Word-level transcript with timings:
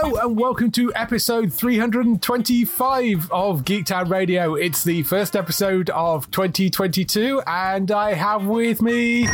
Hello 0.00 0.14
and 0.28 0.38
welcome 0.38 0.70
to 0.72 0.94
episode 0.94 1.52
325 1.52 3.32
of 3.32 3.64
Geektown 3.64 4.08
Radio. 4.08 4.54
It's 4.54 4.84
the 4.84 5.02
first 5.02 5.34
episode 5.34 5.90
of 5.90 6.30
2022, 6.30 7.42
and 7.48 7.90
I 7.90 8.14
have 8.14 8.44
with 8.44 8.80
me. 8.80 9.26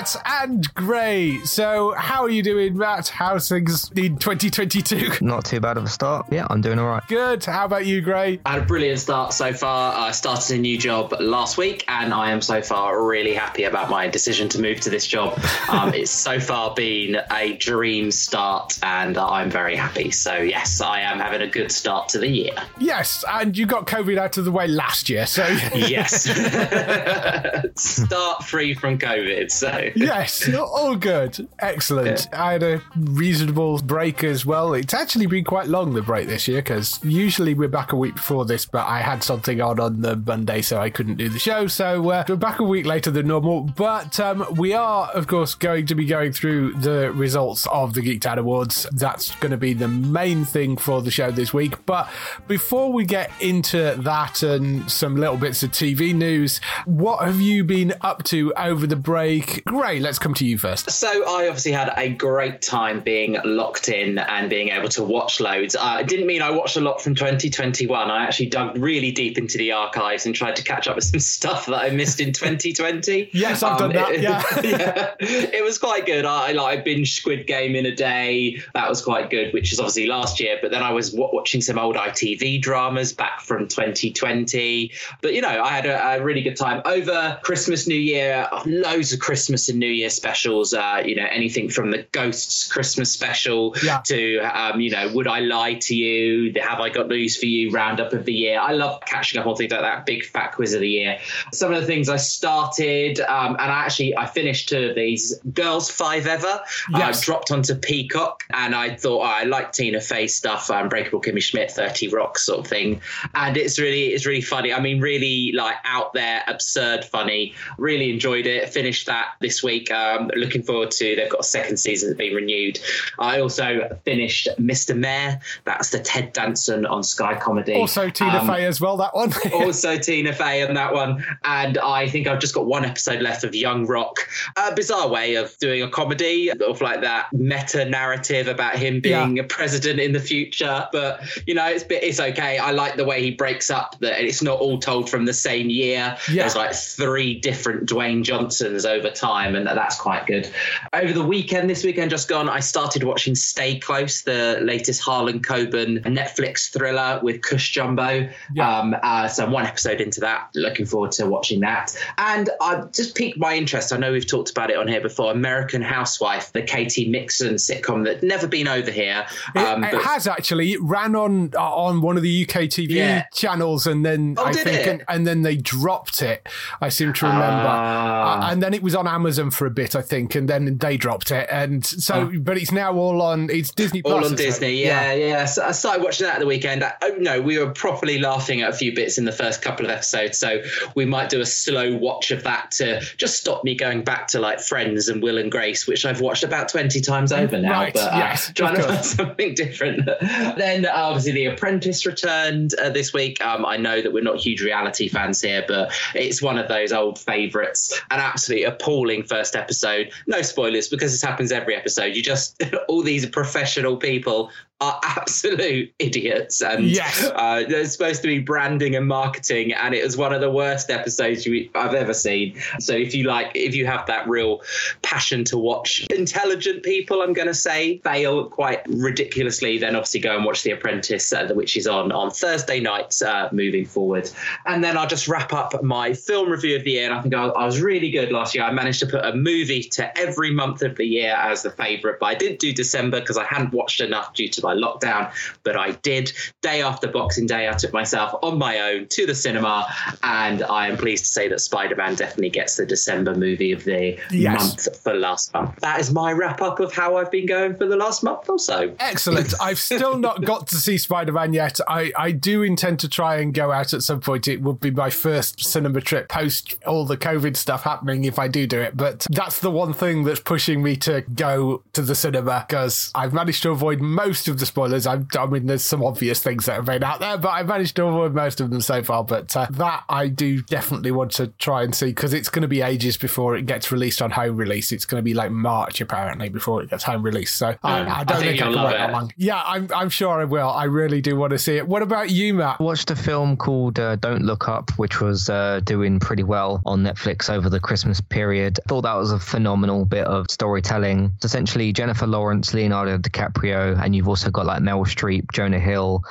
Matt 0.00 0.16
and 0.24 0.74
Gray. 0.74 1.40
So, 1.44 1.92
how 1.94 2.22
are 2.22 2.30
you 2.30 2.42
doing, 2.42 2.74
Matt? 2.78 3.08
How's 3.08 3.50
things 3.50 3.90
in 3.94 4.16
2022? 4.16 5.18
Not 5.20 5.44
too 5.44 5.60
bad 5.60 5.76
of 5.76 5.84
a 5.84 5.88
start. 5.88 6.24
Yeah, 6.32 6.46
I'm 6.48 6.62
doing 6.62 6.78
all 6.78 6.86
right. 6.86 7.02
Good. 7.06 7.44
How 7.44 7.66
about 7.66 7.84
you, 7.84 8.00
Gray? 8.00 8.40
I 8.46 8.52
had 8.52 8.62
a 8.62 8.64
brilliant 8.64 8.98
start 8.98 9.34
so 9.34 9.52
far. 9.52 9.94
I 9.94 10.12
started 10.12 10.56
a 10.56 10.58
new 10.58 10.78
job 10.78 11.14
last 11.20 11.58
week, 11.58 11.84
and 11.86 12.14
I 12.14 12.30
am 12.30 12.40
so 12.40 12.62
far 12.62 13.04
really 13.04 13.34
happy 13.34 13.64
about 13.64 13.90
my 13.90 14.08
decision 14.08 14.48
to 14.50 14.62
move 14.62 14.80
to 14.80 14.90
this 14.90 15.06
job. 15.06 15.38
Um, 15.70 15.94
it's 15.94 16.10
so 16.10 16.40
far 16.40 16.74
been 16.74 17.16
a 17.30 17.52
dream 17.56 18.10
start, 18.10 18.76
and 18.82 19.16
I'm 19.16 19.50
very 19.50 19.76
happy. 19.76 20.10
So, 20.10 20.36
yes, 20.36 20.80
I 20.80 21.00
am 21.00 21.20
having 21.20 21.42
a 21.42 21.46
good 21.46 21.70
start 21.70 22.08
to 22.10 22.18
the 22.18 22.26
year. 22.26 22.54
Yes, 22.80 23.24
and 23.28 23.56
you 23.56 23.66
got 23.66 23.86
COVID 23.86 24.18
out 24.18 24.36
of 24.36 24.46
the 24.46 24.50
way 24.50 24.66
last 24.66 25.08
year, 25.08 25.26
so. 25.26 25.46
Yes. 25.74 26.24
start 27.76 28.44
free 28.44 28.74
from 28.74 28.98
COVID. 28.98 29.52
So, 29.52 29.89
yes, 29.96 30.48
all 30.54 30.96
good. 30.96 31.48
Excellent. 31.58 32.28
I 32.32 32.52
had 32.52 32.62
a 32.62 32.82
reasonable 32.96 33.78
break 33.78 34.24
as 34.24 34.44
well. 34.46 34.74
It's 34.74 34.94
actually 34.94 35.26
been 35.26 35.44
quite 35.44 35.68
long, 35.68 35.94
the 35.94 36.02
break 36.02 36.28
this 36.28 36.48
year, 36.48 36.60
because 36.60 37.00
usually 37.02 37.54
we're 37.54 37.68
back 37.68 37.92
a 37.92 37.96
week 37.96 38.14
before 38.14 38.44
this, 38.44 38.64
but 38.64 38.86
I 38.86 39.00
had 39.00 39.22
something 39.22 39.60
on 39.60 39.80
on 39.80 40.02
the 40.02 40.16
Monday, 40.16 40.62
so 40.62 40.78
I 40.80 40.90
couldn't 40.90 41.16
do 41.16 41.28
the 41.28 41.38
show. 41.38 41.66
So 41.66 42.10
uh, 42.10 42.24
we're 42.28 42.36
back 42.36 42.58
a 42.60 42.64
week 42.64 42.86
later 42.86 43.10
than 43.10 43.28
normal. 43.28 43.62
But 43.62 44.18
um, 44.20 44.46
we 44.56 44.72
are, 44.74 45.10
of 45.10 45.26
course, 45.26 45.54
going 45.54 45.86
to 45.86 45.94
be 45.94 46.04
going 46.04 46.32
through 46.32 46.74
the 46.74 47.12
results 47.12 47.66
of 47.68 47.94
the 47.94 48.00
Geektown 48.00 48.38
Awards. 48.38 48.86
That's 48.92 49.34
going 49.36 49.52
to 49.52 49.56
be 49.56 49.72
the 49.72 49.88
main 49.88 50.44
thing 50.44 50.76
for 50.76 51.02
the 51.02 51.10
show 51.10 51.30
this 51.30 51.52
week. 51.52 51.84
But 51.86 52.10
before 52.48 52.92
we 52.92 53.04
get 53.04 53.30
into 53.40 53.94
that 53.98 54.42
and 54.42 54.90
some 54.90 55.16
little 55.16 55.36
bits 55.36 55.62
of 55.62 55.70
TV 55.70 56.14
news, 56.14 56.60
what 56.84 57.24
have 57.24 57.40
you 57.40 57.64
been 57.64 57.94
up 58.00 58.22
to 58.24 58.52
over 58.54 58.86
the 58.86 58.96
break? 58.96 59.62
Gray, 59.80 59.98
let's 59.98 60.18
come 60.18 60.34
to 60.34 60.44
you 60.44 60.58
first. 60.58 60.90
So 60.90 61.08
I 61.08 61.48
obviously 61.48 61.72
had 61.72 61.90
a 61.96 62.10
great 62.10 62.60
time 62.60 63.00
being 63.00 63.38
locked 63.46 63.88
in 63.88 64.18
and 64.18 64.50
being 64.50 64.68
able 64.68 64.90
to 64.90 65.02
watch 65.02 65.40
loads. 65.40 65.74
Uh, 65.74 65.96
it 66.00 66.06
didn't 66.06 66.26
mean 66.26 66.42
I 66.42 66.50
watched 66.50 66.76
a 66.76 66.82
lot 66.82 67.00
from 67.00 67.14
2021. 67.14 68.10
I 68.10 68.22
actually 68.22 68.50
dug 68.50 68.76
really 68.76 69.10
deep 69.10 69.38
into 69.38 69.56
the 69.56 69.72
archives 69.72 70.26
and 70.26 70.34
tried 70.34 70.56
to 70.56 70.62
catch 70.62 70.86
up 70.86 70.96
with 70.96 71.04
some 71.10 71.18
stuff 71.18 71.64
that 71.64 71.76
I 71.76 71.88
missed 71.88 72.20
in 72.20 72.34
2020. 72.34 73.30
yes, 73.32 73.62
I've 73.62 73.78
done 73.78 73.94
that. 73.94 74.10
It, 74.12 74.20
Yeah. 74.20 74.42
yeah, 74.62 75.14
it 75.18 75.64
was 75.64 75.78
quite 75.78 76.04
good. 76.04 76.26
I 76.26 76.52
like 76.52 76.80
I 76.80 76.82
binged 76.82 77.14
Squid 77.14 77.46
Game 77.46 77.74
in 77.74 77.86
a 77.86 77.94
day. 77.94 78.60
That 78.74 78.86
was 78.86 79.00
quite 79.00 79.30
good, 79.30 79.54
which 79.54 79.72
is 79.72 79.80
obviously 79.80 80.08
last 80.08 80.40
year. 80.40 80.58
But 80.60 80.72
then 80.72 80.82
I 80.82 80.92
was 80.92 81.12
w- 81.12 81.30
watching 81.32 81.62
some 81.62 81.78
old 81.78 81.96
ITV 81.96 82.60
dramas 82.60 83.14
back 83.14 83.40
from 83.40 83.66
2020. 83.66 84.92
But 85.22 85.32
you 85.32 85.40
know, 85.40 85.62
I 85.62 85.68
had 85.68 85.86
a, 85.86 86.18
a 86.18 86.22
really 86.22 86.42
good 86.42 86.56
time 86.56 86.82
over 86.84 87.38
Christmas, 87.42 87.86
New 87.86 87.94
Year. 87.94 88.46
Loads 88.66 89.14
of 89.14 89.20
Christmas 89.20 89.69
and 89.70 89.78
New 89.78 89.86
Year 89.86 90.10
specials. 90.10 90.74
Uh, 90.74 91.02
you 91.04 91.14
know, 91.14 91.26
anything 91.30 91.68
from 91.68 91.90
the 91.90 92.06
Ghosts 92.12 92.68
Christmas 92.70 93.10
special 93.12 93.74
Yeah. 93.82 94.00
to 94.06 94.38
um, 94.40 94.80
you 94.80 94.90
know, 94.90 95.10
Would 95.14 95.26
I 95.26 95.40
Lie 95.40 95.74
to 95.74 95.94
You? 95.94 96.52
The 96.52 96.60
Have 96.60 96.80
I 96.80 96.88
Got 96.90 97.08
News 97.08 97.36
for 97.36 97.46
You? 97.46 97.70
Roundup 97.70 98.12
of 98.12 98.24
the 98.24 98.32
year. 98.32 98.58
I 98.60 98.72
love 98.72 99.00
catching 99.06 99.40
up 99.40 99.46
on 99.46 99.56
things 99.56 99.72
like 99.72 99.80
that. 99.80 100.06
Big 100.06 100.24
fat 100.24 100.52
quiz 100.52 100.74
of 100.74 100.80
the 100.80 100.88
year. 100.88 101.18
Some 101.52 101.72
of 101.72 101.80
the 101.80 101.86
things 101.86 102.08
I 102.08 102.16
started, 102.16 103.20
um, 103.20 103.52
and 103.58 103.70
I 103.72 103.84
actually 103.84 104.16
I 104.16 104.26
finished 104.26 104.68
two 104.68 104.90
of 104.90 104.94
these. 104.94 105.38
Girls5eva. 105.52 106.60
Yes. 106.92 107.22
I 107.22 107.24
dropped 107.24 107.50
onto 107.50 107.74
Peacock, 107.74 108.44
and 108.50 108.74
I 108.74 108.94
thought 108.96 109.20
oh, 109.20 109.22
I 109.22 109.44
like 109.44 109.72
Tina 109.72 110.00
Fey 110.00 110.26
stuff, 110.26 110.70
Unbreakable 110.70 111.20
Kimmy 111.20 111.42
Schmidt, 111.42 111.70
Thirty 111.70 112.08
Rock 112.08 112.38
sort 112.38 112.60
of 112.60 112.66
thing, 112.66 113.00
and 113.34 113.56
it's 113.56 113.78
really 113.78 114.08
it's 114.08 114.26
really 114.26 114.40
funny. 114.40 114.72
I 114.72 114.80
mean, 114.80 115.00
really 115.00 115.52
like 115.52 115.76
out 115.84 116.12
there, 116.12 116.42
absurd 116.46 117.04
funny. 117.04 117.54
Really 117.78 118.10
enjoyed 118.10 118.46
it. 118.46 118.68
Finished 118.70 119.06
that 119.06 119.34
this 119.40 119.59
week. 119.62 119.90
Um, 119.90 120.30
looking 120.36 120.62
forward 120.62 120.90
to. 120.92 121.16
They've 121.16 121.30
got 121.30 121.40
a 121.40 121.44
second 121.44 121.76
season 121.78 122.10
that's 122.10 122.18
been 122.18 122.34
renewed. 122.34 122.78
I 123.18 123.40
also 123.40 123.98
finished 124.04 124.48
Mr. 124.58 124.96
Mayor. 124.96 125.40
That's 125.64 125.90
the 125.90 125.98
Ted 126.00 126.32
Danson 126.32 126.86
on 126.86 127.02
Sky 127.02 127.34
Comedy. 127.36 127.74
Also, 127.74 128.08
Tina 128.10 128.38
Um, 128.38 128.46
Fey 128.46 128.64
as 128.66 128.80
well, 128.80 128.96
that 128.98 129.14
one. 129.14 129.32
also 129.52 129.96
Tina 129.98 130.32
Fey 130.32 130.62
in 130.62 130.74
that 130.74 130.92
one. 130.92 131.24
And 131.44 131.78
I 131.78 132.08
think 132.08 132.26
I've 132.26 132.40
just 132.40 132.54
got 132.54 132.66
one 132.66 132.84
episode 132.84 133.22
left 133.22 133.44
of 133.44 133.54
Young 133.54 133.86
Rock. 133.86 134.18
A 134.56 134.74
bizarre 134.74 135.08
way 135.08 135.34
of 135.36 135.56
doing 135.58 135.82
a 135.82 135.88
comedy, 135.88 136.50
of 136.50 136.80
like 136.80 137.00
that 137.02 137.32
meta 137.32 137.84
narrative 137.84 138.48
about 138.48 138.76
him 138.76 139.00
being 139.00 139.38
a 139.38 139.44
president 139.44 140.00
in 140.00 140.12
the 140.12 140.20
future. 140.20 140.86
But 140.92 141.20
you 141.46 141.54
know, 141.54 141.66
it's 141.66 141.84
it's 141.88 142.20
okay. 142.20 142.58
I 142.58 142.70
like 142.72 142.96
the 142.96 143.04
way 143.04 143.22
he 143.22 143.30
breaks 143.30 143.70
up 143.70 143.98
that 144.00 144.22
it's 144.24 144.42
not 144.42 144.58
all 144.58 144.78
told 144.78 145.08
from 145.10 145.24
the 145.24 145.32
same 145.34 145.70
year. 145.70 146.16
Yeah. 146.30 146.42
There's 146.42 146.56
like 146.56 146.74
three 146.74 147.34
different 147.40 147.88
Dwayne 147.88 148.22
Johnsons 148.22 148.84
over 148.84 149.10
time, 149.10 149.49
and 149.56 149.66
that's 149.66 149.98
quite 150.00 150.26
good. 150.26 150.50
Over 150.92 151.12
the 151.12 151.24
weekend, 151.24 151.68
this 151.70 151.84
weekend 151.84 152.10
just 152.10 152.28
gone, 152.28 152.48
I 152.48 152.60
started 152.60 153.04
watching 153.04 153.34
Stay 153.34 153.78
Close, 153.78 154.22
the 154.22 154.58
latest 154.62 155.00
Harlan 155.02 155.40
Coben 155.40 156.02
Netflix 156.04 156.70
thriller 156.72 157.20
with 157.22 157.42
Cush 157.42 157.70
Jumbo. 157.72 158.28
Yeah. 158.54 158.78
Um, 158.78 158.96
uh, 159.02 159.28
so 159.28 159.44
I'm 159.44 159.52
one 159.52 159.66
episode 159.66 160.00
into 160.00 160.20
that. 160.20 160.48
Looking 160.54 160.86
forward 160.86 161.12
to 161.12 161.26
watching 161.26 161.60
that. 161.60 161.96
And 162.18 162.50
I 162.60 162.82
just 162.92 163.14
piqued 163.14 163.38
my 163.38 163.54
interest. 163.56 163.92
I 163.92 163.96
know 163.96 164.12
we've 164.12 164.26
talked 164.26 164.50
about 164.50 164.70
it 164.70 164.76
on 164.76 164.88
here 164.88 165.00
before. 165.00 165.32
American 165.32 165.82
Housewife, 165.82 166.52
the 166.52 166.62
Katy 166.62 167.08
Mixon 167.08 167.54
sitcom 167.54 168.04
that 168.04 168.22
never 168.22 168.46
been 168.46 168.68
over 168.68 168.90
here. 168.90 169.26
Um, 169.56 169.84
it, 169.84 169.92
but- 169.92 170.00
it 170.00 170.02
has 170.04 170.26
actually. 170.26 170.72
It 170.72 170.82
ran 170.82 171.14
on 171.16 171.52
uh, 171.54 171.60
on 171.74 172.00
one 172.02 172.16
of 172.16 172.22
the 172.22 172.42
UK 172.44 172.62
TV 172.64 172.90
Yeah. 172.90 173.24
channels, 173.32 173.86
and 173.86 174.04
then 174.04 174.34
Oh, 174.38 174.44
I 174.44 174.52
think, 174.52 174.86
and, 174.86 175.04
and 175.08 175.26
then 175.26 175.42
they 175.42 175.56
dropped 175.56 176.22
it. 176.22 176.48
I 176.80 176.88
seem 176.88 177.12
to 177.14 177.26
remember, 177.26 177.46
Ah. 177.68 178.48
Uh, 178.48 178.52
and 178.52 178.62
then 178.62 178.74
it 178.74 178.82
was 178.82 178.94
on 178.94 179.06
Amazon 179.06 179.39
for 179.48 179.64
a 179.64 179.70
bit, 179.70 179.96
I 179.96 180.02
think, 180.02 180.34
and 180.34 180.46
then 180.46 180.76
they 180.76 180.98
dropped 180.98 181.30
it. 181.30 181.48
And 181.50 181.86
so, 181.86 182.30
but 182.40 182.58
it's 182.58 182.72
now 182.72 182.94
all 182.94 183.22
on. 183.22 183.48
It's 183.48 183.70
Disney 183.70 184.02
all 184.02 184.18
Plus, 184.18 184.32
on? 184.32 184.36
Disney. 184.36 184.82
Yeah, 184.82 185.14
yeah. 185.14 185.46
So 185.46 185.64
I 185.64 185.72
started 185.72 186.02
watching 186.02 186.26
that 186.26 186.34
at 186.34 186.40
the 186.40 186.46
weekend. 186.46 186.84
I, 186.84 186.92
oh, 187.02 187.14
no, 187.18 187.40
we 187.40 187.58
were 187.58 187.70
properly 187.70 188.18
laughing 188.18 188.60
at 188.60 188.70
a 188.70 188.72
few 188.72 188.94
bits 188.94 189.16
in 189.16 189.24
the 189.24 189.32
first 189.32 189.62
couple 189.62 189.86
of 189.86 189.90
episodes. 189.90 190.36
So 190.36 190.62
we 190.94 191.06
might 191.06 191.30
do 191.30 191.40
a 191.40 191.46
slow 191.46 191.96
watch 191.96 192.30
of 192.30 192.42
that 192.42 192.72
to 192.72 193.00
just 193.16 193.38
stop 193.38 193.64
me 193.64 193.74
going 193.74 194.02
back 194.02 194.26
to 194.28 194.40
like 194.40 194.60
Friends 194.60 195.08
and 195.08 195.22
Will 195.22 195.38
and 195.38 195.50
Grace, 195.50 195.86
which 195.86 196.04
I've 196.04 196.20
watched 196.20 196.42
about 196.42 196.68
20 196.68 197.00
times 197.00 197.32
over 197.32 197.58
now. 197.58 197.80
Right, 197.80 197.94
But 197.94 198.12
uh, 198.12 198.16
yes, 198.16 198.52
trying 198.54 198.74
to 198.76 198.82
find 198.82 199.04
something 199.04 199.54
different. 199.54 200.06
then 200.56 200.86
uh, 200.86 200.90
obviously 200.92 201.32
The 201.32 201.46
Apprentice 201.46 202.04
returned 202.04 202.74
uh, 202.74 202.90
this 202.90 203.12
week. 203.12 203.40
Um, 203.44 203.64
I 203.64 203.76
know 203.76 204.02
that 204.02 204.12
we're 204.12 204.22
not 204.22 204.38
huge 204.38 204.60
reality 204.62 205.08
fans 205.08 205.40
here, 205.40 205.64
but 205.66 205.92
it's 206.14 206.42
one 206.42 206.58
of 206.58 206.68
those 206.68 206.92
old 206.92 207.18
favourites. 207.18 208.00
An 208.10 208.18
absolutely 208.18 208.64
appalling 208.64 209.22
first 209.30 209.56
episode. 209.56 210.10
No 210.26 210.42
spoilers 210.42 210.88
because 210.88 211.12
this 211.12 211.22
happens 211.22 211.52
every 211.52 211.74
episode. 211.74 212.14
You 212.16 212.22
just, 212.22 212.62
all 212.88 213.02
these 213.02 213.24
professional 213.26 213.96
people 213.96 214.50
are 214.80 215.00
absolute 215.04 215.92
idiots, 215.98 216.60
and 216.62 216.84
Yes. 216.84 217.24
uh, 217.34 217.64
there's 217.68 217.92
supposed 217.92 218.22
to 218.22 218.28
be 218.28 218.38
branding 218.38 218.96
and 218.96 219.06
marketing, 219.06 219.72
and 219.72 219.94
it 219.94 220.02
was 220.04 220.16
one 220.16 220.32
of 220.32 220.40
the 220.40 220.50
worst 220.50 220.90
episodes 220.90 221.46
you, 221.46 221.68
I've 221.74 221.94
ever 221.94 222.14
seen. 222.14 222.58
So 222.78 222.94
if 222.94 223.14
you 223.14 223.24
like, 223.24 223.50
if 223.54 223.74
you 223.74 223.86
have 223.86 224.06
that 224.06 224.28
real 224.28 224.62
passion 225.02 225.44
to 225.44 225.58
watch 225.58 226.06
intelligent 226.10 226.82
people, 226.82 227.22
I'm 227.22 227.32
going 227.32 227.48
to 227.48 227.54
say 227.54 227.98
fail 227.98 228.46
quite 228.46 228.80
ridiculously, 228.88 229.78
then 229.78 229.94
obviously 229.96 230.20
go 230.20 230.34
and 230.36 230.44
watch 230.44 230.62
The 230.62 230.72
Apprentice, 230.72 231.32
uh, 231.32 231.48
which 231.54 231.76
is 231.76 231.86
on 231.86 232.12
on 232.12 232.30
Thursday 232.30 232.80
nights 232.80 233.22
uh, 233.22 233.48
moving 233.52 233.84
forward. 233.84 234.30
And 234.66 234.82
then 234.82 234.96
I'll 234.96 235.06
just 235.06 235.28
wrap 235.28 235.52
up 235.52 235.82
my 235.82 236.14
film 236.14 236.50
review 236.50 236.76
of 236.76 236.84
the 236.84 236.92
year. 236.92 237.04
And 237.06 237.14
I 237.14 237.20
think 237.22 237.34
I, 237.34 237.44
I 237.46 237.66
was 237.66 237.80
really 237.80 238.10
good 238.10 238.32
last 238.32 238.54
year. 238.54 238.64
I 238.64 238.72
managed 238.72 239.00
to 239.00 239.06
put 239.06 239.24
a 239.24 239.34
movie 239.34 239.82
to 239.82 240.18
every 240.18 240.52
month 240.52 240.82
of 240.82 240.96
the 240.96 241.04
year 241.06 241.34
as 241.34 241.62
the 241.62 241.70
favourite, 241.70 242.18
but 242.18 242.26
I 242.26 242.34
didn't 242.34 242.58
do 242.60 242.72
December 242.72 243.20
because 243.20 243.36
I 243.36 243.44
hadn't 243.44 243.72
watched 243.72 244.00
enough 244.00 244.34
due 244.34 244.48
to 244.48 244.60
my 244.70 244.80
lockdown. 244.80 245.32
But 245.62 245.76
I 245.76 245.92
did. 245.92 246.32
Day 246.62 246.82
after 246.82 247.08
Boxing 247.08 247.46
Day, 247.46 247.68
I 247.68 247.72
took 247.72 247.92
myself 247.92 248.34
on 248.42 248.58
my 248.58 248.78
own 248.80 249.06
to 249.08 249.26
the 249.26 249.34
cinema, 249.34 249.86
and 250.22 250.62
I 250.62 250.88
am 250.88 250.96
pleased 250.96 251.24
to 251.24 251.30
say 251.30 251.48
that 251.48 251.60
Spider 251.60 251.96
Man 251.96 252.14
definitely 252.14 252.50
gets 252.50 252.76
the 252.76 252.86
December 252.86 253.34
movie 253.34 253.72
of 253.72 253.84
the 253.84 254.18
Yes. 254.30 254.58
month 254.86 255.02
for 255.02 255.14
last 255.14 255.52
month. 255.54 255.76
That 255.80 256.00
is 256.00 256.12
my 256.12 256.32
wrap 256.32 256.62
up 256.62 256.80
of 256.80 256.92
how 256.92 257.16
I've 257.16 257.30
been 257.30 257.46
going 257.46 257.76
for 257.76 257.86
the 257.86 257.96
last 257.96 258.22
month 258.22 258.48
or 258.48 258.58
so. 258.58 258.94
Excellent. 259.00 259.54
I've 259.60 259.78
still 259.78 260.16
not 260.18 260.44
got 260.44 260.66
to 260.68 260.76
see 260.76 260.98
Spider 260.98 261.32
Man 261.32 261.52
yet. 261.52 261.80
I, 261.88 262.12
I 262.16 262.32
do 262.32 262.62
intend 262.62 263.00
to 263.00 263.08
try 263.08 263.36
and 263.36 263.52
go 263.52 263.72
out 263.72 263.92
at 263.92 264.02
some 264.02 264.20
point. 264.20 264.48
It 264.48 264.62
would 264.62 264.80
be 264.80 264.90
my 264.90 265.10
first 265.10 265.64
cinema 265.64 266.00
trip 266.00 266.28
post 266.28 266.76
all 266.86 267.04
the 267.04 267.16
COVID 267.16 267.56
stuff 267.56 267.82
happening 267.82 268.24
if 268.24 268.38
I 268.38 268.48
do 268.48 268.66
do 268.66 268.80
it. 268.80 268.96
But 268.96 269.26
that's 269.30 269.58
the 269.60 269.70
one 269.70 269.92
thing 269.92 270.24
that's 270.24 270.40
pushing 270.40 270.82
me 270.82 270.96
to 270.96 271.22
go 271.34 271.82
to 271.92 272.02
the 272.02 272.14
cinema 272.14 272.64
because 272.68 273.10
I've 273.14 273.32
managed 273.32 273.62
to 273.64 273.70
avoid 273.70 274.00
most 274.00 274.48
of 274.48 274.58
the 274.60 274.66
spoilers. 274.66 275.06
I, 275.06 275.20
I 275.38 275.46
mean, 275.46 275.66
there's 275.66 275.84
some 275.84 276.04
obvious 276.04 276.42
things 276.42 276.66
that 276.66 276.74
have 276.76 276.84
been 276.84 277.02
out 277.02 277.20
there, 277.20 277.38
but 277.38 277.48
I've 277.48 277.66
managed 277.66 277.96
to 277.96 278.06
avoid 278.06 278.34
most 278.34 278.60
of 278.60 278.70
them 278.70 278.80
so 278.80 279.02
far. 279.02 279.24
But 279.24 279.56
uh, 279.56 279.66
that 279.70 280.04
I 280.08 280.28
do 280.28 280.62
definitely 280.62 281.10
want 281.10 281.32
to 281.32 281.48
try 281.58 281.82
and 281.82 281.94
see 281.94 282.06
because 282.06 282.34
it's 282.34 282.48
going 282.48 282.62
to 282.62 282.68
be 282.68 282.82
ages 282.82 283.16
before 283.16 283.56
it 283.56 283.66
gets 283.66 283.90
released 283.92 284.22
on 284.22 284.30
home 284.30 284.56
release. 284.56 284.92
It's 284.92 285.04
going 285.06 285.20
to 285.20 285.24
be 285.24 285.34
like 285.34 285.50
March 285.50 286.00
apparently 286.00 286.48
before 286.48 286.82
it 286.82 286.90
gets 286.90 287.04
home 287.04 287.22
released. 287.22 287.56
So 287.56 287.74
I, 287.82 288.00
I 288.00 288.24
don't 288.24 288.36
I 288.36 288.40
think 288.40 288.42
think 288.42 288.62
I 288.62 288.66
you'll 288.66 288.74
can 288.74 288.84
wait 288.84 288.96
that 288.98 289.12
long. 289.12 289.32
Yeah, 289.36 289.62
I'm, 289.64 289.88
I'm 289.94 290.10
sure 290.10 290.40
I 290.40 290.44
will. 290.44 290.68
I 290.68 290.84
really 290.84 291.20
do 291.20 291.36
want 291.36 291.50
to 291.50 291.58
see 291.58 291.76
it. 291.76 291.86
What 291.86 292.02
about 292.02 292.30
you, 292.30 292.54
Matt? 292.54 292.80
watched 292.80 293.10
a 293.10 293.16
film 293.16 293.56
called 293.56 293.98
uh, 293.98 294.16
Don't 294.16 294.42
Look 294.42 294.68
Up, 294.68 294.90
which 294.98 295.20
was 295.20 295.48
uh, 295.48 295.80
doing 295.84 296.18
pretty 296.18 296.42
well 296.42 296.82
on 296.84 297.02
Netflix 297.02 297.48
over 297.48 297.68
the 297.68 297.80
Christmas 297.80 298.20
period. 298.20 298.78
Thought 298.88 299.02
that 299.02 299.14
was 299.14 299.32
a 299.32 299.38
phenomenal 299.38 300.04
bit 300.04 300.26
of 300.26 300.50
storytelling. 300.50 301.32
It's 301.36 301.44
essentially 301.44 301.92
Jennifer 301.92 302.26
Lawrence, 302.26 302.74
Leonardo 302.74 303.18
DiCaprio, 303.18 304.00
and 304.02 304.14
you've 304.14 304.28
also 304.28 304.49
got 304.52 304.66
like 304.66 304.82
Meryl 304.82 305.06
Streep, 305.06 305.52
Jonah 305.52 305.78
Hill. 305.78 306.22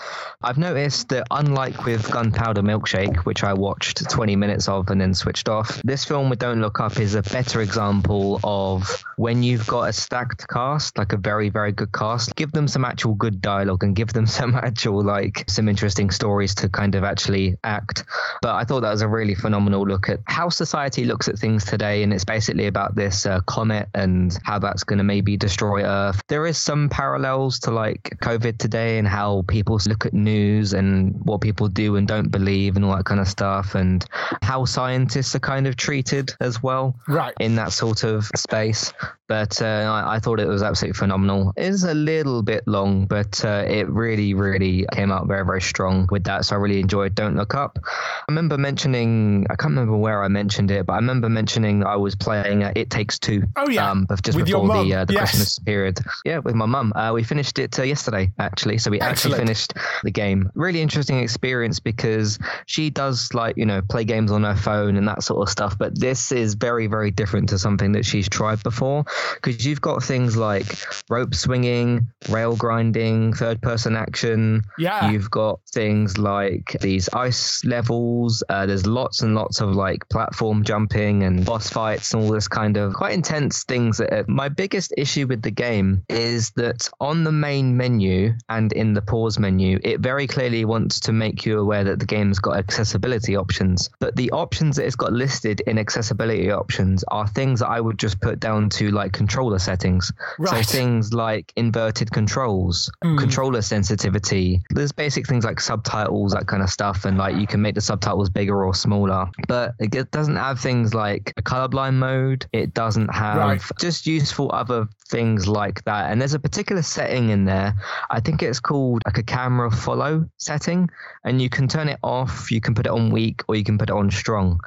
I've 0.42 0.58
noticed 0.58 1.10
that 1.10 1.28
unlike 1.32 1.86
with 1.86 2.10
Gunpowder 2.10 2.62
Milkshake, 2.62 3.18
which 3.26 3.44
I 3.44 3.54
watched 3.54 4.10
20 4.10 4.36
minutes 4.36 4.68
of 4.68 4.90
and 4.90 5.02
then 5.02 5.14
switched 5.14 5.50
off, 5.50 5.82
this 5.84 6.06
film 6.06 6.30
with 6.30 6.40
Don't 6.40 6.62
Look 6.62 6.80
Up 6.80 7.00
is 7.00 7.16
a 7.16 7.22
better 7.22 7.62
example 7.62 8.40
of 8.44 9.04
when 9.18 9.44
you've 9.44 9.68
got 9.68 9.90
a 9.90 9.94
stacked 9.94 10.48
cast, 10.48 10.98
like 10.98 11.14
a 11.14 11.18
very, 11.18 11.50
very 11.50 11.72
good 11.72 11.92
cast, 11.92 12.36
give 12.36 12.52
them 12.52 12.68
some 12.68 12.86
actual 12.86 13.14
good 13.16 13.42
dialogue 13.42 13.84
and 13.84 13.96
give 13.96 14.14
them 14.14 14.26
some 14.40 14.56
actual, 14.56 15.04
like, 15.04 15.44
some 15.48 15.68
interesting 15.68 16.10
stories 16.10 16.56
to 16.56 16.70
kind 16.70 16.96
of 16.96 17.04
actually 17.04 17.58
act. 17.64 18.06
But 18.42 18.56
I 18.56 18.64
thought 18.64 18.82
that 18.82 18.92
was 18.92 19.02
a 19.02 19.08
really 19.08 19.36
phenomenal 19.36 19.86
look 19.86 20.10
at 20.10 20.20
how 20.26 20.50
society 20.50 21.06
looks 21.06 21.28
at 21.28 21.38
things 21.38 21.66
today. 21.66 22.04
And 22.04 22.14
it's 22.14 22.26
basically 22.26 22.68
about 22.68 22.96
this 22.96 23.26
uh, 23.26 23.42
comet 23.42 23.90
and 23.94 24.38
how 24.44 24.60
that's 24.60 24.84
going 24.84 24.98
to 24.98 25.04
maybe 25.04 25.38
destroy 25.38 25.84
Earth. 25.84 26.22
There 26.28 26.46
is 26.46 26.58
some 26.58 26.90
parallels 26.90 27.60
to 27.60 27.72
like 27.72 28.09
COVID 28.18 28.58
today 28.58 28.98
and 28.98 29.08
how 29.08 29.44
people 29.48 29.80
look 29.88 30.06
at 30.06 30.14
news 30.14 30.74
and 30.74 31.14
what 31.26 31.42
people 31.42 31.68
do 31.68 31.96
and 31.96 32.08
don't 32.08 32.30
believe 32.30 32.76
and 32.76 32.86
all 32.86 32.96
that 32.96 33.06
kind 33.06 33.20
of 33.20 33.28
stuff 33.28 33.76
and 33.76 34.06
how 34.42 34.66
scientists 34.66 35.36
are 35.36 35.40
kind 35.40 35.68
of 35.68 35.76
treated 35.76 36.34
as 36.40 36.62
well 36.64 36.96
Right. 37.08 37.34
in 37.40 37.56
that 37.56 37.72
sort 37.72 38.04
of 38.04 38.30
space. 38.36 38.94
But 39.28 39.62
uh, 39.62 39.66
I, 39.66 40.16
I 40.16 40.20
thought 40.20 40.40
it 40.40 40.48
was 40.48 40.64
absolutely 40.64 40.98
phenomenal. 40.98 41.54
It 41.56 41.66
is 41.66 41.84
a 41.84 41.94
little 41.94 42.42
bit 42.42 42.64
long, 42.68 43.06
but 43.06 43.46
uh, 43.46 43.64
it 43.68 43.88
really, 43.88 44.34
really 44.34 44.88
came 44.92 45.12
out 45.12 45.28
very, 45.28 45.46
very 45.46 45.62
strong 45.62 46.08
with 46.10 46.24
that. 46.24 46.46
So 46.46 46.56
I 46.56 46.60
really 46.60 46.80
enjoyed 46.80 47.14
Don't 47.14 47.36
Look 47.36 47.54
Up. 47.54 47.78
I 47.86 48.24
remember 48.28 48.58
mentioning, 48.58 49.46
I 49.52 49.56
can't 49.56 49.70
remember 49.72 49.96
where 49.98 50.24
I 50.24 50.30
mentioned 50.30 50.72
it, 50.72 50.88
but 50.88 50.94
I 50.94 50.96
remember 50.96 51.30
mentioning 51.30 51.84
I 51.84 51.96
was 51.96 52.16
playing 52.16 52.64
uh, 52.64 52.74
It 52.76 52.90
Takes 52.90 53.20
Two. 53.20 53.44
Oh, 53.56 53.70
yeah. 53.70 53.92
Um, 53.92 54.08
just 54.24 54.36
With 54.36 54.48
before 54.48 54.68
the, 54.84 54.94
uh, 54.96 55.06
the 55.06 55.14
yes. 55.14 55.30
Christmas 55.30 55.60
period. 55.60 56.00
Yeah, 56.26 56.40
with 56.40 56.56
my 56.56 56.66
mum. 56.66 56.92
Uh, 56.96 57.12
we 57.14 57.22
finished 57.24 57.60
it 57.60 57.78
uh, 57.78 57.84
yesterday, 57.90 58.32
actually. 58.40 58.78
So 58.78 58.92
we 58.92 59.00
actually 59.00 59.38
finished 59.38 59.74
the 60.04 60.12
game. 60.12 60.50
Really 60.56 60.82
interesting 60.82 61.20
experience 61.20 61.80
because 61.80 62.40
she 62.66 62.90
does 62.90 63.34
like, 63.34 63.58
you 63.58 63.66
know, 63.66 63.82
play 63.82 64.06
games 64.06 64.32
on 64.32 64.44
her 64.44 64.56
phone 64.56 64.96
and 64.96 65.08
that 65.08 65.24
sort 65.24 65.42
of 65.42 65.52
stuff. 65.52 65.78
But 65.78 66.00
this 66.00 66.32
is 66.32 66.54
very, 66.54 66.88
very 66.88 67.12
different 67.12 67.50
to 67.50 67.60
something 67.60 67.92
that 67.94 68.06
she's 68.06 68.30
tried 68.30 68.64
before 68.64 69.06
because 69.36 69.66
you've 69.66 69.82
got 69.82 70.04
things 70.04 70.38
like 70.38 70.66
rope 71.10 71.36
swinging, 71.36 72.08
rail 72.30 72.56
grinding, 72.56 73.34
third 73.34 73.62
person 73.62 73.96
action. 73.96 74.64
Yeah. 74.78 75.12
You've 75.12 75.32
got 75.32 75.60
things 75.72 76.18
like 76.18 76.78
these 76.82 77.10
ice 77.10 77.64
levels. 77.66 78.44
Uh, 78.50 78.66
there's 78.66 78.86
lots 78.86 79.22
and 79.22 79.36
lots 79.36 79.62
of 79.62 79.76
like 79.76 80.08
platform 80.10 80.64
jumping 80.64 81.24
and 81.24 81.46
boss 81.46 81.70
fights 81.70 82.14
and 82.14 82.24
all 82.24 82.30
this 82.30 82.48
kind 82.48 82.78
of 82.78 82.94
quite 82.94 83.14
intense 83.14 83.64
things. 83.64 83.98
That, 83.98 84.14
uh, 84.14 84.24
my 84.28 84.50
biggest 84.50 84.94
issue 84.98 85.28
with 85.28 85.42
the 85.42 85.52
game 85.52 86.04
is 86.10 86.52
that 86.52 86.90
on 87.00 87.24
the 87.24 87.32
main 87.32 87.78
menu 87.80 88.34
and 88.50 88.72
in 88.74 88.94
the 88.94 89.02
pause 89.02 89.40
menu, 89.40 89.80
it 89.84 90.02
very 90.02 90.28
clearly 90.28 90.66
wants 90.66 91.00
to 91.02 91.12
make 91.14 91.46
you 91.46 91.60
aware 91.60 91.84
that 91.86 92.00
the 92.00 92.06
game's 92.06 92.40
got 92.40 92.58
accessibility 92.58 93.36
options. 93.36 93.90
But 94.00 94.16
the 94.16 94.30
options 94.32 94.76
that 94.76 94.86
it's 94.86 94.96
got 94.96 95.14
listed 95.14 95.62
in 95.62 95.78
accessibility 95.80 96.52
options 96.52 97.04
are 97.08 97.28
things 97.28 97.62
that 97.62 97.70
I 97.70 97.80
would 97.80 97.98
just 97.98 98.20
put 98.20 98.40
down 98.40 98.70
to 98.78 98.92
like 98.92 99.14
controller 99.14 99.60
settings. 99.60 100.12
Right. 100.38 100.66
So 100.66 100.72
things 100.78 101.14
like 101.14 101.54
inverted 101.56 102.12
controls, 102.12 102.92
hmm. 103.02 103.18
controller 103.18 103.62
sensitivity. 103.62 104.62
There's 104.72 104.92
basic 104.92 105.26
things 105.28 105.46
like 105.46 105.60
subtitles, 105.62 106.34
that 106.34 106.48
kind 106.48 106.62
of 106.62 106.70
stuff, 106.70 107.06
and 107.06 107.18
like 107.18 107.38
you 107.38 107.48
can 107.48 107.62
make 107.62 107.76
the 107.76 107.82
subtitles 107.82 108.30
bigger 108.30 108.66
or 108.66 108.74
smaller. 108.74 109.28
But 109.48 109.76
it 109.80 110.12
doesn't 110.12 110.36
have 110.36 110.60
things 110.60 110.94
like 110.94 111.34
a 111.38 111.42
colorblind 111.42 111.96
mode. 111.96 112.46
It 112.52 112.74
doesn't 112.74 113.14
have 113.14 113.38
Right. 113.38 113.62
just 113.80 114.06
useful 114.06 114.52
other 114.52 114.88
things 115.08 115.48
like 115.48 115.84
that. 115.86 116.12
And 116.12 116.20
there's 116.22 116.34
a 116.34 116.40
particular 116.40 116.82
setting 116.82 117.30
in 117.30 117.46
there. 117.46 117.69
I 118.10 118.20
think 118.20 118.44
it's 118.44 118.60
called 118.60 119.02
like 119.06 119.18
a 119.18 119.24
camera 119.24 119.72
follow 119.72 120.30
setting, 120.38 120.90
and 121.24 121.42
you 121.42 121.50
can 121.50 121.68
turn 121.68 121.90
it 121.90 122.00
off. 122.04 122.52
You 122.52 122.62
can 122.62 122.76
put 122.76 122.86
it 122.86 122.92
on 122.92 123.12
weak, 123.12 123.42
or 123.48 123.56
you 123.56 123.64
can 123.64 123.78
put 123.78 123.90
it 123.90 123.96
on 123.96 124.12
strong 124.12 124.60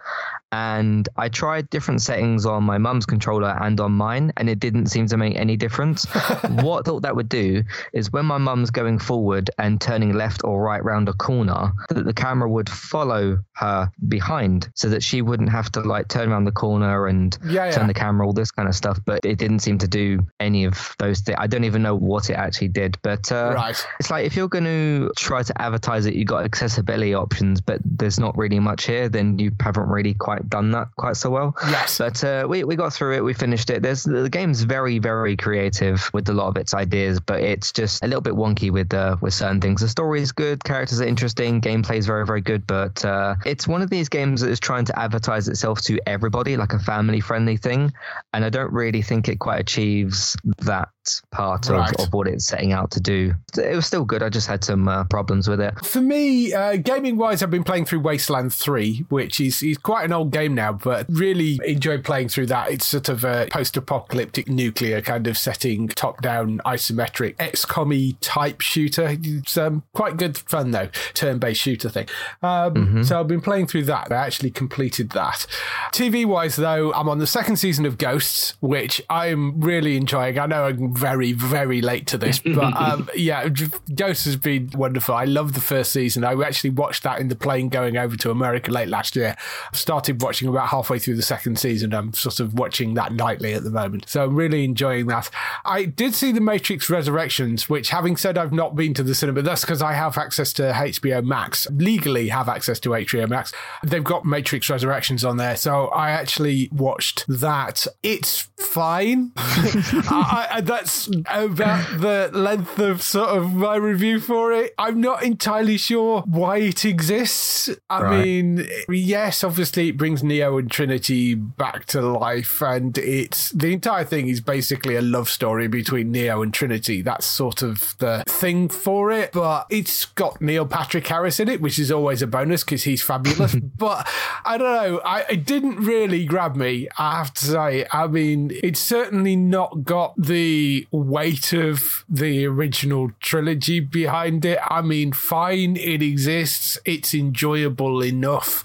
and 0.53 1.09
I 1.17 1.29
tried 1.29 1.69
different 1.71 2.03
settings 2.03 2.45
on 2.47 2.63
my 2.65 2.79
mum's 2.79 3.07
controller 3.07 3.57
and 3.61 3.81
on 3.81 3.93
mine, 3.93 4.33
and 4.37 4.49
it 4.49 4.61
didn't 4.61 4.87
seem 4.87 5.07
to 5.09 5.17
make 5.17 5.35
any 5.37 5.57
difference. 5.57 6.05
what 6.63 6.81
I 6.81 6.83
thought 6.83 7.03
that 7.03 7.17
would 7.17 7.29
do 7.29 7.63
is 7.93 8.13
when 8.13 8.27
my 8.27 8.39
mum's 8.39 8.71
going 8.71 8.99
forward 8.99 9.51
and 9.59 9.81
turning 9.81 10.13
left 10.13 10.45
or 10.45 10.63
right 10.63 10.85
round 10.85 11.09
a 11.09 11.15
corner, 11.15 11.73
that 11.89 12.05
the 12.05 12.13
camera 12.13 12.49
would 12.49 12.69
follow 12.69 13.39
her 13.55 13.91
behind 14.09 14.69
so 14.75 14.89
that 14.91 15.03
she 15.03 15.23
wouldn't 15.23 15.51
have 15.51 15.71
to 15.73 15.81
like 15.81 16.09
turn 16.09 16.31
around 16.31 16.45
the 16.45 16.53
corner 16.53 17.07
and 17.07 17.37
Yeah, 17.45 17.71
turn 17.71 17.83
yeah. 17.83 17.87
the 17.89 17.95
camera, 17.95 18.27
all 18.27 18.33
this 18.33 18.51
kind 18.51 18.69
of 18.69 18.75
stuff. 18.75 18.99
But 19.05 19.25
it 19.25 19.39
didn't 19.39 19.61
seem 19.61 19.79
to 19.79 19.89
do 19.89 20.27
any 20.39 20.65
of 20.65 20.95
those 20.99 21.21
things. 21.21 21.39
I 21.41 21.47
don't 21.47 21.65
even 21.65 21.83
know 21.83 21.95
what 21.97 22.29
it 22.31 22.35
actually 22.35 22.69
did. 22.69 22.99
But 23.03 23.33
uh, 23.33 23.53
Right. 23.55 23.87
it's 23.99 24.11
like 24.11 24.27
if 24.27 24.37
you're 24.37 24.49
going 24.49 24.65
to 24.65 25.11
try 25.17 25.43
to 25.43 25.63
advertise 25.63 26.05
it, 26.07 26.15
you've 26.15 26.29
got 26.29 26.45
accessibility 26.45 27.15
options, 27.15 27.61
but 27.61 27.81
there's 27.85 28.21
not 28.21 28.37
really 28.37 28.61
much 28.61 28.85
here, 28.87 29.09
then 29.09 29.39
you 29.39 29.53
haven't 29.61 29.89
really 29.89 30.15
quite 30.15 30.42
done 30.49 30.71
that 30.73 30.89
quite 30.97 31.17
so 31.17 31.31
well. 31.31 31.55
Yes. 31.69 31.99
But 31.99 32.23
uh, 32.25 32.47
we, 32.49 32.65
we 32.65 32.77
got 32.77 32.93
through 32.93 33.17
it, 33.17 33.25
we 33.25 33.35
finished 33.35 33.71
it. 33.71 33.83
There's 33.83 34.03
the 34.05 34.29
game's 34.29 34.63
very 34.63 34.99
very 34.99 35.37
creative 35.37 36.11
with 36.13 36.29
a 36.29 36.33
lot 36.33 36.49
of 36.49 36.57
its 36.57 36.75
ideas, 36.75 37.21
but 37.21 37.41
it's 37.43 37.73
just 37.73 38.03
a 38.05 38.07
little 38.07 38.21
bit 38.21 38.35
wonky 38.35 38.71
with 38.71 38.93
uh, 38.95 39.17
with 39.21 39.35
certain 39.35 39.61
things. 39.61 39.81
The 39.81 39.89
story 39.89 40.21
is 40.23 40.33
good, 40.33 40.63
characters 40.65 41.01
are 41.01 41.07
interesting, 41.07 41.61
gameplay 41.61 41.97
is 41.97 42.07
very 42.07 42.27
very 42.27 42.41
good, 42.41 42.67
but 42.67 43.05
uh, 43.05 43.37
it's 43.47 43.67
one 43.69 43.83
of 43.83 43.91
these 43.91 44.09
games 44.09 44.41
that 44.41 44.51
is 44.51 44.61
trying 44.61 44.85
to 44.87 44.99
advertise 44.99 45.49
itself 45.49 45.81
to 45.83 45.99
everybody 46.07 46.57
like 46.57 46.73
a 46.73 46.79
family 46.79 47.21
friendly 47.21 47.57
thing, 47.57 47.93
and 48.33 48.45
I 48.45 48.51
don't 48.51 48.73
really 48.73 49.03
think 49.03 49.29
it 49.29 49.39
quite 49.39 49.61
achieves 49.61 50.37
that 50.59 50.89
part 51.33 51.69
of, 51.69 51.77
Right. 51.77 52.01
of 52.01 52.13
what 52.13 52.29
it's 52.29 52.47
setting 52.47 52.73
out 52.73 52.93
to 52.93 53.01
do. 53.01 53.35
It 53.59 53.75
was 53.75 53.87
still 53.87 54.05
good. 54.05 54.23
I 54.23 54.29
just 54.29 54.47
had 54.47 54.63
some 54.63 54.87
uh, 54.87 55.03
problems 55.05 55.49
with 55.49 55.61
it. 55.61 55.75
For 55.85 56.01
me, 56.01 56.53
uh, 56.53 56.77
gaming 56.77 57.17
wise, 57.17 57.43
I've 57.43 57.51
been 57.51 57.65
playing 57.65 57.87
through 57.87 58.01
Wasteland 58.01 58.53
3, 58.55 59.07
which 59.09 59.41
is, 59.41 59.63
is 59.65 59.79
quite 59.79 60.05
an 60.05 60.13
old 60.13 60.31
game 60.33 60.55
now, 60.55 60.73
but 60.73 61.07
really 61.09 61.61
enjoy 61.65 61.99
playing 61.99 62.29
through 62.29 62.47
that. 62.47 62.71
It's 62.71 62.87
sort 62.87 63.09
of 63.09 63.25
a 63.25 63.49
post-apocalyptic 63.51 64.49
nuclear 64.49 65.01
kind 65.01 65.27
of 65.27 65.39
setting, 65.39 65.89
top-down 65.89 66.61
isometric 66.67 67.37
XCOM 67.37 68.17
type 68.21 68.61
shooter. 68.61 69.17
It's 69.23 69.57
um, 69.57 69.83
quite 69.95 70.17
good 70.17 70.37
fun 70.37 70.71
though, 70.71 70.89
turn-based 71.15 71.61
shooter 71.61 71.89
thing. 71.89 72.09
Um, 72.43 72.75
mm-hmm. 72.75 73.03
So 73.03 73.21
I've 73.21 73.29
been 73.29 73.41
playing 73.41 73.67
through 73.67 73.85
that. 73.85 74.11
I 74.11 74.17
actually 74.17 74.51
completed 74.51 75.11
that. 75.11 75.47
TV-wise 75.93 76.57
though, 76.57 76.93
I'm 76.95 77.09
on 77.09 77.19
the 77.19 77.27
second 77.27 77.57
season 77.57 77.87
of 77.87 77.99
Ghosts, 77.99 78.55
which 78.61 79.03
I'm 79.11 79.61
really 79.61 79.97
enjoying. 79.97 80.39
I 80.39 80.47
know 80.47 80.65
I'm 80.65 80.95
very, 80.95 81.33
very 81.33 81.81
late 81.83 82.07
to 82.09 82.19
this, 82.19 82.39
but 82.39 82.77
um, 82.81 83.09
yeah, 83.15 83.49
Ghosts 83.95 84.25
has 84.25 84.37
been 84.37 84.71
wonderful. 84.75 85.15
I 85.15 85.25
love 85.25 85.53
the 85.53 85.61
first 85.61 85.93
season. 85.93 86.25
I 86.25 86.35
actually 86.43 86.71
watched 86.71 87.03
that 87.03 87.21
in 87.21 87.29
the 87.29 87.37
plane 87.37 87.69
going 87.69 87.97
over 87.97 88.17
to 88.17 88.31
America 88.31 88.71
late 88.71 88.89
last 88.89 89.15
year. 89.17 89.37
I 89.73 89.77
started 89.77 90.22
watching 90.23 90.49
about 90.49 90.69
halfway 90.69 90.99
through 90.99 91.17
the 91.17 91.23
second 91.23 91.59
season. 91.59 91.93
I'm 91.93 92.13
sort 92.15 92.41
of 92.41 92.55
watching 92.55 92.95
that 92.95 93.13
nightly 93.13 93.53
at 93.55 93.65
the 93.65 93.71
moment. 93.71 94.09
So 94.09 94.25
I'm 94.25 94.35
really 94.35 94.65
enjoying 94.65 95.07
that. 95.09 95.31
I 95.65 95.85
did 95.85 96.15
see 96.15 96.33
The 96.33 96.41
Matrix 96.41 96.89
Resurrections, 96.89 97.69
which 97.69 97.91
having 97.91 98.17
said 98.17 98.39
I've 98.39 98.53
not 98.53 98.77
been 98.77 98.95
to 98.95 99.03
the 99.03 99.15
cinema, 99.15 99.43
that's 99.43 99.63
because 99.63 99.83
I 99.83 99.93
have 99.93 100.17
access 100.17 100.53
to 100.55 100.63
HBO 100.63 101.25
Max, 101.25 101.67
legally 101.71 102.29
have 102.29 102.49
access 102.49 102.79
to 102.81 102.91
HBO 102.91 103.29
Max. 103.29 103.53
They've 103.83 104.05
got 104.05 104.25
Matrix 104.25 104.71
Resurrections 104.71 105.25
on 105.25 105.37
there. 105.37 105.57
So 105.57 105.87
I 105.89 106.11
actually 106.11 106.69
watched 106.73 107.25
that. 107.29 107.87
It's 108.03 108.49
fine. 108.59 109.33
I, 109.37 110.49
I, 110.51 110.61
that's 110.61 111.09
about 111.27 112.01
the 112.01 112.31
length 112.33 112.79
of 112.79 113.03
sort 113.03 113.31
of 113.31 113.55
my 113.55 113.77
review 113.77 114.21
for 114.21 114.53
it. 114.53 114.75
I'm 114.79 115.01
not 115.01 115.23
entirely 115.23 115.77
sure 115.77 116.23
why 116.27 116.59
it 116.59 116.85
exists. 116.85 117.71
I 117.89 118.03
right. 118.03 118.25
mean, 118.25 118.69
yes, 118.89 119.43
obviously 119.45 119.89
it 119.89 119.97
brings 119.97 120.12
Neo 120.21 120.59
and 120.59 120.69
Trinity 120.69 121.35
back 121.35 121.85
to 121.87 122.01
life, 122.03 122.61
and 122.61 122.99
it's 122.99 123.51
the 123.51 123.73
entire 123.73 124.05
thing 124.05 124.29
is 124.29 124.41
basically 124.41 124.97
a 124.97 125.03
love 125.03 125.29
story 125.29 125.69
between 125.69 126.11
Neo 126.11 126.43
and 126.43 126.53
Trinity. 126.53 127.03
That's 127.03 127.25
sort 127.25 127.63
of 127.63 127.97
the 127.99 128.25
thing 128.27 128.69
for 128.69 129.13
it, 129.13 129.31
but 129.33 129.67
it's 129.71 130.07
got 130.07 130.41
Neil 130.41 130.67
Patrick 130.67 131.07
Harris 131.07 131.39
in 131.39 131.49
it, 131.49 131.61
which 131.61 131.79
is 131.79 131.93
always 131.93 132.21
a 132.23 132.27
bonus 132.27 132.65
because 132.65 132.83
he's 132.83 133.03
fabulous. 133.03 133.55
but 133.79 134.09
I 134.45 134.59
don't 134.59 134.75
know, 134.75 135.01
I, 135.05 135.23
it 135.31 135.47
didn't 135.47 135.77
really 135.77 136.25
grab 136.25 136.57
me, 136.57 136.89
I 136.99 137.19
have 137.19 137.33
to 137.35 137.45
say. 137.45 137.87
I 137.93 138.07
mean, 138.07 138.51
it's 138.63 138.81
certainly 138.81 139.37
not 139.37 139.85
got 139.85 140.15
the 140.17 140.87
weight 140.91 141.53
of 141.53 142.05
the 142.09 142.47
original 142.47 143.13
trilogy 143.21 143.81
behind 143.81 144.45
it. 144.45 144.59
I 144.67 144.83
mean, 144.83 145.13
fine, 145.13 145.77
it 145.77 146.03
exists, 146.03 146.79
it's 146.85 147.15
enjoyable 147.15 148.03
enough 148.03 148.65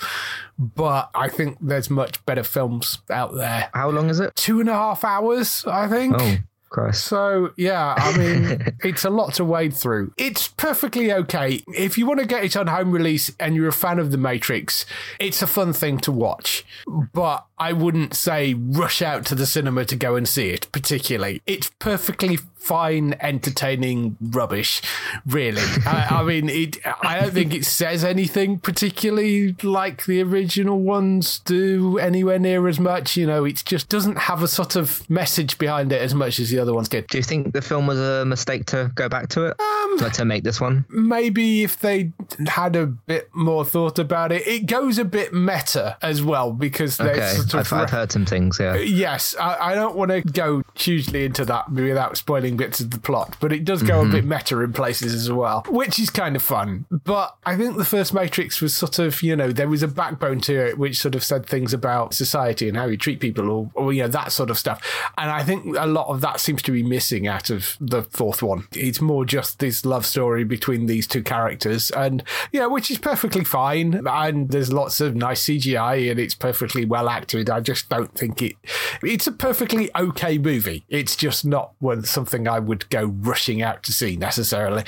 but 0.58 1.10
I 1.14 1.30
think 1.30 1.58
there's 1.62 1.90
much 1.90 2.26
better 2.26 2.44
films 2.44 3.00
out 3.10 3.36
there. 3.36 3.70
How 3.74 3.90
long 3.90 4.10
is 4.10 4.20
it? 4.20 4.36
Two 4.36 4.60
and 4.60 4.70
a 4.70 4.74
half 4.74 5.04
hours, 5.04 5.66
I 5.66 5.88
think. 5.88 6.16
Oh. 6.18 6.38
Christ. 6.70 7.06
So 7.06 7.54
yeah, 7.56 7.94
I 7.98 8.18
mean, 8.18 8.76
it's 8.84 9.06
a 9.06 9.10
lot 9.10 9.34
to 9.36 9.46
wade 9.46 9.74
through. 9.74 10.14
It's 10.18 10.50
perfectly 10.50 11.12
okay 11.14 11.64
if 11.74 11.98
you 11.98 12.06
want 12.06 12.20
to 12.20 12.26
get 12.26 12.44
it 12.44 12.58
on 12.58 12.68
home 12.68 12.92
release 12.92 13.32
and 13.40 13.56
you're 13.56 13.70
a 13.70 13.74
fan 13.74 14.00
of 14.00 14.12
The 14.12 14.18
Matrix. 14.18 14.86
It's 15.20 15.42
a 15.42 15.48
fun 15.48 15.74
thing 15.74 15.98
to 16.00 16.12
watch, 16.12 16.66
but 17.14 17.47
I 17.60 17.74
wouldn't 17.74 18.14
say 18.14 18.54
rush 18.54 19.02
out 19.02 19.26
to 19.28 19.36
the 19.36 19.46
cinema 19.46 19.86
to 19.86 19.96
go 19.96 20.16
and 20.16 20.28
see 20.28 20.50
it. 20.50 20.72
Particularly, 20.72 21.42
it's 21.46 21.72
perfectly 21.80 22.38
fine, 22.68 23.16
entertaining 23.22 24.18
rubbish. 24.20 24.82
Really, 25.26 25.62
I, 25.86 26.20
I, 26.20 26.24
mean, 26.24 26.50
it. 26.50 26.78
I 27.02 27.20
don't 27.20 27.32
think 27.32 27.54
it 27.54 27.66
says 27.66 28.04
anything 28.04 28.60
particularly 28.60 29.54
like 29.64 30.06
the 30.06 30.22
original 30.22 30.80
ones 30.80 31.40
do 31.40 31.98
anywhere 31.98 32.40
near 32.40 32.68
as 32.68 32.80
much. 32.80 33.16
You 33.16 33.26
know, 33.26 33.46
it 33.46 33.64
just 33.66 33.90
doesn't 33.90 34.18
have 34.18 34.44
a 34.44 34.48
sort 34.48 34.76
of 34.76 35.10
message 35.10 35.58
behind 35.58 35.92
it 35.92 36.02
as 36.02 36.14
much 36.14 36.40
as 36.40 36.50
the 36.50 36.60
other 36.60 36.74
ones 36.74 36.90
did. 36.90 37.08
Do 37.08 37.18
you 37.18 37.24
think 37.24 37.54
the 37.54 37.62
film 37.62 37.88
was 37.88 38.00
a 38.00 38.26
mistake 38.26 38.66
to 38.68 38.92
go 38.96 39.08
back 39.10 39.30
to 39.30 39.46
it? 39.46 39.60
Um, 39.60 39.98
like 39.98 40.14
to 40.14 40.26
make 40.26 40.44
this 40.44 40.60
one? 40.60 40.86
Maybe 40.90 41.64
if 41.64 41.80
they 41.80 42.12
had 42.48 42.76
a 42.76 42.86
bit 42.86 43.30
more 43.34 43.66
thought 43.66 44.00
about 44.00 44.32
it. 44.32 44.46
It 44.48 44.66
goes 44.66 44.98
a 44.98 45.06
bit 45.06 45.34
meta 45.34 45.98
as 46.02 46.22
well 46.22 46.52
because 46.52 47.00
okay. 47.00 47.34
Sort 47.36 47.47
of 47.54 47.72
I've, 47.72 47.74
I've, 47.74 47.90
heard 47.90 48.12
some 48.12 48.26
things. 48.26 48.60
Yeah. 48.60 48.76
Yes, 48.76 49.36
I, 49.40 49.72
I 49.72 49.76
don't 49.76 49.96
want 49.96 50.12
to 50.12 50.22
go 50.22 50.64
hugely 50.76 51.26
into 51.26 51.46
that 51.46 51.72
without 51.72 52.18
spoiling 52.18 52.58
bits 52.58 52.80
of 52.80 52.92
the 52.92 53.00
plot, 53.00 53.36
but 53.40 53.52
it 53.52 53.66
does 53.66 53.84
go 53.84 54.02
mm-hmm. 54.02 54.10
a 54.10 54.14
bit 54.14 54.26
meta 54.26 54.60
in 54.62 54.74
places 54.74 55.14
as 55.14 55.32
well, 55.32 55.64
which 55.70 56.00
is 56.00 56.10
kind 56.10 56.36
of 56.36 56.44
fun. 56.44 56.86
But 56.90 57.36
I 57.46 57.56
think 57.56 57.78
the 57.78 57.86
first 57.86 58.14
Matrix 58.14 58.62
was 58.62 58.76
sort 58.76 59.00
of, 59.00 59.22
you 59.22 59.36
know, 59.36 59.52
there 59.52 59.70
was 59.70 59.84
a 59.84 59.88
backbone 59.88 60.42
to 60.42 60.68
it 60.68 60.78
which 60.78 60.98
sort 60.98 61.16
of 61.16 61.24
said 61.24 61.46
things 61.46 61.74
about 61.74 62.14
society 62.14 62.68
and 62.68 62.78
how 62.78 62.86
you 62.86 62.98
treat 62.98 63.20
people 63.20 63.50
or, 63.50 63.72
or 63.74 63.94
you 63.94 64.04
know, 64.04 64.10
that 64.10 64.32
sort 64.32 64.50
of 64.50 64.58
stuff. 64.58 64.82
And 65.18 65.30
I 65.30 65.44
think 65.44 65.76
a 65.78 65.88
lot 65.88 66.08
of 66.08 66.22
that 66.22 66.40
seems 66.40 66.62
to 66.64 66.72
be 66.72 66.84
missing 66.84 67.28
out 67.28 67.50
of 67.50 67.78
the 67.80 68.04
fourth 68.04 68.42
one. 68.42 68.68
It's 68.74 69.02
more 69.02 69.26
just 69.26 69.60
this 69.60 69.86
love 69.86 70.06
story 70.06 70.44
between 70.44 70.86
these 70.86 71.08
two 71.08 71.24
characters, 71.24 71.92
and 71.92 72.24
yeah, 72.52 72.66
which 72.66 72.92
is 72.92 72.98
perfectly 72.98 73.44
fine. 73.44 74.06
And 74.08 74.50
there's 74.50 74.72
lots 74.72 75.02
of 75.02 75.16
nice 75.16 75.44
CGI 75.46 76.10
and 76.10 76.20
it's 76.20 76.36
perfectly 76.36 76.86
well 76.86 77.10
acted. 77.10 77.37
I 77.46 77.60
just 77.60 77.90
don't 77.90 78.14
think 78.14 78.42
it. 78.42 78.56
It's 79.04 79.28
a 79.28 79.32
perfectly 79.32 79.90
okay 79.96 80.38
movie. 80.38 80.86
It's 80.90 81.16
just 81.16 81.46
not 81.46 81.74
one 81.80 82.04
something 82.04 82.48
I 82.48 82.60
would 82.60 82.90
go 82.90 83.06
rushing 83.06 83.62
out 83.62 83.84
to 83.84 83.92
see 83.92 84.16
necessarily. 84.16 84.84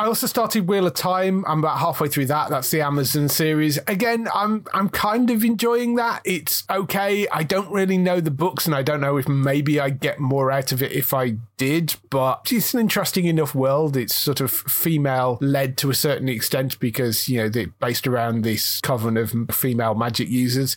I 0.00 0.04
also 0.04 0.28
started 0.28 0.68
Wheel 0.68 0.86
of 0.86 0.94
Time. 0.94 1.44
I'm 1.46 1.58
about 1.58 1.78
halfway 1.78 2.06
through 2.06 2.26
that. 2.26 2.50
That's 2.50 2.70
the 2.70 2.82
Amazon 2.82 3.28
series. 3.28 3.78
Again, 3.88 4.28
I'm 4.32 4.64
I'm 4.72 4.88
kind 4.88 5.28
of 5.28 5.42
enjoying 5.42 5.96
that. 5.96 6.22
It's 6.24 6.62
okay. 6.70 7.26
I 7.28 7.42
don't 7.42 7.70
really 7.72 7.98
know 7.98 8.20
the 8.20 8.30
books, 8.30 8.66
and 8.66 8.76
I 8.76 8.82
don't 8.82 9.00
know 9.00 9.16
if 9.16 9.26
maybe 9.26 9.80
I 9.80 9.90
get 9.90 10.20
more 10.20 10.52
out 10.52 10.70
of 10.70 10.84
it 10.84 10.92
if 10.92 11.12
I 11.12 11.36
did. 11.58 11.96
But 12.08 12.50
it's 12.50 12.72
an 12.72 12.80
interesting 12.80 13.26
enough 13.26 13.54
world. 13.54 13.96
It's 13.96 14.14
sort 14.14 14.40
of 14.40 14.50
female 14.50 15.36
led 15.42 15.76
to 15.78 15.90
a 15.90 15.94
certain 15.94 16.28
extent 16.28 16.80
because 16.80 17.28
you 17.28 17.38
know 17.38 17.48
they're 17.48 17.66
based 17.80 18.06
around 18.06 18.42
this 18.42 18.80
coven 18.80 19.16
of 19.18 19.34
female 19.50 19.94
magic 19.94 20.28
users. 20.28 20.74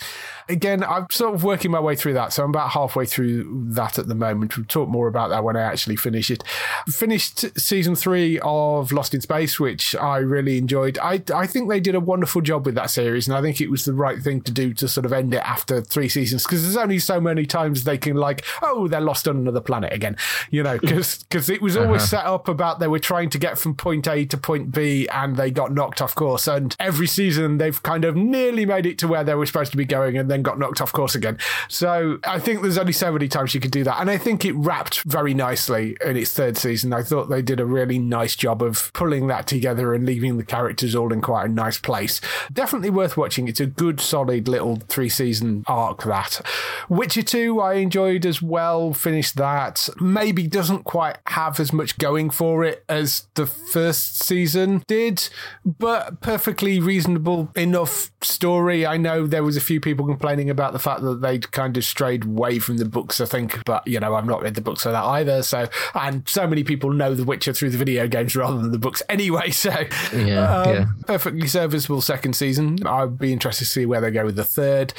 Again, 0.50 0.84
I'm 0.84 1.08
sort 1.10 1.34
of 1.34 1.46
working 1.46 1.72
my 1.72 1.80
way 1.80 1.96
through 1.96 2.14
that, 2.16 2.34
so 2.34 2.44
I'm 2.44 2.50
about 2.50 2.72
halfway 2.72 3.06
through 3.06 3.70
that 3.70 3.98
at 3.98 4.08
the 4.08 4.16
moment. 4.16 4.58
We'll 4.58 4.66
talk 4.66 4.90
more 4.90 5.08
about 5.08 5.30
that 5.30 5.44
when 5.46 5.56
I 5.56 5.62
actually 5.62 5.96
finish 5.96 6.30
it. 6.30 6.44
Finished 6.90 7.58
season 7.58 7.96
three 7.96 8.40
of 8.44 8.92
Lost 8.92 9.14
in 9.14 9.22
Space, 9.22 9.60
which 9.60 9.96
I 9.96 10.18
really 10.18 10.58
enjoyed. 10.58 11.00
I 11.00 11.24
I 11.34 11.48
think 11.48 11.70
they 11.70 11.80
did 11.80 11.96
a 11.96 12.00
wonderful 12.00 12.42
job 12.42 12.66
with 12.66 12.76
that 12.76 12.90
series, 12.90 13.28
and 13.28 13.38
I 13.38 13.42
think 13.42 13.62
it 13.62 13.70
was 13.70 13.86
the 13.86 13.94
right 13.94 14.22
thing 14.22 14.42
to 14.42 14.52
do 14.52 14.74
to 14.74 14.88
sort 14.88 15.06
of 15.06 15.14
end 15.14 15.34
it 15.34 15.44
after 15.46 15.82
three 15.82 16.10
seasons 16.10 16.44
because 16.44 16.64
there's 16.64 16.78
only 16.78 17.00
so 17.00 17.22
many 17.22 17.46
times 17.46 17.84
they 17.84 17.98
can 17.98 18.18
like, 18.18 18.44
oh, 18.62 18.88
they're 18.88 19.00
lost 19.00 19.28
on 19.28 19.38
another 19.38 19.62
planet 19.62 19.94
again, 19.94 20.18
you 20.50 20.64
know, 20.64 20.71
because 20.80 21.24
because 21.24 21.50
it 21.50 21.62
was 21.62 21.76
always 21.78 22.02
uh-huh. 22.02 22.22
set 22.22 22.26
up 22.26 22.48
about 22.48 22.80
they 22.80 22.88
were 22.88 23.00
trying 23.00 23.30
to 23.30 23.38
get 23.38 23.58
from 23.58 23.76
point 23.76 24.08
A 24.08 24.26
to 24.26 24.38
point 24.38 24.72
B 24.72 25.08
and 25.10 25.36
they 25.36 25.52
got 25.52 25.74
knocked 25.74 26.02
off 26.02 26.16
course, 26.16 26.48
and 26.48 26.76
every 26.80 27.08
season 27.08 27.58
they've 27.58 27.82
kind 27.84 28.06
of 28.06 28.16
nearly 28.16 28.66
made 28.66 28.86
it 28.86 28.98
to 29.00 29.08
where 29.08 29.24
they 29.24 29.36
were 29.36 29.46
supposed 29.46 29.72
to 29.72 29.78
be 29.78 29.86
going 29.86 30.18
and 30.18 30.30
then 30.30 30.42
got 30.42 30.60
knocked 30.60 30.82
off 30.82 30.92
course 30.92 31.16
again. 31.16 31.38
So 31.68 32.20
I 32.26 32.40
think 32.40 32.62
there's 32.62 32.78
only 32.78 32.94
so 32.94 33.12
many 33.12 33.28
times 33.28 33.54
you 33.54 33.60
could 33.60 33.72
do 33.72 33.84
that, 33.84 34.00
and 34.00 34.10
I 34.10 34.18
think 34.18 34.46
it 34.46 34.54
wrapped 34.54 35.02
very 35.04 35.34
nicely 35.34 35.98
in 36.06 36.18
its 36.18 36.34
third 36.34 36.58
season. 36.58 36.94
I 36.94 37.04
thought 37.04 37.30
they 37.30 37.42
did 37.42 37.60
a 37.60 37.66
really 37.66 38.00
nice 38.00 38.36
job 38.36 38.62
of 38.62 38.92
pulling 38.94 39.28
that 39.28 39.48
together 39.48 39.94
and 39.94 40.06
leaving 40.06 40.38
the 40.38 40.46
characters 40.46 40.96
all 40.96 41.12
in 41.12 41.22
quite 41.22 41.46
a 41.46 41.50
nice 41.50 41.78
place. 41.78 42.22
Definitely 42.52 42.90
worth 42.90 43.18
watching. 43.18 43.48
It's 43.48 43.60
a 43.60 43.66
good, 43.66 44.00
solid 44.00 44.48
little 44.48 44.78
three 44.88 45.10
season 45.10 45.64
arc, 45.68 46.04
that. 46.04 46.42
Witcher 46.90 47.22
2, 47.22 47.60
I 47.60 47.74
enjoyed 47.76 48.26
as 48.26 48.42
well, 48.42 48.94
finished 48.94 49.36
that. 49.38 49.90
Maybe 50.00 50.48
doesn't 50.62 50.84
quite 50.84 51.18
have 51.28 51.60
as 51.60 51.74
much 51.74 51.98
going 51.98 52.30
for 52.30 52.64
it 52.64 52.84
as 52.88 53.28
the 53.36 53.46
first 53.46 54.24
season 54.24 54.84
did, 54.88 55.30
but 55.66 56.22
perfectly 56.22 56.80
reasonable 56.80 57.52
enough 57.56 58.12
story. 58.22 58.86
I 58.86 58.98
know 58.98 59.26
there 59.26 59.44
was 59.44 59.58
a 59.58 59.62
few 59.62 59.80
people 59.80 60.06
complaining 60.06 60.50
about 60.50 60.74
the 60.74 60.80
fact 60.80 61.02
that 61.02 61.22
they'd 61.22 61.52
kind 61.52 61.78
of 61.78 61.84
strayed 61.84 62.26
away 62.26 62.60
from 62.60 62.78
the 62.78 62.86
books, 62.86 63.20
I 63.20 63.26
think, 63.26 63.64
but 63.66 63.88
you 63.88 64.00
know, 64.00 64.14
I've 64.14 64.26
not 64.26 64.42
read 64.42 64.56
the 64.56 64.62
books 64.62 64.84
for 64.84 64.92
that 64.92 65.04
either. 65.04 65.42
So, 65.42 65.68
and 65.96 66.28
so 66.30 66.46
many 66.46 66.64
people 66.64 66.92
know 66.92 67.16
The 67.16 67.24
Witcher 67.24 67.54
through 67.54 67.72
the 67.72 67.78
video 67.78 68.08
games 68.08 68.36
rather 68.36 68.58
than 68.58 68.72
the 68.72 68.78
books 68.78 69.02
anyway 69.10 69.32
anyway. 69.32 69.52
So, 69.62 69.70
yeah, 70.12 70.62
um, 70.62 70.74
yeah, 70.74 70.86
perfectly 71.06 71.48
serviceable 71.48 72.02
second 72.02 72.36
season. 72.36 72.80
I'd 72.86 73.20
be 73.20 73.32
interested 73.32 73.66
to 73.66 73.70
see 73.70 73.86
where 73.86 74.02
they 74.02 74.10
go 74.10 74.26
with 74.26 74.36
the 74.36 74.44
third. 74.44 74.92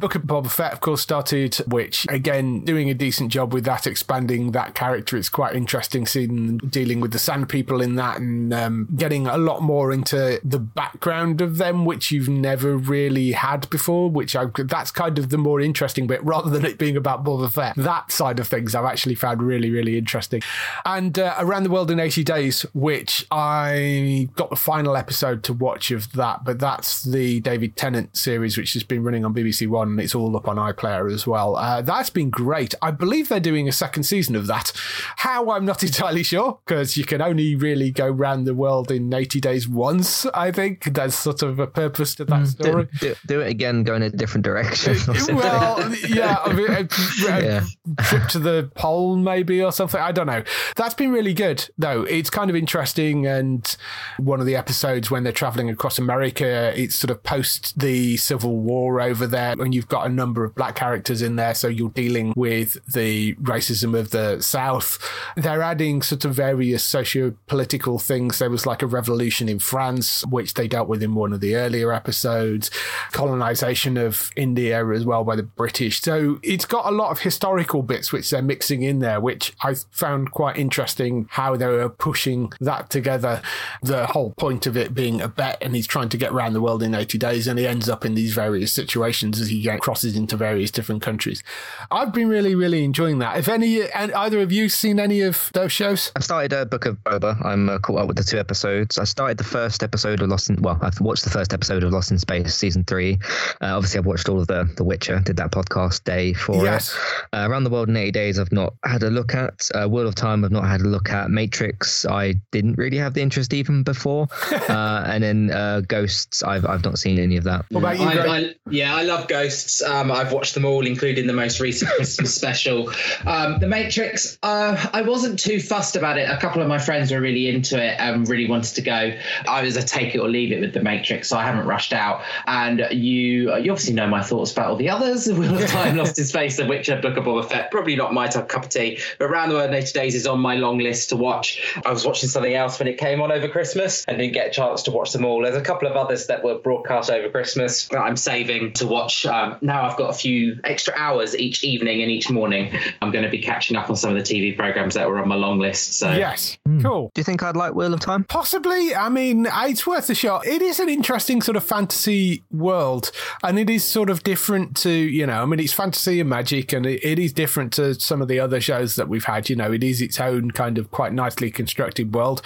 Book 0.00 0.16
of 0.16 0.22
Boba 0.22 0.50
Fett, 0.50 0.72
of 0.72 0.80
course, 0.80 1.00
started, 1.00 1.54
which 1.68 2.04
again, 2.08 2.64
doing 2.64 2.90
a 2.90 2.94
decent 2.94 3.30
job 3.30 3.54
with 3.54 3.64
that, 3.64 3.86
expanding 3.86 4.50
that 4.52 4.74
character 4.74 5.07
character. 5.08 5.16
It's 5.18 5.28
quite 5.28 5.54
interesting 5.54 6.06
seeing 6.06 6.58
dealing 6.58 7.00
with 7.00 7.12
the 7.12 7.18
Sand 7.18 7.48
People 7.48 7.80
in 7.80 7.96
that 7.96 8.18
and 8.18 8.52
um, 8.52 8.88
getting 8.96 9.26
a 9.26 9.36
lot 9.36 9.62
more 9.62 9.92
into 9.92 10.40
the 10.44 10.58
background 10.58 11.40
of 11.40 11.58
them, 11.58 11.84
which 11.84 12.10
you've 12.10 12.28
never 12.28 12.76
really 12.76 13.32
had 13.32 13.68
before. 13.70 14.10
Which 14.10 14.36
I 14.36 14.46
that's 14.56 14.90
kind 14.90 15.18
of 15.18 15.30
the 15.30 15.38
more 15.38 15.60
interesting 15.60 16.06
bit, 16.06 16.22
rather 16.24 16.50
than 16.50 16.64
it 16.64 16.78
being 16.78 16.96
about 16.96 17.24
Boba 17.24 17.50
Fett. 17.52 17.76
That 17.76 18.12
side 18.12 18.38
of 18.38 18.48
things 18.48 18.74
I've 18.74 18.84
actually 18.84 19.14
found 19.14 19.42
really 19.42 19.70
really 19.70 19.98
interesting. 19.98 20.42
And 20.84 21.18
uh, 21.18 21.34
around 21.38 21.64
the 21.64 21.70
world 21.70 21.90
in 21.90 22.00
eighty 22.00 22.24
days, 22.24 22.62
which 22.74 23.26
I 23.30 24.28
got 24.36 24.50
the 24.50 24.56
final 24.56 24.96
episode 24.96 25.42
to 25.44 25.52
watch 25.52 25.90
of 25.90 26.12
that, 26.12 26.44
but 26.44 26.58
that's 26.58 27.02
the 27.02 27.40
David 27.40 27.76
Tennant 27.76 28.16
series, 28.16 28.56
which 28.56 28.72
has 28.74 28.82
been 28.82 29.02
running 29.02 29.24
on 29.24 29.34
BBC 29.34 29.68
One, 29.68 29.88
and 29.88 30.00
it's 30.00 30.14
all 30.14 30.36
up 30.36 30.48
on 30.48 30.56
iPlayer 30.56 31.12
as 31.12 31.26
well. 31.26 31.56
Uh, 31.56 31.82
that's 31.82 32.10
been 32.10 32.30
great. 32.30 32.74
I 32.82 32.90
believe 32.90 33.28
they're 33.28 33.40
doing 33.40 33.68
a 33.68 33.72
second 33.72 34.04
season 34.04 34.36
of 34.36 34.46
that. 34.46 34.72
How 35.16 35.50
I'm 35.50 35.64
not 35.64 35.82
entirely 35.88 36.22
sure 36.22 36.58
because 36.66 36.96
you 36.96 37.04
can 37.04 37.20
only 37.22 37.54
really 37.54 37.90
go 37.90 38.08
round 38.08 38.46
the 38.46 38.54
world 38.54 38.90
in 38.90 39.12
80 39.12 39.40
days 39.40 39.68
once. 39.68 40.26
I 40.26 40.50
think 40.52 40.94
there's 40.94 41.14
sort 41.14 41.42
of 41.42 41.58
a 41.58 41.66
purpose 41.66 42.14
to 42.16 42.24
that 42.26 42.42
mm. 42.42 42.46
story. 42.46 42.88
Do, 43.00 43.08
do, 43.08 43.14
do 43.26 43.40
it 43.40 43.48
again, 43.48 43.82
go 43.84 43.94
in 43.94 44.02
a 44.02 44.10
different 44.10 44.44
direction. 44.44 44.96
well, 45.34 45.94
yeah, 46.08 46.38
I 46.44 46.52
mean, 46.52 46.70
a, 46.70 46.80
a 46.80 46.88
Yeah. 47.48 47.64
trip 48.00 48.28
to 48.28 48.38
the 48.38 48.70
pole 48.74 49.16
maybe 49.16 49.62
or 49.62 49.72
something. 49.72 50.00
I 50.00 50.12
don't 50.12 50.26
know. 50.26 50.42
That's 50.76 50.94
been 50.94 51.12
really 51.12 51.34
good 51.34 51.68
though. 51.78 52.02
It's 52.02 52.30
kind 52.30 52.50
of 52.50 52.56
interesting. 52.56 53.26
And 53.26 53.76
one 54.18 54.40
of 54.40 54.46
the 54.46 54.56
episodes 54.56 55.10
when 55.10 55.22
they're 55.24 55.32
traveling 55.32 55.70
across 55.70 55.98
America, 55.98 56.72
it's 56.76 56.96
sort 56.96 57.10
of 57.10 57.22
post 57.22 57.78
the 57.78 58.16
Civil 58.16 58.56
War 58.56 59.00
over 59.00 59.26
there, 59.26 59.52
and 59.52 59.74
you've 59.74 59.88
got 59.88 60.06
a 60.06 60.08
number 60.08 60.44
of 60.44 60.54
black 60.54 60.74
characters 60.76 61.22
in 61.22 61.36
there. 61.36 61.54
So 61.54 61.68
you're 61.68 61.90
dealing 61.90 62.32
with 62.36 62.76
the 62.92 63.34
racism 63.36 63.98
of 63.98 64.10
the 64.10 64.40
South. 64.40 64.87
They're 65.36 65.62
adding 65.62 66.02
sort 66.02 66.24
of 66.24 66.34
various 66.34 66.84
socio 66.84 67.34
political 67.46 67.98
things. 67.98 68.38
There 68.38 68.50
was 68.50 68.66
like 68.66 68.82
a 68.82 68.86
revolution 68.86 69.48
in 69.48 69.58
France, 69.58 70.24
which 70.26 70.54
they 70.54 70.68
dealt 70.68 70.88
with 70.88 71.02
in 71.02 71.14
one 71.14 71.32
of 71.32 71.40
the 71.40 71.56
earlier 71.56 71.92
episodes, 71.92 72.70
colonization 73.12 73.96
of 73.96 74.30
India 74.36 74.86
as 74.88 75.04
well 75.04 75.24
by 75.24 75.36
the 75.36 75.42
British. 75.42 76.00
So 76.00 76.38
it's 76.42 76.64
got 76.64 76.86
a 76.86 76.94
lot 76.94 77.10
of 77.10 77.20
historical 77.20 77.82
bits 77.82 78.12
which 78.12 78.30
they're 78.30 78.42
mixing 78.42 78.82
in 78.82 79.00
there, 79.00 79.20
which 79.20 79.52
I 79.62 79.74
found 79.90 80.30
quite 80.30 80.56
interesting 80.56 81.26
how 81.30 81.56
they 81.56 81.66
were 81.66 81.88
pushing 81.88 82.52
that 82.60 82.90
together. 82.90 83.42
The 83.82 84.06
whole 84.06 84.32
point 84.38 84.66
of 84.66 84.76
it 84.76 84.94
being 84.94 85.20
a 85.20 85.28
bet, 85.28 85.58
and 85.60 85.74
he's 85.74 85.86
trying 85.86 86.08
to 86.10 86.16
get 86.16 86.32
around 86.32 86.52
the 86.52 86.60
world 86.60 86.82
in 86.82 86.94
80 86.94 87.18
days, 87.18 87.46
and 87.46 87.58
he 87.58 87.66
ends 87.66 87.88
up 87.88 88.04
in 88.04 88.14
these 88.14 88.34
various 88.34 88.72
situations 88.72 89.40
as 89.40 89.48
he 89.48 89.68
crosses 89.78 90.16
into 90.16 90.36
various 90.36 90.70
different 90.70 91.02
countries. 91.02 91.42
I've 91.90 92.12
been 92.12 92.28
really, 92.28 92.54
really 92.54 92.84
enjoying 92.84 93.18
that. 93.18 93.38
If 93.38 93.48
any, 93.48 93.82
and 93.90 94.12
either 94.12 94.40
of 94.40 94.52
you 94.52 94.67
seen 94.74 94.98
any 95.00 95.20
of 95.22 95.50
those 95.54 95.72
shows? 95.72 96.12
I 96.16 96.20
started 96.20 96.52
a 96.52 96.66
Book 96.66 96.86
of 96.86 96.96
Boba. 97.04 97.44
I'm 97.44 97.68
uh, 97.68 97.78
caught 97.78 98.00
up 98.00 98.08
with 98.08 98.16
the 98.16 98.24
two 98.24 98.38
episodes. 98.38 98.98
I 98.98 99.04
started 99.04 99.38
the 99.38 99.44
first 99.44 99.82
episode 99.82 100.20
of 100.22 100.28
Lost 100.28 100.50
in 100.50 100.60
well, 100.62 100.78
I've 100.82 101.00
watched 101.00 101.24
the 101.24 101.30
first 101.30 101.52
episode 101.52 101.82
of 101.84 101.92
Lost 101.92 102.10
in 102.10 102.18
Space 102.18 102.54
season 102.54 102.84
three. 102.84 103.18
Uh, 103.60 103.76
obviously, 103.76 103.98
I've 103.98 104.06
watched 104.06 104.28
all 104.28 104.40
of 104.40 104.46
the 104.46 104.68
The 104.76 104.84
Witcher. 104.84 105.20
Did 105.20 105.36
that 105.36 105.50
podcast 105.52 106.04
day 106.04 106.32
for 106.32 106.64
Yes. 106.64 106.94
it. 107.32 107.36
Uh, 107.38 107.48
Around 107.48 107.64
the 107.64 107.70
World 107.70 107.88
in 107.88 107.96
80 107.96 108.10
Days. 108.12 108.38
I've 108.38 108.52
not 108.52 108.74
had 108.84 109.02
a 109.02 109.10
look 109.10 109.34
at 109.34 109.68
uh, 109.74 109.86
Wheel 109.88 110.06
of 110.06 110.14
Time. 110.14 110.44
I've 110.44 110.50
not 110.50 110.64
had 110.66 110.80
a 110.80 110.88
look 110.88 111.10
at 111.10 111.30
Matrix. 111.30 112.04
I 112.06 112.34
didn't 112.52 112.76
really 112.78 112.96
have 112.98 113.14
the 113.14 113.22
interest 113.22 113.52
even 113.54 113.82
before. 113.82 114.28
uh, 114.52 115.04
and 115.06 115.22
then 115.22 115.50
uh, 115.50 115.80
Ghosts. 115.86 116.42
I've 116.42 116.64
I've 116.66 116.84
not 116.84 116.98
seen 116.98 117.18
any 117.18 117.36
of 117.36 117.44
that. 117.44 117.64
What 117.70 117.80
about 117.80 117.98
you, 117.98 118.04
I, 118.06 118.38
I, 118.38 118.54
yeah, 118.70 118.94
I 118.94 119.02
love 119.02 119.28
Ghosts. 119.28 119.82
Um, 119.82 120.10
I've 120.12 120.32
watched 120.32 120.54
them 120.54 120.64
all, 120.64 120.86
including 120.86 121.26
the 121.26 121.32
most 121.32 121.60
recent 121.60 121.90
Christmas 121.92 122.34
special. 122.38 122.90
Um, 123.26 123.58
the 123.60 123.66
Matrix. 123.66 124.38
Uh, 124.58 124.88
I 124.92 125.02
wasn't 125.02 125.38
too 125.38 125.60
fussed 125.60 125.94
about 125.94 126.18
it. 126.18 126.28
A 126.28 126.36
couple 126.36 126.60
of 126.60 126.66
my 126.66 126.78
friends 126.78 127.12
were 127.12 127.20
really 127.20 127.48
into 127.48 127.80
it 127.80 127.94
and 128.00 128.28
really 128.28 128.48
wanted 128.48 128.74
to 128.74 128.82
go. 128.82 129.16
I 129.46 129.62
was 129.62 129.76
a 129.76 129.82
take 129.84 130.16
it 130.16 130.18
or 130.18 130.28
leave 130.28 130.50
it 130.50 130.60
with 130.60 130.72
the 130.72 130.82
Matrix, 130.82 131.28
so 131.28 131.38
I 131.38 131.44
haven't 131.44 131.64
rushed 131.64 131.92
out. 131.92 132.22
And 132.48 132.80
you, 132.90 133.54
you 133.56 133.70
obviously 133.70 133.94
know 133.94 134.08
my 134.08 134.20
thoughts 134.20 134.50
about 134.50 134.70
all 134.70 134.76
the 134.76 134.90
others. 134.90 135.28
Wheel 135.32 135.56
of 135.56 135.70
Time, 135.70 135.96
Lost 135.96 136.18
in 136.18 136.24
Space, 136.24 136.56
The 136.56 136.66
Witcher, 136.66 137.00
Book 137.00 137.16
of 137.16 137.24
Boba 137.24 137.48
Fett. 137.48 137.70
Probably 137.70 137.94
not 137.94 138.12
my 138.12 138.26
type 138.26 138.48
cup 138.48 138.64
of 138.64 138.70
tea. 138.70 138.98
But 139.20 139.30
Round 139.30 139.52
the 139.52 139.54
World 139.54 139.70
in 139.70 139.76
80 139.76 139.92
Days 139.92 140.16
is 140.16 140.26
on 140.26 140.40
my 140.40 140.56
long 140.56 140.78
list 140.78 141.10
to 141.10 141.16
watch. 141.16 141.62
I 141.86 141.92
was 141.92 142.04
watching 142.04 142.28
something 142.28 142.54
else 142.54 142.80
when 142.80 142.88
it 142.88 142.98
came 142.98 143.20
on 143.20 143.30
over 143.30 143.46
Christmas 143.46 144.04
and 144.08 144.18
didn't 144.18 144.34
get 144.34 144.48
a 144.48 144.50
chance 144.50 144.82
to 144.84 144.90
watch 144.90 145.12
them 145.12 145.24
all. 145.24 145.40
There's 145.40 145.54
a 145.54 145.60
couple 145.60 145.86
of 145.86 145.94
others 145.94 146.26
that 146.26 146.42
were 146.42 146.58
broadcast 146.58 147.10
over 147.10 147.28
Christmas 147.28 147.86
that 147.88 148.00
I'm 148.00 148.16
saving 148.16 148.72
to 148.72 148.88
watch. 148.88 149.24
Um, 149.24 149.56
now 149.60 149.88
I've 149.88 149.96
got 149.96 150.10
a 150.10 150.18
few 150.18 150.58
extra 150.64 150.94
hours 150.96 151.36
each 151.36 151.62
evening 151.62 152.02
and 152.02 152.10
each 152.10 152.28
morning. 152.28 152.76
I'm 153.00 153.12
going 153.12 153.24
to 153.24 153.30
be 153.30 153.38
catching 153.38 153.76
up 153.76 153.88
on 153.88 153.94
some 153.94 154.16
of 154.16 154.16
the 154.16 154.34
TV 154.34 154.47
programs 154.52 154.94
that 154.94 155.08
were 155.08 155.18
on 155.18 155.28
my 155.28 155.34
long 155.34 155.58
list. 155.58 155.98
So 155.98 156.10
Yes. 156.12 156.58
Cool. 156.82 157.10
Do 157.14 157.20
you 157.20 157.24
think 157.24 157.42
I'd 157.42 157.56
like 157.56 157.74
Wheel 157.74 157.94
of 157.94 158.00
Time? 158.00 158.24
Possibly. 158.24 158.94
I 158.94 159.08
mean, 159.08 159.46
it's 159.50 159.86
worth 159.86 160.10
a 160.10 160.14
shot. 160.14 160.46
It 160.46 160.62
is 160.62 160.80
an 160.80 160.88
interesting 160.88 161.40
sort 161.40 161.56
of 161.56 161.64
fantasy 161.64 162.42
world, 162.50 163.10
and 163.42 163.58
it 163.58 163.70
is 163.70 163.84
sort 163.84 164.10
of 164.10 164.22
different 164.22 164.76
to, 164.78 164.90
you 164.90 165.26
know, 165.26 165.42
I 165.42 165.44
mean, 165.46 165.60
it's 165.60 165.72
fantasy 165.72 166.20
and 166.20 166.28
magic, 166.28 166.72
and 166.72 166.86
it, 166.86 167.02
it 167.04 167.18
is 167.18 167.32
different 167.32 167.72
to 167.74 167.94
some 167.94 168.22
of 168.22 168.28
the 168.28 168.38
other 168.38 168.60
shows 168.60 168.96
that 168.96 169.08
we've 169.08 169.24
had. 169.24 169.48
You 169.48 169.56
know, 169.56 169.72
it 169.72 169.82
is 169.82 170.00
its 170.00 170.20
own 170.20 170.50
kind 170.50 170.78
of 170.78 170.90
quite 170.90 171.12
nicely 171.12 171.50
constructed 171.50 172.14
world. 172.14 172.42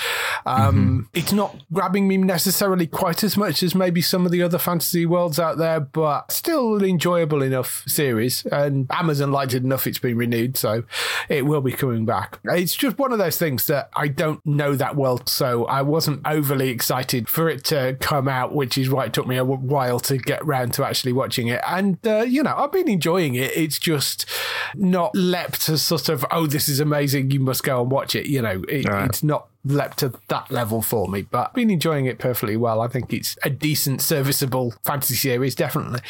Um, 0.47 1.09
It's 1.13 1.33
not 1.33 1.57
grabbing 1.73 2.09
me 2.09 2.17
necessarily 2.17 2.87
quite 2.87 3.23
as 3.25 3.37
much 3.37 3.63
as 3.63 3.75
maybe 3.75 4.01
some 4.01 4.25
of 4.25 4.33
the 4.33 4.43
other 4.43 4.59
fantasy 4.59 5.05
worlds 5.05 5.39
out 5.39 5.59
there, 5.59 5.81
but 5.81 6.31
still 6.33 6.77
an 6.77 6.85
enjoyable 6.85 7.43
enough 7.43 7.83
series. 7.87 8.47
And 8.47 8.87
Amazon 8.91 9.33
liked 9.33 9.55
it 9.55 9.63
enough, 9.63 9.87
it's 9.87 9.99
been 9.99 10.17
renewed, 10.17 10.57
so 10.57 10.85
it 11.29 11.45
will 11.45 11.61
be 11.61 11.73
coming 11.73 11.91
back. 12.05 12.38
It's 12.44 12.74
just 12.74 12.98
one 12.98 13.12
of 13.12 13.18
those 13.18 13.38
things 13.38 13.66
that 13.68 13.90
I 13.94 14.09
don't 14.09 14.44
know 14.46 14.74
that 14.74 14.96
well, 14.96 15.20
so 15.26 15.64
I 15.66 15.83
wasn't 15.83 16.26
overly 16.26 16.70
excited 16.70 17.28
for 17.28 17.48
it 17.48 17.64
to 17.66 17.96
come 18.00 18.28
out, 18.28 18.55
which 18.55 18.76
is 18.76 18.90
why 18.90 19.05
it 19.07 19.12
took 19.12 19.26
me 19.26 19.37
a 19.37 19.44
while 19.44 20.00
to 20.00 20.16
get 20.18 20.44
round 20.44 20.72
to 20.74 20.85
actually 20.87 21.12
watching 21.12 21.48
it. 21.48 21.61
And, 21.66 21.98
uh, 22.07 22.20
you 22.26 22.42
know, 22.42 22.55
I've 22.57 22.72
been 22.72 22.88
enjoying 22.88 23.35
it. 23.35 23.57
It's 23.57 23.78
just 23.78 24.26
not 24.74 25.14
leapt 25.14 25.62
to 25.66 25.78
sort 25.78 26.09
of, 26.09 26.24
oh, 26.31 26.46
this 26.46 26.68
is 26.68 26.81
amazing, 26.81 27.31
you 27.31 27.40
must 27.40 27.62
go 27.62 27.81
and 27.81 27.90
watch 27.90 28.14
it. 28.14 28.26
You 28.26 28.42
know, 28.42 28.62
it, 28.68 28.88
Right. 28.88 29.09
it's 29.09 29.22
not 29.22 29.48
leapt 29.64 29.98
to 29.98 30.12
that 30.29 30.51
level 30.51 30.83
for 30.83 31.09
me, 31.09 31.22
but 31.22 31.48
I've 31.48 31.55
been 31.55 31.70
enjoying 31.70 32.07
it 32.07 32.18
perfectly 32.18 32.57
well. 32.57 32.81
I 32.81 32.88
think 32.88 33.12
it's 33.12 33.37
a 33.42 33.51
decent, 33.51 34.03
serviceable 34.03 34.75
fantasy 34.85 35.14
series, 35.14 35.55
definitely. 35.55 36.01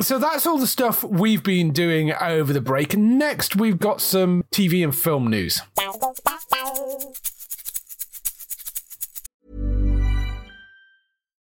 So 0.00 0.18
that's 0.18 0.46
all 0.46 0.58
the 0.58 0.66
stuff 0.66 1.02
we've 1.02 1.42
been 1.42 1.72
doing 1.72 2.12
over 2.12 2.52
the 2.52 2.60
break. 2.60 2.96
Next, 2.96 3.56
we've 3.56 3.78
got 3.78 4.00
some 4.00 4.44
TV 4.52 4.84
and 4.84 4.94
film 4.94 5.28
news. 5.28 5.60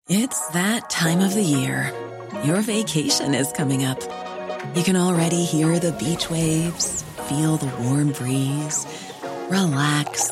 It's 0.09 0.47
that 0.51 0.89
time 0.89 1.19
of 1.19 1.33
the 1.33 1.43
year. 1.43 1.91
Your 2.43 2.61
vacation 2.61 3.33
is 3.33 3.51
coming 3.51 3.83
up. 3.83 4.01
You 4.75 4.83
can 4.83 4.95
already 4.95 5.43
hear 5.43 5.79
the 5.79 5.91
beach 5.93 6.29
waves, 6.29 7.03
feel 7.27 7.57
the 7.57 7.67
warm 7.83 8.11
breeze, 8.11 8.85
relax, 9.49 10.31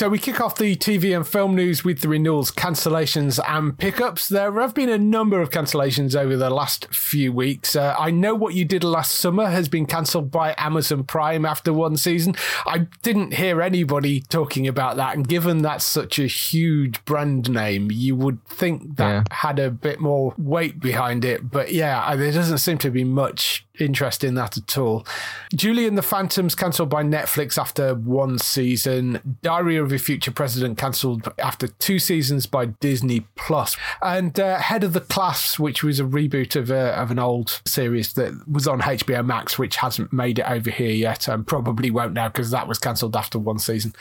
So 0.00 0.08
we 0.08 0.18
kick 0.18 0.40
off 0.40 0.56
the 0.56 0.76
TV 0.76 1.14
and 1.14 1.28
film 1.28 1.54
news 1.54 1.84
with 1.84 2.00
the 2.00 2.08
renewals, 2.08 2.50
cancellations, 2.50 3.38
and 3.46 3.76
pickups. 3.76 4.30
There 4.30 4.50
have 4.58 4.72
been 4.74 4.88
a 4.88 4.96
number 4.96 5.42
of 5.42 5.50
cancellations 5.50 6.16
over 6.16 6.38
the 6.38 6.48
last 6.48 6.86
few 6.86 7.34
weeks. 7.34 7.76
Uh, 7.76 7.94
I 7.98 8.10
know 8.10 8.34
what 8.34 8.54
you 8.54 8.64
did 8.64 8.82
last 8.82 9.10
summer 9.10 9.48
has 9.48 9.68
been 9.68 9.84
cancelled 9.84 10.30
by 10.30 10.54
Amazon 10.56 11.04
Prime 11.04 11.44
after 11.44 11.74
one 11.74 11.98
season. 11.98 12.34
I 12.64 12.86
didn't 13.02 13.34
hear 13.34 13.60
anybody 13.60 14.22
talking 14.22 14.66
about 14.66 14.96
that, 14.96 15.16
and 15.16 15.28
given 15.28 15.60
that's 15.60 15.84
such 15.84 16.18
a 16.18 16.26
huge 16.26 17.04
brand 17.04 17.50
name, 17.50 17.90
you 17.90 18.16
would 18.16 18.42
think 18.46 18.96
that 18.96 19.10
Yeah. 19.10 19.22
had 19.30 19.58
a 19.58 19.70
bit 19.70 20.00
more 20.00 20.32
weight 20.38 20.80
behind 20.80 21.26
it. 21.26 21.50
But 21.50 21.74
yeah, 21.74 22.16
there 22.16 22.32
doesn't 22.32 22.56
seem 22.56 22.78
to 22.78 22.90
be 22.90 23.04
much 23.04 23.66
interest 23.80 24.24
in 24.24 24.34
that 24.34 24.56
at 24.56 24.78
all. 24.78 25.06
Julie 25.54 25.86
and 25.86 25.96
the 25.96 26.02
Phantoms 26.02 26.54
cancelled 26.54 26.88
by 26.88 27.02
Netflix 27.02 27.58
after 27.58 27.94
one 27.94 28.38
season. 28.38 29.38
Diary 29.42 29.76
of 29.76 29.92
a 29.92 29.98
Future 29.98 30.30
President 30.30 30.78
cancelled 30.78 31.32
after 31.38 31.68
two 31.68 31.98
seasons 31.98 32.46
by 32.46 32.66
Disney 32.66 33.26
Plus. 33.36 33.76
And 34.02 34.38
uh, 34.38 34.58
Head 34.58 34.84
of 34.84 34.92
the 34.92 35.00
Class, 35.00 35.58
which 35.58 35.82
was 35.82 36.00
a 36.00 36.04
reboot 36.04 36.56
of, 36.56 36.70
a, 36.70 36.98
of 36.98 37.10
an 37.10 37.18
old 37.18 37.60
series 37.66 38.12
that 38.14 38.48
was 38.48 38.66
on 38.66 38.80
HBO 38.80 39.24
Max, 39.24 39.58
which 39.58 39.76
hasn't 39.76 40.12
made 40.12 40.38
it 40.38 40.50
over 40.50 40.70
here 40.70 40.90
yet 40.90 41.28
and 41.28 41.46
probably 41.46 41.90
won't 41.90 42.14
now 42.14 42.28
because 42.28 42.50
that 42.50 42.68
was 42.68 42.78
cancelled 42.78 43.16
after 43.16 43.38
one 43.38 43.58
season. 43.58 43.94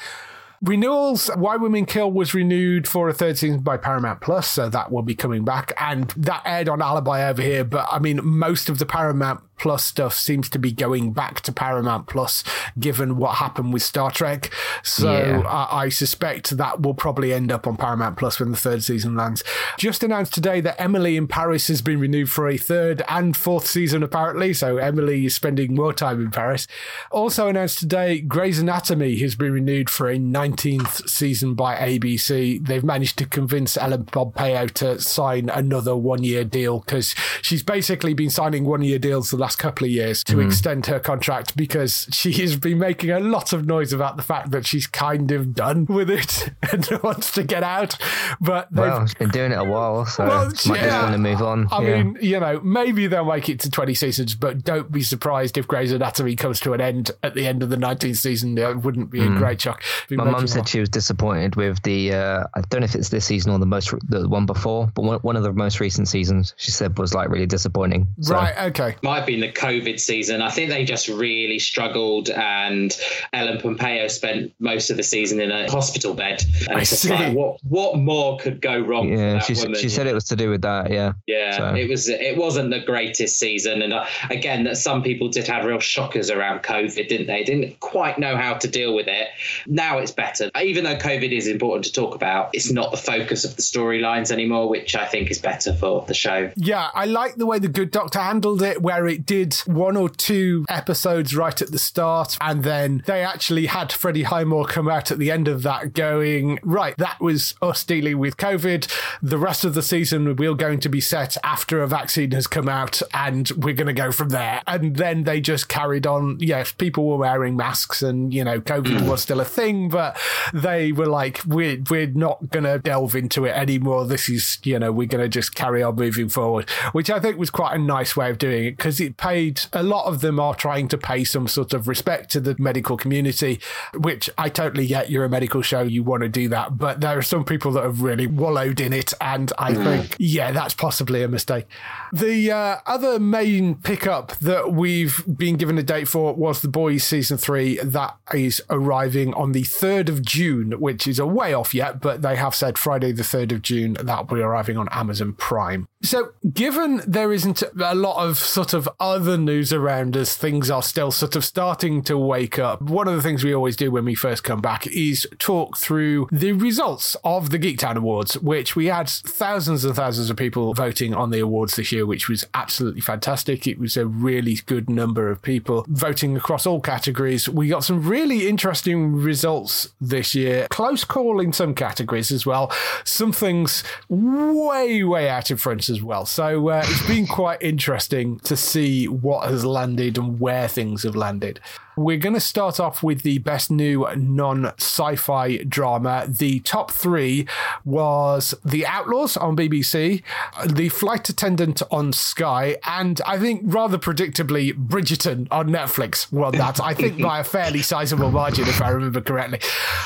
Renewals, 0.62 1.30
Why 1.36 1.56
Women 1.56 1.86
Kill 1.86 2.12
was 2.12 2.34
renewed 2.34 2.88
for 2.88 3.08
a 3.08 3.13
third 3.13 3.38
season 3.38 3.62
by 3.62 3.78
Paramount 3.78 4.20
Plus, 4.20 4.48
so 4.48 4.68
that 4.68 4.92
will 4.92 5.04
be 5.04 5.15
coming 5.15 5.46
back. 5.46 5.72
And 5.78 6.10
that 6.18 6.42
aired 6.46 6.68
on 6.68 6.82
Alibi 6.82 7.30
over 7.30 7.42
here, 7.42 7.63
but 7.63 7.88
I 7.89 8.00
mean, 8.00 8.20
most 8.24 8.68
of 8.68 8.78
the 8.78 8.86
Paramount 8.86 9.42
Plus 9.60 9.84
stuff 9.86 10.13
seems 10.13 10.50
to 10.50 10.60
be 10.60 10.72
going 10.72 11.12
back 11.12 11.41
to 11.41 11.52
Paramount 11.52 12.08
Plus, 12.08 12.43
given 12.80 13.17
what 13.17 13.36
happened 13.36 13.74
with 13.74 13.84
Star 13.84 14.12
Trek. 14.12 14.52
So 14.84 15.12
Yeah. 15.12 15.39
I, 15.48 15.84
I 15.84 15.89
suspect 15.89 16.52
that 16.58 16.82
will 16.82 16.93
probably 16.93 17.34
end 17.34 17.52
up 17.52 17.67
on 17.67 17.78
Paramount 17.78 18.17
Plus 18.17 18.39
when 18.39 18.52
the 18.52 18.58
third 18.58 18.84
season 18.84 19.15
lands. 19.15 19.43
Just 19.78 20.04
announced 20.04 20.34
today 20.34 20.62
that 20.62 20.80
Emily 20.82 21.17
in 21.17 21.28
Paris 21.28 21.67
has 21.67 21.82
been 21.82 22.00
renewed 22.00 22.30
for 22.30 22.48
a 22.48 22.58
third 22.58 23.02
and 23.08 23.36
fourth 23.36 23.67
season, 23.67 24.04
apparently. 24.04 24.54
So 24.54 24.78
Emily 24.78 25.26
is 25.26 25.36
spending 25.36 25.76
more 25.76 25.93
time 25.93 26.22
in 26.22 26.32
Paris. 26.32 26.67
Also 27.12 27.48
announced 27.48 27.80
today, 27.80 28.22
Grey's 28.22 28.60
Anatomy 28.60 29.17
has 29.17 29.36
been 29.36 29.52
renewed 29.52 29.89
for 29.89 30.10
a 30.10 30.17
19th 30.17 31.08
season 31.10 31.54
by 31.54 31.76
ABC. 31.76 32.65
They've 32.65 32.84
managed 32.84 33.17
to 33.19 33.26
convince 33.26 33.78
Ellen 33.78 34.06
Pompeo 34.06 34.67
to 34.67 35.00
sign 35.00 35.50
another 35.50 35.95
one 35.95 36.24
year 36.24 36.43
deal 36.43 36.80
because 36.80 37.13
she's 37.41 37.63
basically 37.63 38.13
been 38.13 38.30
signing 38.30 38.65
one 38.65 38.82
year 38.82 39.00
deals 39.00 39.30
the 39.32 39.38
last 39.50 39.58
couple 39.58 39.86
of 39.86 39.90
years 39.90 40.24
to 40.24 40.40
extend 40.40 40.86
her 40.86 41.00
contract 41.00 41.58
because 41.58 42.08
she 42.12 42.32
has 42.34 42.56
been 42.56 42.78
making 42.78 43.10
a 43.10 43.20
lot 43.20 43.52
of 43.52 43.66
noise 43.66 43.92
about 43.92 44.16
the 44.16 44.22
fact 44.22 44.52
that 44.52 44.64
she's 44.64 44.86
kind 44.86 45.32
of 45.32 45.56
done 45.56 45.88
with 45.88 46.08
it 46.08 46.52
and 46.72 46.88
wants 47.02 47.32
to 47.32 47.42
get 47.42 47.64
out. 47.64 47.98
But 48.40 48.68
they've 48.70 48.86
Well, 48.86 49.02
it's 49.02 49.16
been 49.16 49.30
doing 49.30 49.52
it 49.52 49.58
a 49.58 49.64
while, 49.64 50.06
so 50.06 50.28
Well, 50.28 50.46
might 50.46 50.54
just 50.54 50.68
want 50.68 51.14
to 51.14 51.18
move 51.18 51.42
on. 51.42 51.68
I 51.72 51.82
yeah. 51.82 52.04
mean, 52.04 52.18
you 52.22 52.40
know, 52.40 52.60
maybe 52.60 53.08
they'll 53.08 53.26
make 53.26 53.50
it 53.50 53.60
to 53.62 53.72
20 53.72 53.96
seasons, 53.96 54.36
but 54.36 54.64
don't 54.64 54.92
be 54.92 55.02
surprised 55.02 55.58
if 55.58 55.68
Grey's 55.68 55.92
Anatomy 55.92 56.36
comes 56.36 56.60
to 56.60 56.74
an 56.74 56.82
end 56.82 57.10
at 57.24 57.34
the 57.34 57.48
end 57.48 57.64
of 57.64 57.72
the 57.72 57.78
19th 57.78 58.18
season. 58.18 58.56
It 58.56 58.78
wouldn't 58.78 59.10
be 59.10 59.22
a 59.22 59.30
great 59.30 59.60
shock. 59.60 59.84
Hmm. 60.10 60.16
My 60.18 60.26
mum 60.26 60.46
said 60.46 60.68
she 60.68 60.80
was 60.80 60.90
disappointed 60.90 61.56
with 61.56 61.82
the. 61.82 62.14
Uh, 62.14 62.44
I 62.54 62.62
don't 62.70 62.82
know 62.82 62.86
if 62.86 62.94
it's 62.94 63.10
this 63.10 63.26
season 63.26 63.52
or 63.52 63.58
the 63.58 63.66
most 63.66 63.96
the 64.08 64.30
one 64.30 64.46
before, 64.46 64.92
but 64.94 65.02
one, 65.02 65.20
one 65.22 65.36
of 65.36 65.42
the 65.42 65.54
most 65.54 65.80
recent 65.80 66.08
seasons 66.08 66.54
she 66.58 66.70
said 66.70 67.00
was 67.00 67.16
like 67.16 67.30
really 67.30 67.48
disappointing. 67.48 68.10
So, 68.22 68.36
Right, 68.36 68.56
okay. 68.70 68.96
might 69.02 69.18
have 69.18 69.26
been 69.39 69.49
the 69.49 69.54
COVID 69.60 69.99
season. 69.99 70.41
I 70.41 70.49
think 70.49 70.69
they 70.69 70.86
just 70.86 71.08
really 71.08 71.60
struggled, 71.60 72.30
and 72.30 72.97
Ellen 73.34 73.60
Pompeo 73.60 74.08
spent 74.08 74.54
most 74.60 74.89
of 74.89 74.97
the 74.97 75.04
season 75.04 75.39
in 75.39 75.52
a 75.52 75.69
hospital 75.69 76.13
bed. 76.13 76.43
And 76.67 76.78
I 76.78 76.82
it's 76.82 76.91
see. 76.91 77.10
like, 77.10 77.34
what 77.36 77.60
what 77.63 77.97
more 77.97 78.38
could 78.39 78.62
go 78.62 78.80
wrong? 78.80 79.10
for 79.10 79.15
Yeah, 79.15 79.34
that 79.34 79.45
she 79.45 79.54
woman, 79.54 79.75
she 79.80 79.89
said 79.89 80.08
it 80.08 80.13
was 80.13 80.25
to 80.25 80.36
do 80.36 80.49
with 80.49 80.62
that. 80.62 80.91
Yeah. 80.91 81.13
Yeah, 81.28 81.58
So- 81.58 81.75
it 81.75 81.89
was. 81.89 82.10
It 82.10 82.38
wasn't 82.38 82.71
the 82.71 82.80
greatest 82.80 83.39
season, 83.39 83.82
and 83.82 83.93
uh, 83.93 84.06
again, 84.30 84.63
that 84.65 84.78
some 84.78 85.04
people 85.04 85.30
did 85.30 85.47
have 85.47 85.65
real 85.65 85.80
shockers 85.80 86.30
around 86.30 86.63
COVID, 86.63 87.08
didn't 87.08 87.28
they? 87.28 87.43
Didn't 87.43 87.80
quite 87.80 88.19
know 88.19 88.36
how 88.36 88.56
to 88.56 88.67
deal 88.67 88.93
with 88.95 89.08
it. 89.08 89.28
Now 89.67 89.99
it's 89.99 90.12
better, 90.12 90.49
even 90.62 90.84
though 90.84 90.95
COVID 90.95 91.32
is 91.32 91.47
important 91.47 91.86
to 91.86 91.91
talk 91.93 92.15
about. 92.15 92.49
It's 92.54 92.71
not 92.71 92.91
the 92.91 92.97
focus 92.97 93.45
of 93.45 93.56
the 93.56 93.62
storylines 93.62 94.32
anymore, 94.32 94.69
which 94.69 94.95
I 94.95 95.06
think 95.06 95.32
is 95.32 95.39
better 95.39 95.73
for 95.73 96.04
the 96.08 96.13
show. 96.13 96.52
Yeah, 96.56 96.89
I 96.93 97.06
like 97.06 97.36
the 97.36 97.45
way 97.45 97.60
the 97.60 97.67
Good 97.67 97.91
Doctor 97.91 98.19
handled 98.19 98.62
it, 98.62 98.82
where 98.82 99.08
it 99.08 99.25
did 99.30 99.54
one 99.68 99.96
or 99.96 100.10
two 100.10 100.65
episodes 100.70 101.36
right 101.36 101.62
at 101.62 101.72
the 101.72 101.78
start, 101.78 102.36
and 102.42 102.63
then 102.63 103.04
they 103.06 103.24
actually 103.24 103.68
had 103.68 103.92
Freddie 103.92 104.24
Highmore 104.24 104.65
come 104.65 104.89
out 104.89 105.12
at 105.12 105.20
the 105.20 105.30
end 105.30 105.48
of 105.48 105.62
that 105.62 105.94
going, 105.94 106.58
right, 106.63 106.98
that 106.98 107.22
was 107.22 107.54
us 107.62 107.84
dealing 107.84 108.18
with 108.18 108.38
COVID. 108.38 108.92
The 109.22 109.38
rest 109.38 109.63
of 109.63 109.76
the 109.76 109.84
season 109.84 110.36
we're 110.36 110.56
going 110.56 110.80
to 110.80 110.89
be 110.89 111.00
set 111.00 111.38
after 111.44 111.84
a 111.84 111.88
vaccine 111.88 112.32
has 112.32 112.48
come 112.48 112.68
out, 112.68 113.04
and 113.13 113.48
we're 113.52 113.76
going 113.76 113.86
to 113.86 113.94
go 113.94 114.12
from 114.12 114.30
there. 114.30 114.63
And 114.65 114.96
then 114.96 115.26
they 115.26 115.42
just 115.42 115.70
carried 115.70 116.08
on. 116.08 116.39
Yes, 116.39 116.72
people 116.72 117.06
were 117.06 117.18
wearing 117.18 117.56
masks, 117.56 118.02
and, 118.02 118.34
you 118.34 118.44
know, 118.44 118.60
COVID 118.60 119.02
mm. 119.02 119.08
was 119.08 119.22
still 119.22 119.42
a 119.42 119.46
thing, 119.46 119.89
but 119.89 120.20
they 120.56 120.92
were 120.92 121.06
like, 121.06 121.46
we're, 121.46 121.84
we're 121.92 122.08
not 122.08 122.50
going 122.50 122.63
to 122.65 122.80
delve 122.80 123.13
into 123.13 123.46
it 123.46 123.52
anymore. 123.52 124.08
This 124.08 124.28
is, 124.28 124.58
you 124.63 124.80
know, 124.80 124.92
we're 124.92 125.08
going 125.08 125.24
to 125.24 125.30
just 125.30 125.54
carry 125.54 125.84
on 125.84 125.98
moving 125.98 126.30
forward, 126.30 126.68
which 126.94 127.12
I 127.12 127.20
think 127.20 127.38
was 127.38 127.52
quite 127.52 127.76
a 127.76 127.80
nice 127.80 128.18
way 128.18 128.32
of 128.32 128.39
doing 128.39 128.65
it 128.65 128.78
because 128.78 129.00
it 129.00 129.19
paid, 129.20 129.62
a 129.74 129.84
lot 129.84 130.06
of 130.06 130.22
them 130.22 130.40
are 130.40 130.56
trying 130.56 130.88
to 130.88 130.98
pay 130.98 131.24
some 131.24 131.48
sort 131.48 131.74
of 131.74 131.88
respect 131.88 132.32
to 132.32 132.40
the 132.40 132.56
medical 132.58 132.98
community, 132.98 133.60
which 133.94 134.30
I 134.38 134.50
totally 134.50 134.88
get. 134.88 135.10
You're 135.10 135.26
a 135.26 135.30
medical 135.30 135.62
show, 135.62 135.82
you 135.82 136.04
want 136.04 136.24
to 136.24 136.30
do 136.30 136.48
that. 136.50 136.78
But 136.78 137.02
there 137.02 137.18
are 137.18 137.22
some 137.22 137.44
people 137.44 137.72
that 137.74 137.84
have 137.84 138.02
really 138.02 138.28
wallowed 138.28 138.80
in 138.80 138.94
it. 138.94 139.14
And 139.22 139.52
I 139.58 139.74
think, 139.74 140.16
yeah, 140.20 140.52
that's 140.52 140.74
possibly 140.74 141.22
a 141.24 141.28
mistake. 141.28 141.66
The 142.14 142.52
uh, 142.52 142.78
other 142.86 143.20
main 143.20 143.76
pickup 143.76 144.38
that 144.38 144.72
we've 144.72 145.24
been 145.38 145.58
given 145.58 145.78
a 145.78 145.84
date 145.84 146.08
for 146.08 146.34
was 146.34 146.62
The 146.62 146.68
Boys 146.68 147.04
season 147.04 147.38
three. 147.38 147.78
That 147.80 148.18
is 148.34 148.62
arriving 148.70 149.34
on 149.34 149.52
the 149.52 149.64
3rd 149.64 150.10
of 150.10 150.22
June, 150.22 150.80
which 150.80 151.08
is 151.08 151.20
a 151.20 151.26
way 151.26 151.54
off 151.54 151.74
yet, 151.74 152.02
but 152.02 152.22
they 152.22 152.36
have 152.36 152.56
said 152.56 152.78
Friday, 152.78 153.12
the 153.12 153.24
3rd 153.24 153.52
of 153.52 153.62
June, 153.62 153.94
that 153.94 154.30
will 154.30 154.38
be 154.38 154.42
arriving 154.42 154.78
on 154.78 154.88
Amazon 154.90 155.34
Prime. 155.34 155.88
So, 156.02 156.32
given 156.54 157.02
there 157.06 157.34
isn't 157.34 157.62
a 157.80 157.96
lot 157.96 158.26
of 158.26 158.38
sort 158.38 158.74
of 158.74 158.88
other 159.00 159.38
news 159.38 159.72
around 159.72 160.18
us, 160.18 160.36
things 160.36 160.70
are 160.70 160.84
still 160.84 161.12
sort 161.12 161.36
of 161.36 161.46
starting 161.46 162.02
to 162.04 162.18
wake 162.18 162.60
up. 162.60 162.82
One 162.82 163.08
of 163.08 163.16
the 163.16 163.22
things 163.22 163.44
we 163.44 163.54
always 163.54 163.76
do 163.76 163.92
when 163.92 164.06
we 164.06 164.16
first 164.16 164.44
come 164.44 164.62
back 164.62 164.86
is 164.88 165.28
talk 165.40 165.78
through 165.78 166.28
the 166.32 166.52
results 166.52 167.16
of 167.24 167.50
the 167.50 167.60
Geektown 167.60 167.96
Awards, 167.96 168.38
which 168.40 168.76
we 168.76 168.88
had 168.88 169.10
thousands 169.10 169.86
and 169.86 169.96
thousands 169.96 170.30
of 170.30 170.38
people 170.38 170.74
voting 170.74 171.14
on 171.14 171.30
the 171.30 171.40
awards 171.40 171.76
this 171.76 171.92
year, 171.92 172.06
which 172.06 172.28
was 172.28 172.46
absolutely 172.54 173.02
fantastic. 173.02 173.68
It 173.68 173.80
was 173.80 173.96
a 173.96 174.06
really 174.06 174.56
good 174.66 174.90
number 174.90 175.30
of 175.30 175.42
people 175.42 175.86
voting 175.88 176.36
across 176.36 176.66
all 176.66 176.82
categories. 176.82 177.48
We 177.48 177.70
got 177.70 177.84
some 177.84 178.08
really 178.08 178.48
interesting 178.48 179.16
results 179.16 179.94
this 180.02 180.36
year. 180.36 180.68
Close 180.70 181.04
call 181.04 181.40
in 181.40 181.54
some 181.54 181.74
categories 181.74 182.32
as 182.32 182.46
well. 182.46 182.72
Some 183.06 183.32
things 183.32 183.84
way, 184.10 185.04
way 185.04 185.30
out 185.30 185.52
in 185.52 185.58
front 185.58 185.88
as 185.90 186.02
well. 186.02 186.26
So 186.26 186.70
uh, 186.70 186.84
it's 186.86 187.08
been 187.08 187.28
quite 187.28 187.62
interesting 187.62 188.40
to 188.40 188.58
see 188.58 188.88
what 189.08 189.49
has 189.49 189.65
landed 189.65 190.17
and 190.17 190.39
where 190.39 190.67
things 190.67 191.04
have 191.04 191.15
landed. 191.15 191.60
We're 192.00 192.16
going 192.16 192.34
to 192.36 192.40
start 192.40 192.80
off 192.80 193.04
with 193.04 193.24
the 193.24 193.40
best 193.40 193.70
new 193.70 194.08
non 194.16 194.68
sci 194.78 195.18
fi 195.18 195.58
drama. 195.58 196.28
The 196.30 196.62
top 196.62 196.92
three 196.92 197.46
was 197.84 198.54
The 198.64 198.86
Outlaws 198.86 199.36
on 199.36 199.58
BBC, 199.58 200.24
The 200.66 200.88
Flight 200.88 201.28
Attendant 201.28 201.82
on 201.92 202.14
Sky, 202.14 202.78
and 202.86 203.20
I 203.26 203.38
think 203.38 203.64
rather 203.66 203.98
predictably, 203.98 204.72
Bridgerton 204.72 205.50
on 205.52 205.72
Netflix 205.72 206.32
won 206.32 206.54
that. 206.54 206.80
I 206.80 206.94
think 206.94 207.22
by 207.22 207.40
a 207.40 207.44
fairly 207.44 207.82
sizable 207.82 208.32
margin, 208.32 208.70
if 208.70 208.82
I 208.82 208.92
remember 208.92 209.20
correctly. 209.20 209.60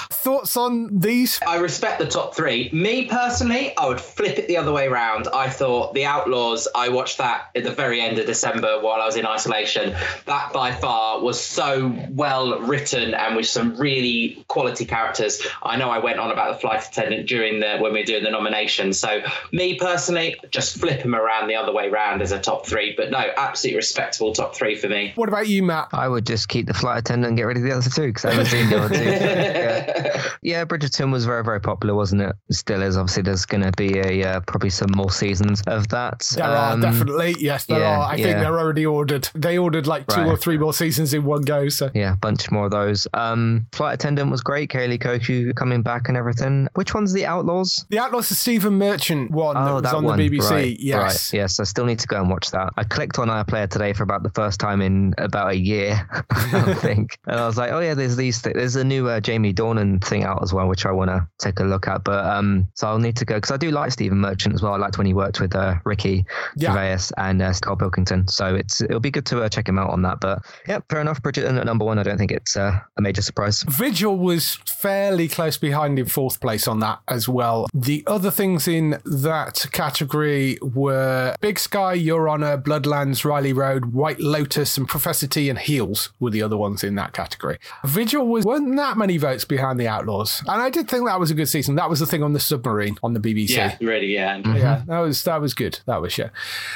Thoughts 0.09 0.57
on 0.57 0.97
these? 0.99 1.39
I 1.45 1.57
respect 1.57 1.99
the 1.99 2.07
top 2.07 2.33
three. 2.35 2.71
Me 2.73 3.05
personally, 3.05 3.77
I 3.77 3.87
would 3.87 4.01
flip 4.01 4.39
it 4.39 4.47
the 4.47 4.57
other 4.57 4.71
way 4.71 4.87
around. 4.87 5.27
I 5.27 5.47
thought 5.47 5.93
The 5.93 6.05
Outlaws, 6.05 6.67
I 6.73 6.89
watched 6.89 7.19
that 7.19 7.51
at 7.55 7.63
the 7.63 7.71
very 7.71 8.01
end 8.01 8.17
of 8.17 8.25
December 8.25 8.79
while 8.81 8.99
I 8.99 9.05
was 9.05 9.15
in 9.15 9.27
isolation. 9.27 9.95
That 10.25 10.51
by 10.53 10.71
far 10.71 11.21
was 11.21 11.39
so 11.39 11.82
well 12.11 12.59
written 12.61 13.13
and 13.13 13.35
with 13.35 13.45
some 13.47 13.75
really 13.77 14.43
quality 14.47 14.85
characters. 14.85 15.41
I 15.61 15.77
know 15.77 15.89
I 15.89 15.99
went 15.99 16.19
on 16.19 16.31
about 16.31 16.53
the 16.53 16.59
flight 16.59 16.85
attendant 16.87 17.27
during 17.27 17.59
the 17.59 17.77
when 17.79 17.93
we 17.93 17.99
were 17.99 18.05
doing 18.05 18.23
the 18.23 18.31
nomination. 18.31 18.93
So 18.93 19.21
me 19.51 19.75
personally, 19.79 20.35
just 20.49 20.77
flip 20.79 21.01
him 21.01 21.15
around 21.15 21.47
the 21.47 21.55
other 21.55 21.71
way 21.73 21.89
round 21.89 22.21
as 22.21 22.31
a 22.31 22.39
top 22.39 22.65
three. 22.65 22.93
But 22.95 23.11
no, 23.11 23.23
absolutely 23.37 23.77
respectable 23.77 24.33
top 24.33 24.55
three 24.55 24.75
for 24.75 24.87
me. 24.89 25.11
What 25.15 25.29
about 25.29 25.47
you, 25.47 25.63
Matt? 25.63 25.89
I 25.93 26.07
would 26.07 26.25
just 26.25 26.47
keep 26.49 26.67
the 26.67 26.73
flight 26.73 26.99
attendant 26.99 27.29
and 27.29 27.37
get 27.37 27.43
rid 27.43 27.57
of 27.57 27.63
the 27.63 27.71
other 27.71 27.89
two 27.89 28.07
because 28.07 28.25
I 28.25 28.31
haven't 28.31 28.45
seen 28.47 28.69
the 28.69 28.77
other 28.83 28.95
two. 28.95 29.03
Yeah. 29.63 30.23
yeah, 30.41 30.65
Bridgerton 30.65 31.11
was 31.11 31.25
very, 31.25 31.43
very 31.43 31.59
popular, 31.61 31.93
wasn't 31.95 32.21
it? 32.21 32.35
Still 32.51 32.81
is. 32.81 32.97
Obviously, 32.97 33.23
there's 33.23 33.45
going 33.45 33.63
to 33.63 33.71
be 33.73 33.97
a 33.99 34.23
uh, 34.23 34.39
probably 34.41 34.69
some 34.69 34.89
more 34.95 35.11
seasons 35.11 35.61
of 35.67 35.87
that. 35.89 36.25
There 36.35 36.43
are 36.45 36.73
Um, 36.73 36.81
definitely, 36.81 37.35
yes, 37.39 37.65
there 37.65 37.79
yeah, 37.79 37.99
are. 37.99 38.11
I 38.11 38.15
think 38.15 38.27
they're 38.39 38.59
already 38.59 38.85
ordered. 38.85 39.29
They 39.35 39.57
ordered 39.57 39.87
like 39.87 40.07
two 40.07 40.21
Right. 40.21 40.27
or 40.27 40.37
three 40.37 40.57
more 40.57 40.73
seasons 40.73 41.13
in 41.13 41.23
one 41.25 41.41
go. 41.41 41.62
So 41.69 41.89
Yeah, 41.93 42.13
a 42.13 42.17
bunch 42.17 42.49
more 42.51 42.65
of 42.65 42.71
those. 42.71 43.07
Um, 43.13 43.67
Flight 43.71 43.95
Attendant 43.95 44.31
was 44.31 44.41
great. 44.41 44.69
Kaley 44.71 44.97
Cuoco 44.99 45.55
coming 45.55 45.81
back 45.81 46.07
and 46.07 46.17
everything. 46.17 46.67
Which 46.75 46.93
one's 46.93 47.13
the 47.13 47.25
Outlaws? 47.25 47.85
the 47.89 47.99
Outlaws 47.99 48.31
is 48.31 48.39
Stephen 48.39 48.73
Merchant 48.73 49.31
one 49.31 49.55
that 49.55 49.69
oh, 49.69 49.73
was 49.75 49.83
that 49.83 49.95
on 49.95 50.03
one. 50.03 50.17
the 50.19 50.29
BBC. 50.29 50.49
Right, 50.49 50.79
yes. 50.79 50.99
right. 51.33 51.39
Yes, 51.39 51.59
I 51.59 51.63
still 51.63 51.85
need 51.85 51.99
to 51.99 52.07
go 52.07 52.19
and 52.19 52.29
watch 52.29 52.51
that. 52.51 52.73
I 52.77 52.83
clicked 52.83 53.19
on 53.19 53.27
iPlayer 53.27 53.69
today 53.69 53.93
for 53.93 54.03
about 54.03 54.23
the 54.23 54.29
first 54.31 54.59
time 54.59 54.81
in 54.81 55.13
about 55.17 55.51
a 55.51 55.57
year, 55.57 56.07
I 56.31 56.73
think. 56.79 57.17
And 57.27 57.39
I 57.39 57.45
was 57.45 57.57
like, 57.57 57.71
oh, 57.71 57.79
yeah, 57.79 57.93
there's 57.93 58.15
these. 58.15 58.41
Th- 58.41 58.55
there's 58.55 58.75
a 58.75 58.83
new 58.83 59.07
uh, 59.07 59.19
Jamie 59.19 59.53
Dornan 59.53 60.03
thing 60.03 60.23
out 60.23 60.41
as 60.43 60.53
well, 60.53 60.67
which 60.67 60.85
I 60.85 60.91
want 60.91 61.09
to 61.09 61.27
take 61.39 61.59
a 61.59 61.63
look 61.63 61.87
at. 61.87 62.03
But 62.03 62.25
um, 62.25 62.67
so 62.75 62.87
I'll 62.87 62.99
need 62.99 63.17
to 63.17 63.25
go 63.25 63.35
because 63.35 63.51
I 63.51 63.57
do 63.57 63.71
like 63.71 63.91
Stephen 63.91 64.19
Merchant 64.19 64.53
as 64.55 64.61
well. 64.61 64.73
I 64.73 64.77
liked 64.77 64.97
when 64.97 65.07
he 65.07 65.13
worked 65.13 65.39
with 65.39 65.55
uh, 65.55 65.75
Ricky 65.85 66.25
Yeah. 66.55 66.69
Gervais 66.73 67.11
and 67.17 67.41
uh, 67.41 67.53
Scott 67.53 67.79
Pilkington. 67.79 68.27
So 68.27 68.55
it's 68.55 68.81
it'll 68.81 68.99
be 68.99 69.11
good 69.11 69.25
to 69.27 69.41
uh, 69.43 69.49
check 69.49 69.67
him 69.67 69.77
out 69.79 69.89
on 69.89 70.01
that. 70.03 70.19
But 70.19 70.39
yeah, 70.67 70.79
fair 70.89 71.01
enough. 71.01 71.21
Bridgerton 71.21 71.52
Dexter 71.55 71.61
at 71.61 71.65
number 71.65 71.85
one, 71.85 71.99
I 71.99 72.03
don't 72.03 72.17
think 72.17 72.31
it's 72.31 72.55
uh, 72.55 72.79
a 72.97 73.01
major 73.01 73.21
surprise. 73.21 73.63
Vigil 73.63 74.17
was 74.17 74.55
fairly 74.65 75.27
close 75.27 75.57
behind 75.57 75.99
in 75.99 76.05
fourth 76.05 76.39
place 76.39 76.67
on 76.67 76.79
that 76.79 76.99
as 77.07 77.29
well. 77.29 77.67
The 77.73 78.03
other 78.07 78.31
things 78.31 78.67
in 78.67 78.99
that 79.05 79.65
category 79.71 80.57
were 80.61 81.35
Big 81.41 81.59
Sky, 81.59 81.93
Your 81.93 82.27
Honor, 82.27 82.57
Bloodlands, 82.57 83.23
Ridley 83.23 83.53
Road, 83.53 83.93
White 83.93 84.19
Lotus, 84.19 84.77
and 84.77 84.87
Professor 84.87 85.27
T 85.27 85.49
and 85.49 85.59
Heels 85.59 86.11
were 86.19 86.29
the 86.29 86.41
other 86.41 86.57
ones 86.57 86.83
in 86.83 86.95
that 86.95 87.13
category. 87.13 87.59
Vigil 87.85 88.27
was 88.27 88.45
weren't 88.45 88.75
that 88.75 88.97
many 88.97 89.17
votes 89.17 89.45
behind 89.45 89.79
the 89.79 89.87
Outlaws, 89.87 90.41
and 90.47 90.61
I 90.61 90.69
did 90.69 90.89
think 90.89 91.05
that 91.05 91.19
was 91.19 91.31
a 91.31 91.35
good 91.35 91.47
season. 91.49 91.75
That 91.75 91.89
was 91.89 91.99
the 91.99 92.05
thing 92.05 92.23
on 92.23 92.33
the 92.33 92.39
submarine 92.39 92.97
on 93.03 93.13
the 93.13 93.19
BBC. 93.19 93.51
Yeah, 93.51 93.77
really, 93.79 94.13
yeah. 94.13 94.41
Yeah, 94.53 94.83
that 94.87 94.99
was 94.99 95.23
that 95.23 95.41
was 95.41 95.53
good. 95.53 95.79
That 95.85 96.01
was 96.01 96.17
yeah. 96.17 96.29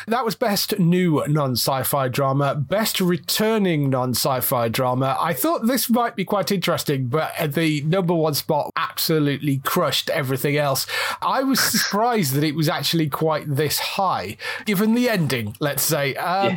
That 0.08 0.24
was 0.24 0.36
best 0.36 0.80
new 0.80 1.24
non-sci-fi 1.28 2.08
drama, 2.10 2.56
best 2.56 3.02
returning 3.02 3.90
non-sci-fi 3.90 4.67
drama. 4.70 5.18
I 5.20 5.34
thought 5.34 5.66
this 5.68 5.90
might 5.90 6.16
be 6.16 6.26
quite 6.26 6.52
interesting, 6.52 7.08
but 7.08 7.32
the 7.54 7.82
number 7.84 8.14
one 8.14 8.34
spot 8.34 8.72
absolutely 8.76 9.60
crushed 9.60 10.10
everything 10.10 10.58
else. 10.58 10.86
I 11.22 11.44
was 11.44 11.60
surprised 11.60 12.34
that 12.34 12.44
it 12.44 12.56
was 12.56 12.70
actually 12.70 13.10
quite 13.10 13.44
this 13.56 13.80
high, 13.80 14.38
given 14.66 14.94
the 14.94 15.10
ending. 15.10 15.56
Let's 15.60 15.84
say 15.84 16.16
um, 16.16 16.56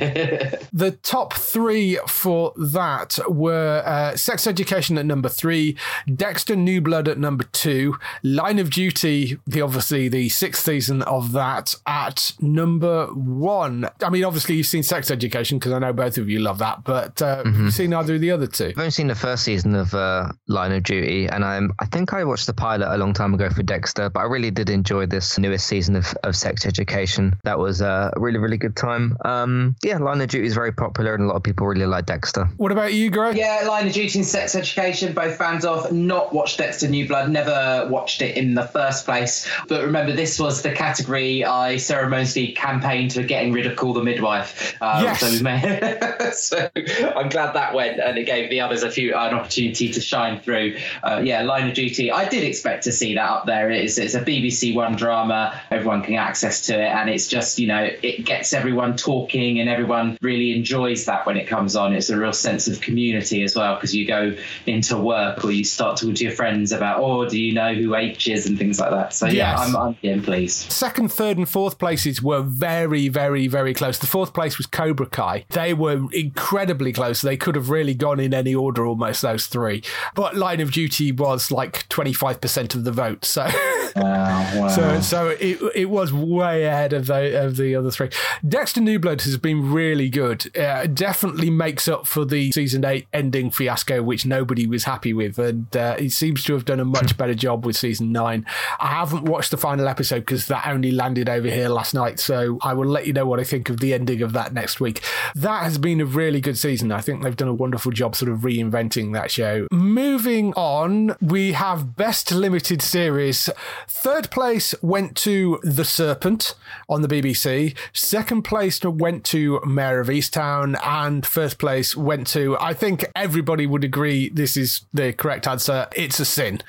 the 0.72 0.98
top 1.02 1.34
three 1.34 1.98
for 2.06 2.52
that 2.56 3.18
were 3.28 3.82
uh, 3.84 4.16
Sex 4.16 4.46
Education 4.46 4.98
at 4.98 5.06
number 5.06 5.28
three, 5.28 5.76
Dexter 6.14 6.56
New 6.56 6.80
Blood 6.80 7.08
at 7.08 7.18
number 7.18 7.44
two, 7.44 7.96
Line 8.22 8.58
of 8.58 8.70
Duty, 8.70 9.38
the 9.46 9.60
obviously 9.62 10.08
the 10.08 10.28
sixth 10.28 10.64
season 10.64 11.02
of 11.02 11.32
that 11.32 11.74
at 11.86 12.32
number 12.40 13.06
one. 13.06 13.88
I 14.02 14.10
mean, 14.10 14.24
obviously 14.24 14.56
you've 14.56 14.66
seen 14.66 14.82
Sex 14.82 15.10
Education 15.10 15.58
because 15.58 15.72
I 15.72 15.78
know 15.78 15.92
both 15.92 16.18
of 16.18 16.28
you 16.28 16.40
love 16.40 16.58
that, 16.58 16.84
but 16.84 17.20
uh, 17.22 17.30
Mm-hmm. 17.40 17.64
you've 17.64 17.74
seen 17.74 17.94
either 18.00 18.14
do 18.14 18.18
the 18.18 18.30
other 18.30 18.46
two. 18.46 18.66
I've 18.66 18.78
only 18.78 18.90
seen 18.90 19.06
the 19.06 19.14
first 19.14 19.44
season 19.44 19.74
of 19.74 19.94
uh, 19.94 20.32
Line 20.48 20.72
of 20.72 20.82
Duty, 20.82 21.26
and 21.26 21.44
I'm 21.44 21.72
I 21.80 21.86
think 21.86 22.12
I 22.12 22.24
watched 22.24 22.46
the 22.46 22.54
pilot 22.54 22.92
a 22.92 22.96
long 22.96 23.12
time 23.12 23.34
ago 23.34 23.50
for 23.50 23.62
Dexter, 23.62 24.10
but 24.10 24.20
I 24.20 24.24
really 24.24 24.50
did 24.50 24.70
enjoy 24.70 25.06
this 25.06 25.38
newest 25.38 25.66
season 25.66 25.96
of, 25.96 26.14
of 26.24 26.34
Sex 26.36 26.66
Education. 26.66 27.38
That 27.44 27.58
was 27.58 27.82
uh, 27.82 28.10
a 28.14 28.20
really 28.20 28.38
really 28.38 28.56
good 28.56 28.76
time. 28.76 29.16
Um, 29.24 29.76
yeah, 29.82 29.98
Line 29.98 30.20
of 30.20 30.28
Duty 30.28 30.46
is 30.46 30.54
very 30.54 30.72
popular, 30.72 31.14
and 31.14 31.24
a 31.24 31.26
lot 31.26 31.36
of 31.36 31.42
people 31.42 31.66
really 31.66 31.86
like 31.86 32.06
Dexter. 32.06 32.46
What 32.56 32.72
about 32.72 32.94
you, 32.94 33.10
Greg? 33.10 33.36
Yeah, 33.36 33.64
Line 33.66 33.86
of 33.86 33.92
Duty 33.92 34.18
and 34.18 34.26
Sex 34.26 34.54
Education, 34.54 35.12
both 35.12 35.36
fans 35.36 35.64
of. 35.64 35.92
Not 35.92 36.32
watched 36.32 36.58
Dexter 36.58 36.88
New 36.88 37.06
Blood, 37.06 37.30
never 37.30 37.86
watched 37.90 38.22
it 38.22 38.36
in 38.36 38.54
the 38.54 38.64
first 38.64 39.04
place. 39.04 39.48
But 39.68 39.84
remember, 39.84 40.12
this 40.12 40.38
was 40.38 40.62
the 40.62 40.72
category 40.72 41.44
I 41.44 41.76
ceremoniously 41.76 42.52
campaigned 42.52 43.12
for 43.12 43.22
getting 43.22 43.52
rid 43.52 43.66
of 43.66 43.76
Call 43.76 43.92
the 43.92 44.02
Midwife. 44.02 44.76
Um, 44.80 45.04
Yes. 45.04 45.20
So, 45.20 46.70
so 46.70 46.70
I'm 47.16 47.28
glad 47.28 47.54
that 47.54 47.74
went, 47.74 47.89
and 47.98 48.18
it 48.18 48.24
gave 48.24 48.50
the 48.50 48.60
others 48.60 48.82
a 48.82 48.90
few 48.90 49.14
an 49.14 49.34
opportunity 49.34 49.90
to 49.92 50.00
shine 50.00 50.40
through. 50.40 50.76
Uh, 51.02 51.20
yeah, 51.24 51.42
Line 51.42 51.68
of 51.68 51.74
Duty. 51.74 52.10
I 52.10 52.28
did 52.28 52.44
expect 52.44 52.84
to 52.84 52.92
see 52.92 53.14
that 53.14 53.28
up 53.28 53.46
there. 53.46 53.70
It's 53.70 53.98
it's 53.98 54.14
a 54.14 54.20
BBC 54.20 54.74
One 54.74 54.96
drama. 54.96 55.60
Everyone 55.70 56.02
can 56.02 56.14
access 56.14 56.66
to 56.66 56.74
it, 56.74 56.88
and 56.88 57.10
it's 57.10 57.26
just 57.26 57.58
you 57.58 57.66
know 57.66 57.88
it 58.02 58.24
gets 58.24 58.52
everyone 58.52 58.96
talking, 58.96 59.60
and 59.60 59.68
everyone 59.68 60.18
really 60.22 60.56
enjoys 60.56 61.06
that 61.06 61.26
when 61.26 61.36
it 61.36 61.46
comes 61.46 61.76
on. 61.76 61.94
It's 61.94 62.10
a 62.10 62.18
real 62.18 62.32
sense 62.32 62.68
of 62.68 62.80
community 62.80 63.42
as 63.42 63.56
well 63.56 63.74
because 63.74 63.94
you 63.94 64.06
go 64.06 64.36
into 64.66 64.96
work 64.96 65.44
or 65.44 65.50
you 65.50 65.64
start 65.64 65.96
talking 65.96 66.14
to 66.14 66.24
your 66.24 66.32
friends 66.32 66.72
about, 66.72 67.00
oh, 67.00 67.28
do 67.28 67.40
you 67.40 67.54
know 67.54 67.74
who 67.74 67.94
H 67.94 68.28
is 68.28 68.46
and 68.46 68.58
things 68.58 68.78
like 68.78 68.90
that. 68.90 69.12
So 69.12 69.26
yeah, 69.26 69.56
I'm, 69.56 69.76
I'm 69.76 69.96
getting 70.02 70.22
pleased. 70.22 70.70
Second, 70.70 71.12
third, 71.12 71.38
and 71.38 71.48
fourth 71.48 71.78
places 71.78 72.22
were 72.22 72.42
very, 72.42 73.08
very, 73.08 73.46
very 73.46 73.74
close. 73.74 73.98
The 73.98 74.06
fourth 74.06 74.32
place 74.32 74.58
was 74.58 74.66
Cobra 74.66 75.06
Kai. 75.06 75.44
They 75.50 75.74
were 75.74 76.00
incredibly 76.12 76.92
close. 76.92 77.22
They 77.22 77.36
could 77.36 77.54
have 77.54 77.70
really 77.70 77.79
gone 77.94 78.20
in 78.20 78.34
any 78.34 78.54
order, 78.54 78.86
almost 78.86 79.22
those 79.22 79.46
three. 79.46 79.82
But 80.14 80.36
Line 80.36 80.60
of 80.60 80.72
Duty 80.72 81.12
was 81.12 81.50
like 81.50 81.88
25% 81.88 82.74
of 82.74 82.84
the 82.84 82.92
vote. 82.92 83.24
So. 83.24 83.48
Wow, 84.00 84.60
wow. 84.60 84.68
So, 84.68 85.00
so 85.00 85.28
it 85.28 85.60
it 85.74 85.90
was 85.90 86.12
way 86.12 86.64
ahead 86.64 86.92
of 86.92 87.06
the 87.06 87.44
of 87.44 87.56
the 87.56 87.74
other 87.74 87.90
three. 87.90 88.08
Dexter 88.46 88.80
New 88.80 88.98
Blood 88.98 89.22
has 89.22 89.36
been 89.36 89.72
really 89.72 90.08
good. 90.08 90.56
Uh, 90.56 90.86
definitely 90.86 91.50
makes 91.50 91.86
up 91.86 92.06
for 92.06 92.24
the 92.24 92.50
season 92.52 92.84
eight 92.84 93.06
ending 93.12 93.50
fiasco, 93.50 94.02
which 94.02 94.24
nobody 94.24 94.66
was 94.66 94.84
happy 94.84 95.12
with, 95.12 95.38
and 95.38 95.74
uh, 95.76 95.96
it 95.98 96.10
seems 96.10 96.44
to 96.44 96.54
have 96.54 96.64
done 96.64 96.80
a 96.80 96.84
much 96.84 97.16
better 97.16 97.34
job 97.34 97.66
with 97.66 97.76
season 97.76 98.10
nine. 98.12 98.46
I 98.78 98.88
haven't 98.88 99.24
watched 99.24 99.50
the 99.50 99.56
final 99.56 99.86
episode 99.88 100.20
because 100.20 100.46
that 100.46 100.66
only 100.66 100.92
landed 100.92 101.28
over 101.28 101.48
here 101.48 101.68
last 101.68 101.94
night, 101.94 102.20
so 102.20 102.58
I 102.62 102.74
will 102.74 102.88
let 102.88 103.06
you 103.06 103.12
know 103.12 103.26
what 103.26 103.40
I 103.40 103.44
think 103.44 103.68
of 103.68 103.80
the 103.80 103.92
ending 103.92 104.22
of 104.22 104.32
that 104.32 104.52
next 104.52 104.80
week. 104.80 105.02
That 105.34 105.62
has 105.64 105.78
been 105.78 106.00
a 106.00 106.06
really 106.06 106.40
good 106.40 106.58
season. 106.58 106.92
I 106.92 107.00
think 107.00 107.22
they've 107.22 107.36
done 107.36 107.48
a 107.48 107.54
wonderful 107.54 107.92
job 107.92 108.16
sort 108.16 108.30
of 108.30 108.40
reinventing 108.40 109.12
that 109.12 109.30
show. 109.30 109.66
Moving 109.72 110.52
on, 110.54 111.16
we 111.20 111.52
have 111.52 111.96
best 111.96 112.32
limited 112.32 112.82
series. 112.82 113.50
Third 113.88 114.30
place 114.30 114.74
went 114.82 115.16
to 115.18 115.60
The 115.62 115.84
Serpent 115.84 116.54
on 116.88 117.02
the 117.02 117.08
BBC. 117.08 117.76
Second 117.92 118.42
place 118.42 118.82
went 118.82 119.24
to 119.26 119.60
Mare 119.64 120.00
of 120.00 120.08
Easttown. 120.08 120.78
And 120.84 121.26
first 121.26 121.58
place 121.58 121.96
went 121.96 122.26
to, 122.28 122.56
I 122.58 122.74
think 122.74 123.04
everybody 123.14 123.66
would 123.66 123.84
agree 123.84 124.28
this 124.28 124.56
is 124.56 124.86
the 124.92 125.12
correct 125.12 125.46
answer. 125.46 125.88
It's 125.94 126.20
a 126.20 126.24
sin. 126.24 126.60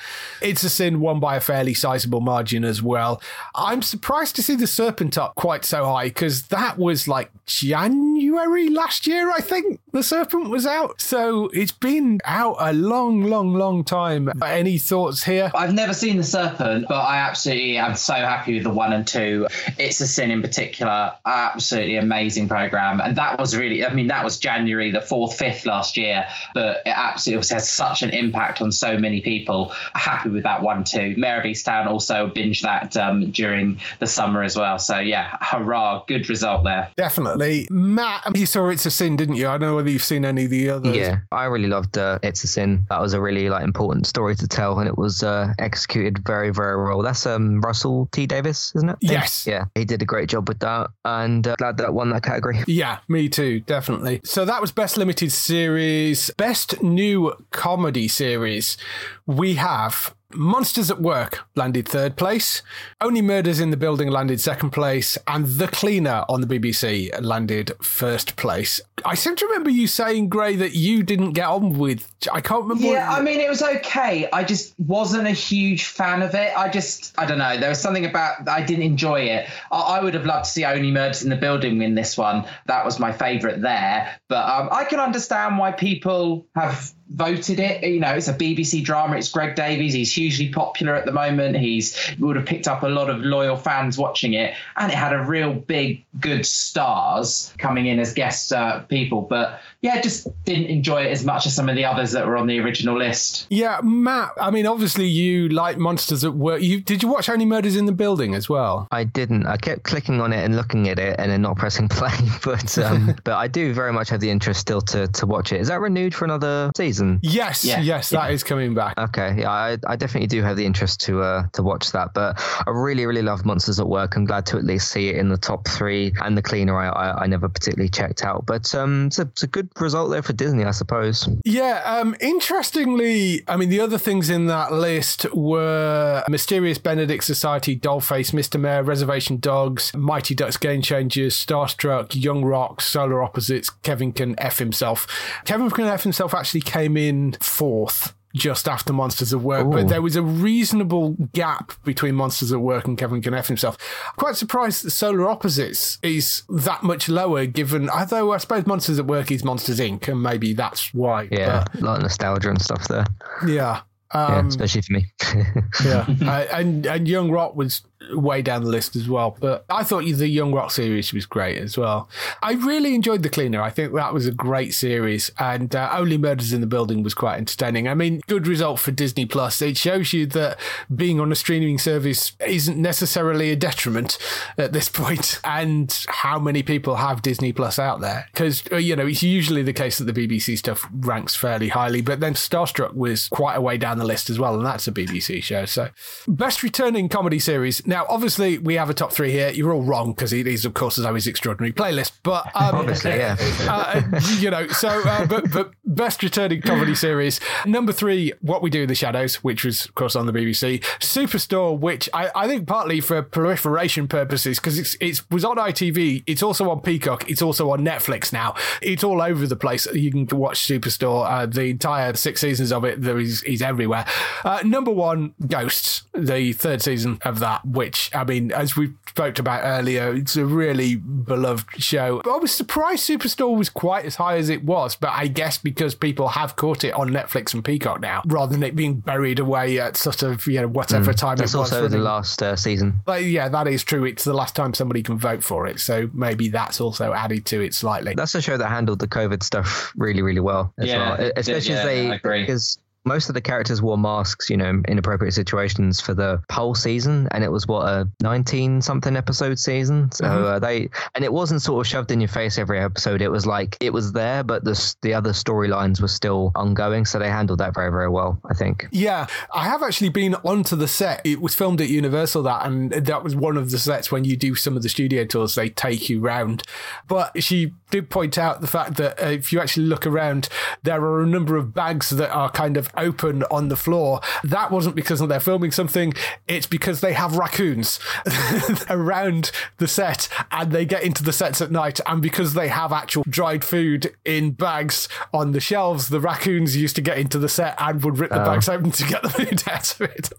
It's 0.42 0.64
a 0.64 0.70
sin 0.70 1.00
won 1.00 1.20
by 1.20 1.36
a 1.36 1.42
fairly 1.42 1.74
sizable 1.74 2.22
margin 2.22 2.64
as 2.64 2.82
well. 2.82 3.22
I'm 3.56 3.82
surprised 3.82 4.36
to 4.38 4.44
see 4.44 4.56
The 4.56 4.68
Serpent 4.68 5.18
up 5.18 5.36
quite 5.36 5.66
so 5.66 5.86
high 5.86 6.06
because 6.08 6.48
that 6.48 6.78
was 6.78 7.08
like 7.08 7.32
January 7.46 8.70
last 8.70 9.08
year, 9.08 9.32
I 9.32 9.40
think 9.40 9.80
The 9.94 10.04
Serpent 10.04 10.50
was 10.50 10.66
out. 10.66 11.02
So 11.02 11.50
it's 11.54 11.74
been 11.74 12.22
out 12.24 12.56
a 12.60 12.72
long, 12.72 13.24
long, 13.24 13.54
long 13.54 13.84
time. 13.84 14.32
Any 14.42 14.78
thoughts 14.78 15.24
here? 15.24 15.52
I've 15.54 15.74
never 15.74 15.94
seen 15.94 16.16
The 16.16 16.24
Serpent, 16.24 16.86
but 16.88 16.96
I 16.96 17.18
absolutely 17.18 17.78
am 17.78 17.96
so 17.96 18.14
happy 18.14 18.54
with 18.54 18.64
the 18.64 18.70
one 18.70 18.94
and 18.94 19.06
two. 19.06 19.48
It's 19.78 20.00
a 20.00 20.08
Sin 20.08 20.32
in 20.32 20.42
particular, 20.42 21.14
absolutely 21.26 21.98
amazing 21.98 22.48
program. 22.48 23.02
And 23.02 23.18
that 23.18 23.38
was 23.38 23.56
really, 23.56 23.86
I 23.86 23.94
mean, 23.94 24.08
that 24.08 24.24
was 24.24 24.38
January 24.40 24.92
the 24.92 25.00
4th, 25.00 25.38
5th 25.38 25.66
last 25.66 25.98
year, 25.98 26.26
but 26.54 26.78
it 26.86 26.94
absolutely 26.96 27.48
has 27.54 27.70
such 27.70 28.02
an 28.02 28.12
impact 28.12 28.62
on 28.62 28.72
so 28.72 28.98
many 28.98 29.20
people. 29.20 29.74
Happy 29.94 30.30
with 30.30 30.44
that 30.44 30.62
one 30.62 30.86
too. 30.86 31.16
Mare 31.18 31.40
of 31.40 31.46
Easttown 31.46 31.88
also 31.88 32.30
binged 32.30 32.62
that 32.62 32.96
um, 32.96 33.32
during 33.32 33.78
the 34.00 34.08
summer 34.08 34.42
as 34.42 34.56
well. 34.56 34.80
So 34.80 35.00
yeah, 35.00 35.38
hurrah, 35.42 36.04
good 36.08 36.30
result 36.30 36.64
there. 36.64 36.90
Definitely. 36.96 37.68
Matt, 37.70 38.38
you 38.38 38.46
saw 38.46 38.70
It's 38.70 38.86
a 38.86 38.92
Sin, 38.92 39.18
didn't 39.18 39.36
you? 39.36 39.48
I 39.48 39.58
know 39.58 39.81
whether 39.82 39.90
you've 39.90 40.04
seen 40.04 40.26
any 40.26 40.44
of 40.44 40.52
the 40.52 40.70
others. 40.70 40.96
Yeah, 40.96 41.20
I 41.32 41.46
really 41.46 41.68
loved 41.68 41.98
uh, 41.98 42.20
It's 42.22 42.44
a 42.44 42.48
Sin. 42.48 42.86
That 42.90 43.02
was 43.02 43.14
a 43.14 43.22
really 43.22 43.50
like 43.50 43.64
important 43.64 44.06
story 44.06 44.36
to 44.36 44.48
tell, 44.48 44.78
and 44.78 44.88
it 44.88 44.96
was 44.96 45.24
uh, 45.24 45.54
executed 45.58 46.24
very, 46.24 46.52
very 46.52 46.84
well. 46.84 47.02
That's 47.02 47.26
um, 47.26 47.62
Russell 47.62 48.08
T 48.12 48.28
Davies, 48.28 48.72
isn't 48.76 48.90
it? 48.90 48.98
Yes. 49.02 49.48
Yeah, 49.48 49.66
he 49.74 49.84
did 49.86 50.04
a 50.04 50.06
great 50.06 50.30
job 50.30 50.48
with 50.48 50.60
that, 50.60 50.92
and 51.04 51.48
uh, 51.48 51.56
glad 51.56 51.78
that 51.78 51.94
won 51.94 52.12
that 52.12 52.24
category. 52.24 52.60
Yeah, 52.72 53.00
me 53.10 53.28
too, 53.28 53.60
definitely. 53.62 54.22
So 54.24 54.46
that 54.46 54.62
was 54.62 54.72
Best 54.72 54.96
Limited 54.96 55.32
Series. 55.32 56.32
Best 56.38 56.82
New 56.82 57.34
Comedy 57.52 58.08
Series. 58.08 58.78
We 59.26 59.56
have 59.56 60.16
Monsters 60.36 60.90
at 60.92 61.02
Work 61.02 61.40
landed 61.56 61.88
third 61.88 62.16
place. 62.16 62.62
Only 63.00 63.22
Murders 63.22 63.60
in 63.60 63.72
the 63.72 63.78
Building 63.78 64.10
landed 64.10 64.40
second 64.42 64.72
place. 64.72 65.18
And 65.28 65.46
The 65.46 65.68
Cleaner 65.68 66.24
on 66.30 66.42
the 66.42 66.48
BBC 66.48 67.10
landed 67.22 67.72
first 67.82 68.36
place. 68.36 68.82
I 69.04 69.16
seem 69.16 69.36
to 69.36 69.46
remember 69.48 69.70
you 69.70 69.88
saying, 69.88 70.30
Gray, 70.30 70.56
that 70.58 70.76
you 70.76 71.02
didn't 71.04 71.32
get 71.34 71.48
on 71.48 71.78
with. 71.78 72.12
I 72.32 72.40
can't 72.42 72.64
remember. 72.64 72.84
Yeah, 72.84 73.10
what- 73.10 73.20
I 73.20 73.24
mean, 73.24 73.40
it 73.40 73.50
was 73.50 73.62
okay. 73.64 74.30
I 74.32 74.44
just 74.44 74.74
wasn't 74.80 75.28
a 75.28 75.32
huge 75.32 75.86
fan 75.86 76.22
of 76.22 76.36
it. 76.36 76.56
I 76.58 76.70
just, 76.70 77.14
I 77.18 77.26
don't 77.26 77.40
know. 77.40 77.58
There 77.58 77.70
was 77.70 77.82
something 77.82 78.06
about 78.06 78.48
I 78.48 78.62
didn't 78.62 78.84
enjoy 78.84 79.22
it. 79.22 79.50
I, 79.72 79.80
I 79.80 80.04
would 80.04 80.14
have 80.14 80.26
loved 80.26 80.46
to 80.46 80.52
see 80.52 80.66
Only 80.66 80.92
Murders 80.92 81.24
in 81.24 81.30
the 81.30 81.36
Building 81.36 81.80
win 81.80 81.96
this 81.96 82.18
one. 82.18 82.46
That 82.68 82.86
was 82.86 83.00
my 83.00 83.12
favourite 83.12 83.62
there. 83.62 84.16
But 84.28 84.48
um, 84.48 84.70
I 84.72 84.84
can 84.86 85.00
understand 85.00 85.58
why 85.58 85.72
people 85.72 86.46
have 86.56 86.94
voted 87.14 87.60
it. 87.60 87.84
You 87.84 88.00
know, 88.00 88.14
it's 88.14 88.28
a 88.28 88.34
BBC 88.34 88.84
drama. 88.84 89.18
It's 89.18 89.30
Greg 89.30 89.56
Davies. 89.56 89.94
He's 89.94 90.14
hugely 90.14 90.50
popular 90.50 90.96
at 90.96 91.06
the 91.06 91.12
moment. 91.12 91.58
He's 91.58 91.98
would 92.20 92.36
have 92.36 92.46
picked 92.46 92.68
up 92.68 92.84
a 92.84 92.88
lot 92.88 93.10
of 93.10 93.20
loyal 93.22 93.58
fans 93.58 93.98
watching 93.98 94.34
it, 94.34 94.56
and 94.78 94.92
it 94.92 94.96
had 94.96 95.14
a 95.14 95.24
real 95.24 95.54
big, 95.54 96.04
good 96.20 96.46
stars 96.46 97.54
coming 97.58 97.88
in 97.88 98.00
as 98.00 98.14
guest 98.14 98.54
uh, 98.54 98.80
people. 98.82 99.22
But 99.22 99.60
yeah, 99.82 100.00
just 100.02 100.28
didn't 100.46 100.66
enjoy 100.66 101.04
it 101.04 101.12
as 101.12 101.26
much 101.26 101.46
as 101.48 101.56
some 101.56 101.68
of 101.70 101.76
the 101.76 101.86
others 101.86 102.12
that 102.12 102.28
were 102.28 102.38
on 102.38 102.46
the 102.48 102.60
original 102.60 102.98
list. 102.98 103.48
Yeah, 103.50 103.80
Matt. 103.84 104.32
I 104.40 104.52
mean, 104.52 104.68
obviously 104.68 105.08
you 105.08 105.50
like 105.50 105.78
Monsters 105.78 106.24
at 106.24 106.34
Work. 106.36 106.62
You 106.62 106.82
did 106.82 107.02
you 107.02 107.10
watch 107.10 107.30
Only 107.30 107.46
Murders 107.46 107.76
in 107.76 107.86
the 107.88 107.92
Building 107.92 108.36
as 108.36 108.48
well? 108.48 108.88
I 108.92 109.04
didn't. 109.04 109.48
I 109.48 109.58
kept 109.58 109.84
clicking 109.84 110.22
on 110.22 110.34
it 110.34 110.44
and 110.44 110.56
looking 110.56 110.88
at 110.88 111.00
it, 111.00 111.16
and 111.20 111.32
then 111.32 111.42
not 111.42 111.58
pressing 111.58 111.88
play. 111.88 112.12
But 112.44 112.78
um, 112.78 113.16
but 113.24 113.34
I 113.34 113.48
do 113.48 113.74
very 113.74 113.92
much 113.94 114.10
have 114.10 114.20
the 114.20 114.30
interest 114.30 114.60
still 114.60 114.82
to 114.82 115.08
to 115.08 115.26
watch 115.26 115.52
it. 115.52 115.62
Is 115.62 115.68
that 115.70 115.80
renewed 115.80 116.14
for 116.14 116.26
another 116.26 116.72
season? 116.78 117.20
Yes, 117.24 117.64
Yeah. 117.66 117.80
yes, 117.82 118.10
that 118.12 118.32
is 118.32 118.44
coming 118.44 118.74
back. 118.74 118.98
Okay, 118.98 119.36
yeah, 119.40 119.50
I, 119.52 119.78
I 119.88 119.96
definitely 119.96 120.28
do 120.28 120.42
have 120.44 120.58
the 120.58 120.66
interest 120.66 121.02
to 121.02 121.22
uh, 121.22 121.48
to 121.54 121.64
watch 121.64 121.92
that, 121.94 122.14
but 122.14 122.40
I 122.68 122.70
really 122.72 123.06
really 123.06 123.22
love 123.22 123.46
Monsters 123.46 123.80
at 123.80 123.88
Work. 123.88 124.16
I'm 124.16 124.26
glad 124.26 124.46
to 124.48 124.58
at 124.58 124.64
least 124.64 124.90
see 124.90 125.10
it 125.10 125.16
in 125.18 125.30
the 125.30 125.38
top 125.38 125.68
three, 125.68 126.14
and 126.22 126.38
the 126.38 126.42
cleaner 126.42 126.78
I 126.78 126.90
I, 126.90 127.24
I 127.24 127.28
never 127.28 127.50
particularly 127.50 127.90
checked 127.90 128.24
out, 128.24 128.46
but 128.46 128.74
um, 128.76 129.08
it's 129.08 129.20
a, 129.20 129.24
it's 129.24 129.44
a 129.44 129.48
good 129.48 129.71
result 129.80 130.12
there 130.12 130.22
for 130.22 130.34
Disney, 130.34 130.64
I 130.64 130.72
suppose. 130.72 131.28
Yeah. 131.46 131.82
Um, 131.86 132.16
interestingly, 132.20 133.44
I 133.48 133.56
mean, 133.58 133.70
the 133.70 133.80
other 133.80 133.98
things 133.98 134.30
in 134.30 134.48
that 134.48 134.74
list 134.74 135.32
were 135.34 136.24
Mysterious 136.28 136.78
Benedict 136.78 137.24
Society, 137.24 137.78
Dollface, 137.78 138.32
Mr. 138.32 138.60
Mayor, 138.60 138.84
Reservation 138.84 139.38
Dogs, 139.38 139.96
Mighty 139.96 140.36
Ducks 140.36 140.58
Game 140.58 140.82
Changers, 140.82 141.36
Starstruck, 141.36 142.22
Young 142.22 142.44
Rock, 142.44 142.82
Solar 142.82 143.24
Opposites, 143.24 143.70
Kevin 143.70 144.12
Can 144.12 144.36
F 144.40 144.60
himself. 144.60 145.08
Kevin 145.46 145.70
Can 145.70 145.86
F 145.86 146.04
himself 146.04 146.34
actually 146.34 146.62
came 146.62 146.98
in 146.98 147.34
fourth 147.40 148.14
just 148.34 148.68
after 148.68 148.94
Monsters 148.94 149.34
at 149.34 149.42
Work, 149.42 149.68
Ooh. 149.68 149.72
but 149.72 149.88
there 149.88 150.02
was 150.02 150.16
a 150.16 150.22
reasonable 150.22 151.12
gap 151.34 151.74
between 151.84 152.16
Monsters 152.16 152.52
at 152.52 152.60
Work 152.60 152.88
and 152.88 152.98
Kevin 152.98 153.22
Can 153.22 153.34
F 153.34 153.48
himself. 153.48 153.78
Quite 154.18 154.36
surprised 154.36 154.84
that 154.84 154.92
Solar 154.92 155.30
Opposites 155.30 155.98
is 156.02 156.44
that 156.50 156.84
much 156.84 157.10
lower, 157.10 157.46
given, 157.46 157.90
although 157.90 158.32
I 158.32 158.38
suppose 158.38 158.66
Monsters 158.66 159.00
at 159.00 159.06
Work 159.06 159.32
is 159.32 159.44
Monsters 159.44 159.80
Inc., 159.80 160.08
and 160.08 160.22
maybe 160.22 160.54
that's 160.54 160.94
why. 160.94 161.28
Yeah, 161.32 161.66
but, 161.72 161.82
a 161.82 161.86
lot 161.86 161.96
of 161.98 162.04
nostalgia 162.04 162.50
and 162.50 162.62
stuff 162.62 162.88
there. 162.88 163.06
Yeah. 163.48 163.82
Um, 164.14 164.32
yeah, 164.32 164.48
especially 164.48 164.82
for 164.82 164.94
me. 164.94 165.06
yeah, 165.86 166.06
uh, 166.24 166.46
and 166.52 166.86
and 166.86 167.08
Young 167.08 167.32
Rock 167.32 167.56
was 167.56 167.82
way 168.12 168.42
down 168.42 168.64
the 168.64 168.70
list 168.70 168.96
as 168.96 169.08
well. 169.08 169.38
But 169.40 169.66
I 169.70 169.84
thought 169.84 170.04
the 170.04 170.28
Young 170.28 170.54
Rock 170.54 170.72
series 170.72 171.14
was 171.14 171.26
great 171.26 171.58
as 171.58 171.78
well. 171.78 172.10
I 172.42 172.54
really 172.54 172.96
enjoyed 172.96 173.24
The 173.24 173.30
Cleaner. 173.30 173.62
I 173.62 173.70
think 173.70 173.94
that 173.94 174.14
was 174.14 174.28
a 174.28 174.32
great 174.32 174.74
series, 174.74 175.32
and 175.40 175.76
uh, 175.76 175.90
Only 175.94 176.18
Murders 176.18 176.54
in 176.54 176.62
the 176.62 176.68
Building 176.68 177.04
was 177.04 177.14
quite 177.14 177.38
entertaining. 177.38 177.88
I 177.88 177.94
mean, 177.94 178.22
good 178.28 178.48
result 178.48 178.80
for 178.80 178.92
Disney 178.92 179.26
Plus. 179.26 179.62
It 179.62 179.78
shows 179.78 180.14
you 180.14 180.26
that 180.28 180.60
being 180.94 181.20
on 181.20 181.32
a 181.32 181.36
streaming 181.36 181.78
service 181.78 182.34
isn't 182.46 182.78
necessarily 182.78 183.52
a 183.52 183.56
detriment 183.56 184.18
at 184.58 184.74
this 184.74 184.90
point. 184.90 185.40
and 185.62 186.06
how 186.08 186.40
many 186.40 186.64
people 186.64 186.96
have 186.96 187.22
Disney 187.22 187.54
Plus 187.54 187.80
out 187.80 188.02
there. 188.02 188.28
Because, 188.32 188.64
uh, 188.72 188.78
you 188.78 188.96
know, 188.96 189.06
it's 189.08 189.24
usually 189.24 189.64
the 189.64 189.74
case 189.74 189.98
that 189.98 190.06
the 190.06 190.14
BBC 190.14 190.58
stuff 190.58 190.88
ranks 190.92 191.36
fairly 191.36 191.70
highly, 191.70 192.02
but 192.02 192.20
then 192.20 192.34
Starstruck 192.34 192.94
was 192.94 193.28
quite 193.30 193.56
a 193.56 193.62
way 193.62 193.78
down 193.78 193.98
the 193.98 194.06
list 194.06 194.30
as 194.30 194.40
well, 194.40 194.56
and 194.56 194.66
that's 194.66 194.88
a 194.88 194.92
BBC 194.92 195.44
show. 195.44 195.66
So, 195.66 195.90
best 196.28 196.64
returning 196.64 197.10
comedy 197.10 197.40
series. 197.40 197.86
Now, 197.92 198.06
obviously, 198.08 198.58
we 198.58 198.76
have 198.76 198.90
a 198.90 198.94
top 198.94 199.12
three 199.12 199.34
here. 199.34 199.50
You're 199.50 199.74
all 199.74 199.84
wrong 199.84 200.14
because 200.14 200.32
it 200.32 200.48
is, 200.48 200.64
of 200.64 200.74
course, 200.74 200.98
as 200.98 201.04
always, 201.04 201.28
extraordinary 201.28 201.74
playlist. 201.74 202.14
But 202.24 202.46
um, 202.56 202.76
obviously, 202.76 203.18
yeah, 203.18 203.36
uh, 203.70 204.02
you 204.40 204.50
know. 204.50 204.66
So, 204.70 204.88
uh, 204.88 205.26
but 205.26 205.52
but 205.52 205.74
best 205.96 206.24
returning 206.24 206.62
comedy 206.62 206.96
series 206.96 207.40
number 207.66 207.92
three, 207.92 208.34
What 208.42 208.62
We 208.62 208.70
Do 208.70 208.84
in 208.84 208.88
the 208.88 208.96
Shadows, 208.96 209.36
which 209.44 209.64
was, 209.64 209.86
of 209.86 209.96
course, 209.96 210.16
on 210.16 210.26
the 210.26 210.34
BBC. 210.34 210.82
Superstore, 211.00 211.78
which 211.78 212.10
I, 212.14 212.32
I 212.36 212.48
think 212.48 212.68
partly 212.68 213.02
for 213.02 213.22
proliferation 213.22 214.08
purposes 214.08 214.60
because 214.60 214.78
it's 214.78 214.96
it 215.00 215.22
was 215.32 215.46
on 215.46 215.58
ITV. 215.58 216.24
It's 216.28 216.44
also 216.44 216.70
on 216.70 216.82
Peacock. 216.82 217.30
It's 217.30 217.42
also 217.42 217.72
on 217.72 217.82
Netflix 217.82 218.32
now. 218.32 218.56
It's 218.82 219.04
all 219.04 219.22
over 219.22 219.48
the 219.48 219.56
place. 219.56 219.86
You 219.94 220.12
can 220.12 220.28
watch 220.38 220.60
Superstore. 220.68 221.30
Uh, 221.30 221.46
the 221.46 221.66
entire 221.66 222.14
six 222.16 222.42
seasons 222.42 222.72
of 222.72 222.84
it. 222.86 223.02
There 223.02 223.20
is 223.20 223.44
is 223.44 223.62
everywhere. 223.62 224.06
Uh, 224.44 224.62
number 224.64 224.92
one, 224.92 225.34
Ghosts, 225.48 226.04
the 226.14 226.54
third 226.54 226.82
season 226.82 227.20
of 227.24 227.40
that 227.40 227.66
which 227.66 228.12
I 228.14 228.24
mean, 228.24 228.52
as 228.52 228.76
we 228.76 228.94
spoke 229.08 229.40
about 229.40 229.62
earlier, 229.64 230.14
it's 230.14 230.36
a 230.36 230.46
really 230.46 230.96
beloved 230.96 231.82
show. 231.82 232.22
I 232.26 232.38
was 232.38 232.52
surprised 232.52 233.08
Superstore 233.10 233.58
was 233.58 233.70
quite 233.70 234.06
as 234.06 234.16
high 234.16 234.38
as 234.38 234.50
it 234.50 234.64
was, 234.64 234.96
but 234.96 235.12
I 235.12 235.28
guess 235.28 235.58
because 235.58 235.81
people 235.90 236.28
have 236.28 236.56
caught 236.56 236.84
it 236.84 236.94
on 236.94 237.10
Netflix 237.10 237.54
and 237.54 237.64
Peacock 237.64 238.02
now, 238.02 238.22
rather 238.26 238.52
than 238.54 238.64
it 238.64 238.76
being 238.76 238.96
buried 238.96 239.40
away 239.40 239.80
at 239.80 239.98
sort 239.98 240.24
of 240.24 240.46
you 240.48 240.62
know 240.62 240.68
whatever 240.68 241.14
mm. 241.14 241.18
time 241.18 241.38
That's 241.38 241.54
it 241.54 241.58
was. 241.58 241.74
also 241.74 241.88
the 241.88 241.98
last 241.98 242.42
uh, 242.42 242.56
season. 242.56 243.02
But 243.06 243.24
yeah, 243.24 243.50
that 243.50 243.68
is 243.68 243.84
true. 243.84 244.06
It's 244.06 244.24
the 244.24 244.34
last 244.34 244.56
time 244.56 244.74
somebody 244.74 245.04
can 245.04 245.18
vote 245.18 245.44
for 245.44 245.68
it, 245.68 245.80
so 245.80 246.10
maybe 246.14 246.50
that's 246.50 246.80
also 246.82 247.14
added 247.14 247.46
to 247.48 247.62
it 247.62 247.74
slightly. 247.74 248.14
That's 248.16 248.36
a 248.36 248.42
show 248.42 248.58
that 248.58 248.70
handled 248.70 249.00
the 249.00 249.08
COVID 249.08 249.44
stuff 249.44 249.92
really, 249.96 250.22
really 250.22 250.40
well 250.40 250.74
as 250.78 250.88
yeah, 250.88 251.18
well, 251.18 251.32
especially 251.36 251.74
yeah, 251.74 251.80
as 251.80 252.22
they 252.24 252.42
because 252.42 252.78
most 253.06 253.30
of 253.30 253.36
the 253.36 253.42
characters 253.42 253.82
wore 253.82 253.98
masks, 253.98 254.50
you 254.50 254.58
know, 254.58 254.82
in 254.88 254.98
appropriate 254.98 255.32
situations 255.32 256.00
for 256.00 256.14
the 256.14 256.42
whole 256.52 256.76
season, 256.76 257.28
and 257.32 257.44
it 257.44 257.52
was 257.52 257.68
what 257.68 257.88
a 257.88 258.08
nineteen 258.22 258.82
something 258.82 259.16
episode 259.16 259.58
season. 259.60 260.12
So 260.12 260.26
mm-hmm. 260.26 260.44
uh, 260.46 260.60
they 260.60 260.90
and 261.16 261.24
it 261.24 261.34
wasn't 261.34 261.62
sort 261.62 261.86
of 261.86 261.90
shoved 261.90 262.12
in 262.12 262.22
your 262.22 262.28
face 262.28 262.58
every 262.58 262.80
episode. 262.80 263.22
It 263.22 263.30
was 263.30 263.46
like 263.46 263.78
it 263.80 263.92
was 263.92 264.14
there, 264.14 264.44
but 264.44 264.64
the 264.64 264.96
the 265.02 265.14
other 265.14 265.32
storylines 265.32 266.02
were 266.02 266.08
still 266.08 266.52
ongoing. 266.56 267.06
So 267.06 267.20
they 267.20 267.30
handled 267.30 267.60
that 267.60 267.74
very 267.74 267.92
very 267.92 268.10
well, 268.10 268.40
I 268.50 268.54
think. 268.54 268.88
Yeah, 268.92 269.28
I 269.54 269.66
have 269.66 269.84
actually 269.84 270.10
been 270.10 270.36
onto 270.36 270.76
the 270.76 270.88
set. 270.88 271.22
It 271.24 271.42
was 271.42 271.56
filmed 271.56 271.82
at 271.82 271.90
Universal 271.90 272.44
that, 272.44 272.66
and 272.66 272.92
that 272.92 273.24
was 273.24 273.36
one 273.36 273.58
of 273.58 273.72
the 273.72 273.80
sets 273.80 274.12
when 274.12 274.24
you 274.24 274.38
do 274.38 274.56
some 274.56 274.78
of 274.78 274.84
the 274.84 274.90
studio 274.90 275.26
tours, 275.26 275.56
they 275.56 275.70
take 275.70 276.10
you 276.10 276.20
round. 276.20 276.64
But 277.08 277.44
she 277.44 277.74
did 277.92 278.10
point 278.10 278.38
out 278.38 278.62
the 278.62 278.68
fact 278.68 278.98
that 278.98 279.22
uh, 279.22 279.28
if 279.28 279.54
you 279.54 279.60
actually 279.60 279.86
look 279.86 280.08
around, 280.08 280.50
there 280.82 281.02
are 281.04 281.22
a 281.22 281.28
number 281.28 281.58
of 281.58 281.74
bags 281.74 282.10
that 282.10 282.32
are 282.32 282.50
kind 282.50 282.78
of 282.78 282.90
open 282.98 283.44
on 283.52 283.68
the 283.68 283.76
floor. 283.76 284.22
That 284.44 284.72
wasn't 284.72 284.96
because 284.96 285.20
they're 285.20 285.40
filming 285.40 285.72
something, 285.72 286.14
it's 286.48 286.66
because 286.66 287.02
they 287.02 287.14
have 287.14 287.38
raccoons 287.38 288.00
around 288.90 289.52
the 289.78 289.88
set 289.88 290.28
and 290.52 290.72
they 290.72 290.86
get 290.86 291.04
into 291.04 291.24
the 291.24 291.34
sets 291.34 291.62
at 291.62 291.72
night. 291.72 292.00
And 292.08 292.22
because 292.22 292.54
they 292.54 292.70
have 292.70 292.92
actual 292.92 293.24
dried 293.30 293.64
food 293.64 294.16
in 294.26 294.52
bags 294.52 295.08
on 295.34 295.52
the 295.52 295.60
shelves, 295.60 296.10
the 296.10 296.20
raccoons 296.20 296.76
used 296.76 296.96
to 296.96 297.02
get 297.02 297.18
into 297.18 297.38
the 297.38 297.50
set 297.50 297.76
and 297.80 298.04
would 298.04 298.18
rip 298.18 298.32
the 298.32 298.42
oh. 298.42 298.46
bags 298.46 298.70
open 298.70 298.92
to 298.92 299.04
get 299.04 299.22
the 299.22 299.30
food 299.30 299.64
out 299.70 299.94
of 299.94 300.02
it. 300.02 300.30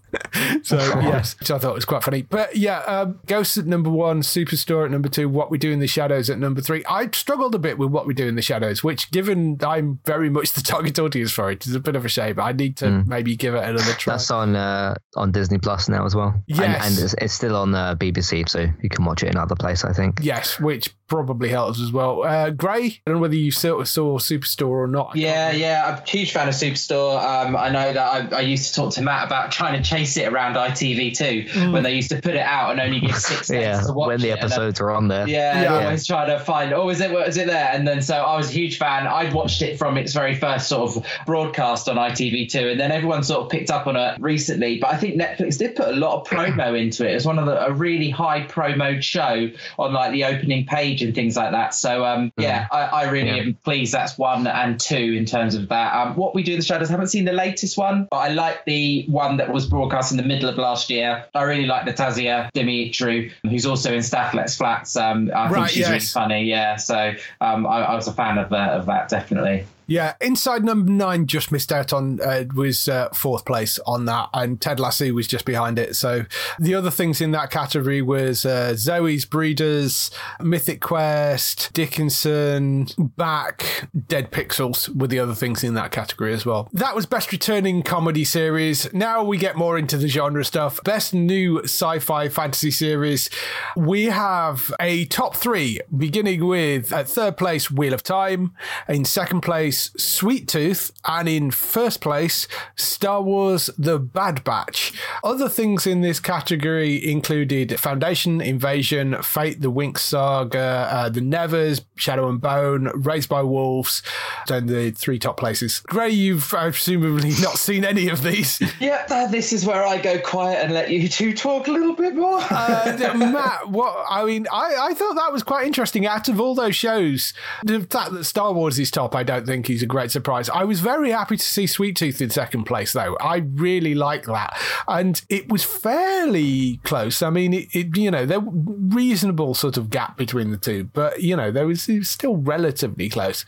so, 0.65 0.77
yes, 0.77 1.39
which 1.39 1.51
I 1.51 1.59
thought 1.59 1.75
was 1.75 1.85
quite 1.85 2.03
funny. 2.03 2.23
But 2.23 2.55
yeah, 2.55 2.79
um, 2.79 3.19
Ghosts 3.27 3.57
at 3.57 3.65
number 3.65 3.89
one, 3.89 4.21
Superstore 4.21 4.85
at 4.85 4.91
number 4.91 5.09
two, 5.09 5.29
What 5.29 5.51
We 5.51 5.57
Do 5.57 5.71
in 5.71 5.79
the 5.79 5.87
Shadows 5.87 6.29
at 6.29 6.39
number 6.39 6.61
three. 6.61 6.83
I 6.85 7.09
struggled 7.11 7.42
a 7.51 7.59
bit 7.59 7.77
with 7.77 7.89
What 7.89 8.07
We 8.07 8.13
Do 8.13 8.27
in 8.27 8.35
the 8.35 8.41
Shadows, 8.41 8.83
which, 8.83 9.11
given 9.11 9.57
I'm 9.61 9.99
very 10.05 10.29
much 10.29 10.53
the 10.53 10.61
target 10.61 10.99
audience 10.99 11.31
for 11.31 11.51
it, 11.51 11.65
is 11.65 11.75
a 11.75 11.79
bit 11.79 11.95
of 11.95 12.05
a 12.05 12.09
shame. 12.09 12.39
I 12.39 12.51
need 12.51 12.77
to 12.77 12.85
mm. 12.85 13.07
maybe 13.07 13.35
give 13.35 13.55
it 13.55 13.63
another 13.63 13.93
try. 13.93 14.13
That's 14.13 14.31
on 14.31 14.55
uh, 14.55 14.95
on 15.15 15.31
Disney 15.31 15.57
Plus 15.57 15.89
now 15.89 16.05
as 16.05 16.15
well. 16.15 16.41
Yes, 16.47 16.59
and, 16.59 16.75
and 16.75 17.03
it's, 17.03 17.15
it's, 17.19 17.33
still 17.33 17.55
on 17.55 17.73
uh, 17.75 17.95
BBC, 17.95 18.47
so 18.47 18.67
you 18.81 18.89
can 18.89 19.05
watch 19.05 19.23
it 19.23 19.27
in 19.27 19.37
other 19.37 19.55
place. 19.55 19.83
I 19.83 19.93
think. 19.93 20.19
Yes, 20.21 20.59
which 20.59 20.93
probably 21.13 21.49
helps 21.49 21.79
as 21.79 21.91
well. 21.91 22.23
Uh, 22.23 22.49
Gray, 22.49 22.85
I 22.85 23.01
don't 23.05 23.15
know 23.15 23.21
whether 23.21 23.35
you 23.35 23.51
saw, 23.51 23.83
saw 23.83 24.17
Superstore 24.17 24.67
or 24.67 24.87
not. 24.87 25.15
Yeah, 25.15 25.51
yeah, 25.51 25.85
I'm 25.85 26.03
a 26.03 26.09
huge 26.09 26.31
fan 26.31 26.47
of 26.47 26.55
Superstore. 26.55 27.21
Um, 27.23 27.55
I 27.55 27.69
know 27.69 27.93
that 27.93 28.33
I, 28.33 28.37
I, 28.37 28.41
used 28.41 28.69
to 28.69 28.73
talk 28.73 28.93
to 28.95 29.03
Matt 29.03 29.27
about 29.27 29.51
trying 29.51 29.81
to 29.81 29.87
chase 29.87 30.17
it 30.17 30.31
around 30.33 30.55
ITV2 30.55 31.49
mm. 31.49 31.71
when 31.71 31.83
they 31.83 31.93
used 31.93 32.09
to 32.09 32.19
put 32.19 32.33
it 32.33 32.41
out 32.41 32.71
and 32.71 32.79
only 32.79 32.99
give 32.99 33.15
six 33.15 33.49
yeah, 33.51 33.81
to 33.81 33.93
watch 33.93 34.07
when 34.07 34.21
the 34.21 34.31
episodes 34.31 34.81
are 34.81 34.89
on 34.89 35.07
there. 35.07 35.27
Yeah, 35.27 35.61
yeah. 35.61 35.85
always 35.85 36.07
trying 36.07 36.29
to 36.29 36.43
find. 36.43 36.73
Oh, 36.73 36.89
is 36.89 36.99
it? 36.99 37.11
It 37.37 37.47
there? 37.47 37.69
And 37.71 37.87
then 37.87 38.01
so 38.01 38.15
I 38.15 38.35
was 38.37 38.49
a 38.49 38.53
huge 38.53 38.77
fan. 38.77 39.07
I'd 39.07 39.33
watched 39.33 39.61
it 39.61 39.77
from 39.77 39.97
its 39.97 40.13
very 40.13 40.35
first 40.35 40.67
sort 40.67 40.95
of 40.95 41.05
broadcast 41.25 41.89
on 41.89 41.95
ITV2, 41.95 42.71
and 42.71 42.79
then 42.79 42.91
everyone 42.91 43.23
sort 43.23 43.43
of 43.43 43.49
picked 43.49 43.71
up 43.71 43.87
on 43.87 43.95
it 43.95 44.19
recently. 44.19 44.79
But 44.79 44.91
I 44.91 44.97
think 44.97 45.15
Netflix 45.15 45.57
did 45.57 45.75
put 45.75 45.87
a 45.87 45.95
lot 45.95 46.21
of 46.21 46.27
promo 46.27 46.79
into 46.81 47.07
it. 47.07 47.15
It's 47.15 47.25
one 47.25 47.39
of 47.39 47.45
the 47.45 47.63
a 47.65 47.71
really 47.71 48.09
high 48.09 48.41
promo 48.41 49.01
show 49.01 49.49
on 49.79 49.93
like 49.93 50.11
the 50.11 50.25
opening 50.25 50.65
page 50.65 51.01
and 51.01 51.13
things 51.15 51.35
like 51.35 51.51
that. 51.51 51.73
So 51.73 52.05
um, 52.05 52.27
mm-hmm. 52.27 52.41
yeah, 52.41 52.67
I, 52.71 52.81
I 52.81 53.09
really 53.09 53.29
yeah. 53.29 53.43
am 53.43 53.57
pleased. 53.63 53.93
That's 53.93 54.17
one 54.17 54.47
and 54.47 54.79
two 54.79 55.15
in 55.17 55.25
terms 55.25 55.55
of 55.55 55.69
that. 55.69 55.93
Um, 55.95 56.15
what 56.15 56.35
we 56.35 56.43
do 56.43 56.53
in 56.53 56.59
the 56.59 56.65
shadows. 56.65 56.89
I 56.89 56.91
haven't 56.91 57.07
seen 57.07 57.25
the 57.25 57.33
latest 57.33 57.77
one, 57.77 58.07
but 58.09 58.17
I 58.17 58.29
like 58.29 58.65
the 58.65 59.05
one 59.07 59.37
that 59.37 59.51
was 59.51 59.67
broadcast 59.67 60.11
in 60.11 60.17
the 60.17 60.23
middle 60.23 60.49
of 60.49 60.57
last 60.57 60.89
year. 60.89 61.25
I 61.33 61.43
really 61.43 61.65
like 61.65 61.85
Natasia 61.85 62.51
Demetriou, 62.53 63.31
who's 63.43 63.65
also 63.65 63.93
in 63.93 64.03
Stath 64.03 64.33
Lets 64.33 64.55
Flats. 64.55 64.95
Um, 64.95 65.31
I 65.33 65.49
right, 65.49 65.53
think 65.53 65.69
she's 65.69 65.77
yes. 65.79 65.89
really 65.89 65.99
funny. 65.99 66.43
Yeah, 66.43 66.75
so 66.75 67.13
um, 67.41 67.65
I, 67.65 67.81
I 67.81 67.95
was 67.95 68.07
a 68.07 68.13
fan 68.13 68.37
of, 68.37 68.51
uh, 68.51 68.71
of 68.73 68.85
that 68.87 69.09
definitely. 69.09 69.65
Yeah, 69.87 70.13
inside 70.21 70.63
number 70.63 70.91
nine 70.91 71.27
just 71.27 71.51
missed 71.51 71.71
out 71.71 71.93
on 71.93 72.19
uh, 72.21 72.45
was 72.55 72.87
uh, 72.87 73.09
fourth 73.09 73.45
place 73.45 73.79
on 73.85 74.05
that, 74.05 74.29
and 74.33 74.59
Ted 74.61 74.79
Lasso 74.79 75.11
was 75.11 75.27
just 75.27 75.45
behind 75.45 75.77
it. 75.77 75.95
So 75.95 76.25
the 76.59 76.75
other 76.75 76.91
things 76.91 77.21
in 77.21 77.31
that 77.31 77.51
category 77.51 78.01
was 78.01 78.45
uh, 78.45 78.73
Zoey's 78.75 79.25
Breeders, 79.25 80.11
Mythic 80.41 80.81
Quest, 80.81 81.71
Dickinson, 81.73 82.87
Back, 82.97 83.89
Dead 84.07 84.31
Pixels 84.31 84.93
were 84.95 85.07
the 85.07 85.19
other 85.19 85.35
things 85.35 85.63
in 85.63 85.73
that 85.73 85.91
category 85.91 86.33
as 86.33 86.45
well. 86.45 86.69
That 86.73 86.95
was 86.95 87.05
best 87.05 87.31
returning 87.31 87.83
comedy 87.83 88.25
series. 88.25 88.91
Now 88.93 89.23
we 89.23 89.37
get 89.37 89.55
more 89.55 89.77
into 89.77 89.97
the 89.97 90.07
genre 90.07 90.45
stuff. 90.45 90.79
Best 90.83 91.13
new 91.13 91.63
sci-fi 91.63 92.29
fantasy 92.29 92.71
series. 92.71 93.29
We 93.75 94.05
have 94.05 94.73
a 94.79 95.05
top 95.05 95.35
three, 95.35 95.79
beginning 95.95 96.45
with 96.45 96.91
at 96.93 97.09
third 97.09 97.37
place 97.37 97.69
Wheel 97.69 97.93
of 97.93 98.03
Time, 98.03 98.53
in 98.87 99.05
second 99.05 99.41
place 99.41 99.72
place, 99.73 99.91
Sweet 99.97 100.47
Tooth, 100.47 100.91
and 101.05 101.27
in 101.27 101.49
first 101.49 101.99
place, 101.99 102.47
Star 102.75 103.21
Wars 103.21 103.71
The 103.77 103.97
Bad 103.97 104.43
Batch. 104.43 104.93
Other 105.23 105.49
things 105.49 105.87
in 105.87 106.01
this 106.01 106.19
category 106.19 107.03
included 107.09 107.79
Foundation, 107.79 108.39
Invasion, 108.39 109.19
Fate, 109.23 109.61
The 109.61 109.71
Winx 109.71 109.99
Saga, 109.99 110.87
uh, 110.91 111.09
The 111.09 111.21
Nevers, 111.21 111.81
Shadow 111.95 112.29
and 112.29 112.39
Bone, 112.39 112.91
Raised 112.93 113.29
by 113.29 113.41
Wolves, 113.41 114.03
and 114.47 114.69
the 114.69 114.91
three 114.91 115.17
top 115.17 115.37
places. 115.37 115.79
Gray, 115.87 116.09
you've 116.09 116.53
uh, 116.53 116.69
presumably 116.69 117.29
not 117.41 117.57
seen 117.57 117.83
any 117.83 118.09
of 118.09 118.21
these. 118.21 118.61
Yep, 118.79 119.07
uh, 119.09 119.27
this 119.27 119.53
is 119.53 119.65
where 119.65 119.85
I 119.85 119.97
go 119.97 120.19
quiet 120.19 120.63
and 120.63 120.73
let 120.73 120.91
you 120.91 121.09
two 121.09 121.33
talk 121.33 121.67
a 121.67 121.71
little 121.71 121.95
bit 121.95 122.15
more. 122.15 122.39
uh, 122.51 123.13
Matt, 123.15 123.69
what 123.69 124.05
I 124.07 124.23
mean, 124.25 124.45
I, 124.51 124.89
I 124.89 124.93
thought 124.93 125.15
that 125.15 125.31
was 125.33 125.41
quite 125.41 125.65
interesting. 125.65 126.05
Out 126.05 126.29
of 126.29 126.39
all 126.39 126.53
those 126.53 126.75
shows, 126.75 127.33
the 127.63 127.81
fact 127.81 128.11
that 128.11 128.25
Star 128.25 128.53
Wars 128.53 128.77
is 128.77 128.91
top, 128.91 129.15
I 129.15 129.23
don't 129.23 129.47
think 129.47 129.62
is 129.69 129.83
a 129.83 129.87
great 129.87 130.11
surprise. 130.11 130.49
I 130.49 130.63
was 130.63 130.79
very 130.79 131.11
happy 131.11 131.37
to 131.37 131.43
see 131.43 131.67
Sweet 131.67 131.95
Tooth 131.95 132.21
in 132.21 132.29
second 132.29 132.65
place, 132.65 132.93
though. 132.93 133.15
I 133.19 133.37
really 133.37 133.95
like 133.95 134.25
that, 134.25 134.57
and 134.87 135.21
it 135.29 135.49
was 135.49 135.63
fairly 135.63 136.77
close. 136.83 137.21
I 137.21 137.29
mean, 137.29 137.53
it, 137.53 137.75
it 137.75 137.97
you 137.97 138.11
know, 138.11 138.25
there 138.25 138.39
reasonable 138.39 139.53
sort 139.53 139.77
of 139.77 139.89
gap 139.89 140.17
between 140.17 140.51
the 140.51 140.57
two, 140.57 140.85
but 140.85 141.21
you 141.21 141.35
know, 141.35 141.51
there 141.51 141.67
was, 141.67 141.87
was 141.87 142.09
still 142.09 142.37
relatively 142.37 143.09
close. 143.09 143.45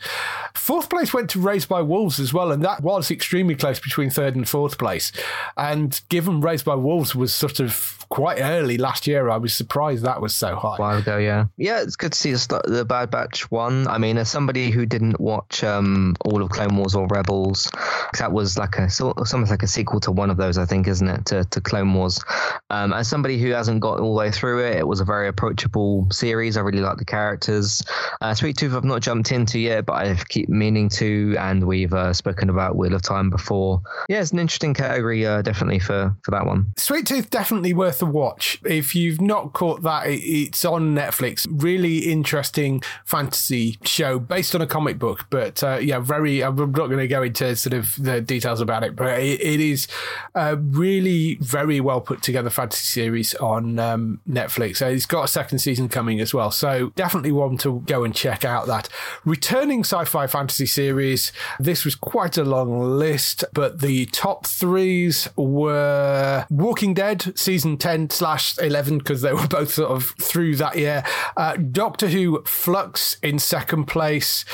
Fourth 0.54 0.88
place 0.88 1.12
went 1.12 1.30
to 1.30 1.40
Raised 1.40 1.68
by 1.68 1.82
Wolves 1.82 2.18
as 2.18 2.32
well, 2.32 2.52
and 2.52 2.64
that 2.64 2.82
was 2.82 3.10
extremely 3.10 3.54
close 3.54 3.78
between 3.78 4.10
third 4.10 4.36
and 4.36 4.48
fourth 4.48 4.78
place. 4.78 5.12
And 5.56 6.00
given 6.08 6.40
Raised 6.40 6.64
by 6.64 6.74
Wolves 6.74 7.14
was 7.14 7.32
sort 7.32 7.60
of 7.60 8.04
quite 8.08 8.40
early 8.40 8.78
last 8.78 9.06
year, 9.06 9.28
I 9.30 9.36
was 9.36 9.54
surprised 9.54 10.04
that 10.04 10.20
was 10.20 10.34
so 10.34 10.56
high. 10.56 10.76
A 10.76 10.80
while 10.80 10.98
ago, 10.98 11.18
yeah, 11.18 11.46
yeah, 11.56 11.82
it's 11.82 11.96
good 11.96 12.12
to 12.12 12.18
see 12.18 12.32
the, 12.32 12.62
the 12.64 12.84
Bad 12.84 13.10
Batch 13.10 13.50
one. 13.50 13.86
I 13.88 13.98
mean, 13.98 14.18
as 14.18 14.28
somebody 14.28 14.70
who 14.70 14.86
didn't 14.86 15.20
watch 15.20 15.64
um, 15.64 16.05
all 16.24 16.42
of 16.42 16.50
Clone 16.50 16.76
Wars 16.76 16.94
or 16.94 17.06
Rebels, 17.06 17.70
that 18.18 18.32
was 18.32 18.58
like 18.58 18.76
a 18.78 18.88
sort 18.90 19.16
almost 19.32 19.50
like 19.50 19.62
a 19.62 19.66
sequel 19.66 20.00
to 20.00 20.12
one 20.12 20.30
of 20.30 20.36
those, 20.36 20.58
I 20.58 20.66
think, 20.66 20.86
isn't 20.86 21.08
it? 21.08 21.26
To, 21.26 21.44
to 21.44 21.60
Clone 21.60 21.92
Wars. 21.94 22.22
Um, 22.70 22.92
as 22.92 23.08
somebody 23.08 23.40
who 23.40 23.50
hasn't 23.50 23.80
got 23.80 24.00
all 24.00 24.14
the 24.14 24.18
way 24.18 24.30
through 24.30 24.64
it, 24.64 24.76
it 24.76 24.86
was 24.86 25.00
a 25.00 25.04
very 25.04 25.28
approachable 25.28 26.06
series. 26.10 26.56
I 26.56 26.60
really 26.60 26.80
like 26.80 26.98
the 26.98 27.04
characters. 27.04 27.82
Uh, 28.20 28.34
Sweet 28.34 28.56
Tooth, 28.56 28.74
I've 28.74 28.84
not 28.84 29.02
jumped 29.02 29.32
into 29.32 29.58
yet, 29.58 29.86
but 29.86 29.94
I 29.94 30.14
keep 30.28 30.48
meaning 30.48 30.88
to, 30.90 31.36
and 31.38 31.66
we've 31.66 31.92
uh, 31.92 32.12
spoken 32.12 32.50
about 32.50 32.76
Wheel 32.76 32.94
of 32.94 33.02
Time 33.02 33.30
before. 33.30 33.80
Yeah, 34.08 34.20
it's 34.20 34.32
an 34.32 34.38
interesting 34.38 34.74
category, 34.74 35.26
uh, 35.26 35.42
definitely 35.42 35.78
for 35.78 36.14
for 36.22 36.30
that 36.30 36.46
one. 36.46 36.72
Sweet 36.76 37.06
Tooth, 37.06 37.30
definitely 37.30 37.72
worth 37.74 38.02
a 38.02 38.06
watch. 38.06 38.60
If 38.64 38.94
you've 38.94 39.20
not 39.20 39.52
caught 39.52 39.82
that, 39.82 40.04
it's 40.06 40.64
on 40.64 40.94
Netflix. 40.94 41.46
Really 41.50 41.98
interesting 41.98 42.82
fantasy 43.04 43.78
show 43.82 44.18
based 44.18 44.54
on 44.54 44.60
a 44.60 44.66
comic 44.66 44.98
book, 44.98 45.26
but 45.30 45.62
uh, 45.62 45.78
yeah, 45.80 45.95
very. 46.00 46.42
I'm 46.42 46.56
not 46.56 46.72
going 46.72 46.98
to 46.98 47.08
go 47.08 47.22
into 47.22 47.54
sort 47.56 47.74
of 47.74 47.94
the 47.98 48.20
details 48.20 48.60
about 48.60 48.84
it, 48.84 48.96
but 48.96 49.18
it, 49.18 49.40
it 49.40 49.60
is 49.60 49.88
a 50.34 50.56
really 50.56 51.36
very 51.36 51.80
well 51.80 52.00
put 52.00 52.22
together 52.22 52.50
fantasy 52.50 52.84
series 52.84 53.34
on 53.34 53.78
um, 53.78 54.20
Netflix. 54.28 54.78
So 54.78 54.88
it's 54.88 55.06
got 55.06 55.24
a 55.24 55.28
second 55.28 55.58
season 55.58 55.88
coming 55.88 56.20
as 56.20 56.32
well. 56.32 56.50
So 56.50 56.90
definitely 56.96 57.32
one 57.32 57.56
to 57.58 57.80
go 57.86 58.04
and 58.04 58.14
check 58.14 58.44
out 58.44 58.66
that. 58.66 58.88
Returning 59.24 59.80
sci 59.80 60.04
fi 60.04 60.26
fantasy 60.26 60.66
series. 60.66 61.32
This 61.58 61.84
was 61.84 61.94
quite 61.94 62.36
a 62.36 62.44
long 62.44 62.80
list, 62.80 63.44
but 63.52 63.80
the 63.80 64.06
top 64.06 64.46
threes 64.46 65.28
were 65.36 66.46
Walking 66.50 66.94
Dead 66.94 67.32
season 67.38 67.76
10 67.76 68.10
slash 68.10 68.58
11 68.58 68.98
because 68.98 69.22
they 69.22 69.32
were 69.32 69.46
both 69.46 69.72
sort 69.72 69.90
of 69.90 70.14
through 70.20 70.56
that 70.56 70.76
year. 70.76 71.02
Uh, 71.36 71.56
Doctor 71.56 72.08
Who 72.08 72.42
Flux 72.44 73.16
in 73.22 73.38
second 73.38 73.84
place, 73.84 74.44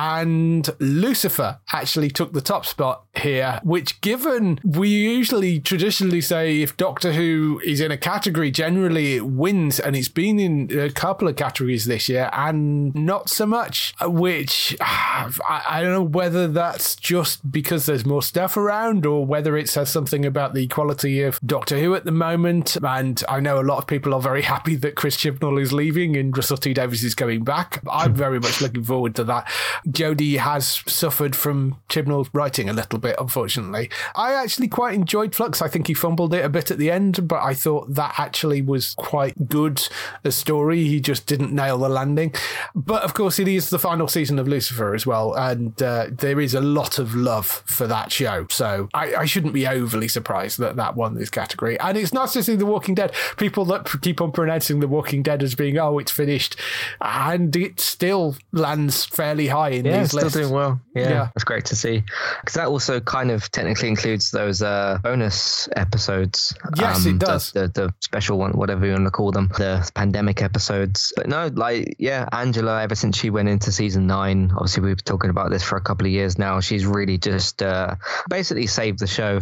and 0.00 0.70
Lucifer 0.78 1.58
actually 1.74 2.08
took 2.08 2.32
the 2.32 2.40
top 2.40 2.64
spot 2.64 3.04
here, 3.14 3.60
which 3.62 4.00
given 4.00 4.58
we 4.64 4.88
usually 4.88 5.60
traditionally 5.60 6.22
say 6.22 6.62
if 6.62 6.74
Doctor 6.78 7.12
Who 7.12 7.60
is 7.66 7.82
in 7.82 7.90
a 7.90 7.98
category, 7.98 8.50
generally 8.50 9.16
it 9.16 9.26
wins, 9.26 9.78
and 9.78 9.94
it's 9.94 10.08
been 10.08 10.38
in 10.38 10.78
a 10.78 10.88
couple 10.88 11.28
of 11.28 11.36
categories 11.36 11.84
this 11.84 12.08
year 12.08 12.30
and 12.32 12.94
not 12.94 13.28
so 13.28 13.44
much, 13.44 13.92
which 14.00 14.74
ah, 14.80 15.30
I, 15.46 15.64
I 15.68 15.82
don't 15.82 15.92
know 15.92 16.02
whether 16.02 16.48
that's 16.48 16.96
just 16.96 17.52
because 17.52 17.84
there's 17.84 18.06
more 18.06 18.22
stuff 18.22 18.56
around 18.56 19.04
or 19.04 19.26
whether 19.26 19.54
it 19.54 19.68
says 19.68 19.90
something 19.90 20.24
about 20.24 20.54
the 20.54 20.66
quality 20.68 21.20
of 21.20 21.38
Doctor 21.44 21.78
Who 21.78 21.94
at 21.94 22.06
the 22.06 22.10
moment. 22.10 22.78
And 22.82 23.22
I 23.28 23.40
know 23.40 23.60
a 23.60 23.62
lot 23.62 23.76
of 23.76 23.86
people 23.86 24.14
are 24.14 24.20
very 24.22 24.42
happy 24.54 24.76
that 24.76 24.94
Chris 24.94 25.18
Chibnall 25.18 25.60
is 25.60 25.74
leaving 25.74 26.16
and 26.16 26.34
Russell 26.34 26.56
T 26.56 26.72
Davies 26.72 27.04
is 27.04 27.14
coming 27.14 27.44
back. 27.44 27.82
I'm 27.86 28.14
very 28.14 28.40
much 28.40 28.62
looking 28.62 28.82
forward 28.82 29.14
to 29.16 29.24
that. 29.24 29.46
Jodie 29.90 30.38
has 30.38 30.82
suffered 30.86 31.34
from 31.34 31.76
Chibnall's 31.88 32.30
writing 32.32 32.68
a 32.68 32.72
little 32.72 32.98
bit, 32.98 33.16
unfortunately. 33.18 33.90
I 34.14 34.34
actually 34.34 34.68
quite 34.68 34.94
enjoyed 34.94 35.34
Flux. 35.34 35.62
I 35.62 35.68
think 35.68 35.86
he 35.86 35.94
fumbled 35.94 36.34
it 36.34 36.44
a 36.44 36.48
bit 36.48 36.70
at 36.70 36.78
the 36.78 36.90
end, 36.90 37.26
but 37.26 37.42
I 37.42 37.54
thought 37.54 37.94
that 37.94 38.14
actually 38.18 38.62
was 38.62 38.94
quite 38.94 39.48
good 39.48 39.86
a 40.24 40.30
story. 40.30 40.84
He 40.84 41.00
just 41.00 41.26
didn't 41.26 41.52
nail 41.52 41.78
the 41.78 41.88
landing. 41.88 42.34
But 42.74 43.02
of 43.02 43.14
course, 43.14 43.38
it 43.38 43.48
is 43.48 43.70
the 43.70 43.78
final 43.78 44.08
season 44.08 44.38
of 44.38 44.46
Lucifer 44.46 44.94
as 44.94 45.06
well, 45.06 45.34
and 45.34 45.80
uh, 45.82 46.06
there 46.10 46.40
is 46.40 46.54
a 46.54 46.60
lot 46.60 46.98
of 46.98 47.14
love 47.14 47.62
for 47.66 47.86
that 47.86 48.12
show. 48.12 48.46
So 48.50 48.88
I, 48.94 49.14
I 49.14 49.24
shouldn't 49.24 49.54
be 49.54 49.66
overly 49.66 50.08
surprised 50.08 50.58
that 50.58 50.76
that 50.76 50.96
won 50.96 51.14
this 51.14 51.30
category. 51.30 51.78
And 51.80 51.96
it's 51.96 52.12
not 52.12 52.32
just 52.32 52.48
in 52.48 52.58
The 52.58 52.66
Walking 52.66 52.94
Dead. 52.94 53.12
People 53.36 53.64
that 53.66 53.88
keep 54.02 54.20
on 54.20 54.32
pronouncing 54.32 54.80
The 54.80 54.88
Walking 54.88 55.22
Dead 55.22 55.42
as 55.42 55.54
being, 55.54 55.78
oh, 55.78 55.98
it's 55.98 56.12
finished, 56.12 56.56
and 57.00 57.54
it 57.56 57.80
still 57.80 58.36
lands 58.52 59.04
fairly 59.04 59.48
high 59.48 59.69
in 59.78 59.84
yeah, 59.86 60.00
these 60.00 60.08
still 60.08 60.22
lists. 60.22 60.38
doing 60.38 60.50
well. 60.52 60.80
Yeah, 60.94 61.08
Yeah. 61.08 61.28
that's 61.34 61.44
great 61.44 61.64
to 61.66 61.76
see. 61.76 62.02
Because 62.40 62.54
that 62.54 62.66
also 62.68 63.00
kind 63.00 63.30
of 63.30 63.50
technically 63.50 63.88
includes 63.88 64.30
those 64.30 64.62
uh, 64.62 64.98
bonus 65.02 65.68
episodes. 65.76 66.54
Um, 66.64 66.72
Yes, 66.76 67.06
it 67.06 67.18
the- 67.18 67.26
does. 67.26 67.52
The, 67.52 67.68
the, 67.68 67.94
special 68.00 68.38
one, 68.38 68.52
whatever 68.52 68.86
you 68.86 68.92
want 68.92 69.04
to 69.04 69.10
call 69.10 69.30
them, 69.30 69.48
the 69.56 69.88
pandemic 69.94 70.42
episodes. 70.42 71.12
But 71.16 71.28
no, 71.28 71.48
like, 71.54 71.94
yeah, 71.98 72.26
Angela, 72.32 72.82
ever 72.82 72.94
since 72.94 73.16
she 73.16 73.30
went 73.30 73.48
into 73.48 73.70
season 73.72 74.06
nine, 74.06 74.50
obviously 74.52 74.82
we've 74.82 74.96
been 74.96 75.04
talking 75.04 75.30
about 75.30 75.50
this 75.50 75.62
for 75.62 75.76
a 75.76 75.80
couple 75.80 76.06
of 76.06 76.12
years 76.12 76.38
now. 76.38 76.60
She's 76.60 76.84
really 76.86 77.18
just 77.18 77.62
uh, 77.62 77.94
basically 78.28 78.66
saved 78.66 78.98
the 78.98 79.06
show. 79.06 79.40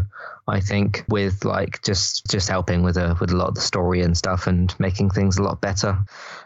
I 0.48 0.60
think 0.60 1.04
with 1.08 1.44
like 1.44 1.82
just 1.82 2.26
just 2.30 2.48
helping 2.48 2.82
with 2.82 2.96
a 2.96 3.16
with 3.20 3.30
a 3.32 3.36
lot 3.36 3.48
of 3.48 3.54
the 3.54 3.60
story 3.60 4.02
and 4.02 4.16
stuff 4.16 4.46
and 4.46 4.74
making 4.78 5.10
things 5.10 5.36
a 5.38 5.42
lot 5.42 5.60
better. 5.60 5.98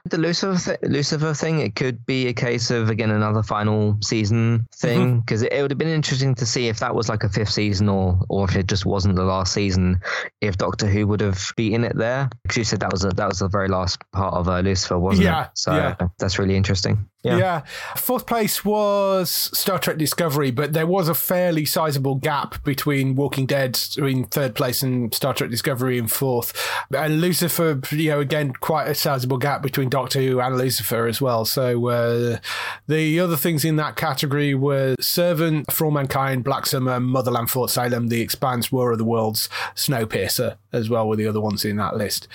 The 0.05 0.19
Lucifer 0.19 0.59
th- 0.77 0.91
Lucifer 0.91 1.33
thing, 1.35 1.61
it 1.61 1.77
could 1.77 2.05
be 2.05 2.27
a 2.27 2.33
case 2.33 2.71
of 2.71 2.91
again 2.91 3.11
another 3.11 3.43
final 3.43 3.97
season 4.03 4.67
thing 4.75 5.21
because 5.21 5.43
it, 5.43 5.53
it 5.53 5.63
would 5.63 5.71
have 5.71 5.79
been 5.79 5.89
interesting 5.89 6.35
to 6.37 6.47
see 6.47 6.69
if 6.69 6.81
that 6.81 6.95
was 6.95 7.09
like 7.09 7.23
a 7.23 7.29
fifth 7.29 7.51
season 7.53 7.89
or 7.89 8.19
or 8.29 8.45
if 8.49 8.57
it 8.57 8.67
just 8.67 8.85
wasn't 8.85 9.15
the 9.15 9.25
last 9.25 9.53
season, 9.53 10.01
if 10.41 10.57
Doctor 10.59 10.87
Who 10.87 11.07
would 11.07 11.21
have 11.21 11.53
beaten 11.57 11.85
it 11.85 11.97
there. 11.97 12.29
Because 12.43 12.57
you 12.57 12.65
said 12.65 12.81
that 12.81 12.93
was 12.93 13.05
a, 13.05 13.11
that 13.11 13.29
was 13.29 13.39
the 13.39 13.49
very 13.49 13.69
last 13.69 14.03
part 14.13 14.35
of 14.35 14.49
uh, 14.49 14.61
Lucifer, 14.61 14.99
wasn't 14.99 15.27
Yeah, 15.27 15.45
it? 15.45 15.51
So 15.55 15.75
yeah. 15.75 15.95
that's 16.19 16.39
really 16.39 16.57
interesting. 16.57 17.07
Yeah. 17.23 17.37
Yeah. 17.37 17.63
Fourth 17.97 18.27
place 18.27 18.65
was 18.65 19.31
Star 19.31 19.79
Trek 19.79 19.97
Discovery, 19.97 20.51
but 20.51 20.73
there 20.73 20.87
was 20.87 21.09
a 21.09 21.15
fairly 21.15 21.65
sizable 21.65 22.17
gap 22.17 22.63
between 22.65 23.15
Walking 23.15 23.47
Dead 23.47 23.79
in 23.97 24.25
third 24.25 24.55
place 24.57 24.83
and 24.83 25.15
Star 25.15 25.33
Trek 25.33 25.51
Discovery 25.51 25.99
in 25.99 26.09
fourth. 26.09 26.53
And 26.93 27.21
Lucifer, 27.21 27.81
you 27.93 28.11
know, 28.11 28.21
again, 28.21 28.53
quite 28.55 28.89
a 28.89 28.95
sizable 28.95 29.39
gap 29.39 29.63
between 29.63 29.89
Doctor 29.89 30.21
Who 30.21 30.41
and 30.41 30.59
Lucifer 30.59 31.07
as 31.07 31.21
well. 31.21 31.45
So 31.45 31.87
uh, 31.89 32.39
the 32.89 33.21
other 33.21 33.37
things 33.37 33.65
in 33.65 33.77
that 33.77 33.95
category 33.95 34.55
were 34.55 34.97
Servant, 35.01 35.73
For 35.73 35.85
All 35.85 35.93
Mankind, 35.93 36.43
Black 36.43 36.67
Summer, 36.67 36.99
Motherland, 36.99 37.51
Fort 37.51 37.71
Salem, 37.71 38.09
The 38.09 38.21
Expanse, 38.21 38.73
War 38.73 38.91
of 38.91 38.99
the 38.99 39.05
Worlds, 39.05 39.49
Snowpiercer 39.77 40.57
as 40.73 40.89
well 40.89 41.07
were 41.07 41.17
the 41.17 41.27
other 41.27 41.41
ones 41.41 41.65
in 41.65 41.77
that 41.77 41.97
list. 41.97 42.27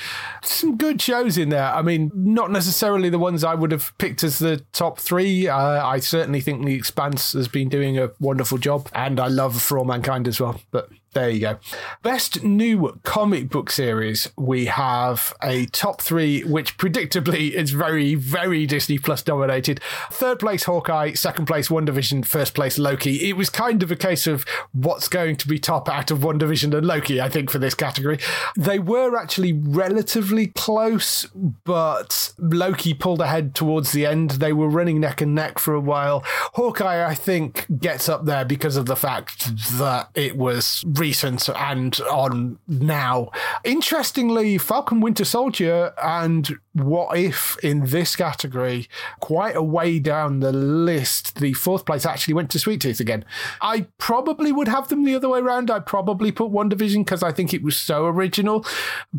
Some 0.44 0.78
good 0.78 1.02
shows 1.02 1.38
in 1.38 1.50
there. 1.50 1.74
I 1.74 1.82
mean, 1.82 2.12
not 2.14 2.52
necessarily 2.52 3.10
the 3.10 3.20
ones 3.20 3.44
I 3.44 3.56
would 3.56 3.72
have 3.72 3.98
picked 3.98 4.24
as 4.24 4.40
the 4.40 4.64
top 4.78 5.00
three. 5.00 5.48
Uh, 5.48 5.86
I 5.86 6.00
certainly 6.00 6.42
think 6.42 6.66
The 6.66 6.76
Expanse 6.76 7.34
has 7.34 7.48
been 7.48 7.70
doing 7.70 7.98
a 7.98 8.12
wonderful 8.20 8.58
job, 8.58 8.90
and 8.94 9.20
I 9.20 9.28
love 9.28 9.62
For 9.62 9.78
All 9.80 9.86
Mankind 9.86 10.28
as 10.28 10.40
well. 10.40 10.62
But 10.72 10.90
there 11.14 11.30
you 11.30 11.40
go. 11.40 11.60
Best 12.04 12.44
new 12.44 13.00
comic 13.04 13.50
book 13.50 13.72
series. 13.72 14.30
We 14.38 14.66
have 14.66 15.34
a 15.42 15.66
top 15.68 16.02
three, 16.02 16.44
which 16.44 16.78
predictably 16.78 17.52
is 17.52 17.72
very, 17.72 18.16
very 18.16 18.66
Disney 18.66 19.00
Plus 19.00 19.24
dominated. 19.24 19.80
Third 20.12 20.40
place 20.40 20.64
Hawkeye, 20.66 21.14
second 21.14 21.46
place 21.46 21.70
WandaVision, 21.70 22.26
first 22.26 22.54
place 22.54 22.78
Loki. 22.78 23.30
It 23.30 23.38
was 23.38 23.50
kind 23.50 23.82
of 23.84 23.92
a 23.92 23.96
case 23.96 24.28
of 24.28 24.46
what's 24.74 25.08
going 25.08 25.38
to 25.38 25.48
be 25.48 25.58
top 25.58 25.90
out 25.90 26.12
of 26.12 26.20
WandaVision 26.20 26.78
and 26.78 26.86
Loki, 26.86 27.22
I 27.22 27.30
think, 27.30 27.50
for 27.50 27.58
this 27.58 27.74
category. 27.74 28.20
They 28.56 28.78
were 28.78 29.16
actually 29.16 29.54
relatively 29.54 30.48
close, 30.48 31.26
but 31.64 32.34
Loki 32.38 32.94
pulled 32.94 33.22
ahead 33.22 33.56
towards 33.56 33.92
the 33.92 34.06
end. 34.06 34.32
They 34.32 34.54
were 34.54 34.70
running 34.70 35.00
neck 35.00 35.22
and 35.22 35.34
neck 35.34 35.58
for 35.58 35.74
a 35.74 35.80
while. 35.80 36.22
Hawkeye, 36.54 37.06
I 37.06 37.16
think, 37.16 37.66
gets 37.80 38.10
up 38.10 38.26
there 38.26 38.46
because 38.46 38.76
of 38.76 38.86
the 38.86 38.96
fact 38.96 39.48
that 39.78 40.10
it 40.14 40.38
was 40.38 40.84
recent 41.00 41.50
and 41.50 42.00
on 42.12 42.60
now. 42.68 43.32
Interestingly, 43.64 44.58
Falcon 44.58 45.00
Winter 45.00 45.26
Soldier 45.26 45.94
and 46.02 46.58
What 46.74 47.18
If 47.18 47.58
in 47.64 47.86
this 47.86 48.16
category, 48.16 48.88
quite 49.20 49.56
a 49.56 49.64
way 49.64 50.00
down 50.00 50.40
the 50.40 50.52
list. 50.52 51.40
The 51.40 51.54
fourth 51.54 51.86
place 51.86 52.06
actually 52.06 52.34
went 52.34 52.50
to 52.52 52.60
Sweet 52.60 52.82
Tooth 52.82 53.00
again. 53.00 53.26
I 53.62 53.88
probably 53.98 54.52
would 54.52 54.68
have 54.68 54.88
them 54.88 55.04
the 55.04 55.16
other 55.16 55.30
way 55.30 55.40
around. 55.40 55.70
I 55.70 55.80
probably 55.80 56.32
put 56.32 56.52
WandaVision 56.52 57.06
because 57.06 57.24
I 57.24 57.32
think 57.32 57.54
it 57.54 57.64
was 57.64 57.78
so 57.78 58.06
original. 58.06 58.66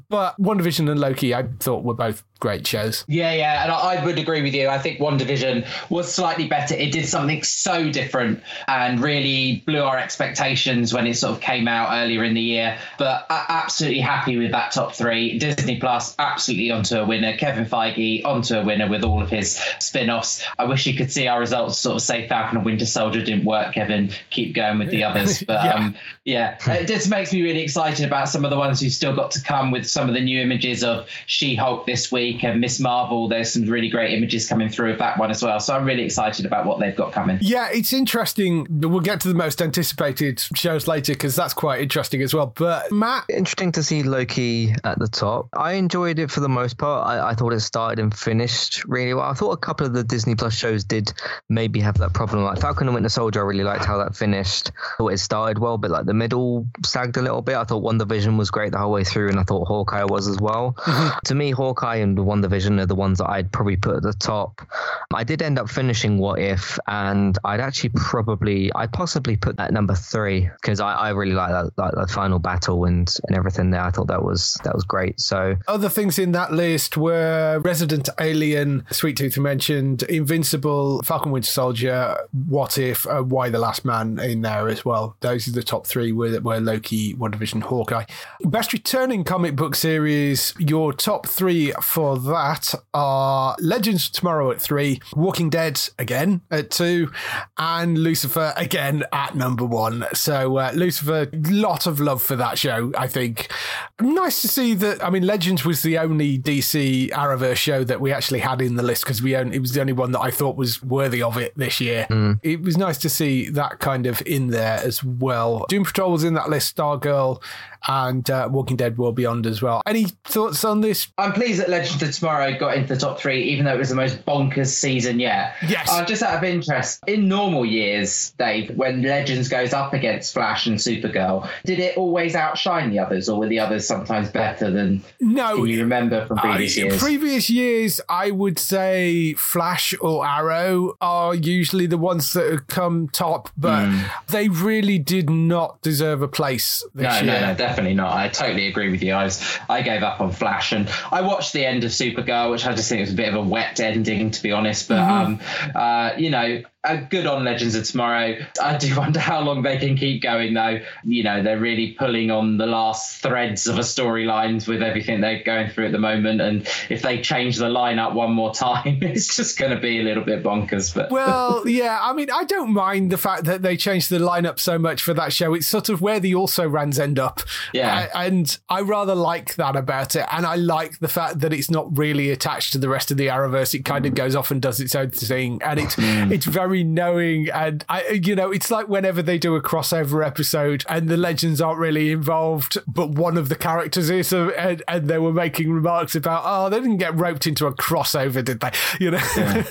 But 0.09 0.41
WandaVision 0.41 0.91
and 0.91 1.01
Loki, 1.01 1.35
I 1.35 1.45
thought 1.61 1.85
were 1.85 1.95
both 1.95 2.25
great 2.41 2.67
shows. 2.67 3.05
Yeah, 3.09 3.33
yeah, 3.33 3.65
and 3.65 3.73
I, 3.73 3.97
I 3.97 4.05
would 4.05 4.19
agree 4.19 4.43
with 4.43 4.55
you. 4.55 4.69
I 4.69 4.79
think 4.79 5.01
WandaVision 5.01 5.67
was 5.91 6.13
slightly 6.13 6.47
better. 6.47 6.75
It 6.75 6.93
did 6.93 7.07
something 7.07 7.43
so 7.43 7.91
different 7.91 8.43
and 8.67 9.01
really 9.01 9.63
blew 9.67 9.83
our 9.83 9.99
expectations 9.99 10.95
when 10.95 11.07
it 11.07 11.17
sort 11.17 11.35
of 11.35 11.41
came 11.41 11.68
out 11.69 11.91
earlier 11.93 12.25
in 12.25 12.35
the 12.35 12.41
year. 12.41 12.79
But 12.99 13.27
absolutely 13.31 14.01
happy 14.01 14.37
with 14.37 14.51
that 14.53 14.73
top 14.73 14.95
three. 14.95 15.39
Disney 15.39 15.79
Plus 15.79 16.15
absolutely 16.19 16.71
onto 16.71 16.97
a 16.97 17.07
winner. 17.07 17.37
Kevin 17.37 17.65
Feige 17.65 18.25
onto 18.25 18.57
a 18.57 18.65
winner 18.65 18.89
with 18.89 19.05
all 19.05 19.23
of 19.23 19.31
his 19.31 19.57
spin-offs. 19.79 20.45
I 20.59 20.65
wish 20.65 20.87
you 20.87 20.95
could 20.95 21.13
see 21.13 21.29
our 21.29 21.41
results 21.41 21.79
sort 21.79 21.97
of 21.97 22.03
say 22.03 22.29
Falcon 22.29 22.57
and 22.59 22.65
Winter 22.65 22.87
Soldier 22.87 23.23
didn't 23.23 23.45
work. 23.45 23.75
Kevin, 23.75 24.11
keep 24.31 24.55
going 24.55 24.79
with 24.79 24.91
the 24.91 25.05
others. 25.05 25.43
But 25.49 25.65
yeah, 25.65 25.75
um, 25.75 25.97
yeah 26.25 26.59
it 26.75 26.89
just 26.89 27.09
makes 27.09 27.33
me 27.33 27.43
really 27.43 27.63
excited 27.63 28.05
about 28.05 28.29
some 28.29 28.45
of 28.45 28.51
the 28.51 28.59
ones 28.59 28.81
who've 28.81 28.93
still 28.93 29.17
got 29.17 29.31
to 29.31 29.43
come 29.43 29.71
with 29.71 29.87
some 29.87 30.09
of 30.09 30.15
the 30.15 30.21
new 30.21 30.41
images 30.41 30.85
of 30.85 31.09
She-Hulk 31.27 31.87
this 31.87 32.13
week 32.13 32.19
week 32.19 32.45
and 32.45 32.61
Miss 32.61 32.81
Marvel. 32.81 33.29
There's 33.29 33.53
some 33.53 33.67
really 33.67 33.89
great 33.89 34.13
images 34.13 34.49
coming 34.49 34.69
through 34.69 34.93
of 34.93 34.99
that 34.99 35.19
one 35.19 35.31
as 35.31 35.43
well. 35.43 35.61
So 35.61 35.75
I'm 35.75 35.85
really 35.85 36.03
excited 36.03 36.47
about 36.47 36.67
what 36.67 36.81
they've 36.81 36.97
got 36.97 37.13
coming. 37.13 37.39
Yeah, 37.41 37.69
it's 37.71 37.93
interesting. 37.93 38.67
We'll 38.81 39.01
get 39.01 39.21
to 39.23 39.29
the 39.29 39.35
most 39.35 39.63
anticipated 39.63 40.41
shows 40.55 40.89
later 40.89 41.13
because 41.13 41.37
that's 41.37 41.55
quite 41.59 41.81
interesting 41.81 42.23
as 42.23 42.33
well. 42.33 42.47
But 42.47 42.93
Matt, 42.93 43.25
interesting 43.29 43.73
to 43.73 43.83
see 43.83 44.05
Loki 44.05 44.73
at 44.85 45.01
the 45.01 45.09
top. 45.09 45.49
I 45.53 45.73
enjoyed 45.73 46.21
it 46.21 46.31
for 46.31 46.39
the 46.39 46.49
most 46.49 46.79
part. 46.79 47.05
I, 47.05 47.31
I 47.31 47.35
thought 47.35 47.53
it 47.53 47.59
started 47.59 47.99
and 47.99 48.17
finished 48.17 48.85
really 48.85 49.13
well. 49.13 49.25
I 49.25 49.35
thought 49.35 49.51
a 49.51 49.57
couple 49.57 49.85
of 49.85 49.93
the 49.93 50.05
Disney 50.05 50.37
Plus 50.37 50.55
shows 50.55 50.85
did 50.85 51.13
maybe 51.49 51.81
have 51.81 51.99
that 51.99 52.15
problem. 52.15 52.45
Like 52.45 52.61
Falcon 52.61 52.87
and 52.87 52.95
Winter 52.95 53.09
Soldier, 53.09 53.41
I 53.41 53.43
really 53.43 53.65
liked 53.65 53.85
how 53.85 53.99
that 53.99 54.15
finished. 54.15 54.71
I 54.71 54.97
thought 54.99 55.09
it 55.09 55.19
started 55.19 55.59
well, 55.59 55.79
but 55.79 55.91
like 55.91 56.07
the 56.07 56.15
middle 56.15 56.65
sagged 56.85 57.17
a 57.17 57.23
little 57.23 57.43
bit. 57.43 57.57
I 57.57 57.65
thought 57.65 57.83
WandaVision 57.83 58.39
was 58.39 58.53
great 58.53 58.71
the 58.71 58.79
whole 58.79 58.93
way 58.93 59.03
through, 59.03 59.29
and 59.29 59.41
I 59.41 59.43
thought 59.43 59.67
Hawkeye 59.67 60.05
was 60.05 60.29
as 60.29 60.39
well. 60.39 60.77
Mm-hmm. 60.79 61.19
To 61.25 61.35
me, 61.35 61.51
Hawkeye 61.51 61.97
and 61.97 62.17
WandaVision 62.17 62.81
are 62.81 62.87
the 62.87 62.95
ones 62.95 63.19
that 63.19 63.29
I'd 63.29 63.51
probably 63.51 63.77
put 63.77 63.97
at 63.97 64.03
the 64.03 64.13
top. 64.13 64.65
I 65.13 65.25
did 65.25 65.43
end 65.43 65.59
up 65.59 65.69
finishing 65.69 66.19
What 66.19 66.39
If, 66.39 66.79
and 66.87 67.37
I'd 67.45 67.59
actually 67.59 67.91
probably, 67.97 68.73
I'd 68.75 68.93
possibly 68.93 69.37
put 69.37 69.57
that 69.57 69.73
number 69.73 69.97
three 69.97 70.49
because 70.63 70.79
I, 70.79 70.93
I 70.93 71.09
really 71.11 71.33
like 71.33 71.48
like 71.77 71.93
the 71.93 72.07
final 72.09 72.39
battle 72.39 72.85
and, 72.85 73.15
and 73.27 73.37
everything 73.37 73.71
there. 73.71 73.83
I 73.83 73.91
thought 73.91 74.09
that 74.09 74.23
was 74.23 74.59
that 74.65 74.75
was 74.75 74.85
great. 74.85 75.21
So 75.21 75.57
other 75.67 75.89
things 75.89 76.19
in 76.19 76.33
that 76.33 76.53
list 76.53 76.97
were 76.97 77.61
Resident 77.65 78.09
Alien, 78.21 78.85
Sweet 78.91 79.17
Tooth 79.17 79.39
mentioned, 79.39 80.03
Invincible, 80.05 81.03
Falcon 81.03 81.33
Winter 81.33 81.51
Soldier, 81.51 82.17
What 82.49 82.79
If, 82.79 83.07
uh, 83.07 83.23
Y 83.27 83.49
the 83.51 83.59
Last 83.59 83.85
Man 83.85 84.19
in 84.19 84.43
there 84.43 84.69
as 84.69 84.85
well. 84.85 85.17
Those 85.21 85.49
are 85.49 85.53
the 85.53 85.63
top 85.63 85.87
three 85.87 86.13
were, 86.13 86.41
were 86.41 86.61
Loki, 86.61 87.15
WandaVision, 87.15 87.63
Hawkeye. 87.63 88.05
Best 88.43 88.73
returning 88.73 89.25
comic 89.25 89.57
book 89.57 89.75
series, 89.75 90.55
your 90.59 90.93
top 90.93 91.27
three 91.27 91.73
for 91.83 92.19
that 92.19 92.49
that 92.49 92.75
are 92.95 93.57
Legends 93.61 94.11
tomorrow 94.11 94.51
at 94.51 94.61
three, 94.61 95.01
Walking 95.15 95.51
Dead 95.51 95.81
again 95.99 96.41
at 96.51 96.71
two, 96.71 97.11
and 97.57 97.99
Lucifer 97.99 98.53
again 98.57 99.05
at 99.13 99.35
number 99.35 99.65
one. 99.65 100.07
So 100.15 100.57
uh, 100.57 100.73
Lucifer, 100.75 101.27
lot 101.47 101.87
of 101.87 102.01
love 102.01 102.23
for 102.23 102.37
that 102.37 102.59
show. 102.59 102.93
I 102.97 103.07
think 103.07 103.53
nice 104.01 104.43
to 104.43 104.49
see 104.49 104.75
that. 104.75 105.05
I 105.05 105.11
mean, 105.11 105.27
Legends 105.27 105.65
was 105.65 105.83
the 105.83 105.99
only 105.99 106.39
DC 106.39 107.11
Arrowverse 107.11 107.57
show 107.57 107.85
that 107.85 108.01
we 108.01 108.13
actually 108.13 108.41
had 108.41 108.61
in 108.61 108.77
the 108.77 108.83
list 108.83 109.05
because 109.05 109.23
we 109.23 109.37
only, 109.37 109.57
it 109.57 109.61
was 109.61 109.73
the 109.73 109.81
only 109.81 109.93
one 109.93 110.13
that 110.13 110.21
I 110.21 110.31
thought 110.31 110.57
was 110.57 110.83
worthy 110.83 111.23
of 111.23 111.37
it 111.37 111.53
this 111.57 111.81
year. 111.81 112.07
Mm. 112.11 112.41
It 112.43 112.63
was 112.63 112.77
nice 112.77 112.99
to 112.99 113.09
see 113.09 113.49
that 113.51 113.79
kind 113.79 114.07
of 114.07 114.23
in 114.27 114.49
there 114.49 114.79
as 114.79 115.03
well. 115.03 115.67
Doom 115.69 115.85
Patrol 115.85 116.13
was 116.13 116.25
in 116.25 116.35
that 116.35 116.49
list. 116.49 116.77
Stargirl 116.77 117.43
and 117.87 118.29
uh, 118.31 118.49
Walking 118.51 118.77
Dead 118.77 118.99
World 118.99 119.15
Beyond 119.15 119.47
as 119.47 119.63
well. 119.63 119.83
Any 119.87 120.07
thoughts 120.25 120.65
on 120.65 120.81
this? 120.81 121.09
I'm 121.19 121.33
pleased 121.33 121.61
that 121.61 121.69
Legends 121.69 122.03
of 122.03 122.15
Tomorrow 122.15 122.59
got 122.59 122.77
into 122.77 122.95
the 122.95 123.01
top 123.01 123.21
three, 123.21 123.43
even 123.45 123.65
though 123.65 123.75
it 123.75 123.79
was 123.79 123.91
the 123.91 123.95
most 123.95 124.25
bonkers 124.25 124.69
season 124.69 125.21
yet. 125.21 125.55
Yes. 125.67 125.89
Uh, 125.91 126.05
just 126.05 126.23
out 126.23 126.37
of 126.37 126.45
interest, 126.45 127.01
in 127.07 127.29
normal 127.29 127.65
years, 127.65 128.31
Dave, 128.39 128.77
when 128.77 129.03
Legends 129.03 129.49
goes 129.49 129.73
up 129.73 129.93
against 129.93 130.35
Flash 130.35 130.67
and 130.67 130.79
Supergirl, 130.79 131.49
did 131.65 131.79
it 131.79 131.97
always 131.97 132.35
outshine 132.35 132.91
the 132.91 132.99
others, 132.99 133.29
or 133.29 133.39
were 133.39 133.49
the 133.49 133.61
others 133.61 133.87
sometimes 133.87 134.31
better 134.31 134.71
than? 134.71 135.03
No. 135.21 135.57
Can 135.57 135.67
you 135.67 135.81
remember 135.81 136.27
from 136.27 136.39
previous 136.39 136.77
uh, 136.77 136.83
years? 136.83 136.99
Previous 136.99 137.51
years, 137.51 138.01
I 138.09 138.31
would 138.31 138.59
say 138.59 139.35
Flash 139.35 139.95
or 140.01 140.27
Arrow 140.27 140.97
are 141.01 141.35
usually 141.35 141.87
the 141.87 141.99
ones 141.99 142.33
that 142.33 142.51
have 142.51 142.67
come 142.67 143.09
top, 143.09 143.51
but 143.57 143.87
mm. 143.87 144.11
they 144.29 144.49
really 144.49 144.99
did 144.99 145.31
not 145.31 145.81
deserve 145.83 146.23
a 146.23 146.29
place 146.29 146.85
this 146.95 147.05
no, 147.05 147.15
year. 147.15 147.41
No, 147.41 147.41
no, 147.41 147.55
definitely 147.69 147.95
not. 147.95 148.13
I 148.13 148.29
totally 148.29 148.67
agree 148.67 148.91
with 148.91 149.03
you. 149.03 149.13
I 149.13 149.25
was, 149.25 149.59
I 149.69 149.83
gave 149.83 150.03
up 150.03 150.21
on 150.21 150.33
Flash, 150.33 150.73
and 150.73 150.89
I 151.11 151.23
watched 151.23 151.53
the 151.53 151.65
end 151.65 151.85
of 151.85 151.91
Supergirl, 151.91 152.51
which 152.51 152.67
I 152.67 152.75
just 152.75 152.89
think 152.89 153.01
was 153.01 153.13
a 153.13 153.17
bit 153.17 153.29
of 153.29 153.35
a 153.35 153.43
wet 153.43 153.81
ending, 153.81 154.31
to 154.31 154.43
be 154.43 154.53
honest. 154.53 154.89
But 154.89 154.99
mm-hmm. 154.99 155.77
um, 155.77 155.83
uh, 155.83 156.13
you 156.17 156.31
know, 156.31 156.63
uh, 156.85 156.97
good 157.11 157.27
on 157.27 157.45
Legends 157.45 157.75
of 157.75 157.85
Tomorrow. 157.85 158.37
I 158.63 158.77
do 158.77 158.97
wonder 158.97 159.19
how 159.19 159.41
long 159.41 159.63
they 159.63 159.79
can 159.79 159.97
keep 159.97 160.23
going, 160.23 160.55
though. 160.55 160.81
You 161.05 161.25
know, 161.25 161.43
they're 161.43 161.59
really 161.59 161.93
pulling 161.93 162.31
on 162.31 162.57
the 162.57 162.67
last 162.67 163.21
threads 163.21 163.67
of 163.67 163.79
a 163.79 163.83
storyline 163.83 164.67
with 164.67 164.81
everything 164.81 165.21
they're 165.21 165.43
going 165.43 165.71
through 165.71 165.87
at 165.87 165.93
the 165.93 165.99
moment. 165.99 166.41
And 166.41 166.69
if 166.89 167.03
they 167.03 167.21
change 167.21 167.57
the 167.57 167.69
lineup 167.69 168.15
one 168.15 168.33
more 168.33 168.55
time, 168.55 168.99
it's 169.03 169.35
just 169.35 169.59
going 169.59 169.73
to 169.73 169.81
be 169.81 170.01
a 170.01 170.05
little 170.05 170.23
bit 170.23 170.45
bonkers. 170.45 170.95
But 170.95 171.11
well, 171.11 171.67
yeah, 171.69 171.99
I 172.01 172.13
mean, 172.13 172.31
I 172.31 172.45
don't 172.45 172.73
mind 172.73 173.11
the 173.11 173.19
fact 173.19 173.45
that 173.45 173.63
they 173.63 173.77
changed 173.77 174.09
the 174.09 174.19
lineup 174.19 174.61
so 174.61 174.79
much 174.79 175.03
for 175.03 175.13
that 175.15 175.33
show. 175.33 175.55
It's 175.55 175.67
sort 175.67 175.89
of 175.89 176.01
where 176.01 176.21
the 176.21 176.37
also 176.37 176.69
rans 176.69 177.01
end 177.01 177.19
up. 177.19 177.41
Yeah, 177.73 178.09
uh, 178.15 178.21
and 178.21 178.57
I 178.69 178.83
rather 178.83 179.17
like 179.17 179.57
that 179.57 179.75
about 179.75 180.15
it, 180.15 180.27
and 180.31 180.47
I 180.47 180.55
like 180.55 181.01
the 181.01 181.09
fact 181.09 181.41
that 181.41 181.53
it's 181.53 181.71
not 181.71 181.99
really 181.99 182.31
attached 182.31 182.73
to 182.75 182.79
the 182.79 182.89
rest 182.89 183.11
of 183.11 183.17
the 183.17 183.27
Arrowverse. 183.27 183.75
It 183.75 183.85
kind 183.85 184.07
of 184.07 184.15
goes 184.15 184.37
off 184.37 184.53
and 184.53 184.63
does 184.63 184.79
its 184.79 184.95
own 184.95 185.11
thing, 185.11 185.61
and 185.63 185.81
it's 185.81 185.97
mm. 185.97 186.31
it's 186.31 186.47
very 186.47 186.68
knowing 186.69 187.49
and 187.51 187.85
I, 187.89 188.21
you 188.23 188.35
know, 188.35 188.51
it's 188.51 188.71
like 188.71 188.89
whenever 188.89 189.23
they 189.23 189.39
do 189.39 189.57
a 189.57 189.63
crossover 189.63 190.27
episode 190.27 190.85
and 190.89 191.09
the 191.09 191.17
legends 191.17 191.61
aren't 191.61 191.79
really 191.79 192.11
involved, 192.11 192.79
but 192.87 193.11
one 193.11 193.37
of 193.37 193.49
the 193.49 193.57
characters 193.57 194.11
is, 194.11 194.33
uh, 194.33 194.49
and, 194.59 194.83
and 194.89 195.09
they 195.09 195.19
were 195.19 195.33
making 195.33 195.71
remarks 195.73 196.15
about, 196.15 196.43
oh, 196.45 196.69
they 196.69 196.81
didn't 196.81 196.99
get 196.99 197.17
roped 197.17 197.47
into 197.47 197.67
a 197.67 197.75
crossover, 197.75 198.45
did 198.45 198.61
they? 198.61 198.71
You 198.99 199.13
know, 199.13 199.19
yeah. 199.37 199.63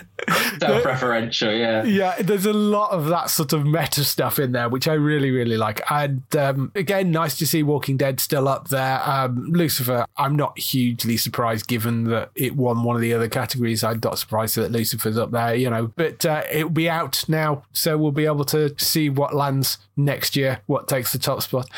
self-referential, 0.59 1.57
yeah, 1.57 1.83
yeah. 2.17 2.21
There's 2.21 2.45
a 2.45 2.53
lot 2.53 2.91
of 2.91 3.07
that 3.07 3.29
sort 3.29 3.51
of 3.51 3.65
meta 3.65 4.03
stuff 4.03 4.39
in 4.39 4.51
there, 4.51 4.69
which 4.69 4.87
I 4.87 4.93
really, 4.93 5.31
really 5.31 5.57
like. 5.57 5.81
And 5.91 6.23
um, 6.35 6.71
again, 6.75 7.11
nice 7.11 7.37
to 7.39 7.47
see 7.47 7.61
Walking 7.61 7.97
Dead 7.97 8.19
still 8.19 8.47
up 8.47 8.69
there. 8.69 9.01
Um, 9.07 9.51
Lucifer, 9.51 10.05
I'm 10.17 10.35
not 10.35 10.57
hugely 10.57 11.17
surprised 11.17 11.67
given 11.67 12.05
that 12.05 12.29
it 12.35 12.55
won 12.55 12.83
one 12.83 12.95
of 12.95 13.01
the 13.01 13.13
other 13.13 13.27
categories. 13.27 13.83
I'm 13.83 13.99
not 14.03 14.17
surprised 14.17 14.55
that 14.55 14.71
Lucifer's 14.71 15.17
up 15.17 15.31
there, 15.31 15.55
you 15.55 15.69
know, 15.69 15.91
but 15.95 16.25
uh, 16.25 16.43
it'll 16.51 16.69
be 16.69 16.86
out 16.89 17.23
now, 17.27 17.63
so 17.73 17.97
we'll 17.97 18.11
be 18.11 18.25
able 18.25 18.45
to 18.45 18.73
see 18.77 19.09
what 19.09 19.35
lands 19.35 19.77
next 19.95 20.35
year, 20.35 20.61
what 20.65 20.87
takes 20.87 21.11
the 21.11 21.19
top 21.19 21.41
spot. 21.41 21.69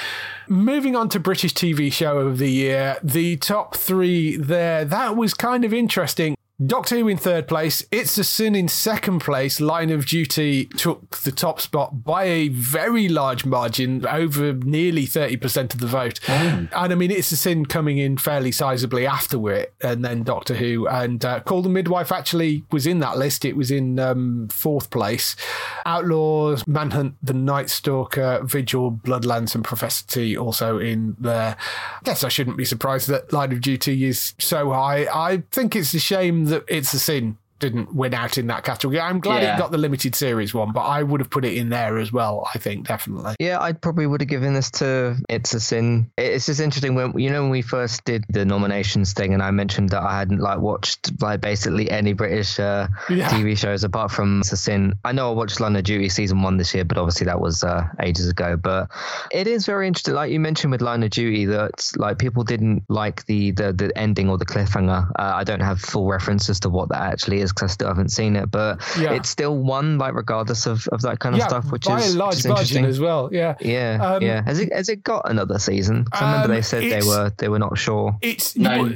Moving 0.48 0.96
on 0.96 1.10
to 1.10 1.20
British 1.20 1.54
TV 1.54 1.92
show 1.92 2.20
of 2.20 2.38
the 2.38 2.52
year, 2.52 2.98
the 3.04 3.38
top 3.38 3.76
three 3.76 4.38
there, 4.38 4.86
that 4.86 5.16
was 5.16 5.34
kind 5.34 5.66
of 5.66 5.74
interesting. 5.74 6.36
Doctor 6.66 6.98
Who 6.98 7.08
in 7.08 7.16
third 7.16 7.48
place, 7.48 7.86
It's 7.90 8.18
a 8.18 8.24
Sin 8.26 8.54
in 8.54 8.68
second 8.68 9.20
place. 9.20 9.62
Line 9.62 9.90
of 9.90 10.06
Duty 10.06 10.66
took 10.66 11.18
the 11.20 11.32
top 11.32 11.62
spot 11.62 12.04
by 12.04 12.26
a 12.26 12.50
very 12.50 13.08
large 13.08 13.46
margin, 13.46 14.06
over 14.06 14.52
nearly 14.52 15.06
30% 15.06 15.74
of 15.74 15.80
the 15.80 15.88
vote. 15.88 16.20
Oh. 16.28 16.34
And 16.34 16.72
I 16.74 16.96
mean, 16.96 17.12
It's 17.12 17.32
a 17.32 17.38
Sin 17.38 17.66
coming 17.66 17.98
in 17.98 18.18
fairly 18.18 18.52
sizably 18.52 19.08
after 19.08 19.50
it, 19.52 19.74
and 19.82 20.04
then 20.04 20.24
Doctor 20.24 20.56
Who. 20.56 20.86
And 20.86 21.24
uh, 21.24 21.40
Call 21.40 21.62
the 21.62 21.70
Midwife 21.70 22.12
actually 22.12 22.66
was 22.72 22.86
in 22.86 23.00
that 23.00 23.18
list. 23.18 23.46
It 23.46 23.56
was 23.56 23.72
in 23.72 23.98
um, 23.98 24.50
fourth 24.50 24.90
place. 24.90 25.38
Outlaws, 25.86 26.68
Manhunt, 26.68 27.16
The 27.24 27.34
Night 27.34 27.70
Stalker, 27.70 28.42
Vigil, 28.44 28.92
Bloodlands, 28.92 29.56
and 29.56 29.64
Professor 29.64 30.06
T 30.06 30.36
also 30.38 30.78
in 30.78 31.16
there. 31.20 31.56
I 31.58 32.04
guess 32.04 32.26
I 32.26 32.30
shouldn't 32.30 32.58
be 32.58 32.66
surprised 32.66 33.08
that 33.08 33.32
Line 33.32 33.54
of 33.54 33.62
Duty 33.62 34.04
is 34.04 34.34
so 34.40 34.72
high. 34.74 35.08
I 35.14 35.44
think 35.52 35.74
it's 35.74 35.94
a 35.94 36.00
shame 36.00 36.49
It's 36.68 36.94
a 36.94 37.00
Sin 37.00 37.39
didn't 37.60 37.94
win 37.94 38.14
out 38.14 38.38
in 38.38 38.48
that 38.48 38.64
category. 38.64 39.00
I'm 39.00 39.20
glad 39.20 39.44
Yeah. 39.44 39.56
it 39.56 39.60
got 39.60 39.72
the 39.72 39.78
limited 39.78 40.16
series 40.16 40.54
one, 40.54 40.72
but 40.72 40.82
I 40.82 41.04
would 41.04 41.20
have 41.22 41.30
put 41.30 41.46
it 41.46 41.54
in 41.56 41.70
there 41.70 41.98
as 41.98 42.12
well. 42.12 42.48
I 42.54 42.58
think 42.58 42.88
definitely. 42.88 43.36
Yeah, 43.40 43.60
I 43.62 43.74
probably 43.74 44.08
would 44.08 44.22
have 44.22 44.28
given 44.30 44.54
this 44.54 44.72
to 44.72 45.16
It's 45.30 45.54
a 45.54 45.60
Sin. 45.60 46.12
It's 46.18 46.46
just 46.46 46.60
interesting 46.60 46.96
when 46.96 47.18
you 47.20 47.30
know 47.30 47.42
when 47.44 47.52
we 47.52 47.62
first 47.62 48.04
did 48.06 48.24
the 48.30 48.46
nominations 48.46 49.14
thing, 49.14 49.34
and 49.34 49.44
I 49.44 49.52
mentioned 49.52 49.90
that 49.90 50.02
I 50.04 50.18
hadn't 50.20 50.40
like 50.40 50.60
watched 50.60 51.22
like 51.22 51.42
basically 51.42 51.90
any 51.92 52.14
British 52.14 52.60
uh, 52.60 52.88
Yeah. 53.10 53.30
TV 53.30 53.58
shows 53.58 53.84
apart 53.84 54.12
from 54.12 54.40
It's 54.40 54.52
a 54.52 54.58
Sin. 54.58 54.94
I 55.04 55.12
know 55.12 55.30
I 55.32 55.34
watched 55.34 55.60
Line 55.60 55.76
of 55.76 55.84
Duty 55.84 56.10
season 56.10 56.42
one 56.42 56.58
this 56.58 56.74
year, 56.74 56.86
but 56.86 56.98
obviously 56.98 57.26
that 57.26 57.40
was 57.40 57.64
uh, 57.64 57.84
ages 58.00 58.30
ago. 58.30 58.58
But 58.58 58.90
it 59.32 59.48
is 59.48 59.66
very 59.66 59.88
interesting, 59.88 60.14
like 60.16 60.32
you 60.32 60.40
mentioned 60.40 60.72
with 60.72 60.82
Line 60.82 61.04
of 61.04 61.10
Duty, 61.12 61.46
that 61.46 61.92
like 61.98 62.18
people 62.20 62.44
didn't 62.44 62.84
like 62.90 63.26
the 63.26 63.52
the, 63.52 63.74
the 63.74 63.98
ending 63.98 64.30
or 64.30 64.38
the 64.38 64.46
cliffhanger. 64.46 65.10
Uh, 65.18 65.32
I 65.36 65.44
don't 65.44 65.60
have 65.62 65.80
full 65.82 66.08
reference 66.08 66.50
as 66.50 66.60
to 66.62 66.70
what 66.70 66.90
that 66.90 67.02
actually 67.02 67.42
is 67.42 67.49
because 67.52 67.72
I 67.72 67.74
still 67.74 67.88
haven't 67.88 68.10
seen 68.10 68.36
it, 68.36 68.50
but 68.52 68.80
Yeah. 69.00 69.14
it's 69.14 69.30
still 69.30 69.58
one 69.58 69.98
like 69.98 70.14
regardless 70.14 70.66
of, 70.66 70.88
of 70.90 71.02
that 71.02 71.20
kind 71.20 71.36
of 71.36 71.40
yeah, 71.40 71.48
stuff, 71.48 71.72
which 71.72 71.86
by 71.86 71.98
is 72.00 72.06
a 72.06 72.08
which 72.10 72.18
large 72.18 72.36
is 72.36 72.48
margin 72.48 72.62
interesting. 72.62 72.86
as 72.86 73.00
well. 73.00 73.30
Yeah. 73.32 73.56
Yeah, 73.62 74.00
Um, 74.16 74.22
yeah. 74.24 74.42
Has 74.44 74.60
it 74.60 74.72
has 74.74 74.90
it 74.90 75.04
got 75.04 75.30
another 75.30 75.60
season? 75.60 76.06
I 76.12 76.20
remember 76.26 76.46
Um, 76.54 76.56
they 76.56 76.62
said 76.62 76.84
they 76.84 77.06
were 77.06 77.32
they 77.38 77.50
were 77.50 77.60
not 77.60 77.78
sure. 77.78 78.18
It's 78.22 78.56
No. 78.56 78.92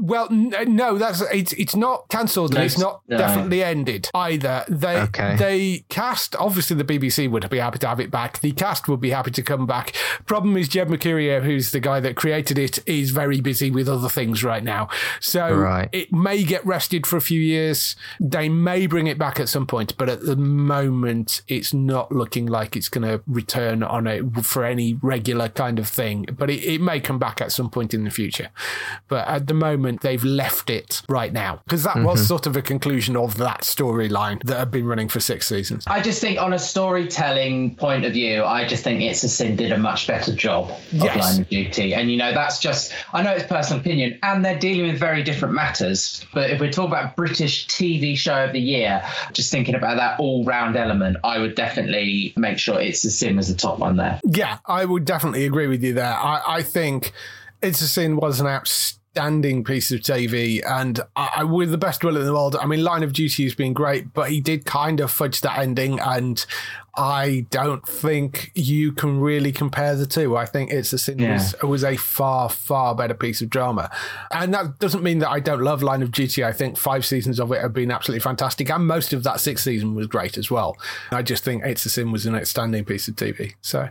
well, 0.00 0.28
no, 0.30 0.98
that's 0.98 1.20
it's 1.32 1.52
it's 1.54 1.76
not 1.76 2.08
cancelled. 2.08 2.52
No, 2.54 2.58
and 2.60 2.66
it's 2.66 2.78
not 2.78 3.02
no. 3.08 3.18
definitely 3.18 3.62
ended 3.62 4.08
either. 4.14 4.64
They 4.68 4.96
Okay. 5.02 5.36
they 5.36 5.84
cast. 5.88 6.36
Obviously, 6.36 6.76
the 6.76 6.84
BBC 6.84 7.28
would 7.30 7.48
be 7.50 7.58
happy 7.58 7.78
to 7.80 7.86
have 7.88 8.00
it 8.00 8.10
back. 8.10 8.40
The 8.40 8.52
cast 8.52 8.88
would 8.88 9.00
be 9.00 9.10
happy 9.10 9.30
to 9.32 9.42
come 9.42 9.66
back. 9.66 9.92
Problem 10.26 10.56
is, 10.56 10.68
Jed 10.68 10.88
Mercurio, 10.88 11.42
who's 11.42 11.70
the 11.70 11.80
guy 11.80 12.00
that 12.00 12.16
created 12.16 12.58
it, 12.58 12.78
is 12.86 13.10
very 13.10 13.40
busy 13.40 13.70
with 13.70 13.88
other 13.88 14.08
things 14.08 14.42
right 14.44 14.62
now. 14.64 14.88
So 15.20 15.52
Right. 15.54 15.88
it 15.92 16.12
may 16.12 16.42
get 16.44 16.64
rested 16.66 17.06
for 17.06 17.16
a 17.16 17.20
few 17.20 17.40
years. 17.40 17.93
They 18.20 18.48
may 18.48 18.86
bring 18.86 19.06
it 19.06 19.18
back 19.18 19.40
at 19.40 19.48
some 19.48 19.66
point, 19.66 19.96
but 19.96 20.08
at 20.08 20.22
the 20.22 20.36
moment, 20.36 21.42
it's 21.48 21.74
not 21.74 22.12
looking 22.12 22.46
like 22.46 22.76
it's 22.76 22.88
going 22.88 23.06
to 23.06 23.22
return 23.26 23.82
on 23.82 24.06
it 24.06 24.44
for 24.44 24.64
any 24.64 24.94
regular 25.02 25.48
kind 25.48 25.78
of 25.78 25.88
thing. 25.88 26.26
But 26.36 26.50
it, 26.50 26.64
it 26.64 26.80
may 26.80 27.00
come 27.00 27.18
back 27.18 27.40
at 27.40 27.52
some 27.52 27.70
point 27.70 27.94
in 27.94 28.04
the 28.04 28.10
future. 28.10 28.50
But 29.08 29.26
at 29.28 29.46
the 29.46 29.54
moment, 29.54 30.00
they've 30.00 30.24
left 30.24 30.70
it 30.70 31.02
right 31.08 31.32
now 31.32 31.60
because 31.64 31.84
that 31.84 31.96
was 31.96 32.20
mm-hmm. 32.20 32.26
sort 32.26 32.46
of 32.46 32.56
a 32.56 32.62
conclusion 32.62 33.16
of 33.16 33.36
that 33.38 33.62
storyline 33.62 34.42
that 34.44 34.58
had 34.58 34.70
been 34.70 34.86
running 34.86 35.08
for 35.08 35.20
six 35.20 35.46
seasons. 35.46 35.84
I 35.86 36.00
just 36.00 36.20
think, 36.20 36.40
on 36.40 36.52
a 36.52 36.58
storytelling 36.58 37.76
point 37.76 38.04
of 38.04 38.12
view, 38.12 38.44
I 38.44 38.66
just 38.66 38.84
think 38.84 39.02
It's 39.02 39.22
a 39.22 39.28
Sin 39.28 39.56
did 39.56 39.72
a 39.72 39.78
much 39.78 40.06
better 40.06 40.34
job 40.34 40.70
of 40.70 40.92
Yes. 40.92 41.16
Line 41.16 41.40
of 41.42 41.48
Duty. 41.48 41.94
And, 41.94 42.10
you 42.10 42.16
know, 42.16 42.32
that's 42.32 42.58
just, 42.60 42.92
I 43.12 43.22
know 43.22 43.32
it's 43.32 43.46
personal 43.46 43.80
opinion, 43.80 44.18
and 44.22 44.44
they're 44.44 44.58
dealing 44.58 44.86
with 44.90 44.98
very 44.98 45.22
different 45.22 45.54
matters. 45.54 46.24
But 46.32 46.50
if 46.50 46.60
we 46.60 46.70
talk 46.70 46.88
about 46.88 47.16
British 47.16 47.66
TV 47.66 47.83
show 48.16 48.44
of 48.44 48.52
the 48.52 48.60
year, 48.60 49.02
just 49.32 49.50
thinking 49.50 49.74
about 49.74 49.96
that 49.96 50.18
all 50.20 50.44
round 50.44 50.76
element, 50.76 51.16
I 51.24 51.38
would 51.38 51.54
definitely 51.54 52.32
make 52.36 52.58
sure 52.58 52.80
It's 52.80 53.04
a 53.04 53.10
Sin 53.10 53.36
was 53.36 53.48
the 53.48 53.54
top 53.54 53.78
one 53.78 53.96
there. 53.96 54.20
Yeah, 54.24 54.58
I 54.66 54.84
would 54.84 55.04
definitely 55.04 55.44
agree 55.44 55.66
with 55.66 55.82
you 55.82 55.94
there. 55.94 56.14
I, 56.14 56.42
I 56.46 56.62
think 56.62 57.12
It's 57.62 57.80
a 57.80 57.88
Sin 57.88 58.16
was 58.16 58.40
an 58.40 58.46
outstanding 58.46 59.64
piece 59.64 59.90
of 59.92 60.00
TV, 60.00 60.60
and 60.66 61.00
I, 61.16 61.44
with 61.44 61.70
the 61.70 61.78
best 61.78 62.02
will 62.02 62.16
in 62.16 62.24
the 62.24 62.32
world, 62.32 62.56
I 62.56 62.66
mean, 62.66 62.82
Line 62.82 63.02
of 63.02 63.12
Duty 63.12 63.44
has 63.44 63.54
been 63.54 63.72
great, 63.72 64.12
but 64.12 64.30
he 64.30 64.40
did 64.40 64.64
kind 64.64 65.00
of 65.00 65.10
fudge 65.10 65.40
that 65.42 65.58
ending, 65.58 66.00
and 66.00 66.44
I 66.96 67.46
don't 67.50 67.86
think 67.86 68.52
you 68.54 68.92
can 68.92 69.20
really 69.20 69.50
compare 69.50 69.96
the 69.96 70.06
two. 70.06 70.36
I 70.36 70.46
think 70.46 70.70
It's 70.70 70.92
a 70.92 70.98
Sin 70.98 71.18
was, 71.32 71.54
was 71.62 71.82
a 71.84 71.96
far, 71.96 72.48
far 72.48 72.94
better 72.94 73.14
piece 73.14 73.42
of 73.42 73.50
drama. 73.50 73.90
And 74.30 74.54
that 74.54 74.78
doesn't 74.78 75.02
mean 75.02 75.18
that 75.18 75.30
I 75.30 75.40
don't 75.40 75.62
love 75.62 75.82
Line 75.82 76.02
of 76.02 76.12
Duty. 76.12 76.44
I 76.44 76.52
think 76.52 76.76
five 76.76 77.04
seasons 77.04 77.40
of 77.40 77.50
it 77.50 77.60
have 77.60 77.72
been 77.72 77.90
absolutely 77.90 78.20
fantastic, 78.20 78.70
and 78.70 78.86
most 78.86 79.12
of 79.12 79.24
that 79.24 79.40
sixth 79.40 79.64
season 79.64 79.94
was 79.94 80.06
great 80.06 80.38
as 80.38 80.50
well. 80.50 80.76
I 81.10 81.22
just 81.22 81.42
think 81.42 81.64
It's 81.64 81.84
a 81.84 81.90
Sin 81.90 82.12
was 82.12 82.26
an 82.26 82.36
outstanding 82.36 82.84
piece 82.84 83.08
of 83.08 83.16
TV. 83.16 83.54
So, 83.60 83.88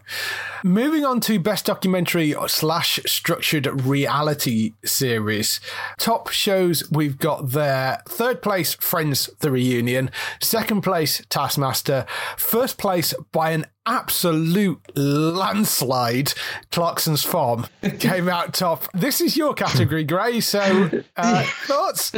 moving 0.64 1.04
on 1.04 1.20
to 1.22 1.40
best 1.40 1.66
documentary 1.66 2.34
slash 2.48 3.00
structured 3.06 3.82
reality 3.82 4.74
series. 4.86 5.60
Top 5.98 6.30
shows 6.30 6.90
we've 6.90 7.18
got 7.18 7.50
there. 7.52 8.02
Third 8.08 8.42
place, 8.42 8.76
Friends: 8.76 9.30
The 9.40 9.52
Reunion. 9.52 10.10
Second 10.42 10.82
place, 10.84 11.22
Taskmaster. 11.30 12.06
First 12.38 12.78
place 12.78 12.93
by 13.32 13.52
an 13.52 13.66
absolute 13.86 14.80
landslide, 14.96 16.34
Clarkson's 16.72 17.24
Farm 17.24 17.66
came 18.00 18.30
out 18.30 18.54
top. 18.54 18.86
This 18.94 19.22
is 19.22 19.36
your 19.36 19.54
category, 19.54 20.04
Gray. 20.04 20.40
So, 20.40 20.90
uh, 21.18 21.44
thoughts? 21.66 22.12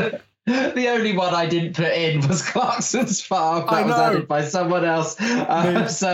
The 0.47 0.89
only 0.89 1.17
one 1.17 1.33
I 1.33 1.47
didn't 1.47 1.73
put 1.73 1.91
in 1.91 2.25
was 2.27 2.41
Clarkson's 2.47 3.19
Farm. 3.19 3.65
That 3.67 3.85
was 3.87 3.95
added 3.95 4.27
by 4.27 4.45
someone 4.45 4.85
else. 4.85 5.19
Uh, 5.19 5.87
so, 5.87 6.13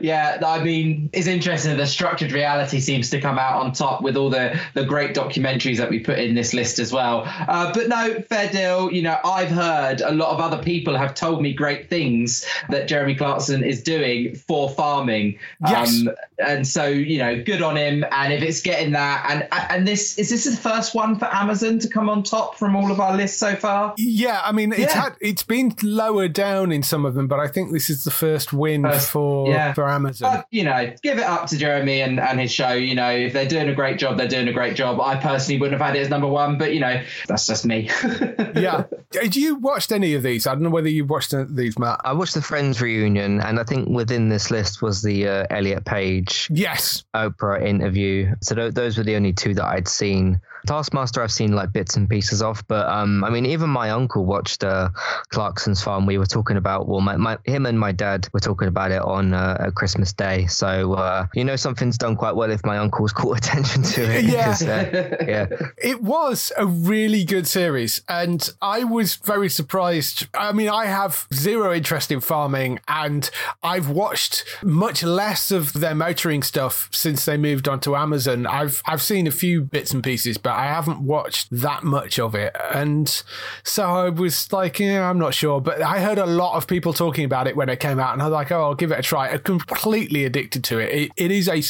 yeah, 0.00 0.40
I 0.46 0.62
mean, 0.62 1.10
it's 1.12 1.26
interesting. 1.26 1.76
The 1.76 1.86
structured 1.86 2.30
reality 2.30 2.78
seems 2.78 3.10
to 3.10 3.20
come 3.20 3.40
out 3.40 3.60
on 3.60 3.72
top 3.72 4.02
with 4.02 4.16
all 4.16 4.30
the, 4.30 4.56
the 4.74 4.84
great 4.84 5.16
documentaries 5.16 5.78
that 5.78 5.90
we 5.90 5.98
put 5.98 6.20
in 6.20 6.36
this 6.36 6.54
list 6.54 6.78
as 6.78 6.92
well. 6.92 7.24
Uh, 7.26 7.72
but 7.74 7.88
no, 7.88 8.22
fair 8.28 8.48
deal. 8.50 8.92
You 8.92 9.02
know, 9.02 9.18
I've 9.24 9.50
heard 9.50 10.00
a 10.00 10.12
lot 10.12 10.32
of 10.32 10.38
other 10.38 10.62
people 10.62 10.96
have 10.96 11.14
told 11.14 11.42
me 11.42 11.52
great 11.52 11.90
things 11.90 12.46
that 12.68 12.86
Jeremy 12.86 13.16
Clarkson 13.16 13.64
is 13.64 13.82
doing 13.82 14.36
for 14.36 14.70
farming. 14.70 15.40
Yes. 15.66 16.02
Um, 16.02 16.10
and 16.38 16.68
so, 16.68 16.86
you 16.86 17.18
know, 17.18 17.42
good 17.42 17.62
on 17.62 17.76
him. 17.76 18.04
And 18.12 18.32
if 18.32 18.42
it's 18.42 18.60
getting 18.60 18.92
that, 18.92 19.26
and 19.28 19.48
and 19.70 19.88
this 19.88 20.18
is 20.18 20.30
this 20.30 20.44
the 20.44 20.56
first 20.56 20.94
one 20.94 21.18
for 21.18 21.24
Amazon 21.26 21.80
to 21.80 21.88
come 21.88 22.08
on 22.08 22.22
top 22.22 22.56
from 22.56 22.76
all 22.76 22.92
of 22.92 23.00
our 23.00 23.16
lists 23.16 23.38
so 23.38 23.56
far? 23.56 23.71
Yeah, 23.98 24.40
I 24.44 24.52
mean, 24.52 24.72
it's 24.72 24.80
Yeah. 24.94 25.02
had 25.02 25.16
it's 25.20 25.42
been 25.42 25.74
lower 25.82 26.28
down 26.28 26.72
in 26.72 26.82
some 26.82 27.04
of 27.04 27.14
them, 27.14 27.28
but 27.28 27.38
I 27.40 27.48
think 27.48 27.72
this 27.72 27.90
is 27.90 28.04
the 28.04 28.10
first 28.10 28.52
win 28.52 28.82
First- 28.82 29.10
for 29.10 29.48
yeah. 29.48 29.72
for 29.72 29.88
Amazon. 29.88 30.36
But, 30.36 30.46
you 30.50 30.64
know, 30.64 30.92
give 31.02 31.18
it 31.18 31.24
up 31.24 31.46
to 31.48 31.56
Jeremy 31.58 32.00
and, 32.00 32.18
and 32.20 32.40
his 32.40 32.52
show. 32.52 32.72
You 32.72 32.94
know, 32.94 33.10
if 33.10 33.32
they're 33.32 33.46
doing 33.48 33.68
a 33.68 33.74
great 33.74 33.98
job, 33.98 34.16
they're 34.18 34.28
doing 34.28 34.48
a 34.48 34.52
great 34.52 34.76
job. 34.76 35.00
I 35.00 35.16
personally 35.16 35.60
wouldn't 35.60 35.80
have 35.80 35.86
had 35.86 35.96
it 35.96 36.00
as 36.00 36.08
number 36.08 36.26
one, 36.28 36.58
but, 36.58 36.72
you 36.74 36.80
know, 36.80 37.02
that's 37.28 37.46
just 37.46 37.64
me. 37.66 37.90
yeah, 38.56 38.84
Did 39.10 39.36
you 39.36 39.56
watched 39.56 39.92
any 39.92 40.14
of 40.14 40.22
these? 40.22 40.46
I 40.46 40.52
don't 40.54 40.62
know 40.62 40.70
whether 40.70 40.88
you 40.88 41.04
watched 41.04 41.34
these, 41.54 41.78
Matt. 41.78 42.00
I 42.04 42.12
watched 42.12 42.34
the 42.34 42.42
Friends 42.42 42.80
reunion, 42.80 43.40
and 43.40 43.58
I 43.60 43.64
think 43.64 43.88
within 43.88 44.28
this 44.28 44.50
list 44.50 44.82
was 44.82 45.02
the 45.02 45.28
uh, 45.28 45.46
Elliot 45.50 45.84
Page 45.84 46.48
Yes, 46.50 47.04
Oprah 47.14 47.64
interview. 47.66 48.34
So 48.40 48.54
th- 48.54 48.74
those 48.74 48.96
were 48.98 49.04
the 49.04 49.16
only 49.16 49.32
two 49.32 49.54
that 49.54 49.64
I'd 49.64 49.88
seen. 49.88 50.40
Taskmaster, 50.66 51.22
I've 51.22 51.32
seen 51.32 51.52
like 51.52 51.72
bits 51.72 51.96
and 51.96 52.08
pieces 52.08 52.42
of, 52.42 52.62
but 52.68 52.88
um, 52.88 53.24
I 53.24 53.30
mean, 53.30 53.46
even 53.46 53.70
my 53.70 53.90
uncle 53.90 54.24
watched 54.24 54.64
uh, 54.64 54.90
Clarkson's 55.30 55.82
Farm. 55.82 56.06
We 56.06 56.18
were 56.18 56.26
talking 56.26 56.56
about, 56.56 56.86
well, 56.86 57.00
my, 57.00 57.16
my 57.16 57.38
him 57.44 57.66
and 57.66 57.78
my 57.78 57.92
dad 57.92 58.28
were 58.32 58.40
talking 58.40 58.68
about 58.68 58.90
it 58.90 59.02
on 59.02 59.34
uh, 59.34 59.56
a 59.60 59.72
Christmas 59.72 60.12
Day. 60.12 60.46
So 60.46 60.94
uh, 60.94 61.26
you 61.34 61.44
know, 61.44 61.56
something's 61.56 61.98
done 61.98 62.16
quite 62.16 62.36
well 62.36 62.50
if 62.50 62.64
my 62.64 62.78
uncle's 62.78 63.12
caught 63.22 63.38
attention 63.38 63.82
to 63.82 64.02
it. 64.02 64.24
Yeah. 64.24 64.56
uh, 64.62 65.24
yeah. 65.26 65.46
it 65.78 66.02
was 66.02 66.52
a 66.56 66.66
really 66.66 67.24
good 67.24 67.46
series, 67.46 68.02
and 68.08 68.48
I 68.60 68.84
was 68.84 69.16
very 69.16 69.48
surprised. 69.48 70.28
I 70.34 70.52
mean, 70.52 70.68
I 70.68 70.86
have 70.86 71.26
zero 71.32 71.74
interest 71.74 72.10
in 72.10 72.20
farming, 72.20 72.80
and 72.88 73.30
I've 73.62 73.88
watched 73.88 74.44
much 74.62 75.02
less 75.02 75.50
of 75.50 75.72
their 75.72 75.94
motoring 75.94 76.42
stuff 76.42 76.88
since 76.92 77.24
they 77.24 77.36
moved 77.36 77.68
onto 77.68 77.94
Amazon. 77.96 78.46
I've 78.46 78.82
I've 78.86 79.02
seen 79.02 79.26
a 79.26 79.30
few 79.30 79.62
bits 79.62 79.92
and 79.92 80.02
pieces, 80.02 80.38
but 80.38 80.51
I 80.56 80.66
haven't 80.66 81.00
watched 81.00 81.48
that 81.50 81.82
much 81.82 82.18
of 82.18 82.34
it, 82.34 82.56
and 82.72 83.22
so 83.62 83.84
I 83.84 84.08
was 84.08 84.52
like, 84.52 84.78
yeah, 84.78 85.08
I'm 85.08 85.18
not 85.18 85.34
sure. 85.34 85.60
But 85.60 85.82
I 85.82 86.00
heard 86.00 86.18
a 86.18 86.26
lot 86.26 86.56
of 86.56 86.66
people 86.66 86.92
talking 86.92 87.24
about 87.24 87.46
it 87.46 87.56
when 87.56 87.68
it 87.68 87.80
came 87.80 87.98
out, 87.98 88.12
and 88.12 88.22
I 88.22 88.26
was 88.26 88.32
like, 88.32 88.52
oh, 88.52 88.62
I'll 88.62 88.74
give 88.74 88.92
it 88.92 88.98
a 88.98 89.02
try. 89.02 89.28
I'm 89.28 89.40
completely 89.40 90.24
addicted 90.24 90.64
to 90.64 90.78
it. 90.78 90.92
It, 90.92 91.12
it 91.16 91.30
is 91.30 91.48
a 91.48 91.60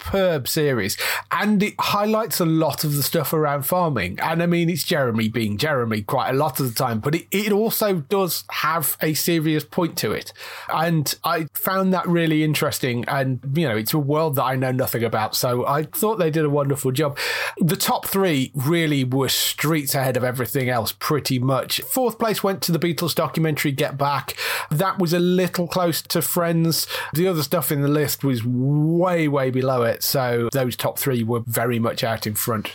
superb 0.00 0.48
series, 0.48 0.96
and 1.30 1.62
it 1.62 1.74
highlights 1.78 2.40
a 2.40 2.44
lot 2.46 2.84
of 2.84 2.96
the 2.96 3.02
stuff 3.02 3.32
around 3.32 3.62
farming. 3.62 4.18
And 4.20 4.42
I 4.42 4.46
mean, 4.46 4.68
it's 4.70 4.84
Jeremy 4.84 5.28
being 5.28 5.58
Jeremy 5.58 6.02
quite 6.02 6.30
a 6.30 6.36
lot 6.36 6.60
of 6.60 6.68
the 6.68 6.74
time, 6.74 7.00
but 7.00 7.14
it, 7.14 7.26
it 7.30 7.52
also 7.52 7.94
does 7.94 8.44
have 8.50 8.96
a 9.00 9.14
serious 9.14 9.64
point 9.64 9.96
to 9.98 10.12
it. 10.12 10.32
And 10.72 11.14
I 11.24 11.46
found 11.54 11.92
that 11.92 12.06
really 12.06 12.42
interesting. 12.42 13.04
And, 13.08 13.40
you 13.54 13.68
know, 13.68 13.76
it's 13.76 13.94
a 13.94 13.98
world 13.98 14.36
that 14.36 14.44
I 14.44 14.56
know 14.56 14.72
nothing 14.72 15.04
about. 15.04 15.34
So 15.36 15.66
I 15.66 15.84
thought 15.84 16.16
they 16.16 16.30
did 16.30 16.44
a 16.44 16.50
wonderful 16.50 16.92
job. 16.92 17.18
The 17.58 17.76
top 17.76 18.06
three 18.06 18.52
really 18.54 19.04
were 19.04 19.28
streets 19.28 19.94
ahead 19.94 20.16
of 20.16 20.24
everything 20.24 20.68
else, 20.68 20.92
pretty 20.92 21.38
much. 21.38 21.80
Fourth 21.82 22.18
place 22.18 22.42
went 22.42 22.62
to 22.62 22.72
the 22.72 22.78
Beatles 22.78 23.14
documentary 23.14 23.72
Get 23.72 23.98
Back. 23.98 24.36
That 24.70 24.98
was 24.98 25.12
a 25.12 25.18
little 25.18 25.68
close 25.68 26.02
to 26.02 26.22
Friends. 26.22 26.86
The 27.14 27.28
other 27.28 27.42
stuff 27.42 27.72
in 27.72 27.82
the 27.82 27.88
list 27.88 28.24
was 28.24 28.44
way, 28.44 29.28
way 29.28 29.50
below 29.50 29.82
it. 29.82 29.89
So 29.98 30.48
those 30.52 30.76
top 30.76 30.98
three 30.98 31.22
were 31.22 31.40
very 31.40 31.78
much 31.78 32.04
out 32.04 32.26
in 32.26 32.34
front. 32.34 32.74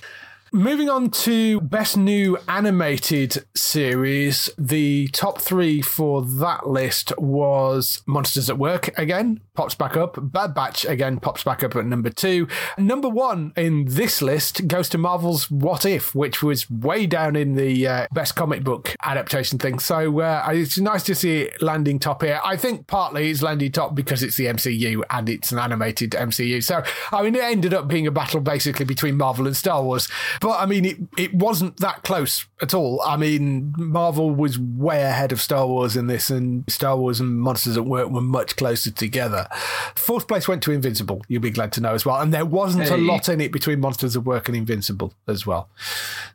Moving 0.51 0.89
on 0.89 1.09
to 1.11 1.59
best 1.59 1.97
new 1.97 2.37
animated 2.47 3.43
series, 3.55 4.49
the 4.57 5.09
top 5.09 5.41
three 5.41 5.81
for 5.81 6.21
that 6.21 6.67
list 6.67 7.11
was 7.17 8.01
Monsters 8.05 8.49
at 8.49 8.57
Work 8.57 8.97
again, 8.97 9.41
pops 9.55 9.75
back 9.75 9.97
up. 9.97 10.17
Bad 10.21 10.53
Batch 10.53 10.85
again 10.85 11.19
pops 11.19 11.43
back 11.43 11.63
up 11.63 11.75
at 11.75 11.85
number 11.85 12.09
two. 12.09 12.47
Number 12.77 13.09
one 13.09 13.53
in 13.55 13.85
this 13.85 14.21
list 14.21 14.67
goes 14.67 14.89
to 14.89 14.97
Marvel's 14.97 15.49
What 15.49 15.85
If, 15.85 16.13
which 16.13 16.43
was 16.43 16.69
way 16.69 17.05
down 17.05 17.35
in 17.35 17.55
the 17.55 17.87
uh, 17.87 18.07
best 18.13 18.35
comic 18.35 18.63
book 18.63 18.95
adaptation 19.03 19.59
thing. 19.59 19.79
So 19.79 20.19
uh, 20.19 20.45
it's 20.49 20.77
nice 20.77 21.03
to 21.03 21.15
see 21.15 21.43
it 21.43 21.61
landing 21.61 21.99
top 21.99 22.23
here. 22.23 22.39
I 22.43 22.57
think 22.57 22.87
partly 22.87 23.29
it's 23.29 23.41
landing 23.41 23.71
top 23.71 23.95
because 23.95 24.23
it's 24.23 24.37
the 24.37 24.45
MCU 24.45 25.03
and 25.09 25.29
it's 25.29 25.51
an 25.51 25.59
animated 25.59 26.11
MCU. 26.11 26.63
So 26.63 26.83
I 27.11 27.23
mean, 27.23 27.35
it 27.35 27.43
ended 27.43 27.73
up 27.73 27.87
being 27.87 28.07
a 28.07 28.11
battle 28.11 28.41
basically 28.41 28.85
between 28.85 29.17
Marvel 29.17 29.47
and 29.47 29.55
Star 29.55 29.83
Wars. 29.83 30.07
But 30.41 30.59
I 30.59 30.65
mean, 30.65 30.85
it 30.85 30.97
it 31.17 31.33
wasn't 31.33 31.77
that 31.77 32.03
close 32.03 32.45
at 32.61 32.73
all. 32.73 33.01
I 33.01 33.17
mean, 33.17 33.73
Marvel 33.77 34.31
was 34.31 34.57
way 34.57 35.01
ahead 35.01 35.31
of 35.31 35.41
Star 35.41 35.67
Wars 35.67 35.95
in 35.95 36.07
this, 36.07 36.29
and 36.29 36.63
Star 36.69 36.97
Wars 36.97 37.19
and 37.19 37.39
Monsters 37.39 37.77
at 37.77 37.85
Work 37.85 38.09
were 38.09 38.21
much 38.21 38.55
closer 38.55 38.91
together. 38.91 39.47
Fourth 39.95 40.27
place 40.27 40.47
went 40.47 40.63
to 40.63 40.71
Invincible. 40.71 41.21
You'll 41.27 41.41
be 41.41 41.49
glad 41.49 41.71
to 41.73 41.81
know 41.81 41.93
as 41.93 42.05
well. 42.05 42.21
And 42.21 42.33
there 42.33 42.45
wasn't 42.45 42.89
a 42.89 42.97
lot 42.97 43.27
in 43.27 43.41
it 43.41 43.51
between 43.51 43.79
Monsters 43.79 44.15
at 44.15 44.23
Work 44.23 44.47
and 44.47 44.55
Invincible 44.55 45.13
as 45.27 45.45
well. 45.45 45.67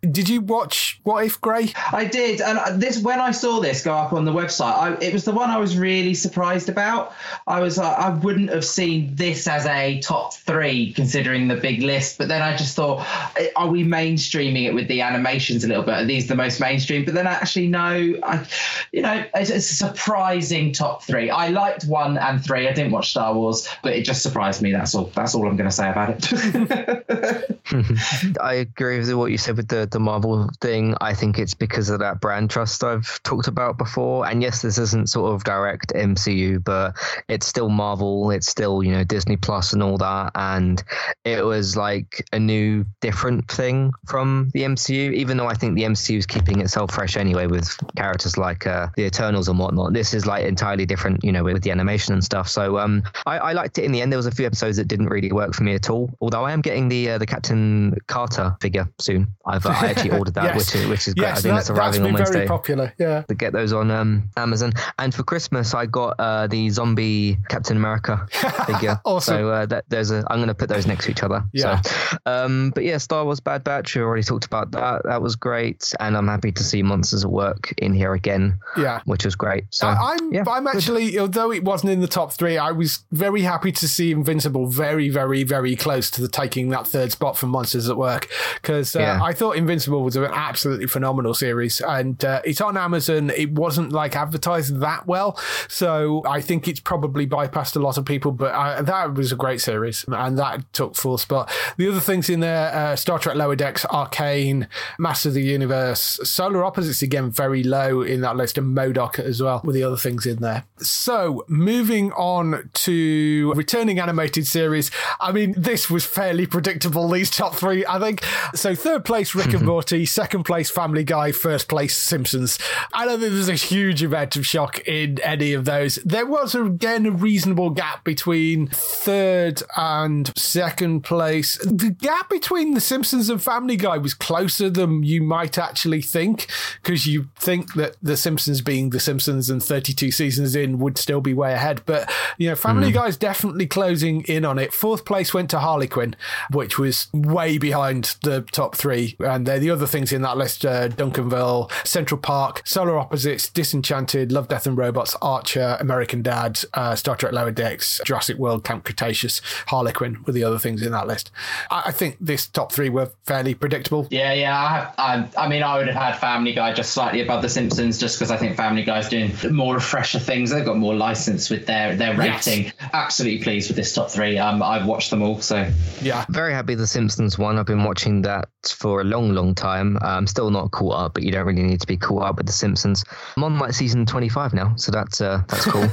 Did 0.03 0.29
you 0.29 0.41
watch 0.41 1.01
What 1.05 1.25
If 1.25 1.41
Grey? 1.41 1.73
I 1.93 2.05
did, 2.05 2.41
and 2.41 2.81
this 2.81 3.03
when 3.03 3.21
I 3.21 3.31
saw 3.31 3.61
this 3.61 3.83
go 3.83 3.95
up 3.95 4.13
on 4.13 4.25
the 4.25 4.33
website, 4.33 4.75
I, 4.75 4.95
it 5.01 5.13
was 5.13 5.25
the 5.25 5.33
one 5.33 5.51
I 5.51 5.59
was 5.59 5.79
really 5.79 6.15
surprised 6.15 6.69
about. 6.69 7.15
I 7.47 7.61
was 7.61 7.79
like, 7.79 7.99
I 7.99 8.11
wouldn't 8.11 8.51
have 8.51 8.65
seen 8.65 9.15
this 9.15 9.47
as 9.47 9.67
a 9.67 10.01
top 10.01 10.35
three 10.35 10.93
considering 10.93 11.49
the 11.49 11.57
big 11.57 11.83
list, 11.83 12.19
but 12.19 12.29
then 12.29 12.43
I 12.43 12.57
just 12.57 12.77
thought, 12.77 13.07
eh, 13.37 13.49
are 13.57 13.69
we 13.69 13.85
mainstreaming 13.85 14.65
it 14.65 14.75
with 14.75 14.89
the 14.89 15.01
animations 15.01 15.65
a 15.65 15.69
little 15.69 15.83
bit? 15.83 16.10
These 16.11 16.27
the 16.27 16.35
most 16.35 16.59
mainstream? 16.59 17.05
But 17.05 17.15
then 17.15 17.29
actually, 17.29 17.69
no, 17.69 18.15
I, 18.25 18.45
you 18.91 19.03
know, 19.03 19.25
it's, 19.33 19.49
it's 19.49 19.71
a 19.71 19.75
surprising 19.77 20.73
top 20.73 21.05
three. 21.05 21.31
I 21.31 21.51
liked 21.51 21.85
one 21.85 22.19
and 22.19 22.45
three. 22.45 22.67
I 22.67 22.73
didn't 22.73 22.91
watch 22.91 23.11
Star 23.11 23.33
Wars, 23.33 23.69
but 23.85 23.93
it 23.93 24.05
just 24.05 24.21
surprised 24.21 24.61
me. 24.61 24.73
That's 24.73 24.93
all. 24.93 25.05
That's 25.15 25.37
all 25.37 25.47
I'm 25.47 25.57
going 25.57 25.71
to 25.71 25.75
say 25.75 25.89
about 25.89 26.17
it. 26.17 27.61
I 28.41 28.55
agree 28.55 28.99
with 28.99 29.13
what 29.15 29.31
you 29.31 29.39
said 29.39 29.57
with 29.57 29.69
the, 29.69 29.87
the 29.89 30.01
Marvel 30.01 30.51
thing. 30.61 30.97
I 31.01 31.15
think 31.15 31.39
it's 31.39 31.55
because 31.55 31.91
of 31.91 32.01
that 32.01 32.21
brand 32.21 32.51
trust 32.51 32.83
I've 32.83 33.23
talked 33.23 33.47
about 33.47 33.79
before. 33.79 34.27
And 34.27 34.43
yes, 34.43 34.63
this 34.63 34.79
isn't 34.79 35.11
sort 35.11 35.33
of 35.33 35.45
direct 35.45 35.93
MCU, 35.95 36.65
but 36.65 36.97
it's 37.29 37.47
still 37.47 37.69
Marvel. 37.69 38.33
It's 38.33 38.49
still, 38.49 38.83
you 38.83 38.91
know, 38.91 39.05
Disney 39.05 39.37
Plus 39.37 39.73
and 39.73 39.81
all 39.81 39.99
that. 39.99 40.33
And 40.35 40.83
it 41.25 41.45
was 41.45 41.77
like 41.77 42.27
a 42.33 42.41
new, 42.41 42.85
different 43.01 43.49
thing 43.49 43.93
from 44.07 44.51
the 44.55 44.63
MCU, 44.63 45.15
even 45.15 45.37
though 45.37 45.47
I 45.47 45.55
think 45.55 45.77
the 45.77 45.85
MCU 45.85 46.00
is 46.09 46.27
keeping 46.27 46.61
itself 46.61 46.93
fresh 46.93 47.17
anyway 47.17 47.47
with 47.47 47.69
characters 47.97 48.39
like 48.39 48.67
uh, 48.67 48.89
the 48.97 49.05
Eternals 49.05 49.49
and 49.49 49.59
whatnot. 49.59 49.93
This 49.93 50.15
is 50.15 50.27
like 50.27 50.45
entirely 50.45 50.87
different, 50.87 51.23
you 51.25 51.33
know, 51.33 51.45
with 51.45 51.63
the 51.63 51.71
animation 51.71 52.15
and 52.15 52.25
stuff. 52.25 52.49
So 52.49 52.79
um, 52.79 53.03
I, 53.27 53.39
I 53.39 53.53
liked 53.53 53.79
it 53.79 53.85
in 53.85 53.93
the 53.93 54.01
end. 54.01 54.13
There 54.13 54.17
was 54.19 54.27
a 54.27 54.31
few 54.31 54.47
episodes 54.47 54.77
that 54.79 54.89
didn't 54.89 55.09
really 55.09 55.33
work 55.33 55.55
for 55.55 55.65
me 55.65 55.75
at 55.75 55.91
all. 55.91 56.11
Although 56.21 56.45
I 56.45 56.53
am 56.53 56.61
getting 56.61 56.89
the 56.89 57.11
uh, 57.11 57.19
the 57.19 57.27
Captain 57.27 57.97
Carter 58.07 58.57
figure 58.61 58.89
soon. 58.99 59.27
I've 59.47 59.67
uh, 59.67 59.71
I 59.71 59.87
actually 59.91 60.13
ordered 60.13 60.35
that, 60.35 60.45
Yes. 60.45 60.57
which 60.73 60.75
is 60.83 60.89
which 60.89 61.09
is 61.09 61.15
great. 61.15 61.29
I 61.29 61.35
think 61.35 61.43
that, 61.45 61.49
that's 61.55 61.69
that's 61.69 61.79
arriving 61.79 62.01
on 62.03 62.07
been 62.09 62.15
Wednesday. 62.15 62.35
very 62.39 62.47
popular. 62.49 62.93
Yeah. 62.99 63.23
To 63.23 63.35
get 63.35 63.53
those 63.53 63.73
on 63.73 63.91
um, 63.91 64.31
Amazon, 64.37 64.73
and 64.99 65.15
for 65.15 65.23
Christmas 65.23 65.75
I 65.75 65.87
got 65.87 66.17
uh, 66.19 66.47
the 66.47 66.71
zombie 66.71 67.39
Captain 67.49 67.77
America 67.77 68.27
figure. 68.67 69.01
Awesome. 69.05 69.35
So 69.37 69.51
uh, 69.51 69.67
that, 69.67 69.85
there's 69.89 70.11
a 70.11 70.25
I'm 70.31 70.39
going 70.39 70.49
to 70.49 70.55
put 70.55 70.69
those 70.69 70.87
next 70.87 71.05
to 71.07 71.11
each 71.11 71.23
other. 71.23 71.45
Yeah. 71.53 71.81
So, 71.81 72.17
um, 72.27 72.71
but 72.75 72.85
yeah, 72.85 72.99
Star 72.99 73.25
Wars 73.25 73.41
Bad 73.41 73.65
Batch. 73.65 73.95
We 73.97 74.03
already 74.03 74.23
talked 74.23 74.45
about 74.45 74.71
that. 74.73 75.03
That 75.05 75.23
was 75.23 75.37
great, 75.37 75.90
and 75.99 76.17
I'm 76.17 76.29
happy 76.29 76.53
to 76.53 76.63
see 76.63 76.83
Monsters 76.83 77.25
at 77.25 77.31
Work 77.31 77.73
in 77.79 77.93
here 77.95 78.13
again. 78.15 78.59
Yeah. 78.77 79.01
Which 79.05 79.25
was 79.25 79.35
great. 79.35 79.65
So 79.71 79.87
I- 79.89 80.17
I'm 80.21 80.33
yeah, 80.33 80.45
I'm 80.47 80.67
actually 80.67 81.19
although 81.19 81.51
it 81.53 81.65
wasn't 81.65 81.93
in 81.93 82.01
the 82.01 82.07
top 82.09 82.33
three, 82.33 82.59
I 82.59 82.71
was 82.73 83.01
very 83.13 83.43
happy 83.43 83.73
to 83.73 83.89
see 83.89 84.13
Invincible 84.13 84.67
very 84.67 85.09
very 85.09 85.43
very 85.43 85.75
close 85.77 86.11
to 86.13 86.21
the 86.21 86.29
taking 86.29 86.69
that 86.71 86.87
third 86.87 87.13
spot 87.13 87.37
from 87.37 87.51
Monsters 87.51 87.89
at 87.89 87.97
Work 87.97 88.29
because 88.61 88.95
uh, 88.95 89.01
Yeah. 89.01 89.23
I 89.23 89.33
thought 89.33 89.57
Invincible 89.57 90.03
was 90.03 90.17
an 90.17 90.25
absolutely 90.25 90.87
phenomenal 90.87 91.35
series 91.35 91.81
and 91.81 92.23
uh, 92.25 92.41
it's 92.45 92.61
on 92.61 92.77
Amazon. 92.77 93.31
It 93.31 93.53
wasn't 93.53 93.93
like 93.93 94.17
advertised 94.17 94.81
that 94.81 95.07
well, 95.07 95.39
so 95.69 96.23
I 96.27 96.41
think 96.41 96.69
it's 96.69 96.81
probably 96.81 97.27
bypassed 97.27 97.77
a 97.77 97.81
lot 97.81 97.97
of 97.99 98.05
people. 98.05 98.33
But 98.33 98.55
I, 98.55 98.83
that 98.83 99.15
was 99.15 99.33
a 99.33 99.37
great 99.37 99.61
series 99.61 100.05
and 100.09 100.39
that 100.39 100.73
took 100.73 100.95
full 100.97 101.19
spot. 101.19 101.51
The 101.77 101.89
other 101.89 102.01
things 102.01 102.29
in 102.29 102.41
there: 102.41 102.75
uh, 102.75 102.97
Star 102.97 103.19
Trek 103.19 103.37
Lower 103.37 103.57
Decks, 103.57 103.85
Arcane, 103.87 104.69
Master 104.99 105.29
of 105.31 105.35
the 105.35 105.43
Universe, 105.43 105.80
Uh, 105.81 105.95
Solar 105.95 106.63
Opposites 106.63 107.01
again 107.01 107.31
very 107.31 107.63
low 107.63 108.03
in 108.03 108.21
that 108.21 108.37
list, 108.37 108.59
and 108.59 108.75
Modoc 108.75 109.19
as 109.19 109.43
well 109.43 109.63
with 109.65 109.75
the 109.75 109.83
other 109.83 109.97
things 109.97 110.27
in 110.27 110.37
there. 110.37 110.65
So 110.79 111.45
moving 111.49 112.13
on 112.13 112.69
to 112.73 113.53
returning 113.57 113.99
animated 113.99 114.47
series. 114.47 114.91
I 115.21 115.33
mean, 115.33 115.55
this 115.57 115.89
was 115.89 116.05
fairly 116.05 116.47
predictable. 116.47 117.09
These 117.09 117.31
top 117.31 117.55
three, 117.55 117.87
I 117.87 117.99
think. 117.99 118.23
So 118.55 118.75
third 118.75 119.07
place 119.07 119.35
Rick 119.35 119.55
and 119.55 119.65
Morty, 119.71 120.05
second 120.05 120.45
place 120.45 120.71
Family 120.71 121.03
Guy, 121.03 121.33
first 121.33 121.67
place 121.69 121.97
Simpsons. 121.97 122.59
I 122.93 123.07
don't 123.07 123.21
think 123.21 123.33
there's 123.33 123.49
a 123.49 123.55
huge 123.55 124.03
amount 124.03 124.37
of 124.37 124.45
shock 124.45 124.81
in 124.87 125.19
any 125.21 125.55
of 125.55 125.65
those. 125.65 125.97
There 126.05 126.27
was 126.27 126.55
again 126.55 127.07
a 127.07 127.11
reasonable 127.11 127.71
gap 127.71 128.05
between 128.05 128.67
third 128.67 129.63
and 129.79 130.31
second 130.37 131.05
place. 131.05 131.57
The 131.65 131.91
gap 131.91 132.29
between 132.29 132.75
The 132.75 132.83
Simpsons 132.83 133.31
and 133.31 133.43
Family 133.43 133.77
Guy 133.77 133.97
was 133.97 134.13
closer 134.13 134.69
than 134.69 135.03
you 135.05 135.23
might 135.23 135.57
actually 135.57 135.70
think, 135.77 136.47
because 136.83 137.07
you 137.07 137.29
think 137.37 137.75
that 137.75 137.97
The 138.03 138.17
Simpsons 138.17 138.61
being 138.61 138.91
The 138.91 139.01
Simpsons 139.01 139.51
and 139.51 139.63
32 139.63 140.11
seasons 140.11 140.57
in 140.57 140.79
would 140.79 140.99
still 140.99 141.21
be 141.21 141.35
way 141.35 141.53
ahead. 141.53 141.83
But, 141.87 142.11
you 142.39 142.49
know, 142.49 142.57
Family 142.57 142.93
Guy's 142.93 143.17
definitely 143.17 143.67
closing 143.67 144.23
in 144.23 144.45
on 144.45 144.59
it. 144.59 144.73
Fourth 144.73 145.05
place 145.05 145.35
went 145.35 145.51
to 145.51 145.59
Harley 145.59 145.89
Quinn, 145.89 146.17
which 146.51 146.79
was 146.79 147.09
way 147.13 147.59
behind 147.59 148.17
the 148.23 148.43
top 148.43 148.75
three. 148.75 149.17
And 149.21 149.47
they're 149.47 149.59
the 149.59 149.71
other 149.71 149.87
things 149.87 150.13
in 150.13 150.23
that 150.23 150.37
list 150.37 150.65
uh, 150.65 150.89
Duncanville, 150.89 151.71
Central 151.87 152.21
Park, 152.21 152.63
Solar 152.65 152.99
Opposites, 152.99 153.49
Disenchanted, 153.49 154.33
Love, 154.33 154.49
Death 154.49 154.67
and 154.67 154.77
Robots, 154.77 155.17
Archer, 155.23 155.77
American 155.81 156.23
Dad, 156.23 156.61
uh, 156.75 156.95
Star 156.95 157.17
Trek 157.17 157.33
Lower 157.33 157.51
Decks, 157.51 158.01
Jurassic 158.05 158.37
World, 158.37 158.65
Camp 158.65 158.85
Cretaceous, 158.85 159.41
Harlequin 159.67 160.23
were 160.27 160.33
the 160.33 160.45
other 160.45 160.59
things 160.59 160.83
in 160.83 160.93
that 160.93 161.07
list. 161.07 161.31
I, 161.71 161.85
I 161.87 161.93
think 161.93 162.17
this 162.21 162.47
top 162.47 162.73
three 162.73 162.89
were 162.89 163.11
fairly 163.25 163.55
predictable. 163.55 164.07
Yeah, 164.11 164.33
yeah. 164.33 164.93
I, 164.99 165.03
I, 165.15 165.29
I 165.45 165.49
mean, 165.49 165.60
I 165.63 165.77
would 165.79 165.87
have 165.89 165.97
had 165.97 166.19
Family 166.19 166.53
Guy 166.53 166.73
just 166.73 166.93
slightly 166.93 167.21
above 167.23 167.43
The 167.43 167.49
Simpsons, 167.49 167.99
just 167.99 168.19
because 168.19 168.31
I 168.31 168.37
think 168.37 168.57
Family 168.57 168.83
Guy's 168.83 169.09
doing 169.09 169.33
more 169.51 169.79
fresher 169.81 170.19
things. 170.19 170.51
They've 170.51 170.65
got 170.65 170.77
more 170.77 170.95
license 170.95 171.51
with 171.51 171.67
their 171.67 171.97
their 171.97 172.15
Yes. 172.23 172.47
rating. 172.47 172.73
Absolutely 172.93 173.43
pleased 173.43 173.69
with 173.69 173.77
this 173.77 173.93
top 173.95 174.11
three. 174.11 174.39
Um, 174.39 174.63
I've 174.63 174.87
watched 174.87 175.11
them 175.11 175.23
all, 175.23 175.41
so 175.41 175.69
Yeah. 176.03 176.25
very 176.29 176.53
happy 176.53 176.75
The 176.75 176.87
Simpsons 176.87 177.39
one. 177.39 177.59
I've 177.59 177.67
been 177.67 177.85
watching 177.85 178.23
that 178.23 178.49
for 178.69 179.01
a 179.01 179.05
long, 179.05 179.33
long 179.33 179.55
time. 179.55 179.97
I'm 180.03 180.27
still 180.27 180.51
not 180.51 180.71
caught 180.71 180.95
up, 180.99 181.15
but 181.15 181.23
you 181.23 181.33
don't 181.33 181.47
really 181.47 181.63
need 181.63 181.81
to 181.81 181.87
be 181.87 181.97
caught 181.97 182.23
up 182.23 182.37
with 182.37 182.47
The 182.47 182.53
Simpsons. 182.53 183.05
I'm 183.37 183.45
on 183.45 183.59
like 183.59 183.73
season 183.73 184.07
25 184.07 184.53
now, 184.55 184.75
so 184.77 184.93
that's 184.93 185.21
uh, 185.21 185.43
that's 185.49 185.65
cool. 185.67 185.85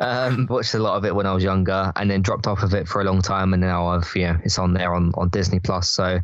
um, 0.00 0.46
watched 0.50 0.74
a 0.74 0.78
lot 0.78 0.96
of 0.96 1.04
it 1.04 1.14
when 1.14 1.26
I 1.26 1.32
was 1.32 1.44
younger, 1.44 1.92
and 1.96 2.10
then 2.10 2.22
dropped 2.22 2.46
off 2.46 2.62
of 2.62 2.74
it 2.74 2.88
for 2.88 3.00
a 3.00 3.04
long 3.04 3.22
time, 3.22 3.52
and 3.52 3.60
now 3.62 3.86
I've 3.88 4.10
you 4.14 4.24
know 4.26 4.36
it's 4.44 4.58
on 4.58 4.72
there 4.74 4.94
on, 4.94 5.12
on 5.14 5.28
Disney 5.28 5.60
Plus. 5.60 5.88
So 5.90 6.18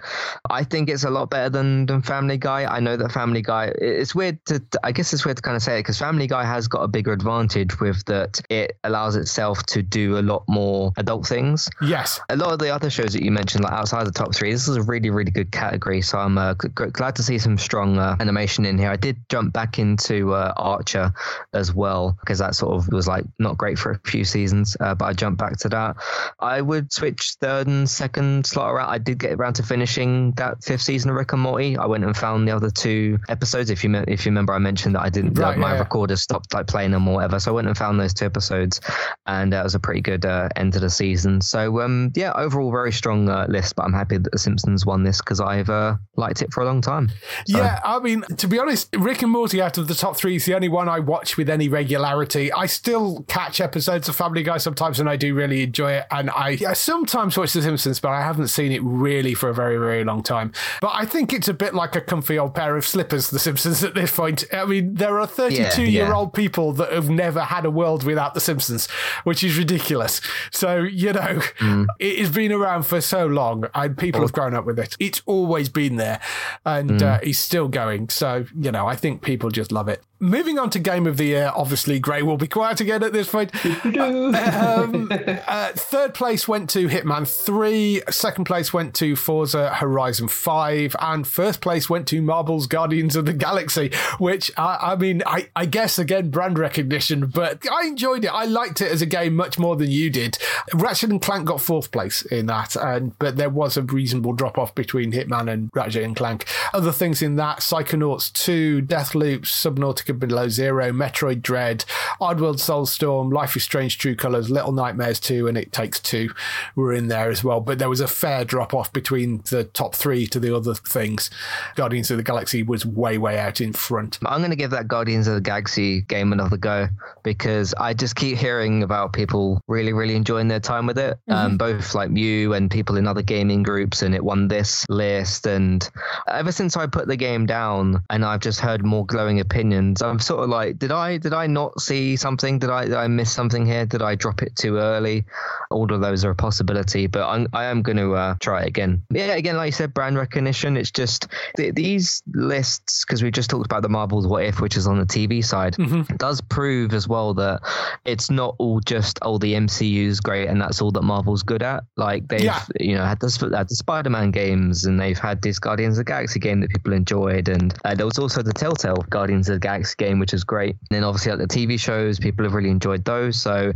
I 0.50 0.64
think 0.64 0.88
it's 0.88 1.04
a 1.04 1.10
lot 1.10 1.30
better 1.30 1.50
than 1.50 1.86
than 1.86 2.02
Family 2.02 2.36
Guy. 2.38 2.64
I 2.64 2.80
know 2.80 2.91
that 2.96 3.12
Family 3.12 3.42
Guy. 3.42 3.72
It's 3.78 4.14
weird 4.14 4.44
to 4.46 4.62
I 4.82 4.92
guess 4.92 5.12
it's 5.12 5.24
weird 5.24 5.36
to 5.36 5.42
kind 5.42 5.56
of 5.56 5.62
say 5.62 5.76
it 5.76 5.80
because 5.80 5.98
Family 5.98 6.26
Guy 6.26 6.44
has 6.44 6.68
got 6.68 6.80
a 6.82 6.88
bigger 6.88 7.12
advantage 7.12 7.78
with 7.80 8.04
that 8.06 8.40
it 8.50 8.76
allows 8.84 9.16
itself 9.16 9.62
to 9.66 9.82
do 9.82 10.18
a 10.18 10.22
lot 10.22 10.44
more 10.48 10.92
adult 10.96 11.26
things 11.26 11.68
Yes. 11.80 12.20
a 12.28 12.36
lot 12.36 12.52
of 12.52 12.58
the 12.58 12.68
other 12.70 12.90
shows 12.90 13.12
that 13.12 13.22
you 13.24 13.30
mentioned, 13.30 13.64
like 13.64 13.72
outside 13.72 14.06
the 14.06 14.10
top 14.12 14.34
three, 14.34 14.52
this 14.52 14.68
is 14.68 14.76
a 14.76 14.82
really, 14.82 15.10
really 15.10 15.30
good 15.30 15.50
category. 15.52 16.02
So 16.02 16.18
I'm 16.18 16.36
uh, 16.38 16.54
g- 16.54 16.68
g- 16.76 16.90
glad 16.92 17.16
to 17.16 17.22
see 17.22 17.38
some 17.38 17.58
strong 17.58 17.98
uh, 17.98 18.16
animation 18.20 18.64
in 18.66 18.78
here. 18.78 18.90
I 18.90 18.96
did 18.96 19.16
jump 19.28 19.52
back 19.52 19.78
into 19.78 20.34
uh, 20.34 20.52
Archer 20.56 21.12
as 21.52 21.74
well 21.74 22.16
because 22.20 22.38
that 22.38 22.54
sort 22.54 22.74
of 22.76 22.88
was 22.92 23.06
like 23.08 23.24
not 23.38 23.56
great 23.58 23.78
for 23.78 23.92
a 23.92 23.98
few 24.08 24.24
seasons, 24.24 24.76
uh, 24.80 24.94
but 24.94 25.06
I 25.06 25.12
jumped 25.12 25.38
back 25.38 25.56
to 25.58 25.68
that. 25.70 25.96
I 26.40 26.60
would 26.60 26.92
switch 26.92 27.34
third 27.40 27.66
and 27.66 27.88
second 27.88 28.46
slot 28.46 28.72
around. 28.72 28.90
I 28.90 28.98
did 28.98 29.18
get 29.18 29.32
around 29.32 29.54
to 29.54 29.62
finishing 29.62 30.32
that 30.32 30.62
fifth 30.62 30.82
season 30.82 31.10
of 31.10 31.16
Rick 31.16 31.32
and 31.32 31.42
Morty. 31.42 31.76
I 31.76 31.86
went 31.86 32.04
and 32.04 32.16
found 32.16 32.46
the 32.48 32.52
other 32.54 32.70
two 32.82 33.18
episodes. 33.28 33.70
If 33.70 33.84
you 33.84 33.90
me- 33.90 34.04
if 34.08 34.24
you 34.26 34.30
remember, 34.30 34.52
I 34.52 34.58
mentioned 34.58 34.94
that 34.94 35.02
I 35.02 35.08
didn't. 35.10 35.38
Right, 35.38 35.52
that 35.52 35.58
my 35.58 35.74
yeah. 35.74 35.80
recorder 35.80 36.16
stopped 36.16 36.52
like 36.54 36.66
playing 36.66 36.90
them 36.90 37.06
or 37.08 37.14
whatever. 37.16 37.38
So 37.40 37.52
I 37.52 37.54
went 37.54 37.68
and 37.68 37.76
found 37.76 38.00
those 38.00 38.14
two 38.14 38.26
episodes, 38.26 38.80
and 39.26 39.52
that 39.52 39.62
was 39.64 39.74
a 39.74 39.80
pretty 39.80 40.00
good 40.00 40.24
uh, 40.24 40.48
end 40.56 40.72
to 40.74 40.80
the 40.80 40.90
season. 40.90 41.40
So 41.40 41.80
um, 41.80 42.12
yeah, 42.14 42.32
overall 42.34 42.70
very 42.70 42.92
strong 42.92 43.28
uh, 43.28 43.46
list. 43.48 43.76
But 43.76 43.84
I'm 43.84 43.92
happy 43.92 44.18
that 44.18 44.32
The 44.32 44.38
Simpsons 44.38 44.84
won 44.84 45.04
this 45.04 45.18
because 45.20 45.40
I've 45.40 45.70
uh, 45.70 45.96
liked 46.16 46.42
it 46.42 46.52
for 46.52 46.62
a 46.62 46.66
long 46.66 46.80
time. 46.80 47.08
So- 47.46 47.58
Yeah, 47.58 47.80
I 47.84 47.98
mean, 48.00 48.22
to 48.36 48.46
be 48.48 48.58
honest, 48.58 48.88
Rick 48.98 49.22
and 49.22 49.30
Morty 49.32 49.60
out 49.62 49.78
of 49.78 49.88
the 49.88 49.94
top 49.94 50.16
three 50.16 50.36
is 50.36 50.44
the 50.44 50.54
only 50.54 50.68
one 50.68 50.88
I 50.88 50.98
watch 51.00 51.36
with 51.36 51.48
any 51.48 51.68
regularity. 51.68 52.52
I 52.52 52.66
still 52.66 53.24
catch 53.28 53.60
episodes 53.60 54.08
of 54.08 54.16
Family 54.16 54.42
Guy 54.42 54.58
sometimes, 54.58 55.00
and 55.00 55.08
I 55.08 55.16
do 55.16 55.34
really 55.34 55.62
enjoy 55.62 55.92
it. 55.92 56.06
And 56.10 56.30
I, 56.30 56.58
I 56.66 56.72
sometimes 56.72 57.36
watch 57.36 57.52
The 57.52 57.62
Simpsons, 57.62 58.00
but 58.00 58.10
I 58.10 58.22
haven't 58.22 58.48
seen 58.48 58.72
it 58.72 58.82
really 58.82 59.34
for 59.34 59.48
a 59.48 59.54
very, 59.54 59.76
very 59.76 60.04
long 60.04 60.22
time. 60.22 60.52
But 60.80 60.92
I 60.94 61.04
think 61.04 61.32
it's 61.32 61.48
a 61.48 61.54
bit 61.54 61.74
like 61.74 61.96
a 61.96 62.00
comfy 62.00 62.38
old 62.38 62.54
pair 62.62 62.76
of 62.76 62.86
slippers, 62.86 63.30
The 63.30 63.38
Simpsons, 63.38 63.82
at 63.82 63.94
this 63.94 64.14
point. 64.14 64.44
I 64.52 64.64
mean, 64.64 64.94
there 64.94 65.18
are 65.18 65.26
32 65.26 65.82
Yeah, 65.82 65.88
year 65.88 66.06
yeah. 66.06 66.14
old 66.14 66.32
people 66.32 66.72
that 66.74 66.92
have 66.92 67.10
never 67.10 67.40
had 67.40 67.64
a 67.64 67.70
world 67.70 68.04
without 68.04 68.34
The 68.34 68.40
Simpsons, 68.40 68.86
which 69.24 69.42
is 69.42 69.58
ridiculous. 69.58 70.20
So, 70.52 70.76
you 70.82 71.12
know, 71.12 71.40
Mm. 71.58 71.86
it 71.98 72.18
has 72.20 72.30
been 72.30 72.52
around 72.52 72.84
for 72.84 73.00
so 73.00 73.26
long 73.26 73.64
and 73.74 73.96
people 73.98 74.20
have 74.20 74.32
grown 74.32 74.54
up 74.54 74.64
with 74.64 74.78
it. 74.78 74.96
It's 75.00 75.22
always 75.26 75.68
been 75.68 75.96
there 75.96 76.20
and 76.64 76.90
Mm. 77.00 77.02
uh, 77.02 77.18
it's 77.22 77.38
still 77.38 77.68
going. 77.68 78.08
So, 78.10 78.44
you 78.58 78.70
know, 78.70 78.86
I 78.86 78.96
think 78.96 79.22
people 79.22 79.50
just 79.50 79.72
love 79.72 79.88
it. 79.88 80.02
Moving 80.22 80.56
on 80.56 80.70
to 80.70 80.78
Game 80.78 81.08
of 81.08 81.16
the 81.16 81.24
Year, 81.24 81.50
obviously, 81.52 81.98
Gray 81.98 82.22
will 82.22 82.36
be 82.36 82.46
quiet 82.46 82.80
again 82.80 83.02
at 83.02 83.12
this 83.12 83.28
point. 83.28 83.52
um, 83.84 85.08
uh, 85.48 85.72
third 85.74 86.14
place 86.14 86.46
went 86.46 86.70
to 86.70 86.86
Hitman 86.86 87.26
3, 87.26 88.02
second 88.08 88.44
place 88.44 88.72
went 88.72 88.94
to 88.94 89.16
Forza 89.16 89.74
Horizon 89.74 90.28
5, 90.28 90.94
and 91.00 91.26
first 91.26 91.60
place 91.60 91.90
went 91.90 92.06
to 92.06 92.22
Marvel's 92.22 92.68
Guardians 92.68 93.16
of 93.16 93.26
the 93.26 93.32
Galaxy, 93.32 93.90
which 94.18 94.52
I, 94.56 94.92
I 94.92 94.94
mean, 94.94 95.24
I, 95.26 95.48
I 95.56 95.66
guess 95.66 95.98
again, 95.98 96.30
brand 96.30 96.56
recognition, 96.56 97.26
but 97.26 97.66
I 97.68 97.88
enjoyed 97.88 98.24
it. 98.24 98.32
I 98.32 98.44
liked 98.44 98.80
it 98.80 98.92
as 98.92 99.02
a 99.02 99.06
game 99.06 99.34
much 99.34 99.58
more 99.58 99.74
than 99.74 99.90
you 99.90 100.08
did. 100.08 100.38
Ratchet 100.72 101.10
and 101.10 101.20
Clank 101.20 101.46
got 101.46 101.60
fourth 101.60 101.90
place 101.90 102.22
in 102.22 102.46
that, 102.46 102.76
and 102.76 103.18
but 103.18 103.38
there 103.38 103.50
was 103.50 103.76
a 103.76 103.82
reasonable 103.82 104.34
drop 104.34 104.56
off 104.56 104.72
between 104.72 105.10
Hitman 105.10 105.52
and 105.52 105.68
Ratchet 105.74 106.04
and 106.04 106.14
Clank. 106.14 106.44
Other 106.72 106.92
things 106.92 107.22
in 107.22 107.34
that 107.36 107.58
Psychonauts 107.58 108.32
2, 108.34 108.82
Deathloop, 108.82 109.40
Subnautica 109.40 110.11
Below 110.12 110.48
Zero, 110.48 110.90
Metroid 110.92 111.42
Dread, 111.42 111.84
Oddworld 112.20 112.56
Soulstorm, 112.56 113.32
Life 113.32 113.56
is 113.56 113.64
Strange 113.64 113.98
True 113.98 114.14
Colors, 114.14 114.50
Little 114.50 114.72
Nightmares 114.72 115.20
2, 115.20 115.48
and 115.48 115.56
It 115.56 115.72
Takes 115.72 116.00
Two 116.00 116.30
were 116.76 116.92
in 116.92 117.08
there 117.08 117.30
as 117.30 117.42
well. 117.42 117.60
But 117.60 117.78
there 117.78 117.88
was 117.88 118.00
a 118.00 118.08
fair 118.08 118.44
drop 118.44 118.74
off 118.74 118.92
between 118.92 119.42
the 119.50 119.64
top 119.64 119.94
three 119.94 120.26
to 120.28 120.40
the 120.40 120.54
other 120.54 120.74
things. 120.74 121.30
Guardians 121.74 122.10
of 122.10 122.16
the 122.16 122.22
Galaxy 122.22 122.62
was 122.62 122.84
way, 122.84 123.18
way 123.18 123.38
out 123.38 123.60
in 123.60 123.72
front. 123.72 124.18
I'm 124.24 124.40
going 124.40 124.50
to 124.50 124.56
give 124.56 124.70
that 124.70 124.88
Guardians 124.88 125.28
of 125.28 125.34
the 125.34 125.40
Galaxy 125.40 126.02
game 126.02 126.32
another 126.32 126.56
go 126.56 126.88
because 127.22 127.74
I 127.74 127.94
just 127.94 128.16
keep 128.16 128.36
hearing 128.36 128.82
about 128.82 129.12
people 129.12 129.60
really, 129.68 129.92
really 129.92 130.16
enjoying 130.16 130.48
their 130.48 130.60
time 130.60 130.86
with 130.86 130.98
it. 130.98 131.18
Um, 131.28 131.56
both 131.56 131.94
like 131.94 132.10
you 132.16 132.54
and 132.54 132.70
people 132.70 132.96
in 132.96 133.06
other 133.06 133.22
gaming 133.22 133.62
groups, 133.62 134.02
and 134.02 134.14
it 134.14 134.24
won 134.24 134.48
this 134.48 134.86
list. 134.88 135.46
And 135.46 135.88
ever 136.28 136.52
since 136.52 136.76
I 136.76 136.86
put 136.86 137.08
the 137.08 137.16
game 137.16 137.46
down, 137.46 138.02
and 138.10 138.24
I've 138.24 138.40
just 138.40 138.60
heard 138.60 138.84
more 138.84 139.06
glowing 139.06 139.40
opinions, 139.40 140.01
I'm 140.02 140.18
sort 140.18 140.42
of 140.44 140.50
like, 140.50 140.78
did 140.78 140.92
I 140.92 141.16
did 141.18 141.32
I 141.32 141.46
not 141.46 141.80
see 141.80 142.16
something? 142.16 142.58
Did 142.58 142.70
I 142.70 142.84
did 142.84 142.94
I 142.94 143.06
miss 143.08 143.30
something 143.32 143.64
here? 143.66 143.86
Did 143.86 144.02
I 144.02 144.14
drop 144.14 144.42
it 144.42 144.56
too 144.56 144.76
early? 144.76 145.24
All 145.70 145.90
of 145.92 146.00
those 146.00 146.24
are 146.24 146.30
a 146.30 146.34
possibility, 146.34 147.06
but 147.06 147.26
I'm, 147.26 147.46
I 147.52 147.64
am 147.64 147.80
going 147.82 147.96
to 147.96 148.12
uh, 148.14 148.34
try 148.40 148.62
it 148.62 148.68
again. 148.68 149.02
Yeah, 149.10 149.32
again, 149.32 149.56
like 149.56 149.66
you 149.68 149.72
said, 149.72 149.94
brand 149.94 150.16
recognition. 150.18 150.76
It's 150.76 150.90
just 150.90 151.28
th- 151.56 151.74
these 151.74 152.22
lists 152.34 153.04
because 153.04 153.22
we 153.22 153.30
just 153.30 153.48
talked 153.48 153.64
about 153.66 153.82
the 153.82 153.88
Marvel's 153.88 154.26
What 154.26 154.44
If, 154.44 154.60
which 154.60 154.76
is 154.76 154.86
on 154.86 154.98
the 154.98 155.06
TV 155.06 155.44
side, 155.44 155.76
does 156.18 156.40
prove 156.42 156.92
as 156.92 157.08
well 157.08 157.32
that 157.34 157.60
it's 158.04 158.30
not 158.30 158.54
all 158.58 158.80
just 158.80 159.18
oh 159.22 159.38
the 159.38 159.54
MCU's 159.54 160.20
great 160.20 160.48
and 160.48 160.60
that's 160.60 160.82
all 160.82 160.90
that 160.92 161.02
Marvel's 161.02 161.42
good 161.42 161.62
at. 161.62 161.84
Like 161.96 162.28
they've 162.28 162.42
Yeah. 162.42 162.62
you 162.78 162.94
know 162.96 163.04
had 163.04 163.20
the, 163.20 163.50
had 163.56 163.68
the 163.68 163.74
Spider-Man 163.76 164.30
games 164.30 164.84
and 164.84 165.00
they've 165.00 165.18
had 165.18 165.40
this 165.42 165.58
Guardians 165.58 165.94
of 165.98 166.04
the 166.04 166.10
Galaxy 166.10 166.38
game 166.40 166.60
that 166.60 166.70
people 166.70 166.92
enjoyed, 166.92 167.48
and 167.48 167.74
uh, 167.84 167.94
there 167.94 168.06
was 168.06 168.18
also 168.18 168.42
the 168.42 168.52
Telltale 168.52 169.04
Guardians 169.10 169.48
of 169.48 169.54
the 169.56 169.60
Galaxy 169.60 169.81
game, 169.94 170.18
which 170.18 170.32
is 170.34 170.44
great. 170.44 170.70
And 170.70 170.88
then 170.90 171.04
obviously 171.04 171.32
like 171.32 171.46
the 171.48 171.54
TV 171.54 171.78
shows, 171.78 172.18
people 172.18 172.44
have 172.44 172.54
really 172.54 172.70
enjoyed 172.70 173.04
those. 173.04 173.36
So 173.40 173.72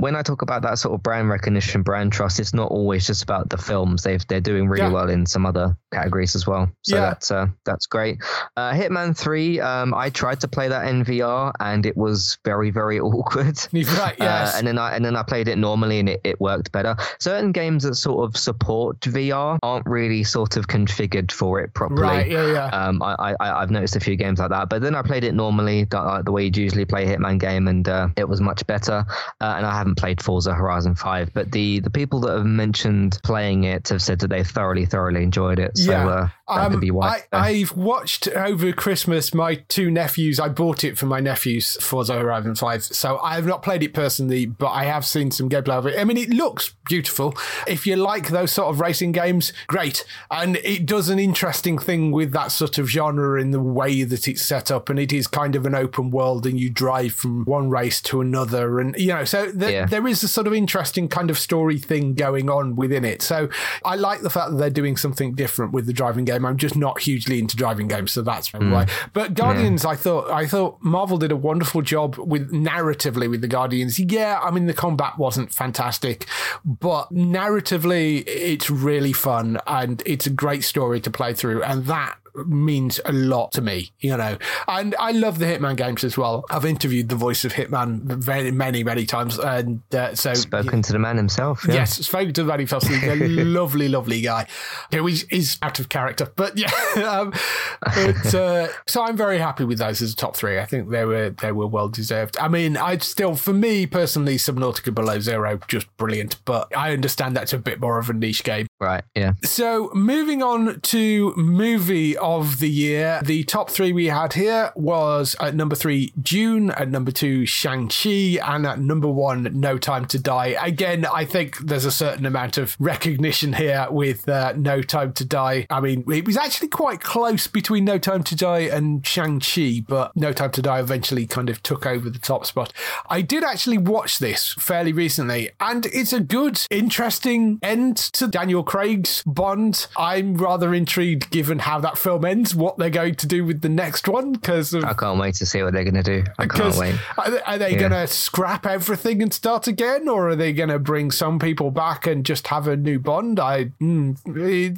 when 0.00 0.16
I 0.16 0.22
talk 0.22 0.42
about 0.42 0.62
that 0.62 0.78
sort 0.78 0.94
of 0.94 1.02
brand 1.02 1.28
recognition, 1.28 1.82
brand 1.82 2.12
trust, 2.12 2.40
it's 2.40 2.54
not 2.54 2.70
always 2.70 3.06
just 3.06 3.22
about 3.22 3.50
the 3.50 3.58
films. 3.58 4.02
They've 4.02 4.24
they're 4.28 4.40
doing 4.40 4.68
really 4.68 4.84
Yeah. 4.86 4.92
well 4.92 5.08
in 5.10 5.26
some 5.26 5.46
other 5.46 5.76
categories 5.92 6.34
as 6.36 6.46
well. 6.46 6.70
So 6.82 6.96
Yeah. 6.96 7.00
that's 7.02 7.30
uh, 7.30 7.46
that's 7.64 7.86
great. 7.86 8.18
Uh, 8.56 8.72
Hitman 8.72 9.16
Three, 9.16 9.60
um, 9.60 9.94
I 9.94 10.10
tried 10.10 10.40
to 10.40 10.48
play 10.48 10.68
that 10.68 10.86
in 10.88 11.04
VR 11.04 11.52
and 11.60 11.84
it 11.86 11.96
was 11.96 12.38
very 12.44 12.70
very 12.70 13.00
awkward. 13.08 13.58
Right, 13.98 14.16
yes. 14.18 14.54
Uh, 14.54 14.58
and 14.58 14.66
then 14.66 14.78
I 14.78 14.94
and 14.94 15.04
then 15.04 15.16
I 15.16 15.22
played 15.22 15.48
it 15.48 15.56
normally 15.58 15.98
and 15.98 16.08
it, 16.08 16.20
it 16.24 16.40
worked 16.40 16.70
better. 16.72 16.96
Certain 17.18 17.52
games 17.52 17.82
that 17.84 17.94
sort 17.96 18.24
of 18.28 18.36
support 18.36 19.00
VR 19.00 19.58
aren't 19.62 19.86
really 19.86 20.24
sort 20.24 20.56
of 20.56 20.66
configured 20.68 21.32
for 21.32 21.60
it 21.60 21.72
properly. 21.74 22.02
Right, 22.02 22.28
yeah, 22.30 22.52
yeah. 22.52 22.66
Um, 22.66 23.02
I, 23.02 23.34
I 23.40 23.62
I've 23.62 23.70
noticed 23.70 23.96
a 23.96 24.00
few 24.00 24.16
games 24.16 24.38
like 24.38 24.50
that, 24.50 24.68
but 24.68 24.82
then 24.82 24.94
I 24.94 25.02
played 25.02 25.24
it 25.24 25.34
normally, 25.34 25.47
the, 25.56 25.86
like 25.90 26.24
the 26.24 26.32
way 26.32 26.44
you'd 26.44 26.56
usually 26.56 26.84
play 26.84 27.04
a 27.04 27.16
Hitman 27.16 27.38
game, 27.38 27.68
and 27.68 27.88
uh, 27.88 28.08
it 28.16 28.28
was 28.28 28.40
much 28.40 28.66
better. 28.66 29.04
Uh, 29.40 29.54
and 29.56 29.66
I 29.66 29.76
haven't 29.76 29.96
played 29.96 30.22
Forza 30.22 30.54
Horizon 30.54 30.94
Five, 30.94 31.32
but 31.32 31.50
the 31.50 31.80
the 31.80 31.90
people 31.90 32.20
that 32.20 32.36
have 32.36 32.46
mentioned 32.46 33.18
playing 33.22 33.64
it 33.64 33.88
have 33.88 34.02
said 34.02 34.20
that 34.20 34.28
they 34.28 34.44
thoroughly 34.44 34.86
thoroughly 34.86 35.22
enjoyed 35.22 35.58
it. 35.58 35.76
So 35.78 35.92
uh, 36.08 36.28
Um, 36.48 36.80
be. 36.80 36.90
I, 36.90 37.22
I've 37.32 37.76
watched 37.76 38.28
over 38.28 38.72
Christmas 38.72 39.34
my 39.34 39.56
two 39.68 39.90
nephews. 39.90 40.40
I 40.40 40.48
bought 40.48 40.84
it 40.84 40.96
for 40.98 41.06
my 41.06 41.20
nephews 41.20 41.76
Forza 41.82 42.18
Horizon 42.18 42.54
5. 42.54 42.82
So 42.84 43.18
I 43.18 43.34
have 43.34 43.46
not 43.46 43.62
played 43.62 43.82
it 43.82 43.92
personally, 43.94 44.46
but 44.46 44.68
I 44.70 44.84
have 44.84 45.04
seen 45.04 45.30
some 45.30 45.48
gameplay 45.48 45.74
of 45.78 45.86
it. 45.86 45.98
I 45.98 46.04
mean, 46.04 46.16
it 46.16 46.30
looks 46.30 46.74
beautiful. 46.88 47.36
If 47.66 47.86
you 47.86 47.96
like 47.96 48.28
those 48.28 48.52
sort 48.52 48.68
of 48.68 48.80
racing 48.80 49.12
games, 49.12 49.52
great. 49.66 50.04
And 50.30 50.56
it 50.58 50.86
does 50.86 51.08
an 51.08 51.18
interesting 51.18 51.78
thing 51.78 52.12
with 52.12 52.32
that 52.32 52.52
sort 52.52 52.78
of 52.78 52.88
genre 52.88 53.40
in 53.40 53.50
the 53.50 53.60
way 53.60 54.02
that 54.04 54.26
it's 54.28 54.42
set 54.42 54.70
up. 54.70 54.88
And 54.88 54.98
it 54.98 55.12
is 55.12 55.26
kind 55.26 55.54
of 55.54 55.66
an 55.66 55.74
open 55.74 56.10
world 56.10 56.46
and 56.46 56.58
you 56.58 56.70
drive 56.70 57.12
from 57.14 57.44
one 57.44 57.68
race 57.70 58.00
to 58.02 58.20
another. 58.20 58.78
And, 58.80 58.96
you 58.96 59.08
know, 59.08 59.24
so 59.24 59.50
th- 59.50 59.70
Yeah. 59.72 59.86
there 59.86 60.06
is 60.06 60.22
a 60.22 60.28
sort 60.28 60.46
of 60.46 60.54
interesting 60.54 61.08
kind 61.08 61.30
of 61.30 61.38
story 61.38 61.78
thing 61.78 62.14
going 62.14 62.48
on 62.48 62.76
within 62.76 63.04
it. 63.04 63.22
So 63.22 63.48
I 63.84 63.96
like 63.96 64.22
the 64.22 64.30
fact 64.30 64.50
that 64.52 64.56
they're 64.56 64.70
doing 64.70 64.96
something 64.96 65.34
different 65.34 65.72
with 65.72 65.86
the 65.86 65.92
driving 65.92 66.24
game. 66.24 66.37
I'm 66.44 66.56
just 66.56 66.76
not 66.76 67.00
hugely 67.00 67.38
into 67.38 67.56
driving 67.56 67.88
games, 67.88 68.12
so 68.12 68.22
that's 68.22 68.52
why. 68.52 68.84
Hmm. 68.84 69.08
But 69.12 69.28
hmm. 69.28 69.34
Guardians, 69.34 69.84
I 69.84 69.96
thought 69.96 70.30
I 70.30 70.46
thought 70.46 70.78
Marvel 70.80 71.18
did 71.18 71.32
a 71.32 71.36
wonderful 71.36 71.82
job 71.82 72.16
with 72.18 72.52
narratively 72.52 73.30
with 73.30 73.40
the 73.40 73.48
Guardians. 73.48 73.98
Yeah, 73.98 74.40
I 74.42 74.50
mean 74.50 74.66
the 74.66 74.74
combat 74.74 75.18
wasn't 75.18 75.52
fantastic, 75.52 76.26
but 76.64 77.10
narratively 77.10 78.24
it's 78.26 78.70
really 78.70 79.12
fun 79.12 79.58
and 79.66 80.02
it's 80.06 80.26
a 80.26 80.30
great 80.30 80.64
story 80.64 81.00
to 81.00 81.10
play 81.10 81.34
through, 81.34 81.62
and 81.62 81.86
that 81.86 82.18
means 82.46 83.00
a 83.04 83.12
lot 83.12 83.52
to 83.52 83.60
me, 83.60 83.92
you 84.00 84.16
know. 84.16 84.38
And 84.66 84.94
I 84.98 85.12
love 85.12 85.38
the 85.38 85.46
Hitman 85.46 85.76
games 85.76 86.04
as 86.04 86.16
well. 86.16 86.44
I've 86.50 86.64
interviewed 86.64 87.08
the 87.08 87.16
voice 87.16 87.44
of 87.44 87.52
Hitman 87.52 88.02
very 88.02 88.50
many, 88.50 88.84
many 88.84 89.06
times, 89.06 89.38
and 89.38 89.82
uh, 89.94 90.14
so 90.14 90.34
Spoken 90.34 90.82
to 90.82 90.92
the 90.92 90.98
man 90.98 91.16
himself. 91.16 91.64
Yeah. 91.66 91.74
Yes, 91.74 91.96
spoken 92.06 92.32
to 92.34 92.44
Manny 92.44 92.66
Foster. 92.66 92.94
He's 92.94 93.08
a 93.08 93.16
lovely, 93.44 93.88
lovely 93.88 94.20
guy. 94.20 94.46
Who 94.92 95.06
is, 95.08 95.24
is 95.30 95.58
out 95.62 95.78
of 95.78 95.88
character, 95.88 96.30
but 96.36 96.56
yeah. 96.56 96.70
Um, 97.08 97.32
but, 97.80 98.34
uh, 98.34 98.68
so 98.86 99.02
I'm 99.02 99.16
very 99.16 99.38
happy 99.38 99.64
with 99.64 99.78
those 99.78 100.02
as 100.02 100.12
a 100.12 100.16
top 100.16 100.36
three. 100.36 100.58
I 100.58 100.64
think 100.64 100.90
they 100.90 101.04
were 101.04 101.30
they 101.30 101.52
were 101.52 101.66
well 101.66 101.88
deserved. 101.88 102.36
I 102.38 102.48
mean, 102.48 102.76
I 102.76 102.98
still, 102.98 103.36
for 103.36 103.52
me 103.52 103.86
personally, 103.86 104.36
Subnautica 104.36 104.94
Below 104.94 105.20
Zero 105.20 105.60
just 105.68 105.94
brilliant. 105.96 106.44
But 106.44 106.76
I 106.76 106.92
understand 106.92 107.36
that's 107.36 107.52
a 107.52 107.58
bit 107.58 107.80
more 107.80 107.98
of 107.98 108.10
a 108.10 108.12
niche 108.12 108.42
game. 108.42 108.66
Right. 108.80 109.04
Yeah. 109.14 109.34
So 109.44 109.90
moving 109.94 110.42
on 110.42 110.80
to 110.80 111.34
movie 111.36 112.16
of 112.36 112.58
the 112.58 112.68
year, 112.68 113.20
the 113.24 113.42
top 113.44 113.70
three 113.70 113.92
we 113.92 114.06
had 114.06 114.34
here 114.34 114.70
was 114.74 115.34
at 115.40 115.54
number 115.54 115.74
three, 115.74 116.12
Dune, 116.20 116.70
at 116.70 116.88
number 116.90 117.10
two, 117.10 117.46
Shang-Chi, 117.46 118.38
and 118.44 118.66
at 118.66 118.78
number 118.78 119.08
one, 119.08 119.48
No 119.54 119.78
Time 119.78 120.04
to 120.06 120.18
Die. 120.18 120.56
Again, 120.60 121.06
I 121.06 121.24
think 121.24 121.58
there's 121.58 121.84
a 121.84 121.90
certain 121.90 122.26
amount 122.26 122.58
of 122.58 122.76
recognition 122.78 123.54
here 123.54 123.86
with 123.90 124.28
uh, 124.28 124.52
No 124.56 124.82
Time 124.82 125.12
to 125.14 125.24
Die. 125.24 125.66
I 125.70 125.80
mean, 125.80 126.04
it 126.12 126.26
was 126.26 126.36
actually 126.36 126.68
quite 126.68 127.00
close 127.00 127.46
between 127.46 127.84
No 127.84 127.98
Time 127.98 128.22
to 128.24 128.36
Die 128.36 128.60
and 128.60 129.06
Shang-Chi, 129.06 129.84
but 129.88 130.14
No 130.16 130.32
Time 130.32 130.50
to 130.52 130.62
Die 130.62 130.80
eventually 130.80 131.26
kind 131.26 131.48
of 131.48 131.62
took 131.62 131.86
over 131.86 132.10
the 132.10 132.18
top 132.18 132.44
spot. 132.44 132.72
I 133.08 133.22
did 133.22 133.42
actually 133.42 133.78
watch 133.78 134.18
this 134.18 134.52
fairly 134.58 134.92
recently, 134.92 135.50
and 135.60 135.86
it's 135.86 136.12
a 136.12 136.20
good, 136.20 136.60
interesting 136.70 137.58
end 137.62 137.96
to 137.96 138.26
Daniel 138.26 138.62
Craig's 138.62 139.22
Bond. 139.24 139.86
I'm 139.96 140.34
rather 140.34 140.74
intrigued, 140.74 141.30
given 141.30 141.60
how 141.60 141.80
that 141.80 141.98
film 142.08 142.24
ends, 142.24 142.54
what 142.54 142.78
they're 142.78 142.88
going 142.88 143.14
to 143.16 143.26
do 143.26 143.44
with 143.44 143.60
the 143.60 143.68
next 143.68 144.08
one, 144.08 144.32
because 144.32 144.74
I 144.74 144.94
can't 144.94 145.20
wait 145.20 145.34
to 145.36 145.46
see 145.46 145.62
what 145.62 145.74
they're 145.74 145.84
going 145.84 146.02
to 146.02 146.02
do. 146.02 146.24
I 146.38 146.46
can't 146.46 146.74
wait. 146.76 146.94
are 147.18 147.30
they, 147.30 147.40
are 147.42 147.58
they 147.58 147.72
Yeah. 147.72 147.78
going 147.80 147.90
to 147.92 148.06
scrap 148.06 148.64
everything 148.64 149.20
and 149.22 149.30
start 149.32 149.66
again, 149.66 150.08
or 150.08 150.30
are 150.30 150.36
they 150.36 150.54
going 150.54 150.70
to 150.70 150.78
bring 150.78 151.10
some 151.10 151.38
people 151.38 151.70
back 151.70 152.06
and 152.06 152.24
just 152.24 152.46
have 152.46 152.66
a 152.66 152.76
new 152.78 152.98
Bond? 152.98 153.38
I, 153.38 153.66
mm, 153.78 154.16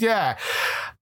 yeah, 0.01 0.37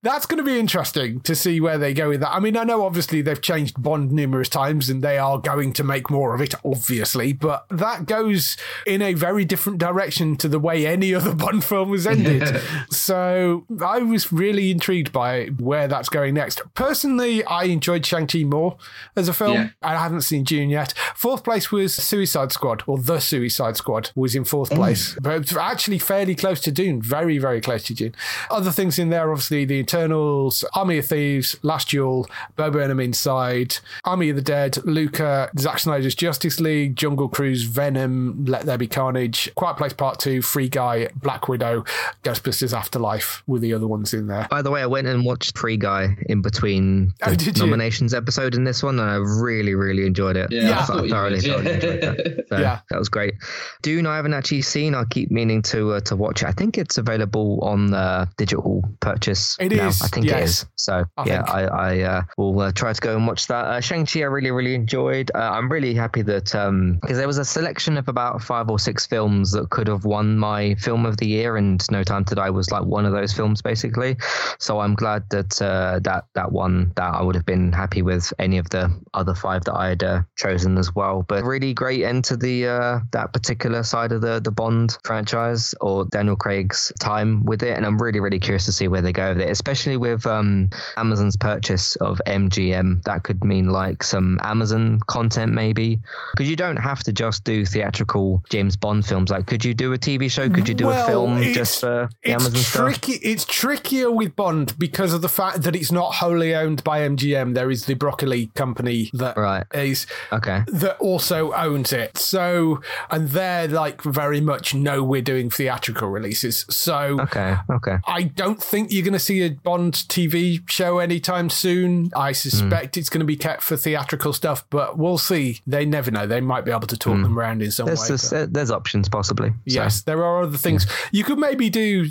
that's 0.03 0.26
going 0.26 0.38
to 0.38 0.44
be 0.44 0.59
interesting 0.59 1.20
to 1.20 1.34
see 1.34 1.61
where 1.61 1.76
they 1.76 1.92
go 1.92 2.11
with 2.11 2.20
that. 2.20 2.32
I 2.32 2.38
mean, 2.38 2.57
I 2.57 2.62
know 2.62 2.84
obviously 2.84 3.20
they've 3.20 3.40
changed 3.40 3.82
Bond 3.82 4.12
numerous 4.12 4.49
times 4.49 4.88
and 4.88 5.03
they 5.03 5.18
are 5.18 5.38
going 5.38 5.72
to 5.72 5.82
make 5.82 6.09
more 6.09 6.34
of 6.34 6.40
it, 6.40 6.55
obviously, 6.64 7.32
but 7.32 7.66
that 7.70 8.07
goes 8.07 8.57
in 8.86 9.03
a 9.03 9.14
very 9.14 9.44
different 9.44 9.78
direction 9.78 10.36
to 10.36 10.49
the 10.49 10.61
way 10.61 10.86
any 10.86 11.12
other 11.14 11.34
Bond 11.38 11.64
film 11.64 11.90
was 11.90 12.07
ended. 12.07 12.61
so 12.90 13.66
I 13.82 13.99
was 13.99 14.32
really 14.32 14.70
intrigued 14.70 15.12
by 15.12 15.46
where 15.46 15.88
that's 15.88 16.09
going 16.09 16.34
next. 16.34 16.62
Personally, 16.74 17.42
I 17.44 17.64
enjoyed 17.64 18.07
Shang-Chi 18.07 18.44
more 18.44 18.76
as 19.16 19.28
a 19.28 19.32
film. 19.32 19.55
Yeah. 19.55 19.68
I 19.82 19.96
haven't 19.96 20.22
seen 20.22 20.44
Dune 20.44 20.70
yet. 20.70 20.94
Fourth 21.16 21.42
place 21.42 21.72
was 21.72 21.94
Suicide 21.94 22.53
Squad, 22.53 22.84
or 22.86 22.99
The 22.99 23.18
Suicide 23.18 23.76
Squad 23.76 24.12
was 24.14 24.36
in 24.36 24.44
fourth 24.44 24.70
place, 24.70 25.16
but 25.20 25.57
actually 25.57 25.99
fairly 25.99 26.36
close 26.36 26.61
to 26.61 26.70
Dune. 26.70 27.03
Very, 27.03 27.38
very 27.38 27.61
close 27.61 27.82
to 27.84 27.94
Dune. 27.94 28.14
Other 28.49 28.70
things 28.70 28.99
in 28.99 29.11
there, 29.11 29.32
obviously, 29.32 29.64
the 29.64 29.88
Eternals, 29.93 30.66
Army 30.74 30.99
of 30.99 31.07
Thieves, 31.07 31.57
Last 31.62 31.89
Duel, 31.89 32.28
Bo 32.57 32.70
Burnham 32.70 33.01
Inside, 33.01 33.78
Army 34.05 34.28
of 34.28 34.36
the 34.36 34.43
Dead, 34.43 34.76
Luca, 34.84 35.51
Zack 35.59 35.78
Snyder's 35.78 36.14
Justice 36.14 36.61
League, 36.61 36.95
Jungle 36.95 37.26
Cruise, 37.30 37.62
Venom, 37.62 38.45
Let 38.45 38.66
There 38.66 38.76
Be 38.76 38.86
Carnage, 38.86 39.51
Quiet 39.55 39.78
Place 39.78 39.95
Part 39.95 40.18
2, 40.18 40.43
Free 40.43 40.68
Guy, 40.68 41.09
Black 41.16 41.49
Widow, 41.49 41.84
Ghostbusters 42.22 42.76
Afterlife 42.76 43.43
with 43.47 43.62
the 43.62 43.72
other 43.72 43.86
ones 43.86 44.12
in 44.12 44.26
there. 44.26 44.47
By 44.51 44.61
the 44.61 44.70
way, 44.70 44.82
I 44.82 44.86
went 44.86 45.07
and 45.07 45.24
watched 45.24 45.57
Free 45.57 45.78
Guy 45.78 46.18
in 46.26 46.43
between 46.43 47.14
Oh, 47.22 47.30
the 47.30 47.36
did 47.36 47.57
you? 47.57 47.64
nominations 47.64 48.12
episode 48.12 48.55
in 48.55 48.64
this 48.64 48.82
one, 48.82 49.01
and 49.01 49.09
I 49.11 49.14
really, 49.16 49.74
really 49.74 50.05
enjoyed 50.07 50.36
it. 50.36 50.53
Yeah, 50.53 50.84
I 50.86 50.93
I 50.99 51.03
you 51.03 51.09
thoroughly, 51.09 51.39
yeah. 51.39 51.53
thoroughly 51.55 51.72
enjoyed 51.74 52.01
that. 52.03 52.45
So 52.49 52.57
Yeah. 52.59 52.80
that 52.91 52.99
was 52.99 53.09
great. 53.09 53.34
Dune, 53.82 54.07
I 54.07 54.16
haven't 54.16 54.32
actually 54.34 54.62
seen. 54.62 54.95
I 54.95 55.05
keep 55.05 55.30
meaning 55.30 55.61
to 55.62 55.93
uh, 55.93 56.01
to 56.01 56.16
watch 56.16 56.43
it. 56.43 56.47
I 56.49 56.53
think 56.53 56.76
it's 56.78 56.97
available 56.99 57.59
on 57.62 57.93
uh, 57.95 58.26
digital 58.39 58.82
purchase. 59.01 59.57
It 59.61 59.78
now. 59.79 59.89
is, 59.89 60.03
I 60.03 60.09
think 60.09 60.26
it 60.26 60.31
yes. 60.31 60.49
is. 60.49 60.66
So 60.76 61.05
I 61.16 61.24
yeah, 61.26 61.43
think. 61.43 61.49
I, 61.57 61.64
I 61.64 62.01
uh, 62.01 62.22
will 62.37 62.61
uh, 62.61 62.72
try 62.72 62.93
to 62.93 63.01
go 63.01 63.16
and 63.16 63.26
watch 63.26 63.47
that. 63.49 63.64
Uh, 63.64 63.81
Shang 63.81 64.07
Chi, 64.07 64.20
I 64.20 64.24
really, 64.24 64.51
really 64.51 64.74
enjoyed. 64.74 65.31
Uh, 65.35 65.39
I'm 65.39 65.70
really 65.70 65.95
happy 65.95 66.22
that 66.22 66.45
because 66.45 67.18
there 67.18 67.26
was 67.26 67.39
a 67.39 67.45
selection 67.45 67.97
of 67.97 68.09
about 68.09 68.43
five 68.43 68.70
or 68.70 68.79
six 68.79 69.07
films 69.07 69.53
that 69.53 69.70
could 69.70 69.89
have 69.89 70.05
won 70.05 70.39
my 70.39 70.74
film 70.76 71.07
of 71.07 71.16
the 71.16 71.26
year, 71.26 71.57
and 71.57 71.85
No 71.91 72.03
Time 72.03 72.24
to 72.26 72.35
Die 72.35 72.51
was 72.51 72.70
like 72.70 72.85
one 72.85 73.05
of 73.05 73.12
those 73.12 73.33
films, 73.33 73.62
basically. 73.62 74.16
So 74.59 74.81
I'm 74.81 74.95
glad 74.95 75.29
that 75.31 75.61
uh, 75.61 76.01
that 76.05 76.24
that 76.35 76.53
one 76.53 76.93
that 76.97 77.14
I 77.14 77.22
would 77.22 77.35
have 77.35 77.47
been 77.47 77.72
happy 77.72 78.03
with 78.03 78.33
any 78.39 78.59
of 78.59 78.70
the 78.70 78.91
other 79.14 79.35
five 79.35 79.64
that 79.64 79.74
I 79.74 79.89
had 79.89 80.03
uh, 80.03 80.22
chosen 80.37 80.79
as 80.79 80.95
well. 80.95 81.24
But 81.29 81.45
really 81.45 81.74
great 81.74 82.03
end 82.03 82.24
to 82.24 82.37
the 82.37 82.66
uh, 82.66 83.01
that 83.12 83.33
particular 83.33 83.83
side 83.83 84.12
of 84.12 84.20
the 84.20 84.41
the 84.41 84.51
Bond 84.51 84.97
franchise 85.05 85.74
or 85.81 86.05
Daniel 86.07 86.37
Craig's 86.37 86.93
time 86.99 87.45
with 87.45 87.62
it, 87.62 87.76
and 87.76 87.85
I'm 87.85 87.99
really 87.99 88.20
really 88.20 88.39
curious 88.39 88.64
to 88.66 88.72
see 88.72 88.89
where 88.89 89.03
they 89.03 89.12
go 89.12 89.31
with 89.31 89.41
it, 89.41 89.49
especially 89.68 89.98
with 89.98 90.26
um, 90.26 90.70
Amazon's 90.96 91.36
purchase 91.36 91.94
of 91.96 92.20
MGM. 92.26 93.02
That 93.02 93.22
could 93.22 93.44
mean 93.44 93.68
like 93.68 94.02
some 94.02 94.38
Amazon 94.42 95.00
content 95.08 95.52
maybe, 95.52 96.00
because 96.32 96.48
you 96.48 96.56
don't 96.56 96.76
have 96.78 97.02
to 97.04 97.12
just 97.12 97.44
do 97.44 97.66
theatrical 97.66 98.42
James 98.48 98.76
Bond 98.76 99.04
films. 99.04 99.30
Like, 99.30 99.46
could 99.46 99.64
you 99.64 99.74
do 99.74 99.92
a 99.92 99.98
TV 99.98 100.30
show? 100.30 100.48
Could 100.48 100.68
you 100.68 100.74
do 100.74 100.86
Well, 100.86 101.04
a 101.04 101.06
film 101.06 101.42
just 101.52 101.80
for 101.80 102.08
Amazon 102.24 102.54
stuff? 102.56 102.82
tricky. 102.94 103.12
It's 103.22 103.44
trickier 103.44 104.10
with 104.10 104.34
Bond 104.36 104.74
because 104.78 105.12
of 105.12 105.20
the 105.20 105.28
fact 105.28 105.62
that 105.64 105.76
it's 105.76 105.92
not 105.92 106.14
wholly 106.14 106.54
owned 106.54 106.82
by 106.82 107.00
MGM. 107.00 107.54
There 107.54 107.70
is 107.70 107.84
the 107.84 107.94
Broccoli 107.94 108.46
company 108.54 109.10
that 109.12 109.36
Right. 109.36 109.64
is 109.74 110.06
Okay. 110.32 110.62
that 110.68 110.96
also 110.98 111.52
owns 111.52 111.92
it. 111.92 112.16
So, 112.16 112.80
and 113.10 113.28
they're 113.30 113.68
like 113.68 114.00
very 114.02 114.40
much 114.40 114.74
no, 114.74 115.02
we're 115.04 115.20
doing 115.20 115.50
theatrical 115.50 116.08
releases. 116.08 116.64
So, 116.70 117.18
Okay. 117.20 117.56
Okay. 117.70 117.96
I 118.06 118.22
don't 118.22 118.62
think 118.62 118.92
you're 118.92 119.04
going 119.04 119.12
to 119.12 119.18
see 119.18 119.42
a 119.42 119.50
Bond 119.62 119.94
TV 119.94 120.68
show 120.68 120.98
anytime 120.98 121.50
soon. 121.50 122.11
I 122.16 122.32
suspect 122.32 122.94
Hmm. 122.94 122.98
it's 123.00 123.09
going 123.09 123.20
to 123.20 123.26
be 123.26 123.36
kept 123.36 123.62
for 123.62 123.76
theatrical 123.76 124.32
stuff, 124.32 124.64
but 124.70 124.98
we'll 124.98 125.18
see. 125.18 125.61
They 125.66 125.84
never 125.84 126.11
know. 126.11 126.26
They 126.26 126.40
might 126.40 126.64
be 126.64 126.70
able 126.70 126.86
to 126.88 126.96
talk 126.96 127.20
them 127.22 127.38
around 127.38 127.62
in 127.62 127.70
some 127.70 127.84
Hmm. 127.84 127.88
There's, 127.88 128.00
way. 128.02 128.09
there's, 128.09 128.30
but- 128.30 128.52
there's 128.54 128.70
options 128.70 129.09
possibly. 129.09 129.50
So, 129.50 129.54
Yes, 129.66 130.02
there 130.02 130.24
are 130.24 130.42
other 130.42 130.59
things. 130.59 130.86
You 131.12 131.24
could 131.24 131.38
maybe 131.38 131.70
do 131.70 132.06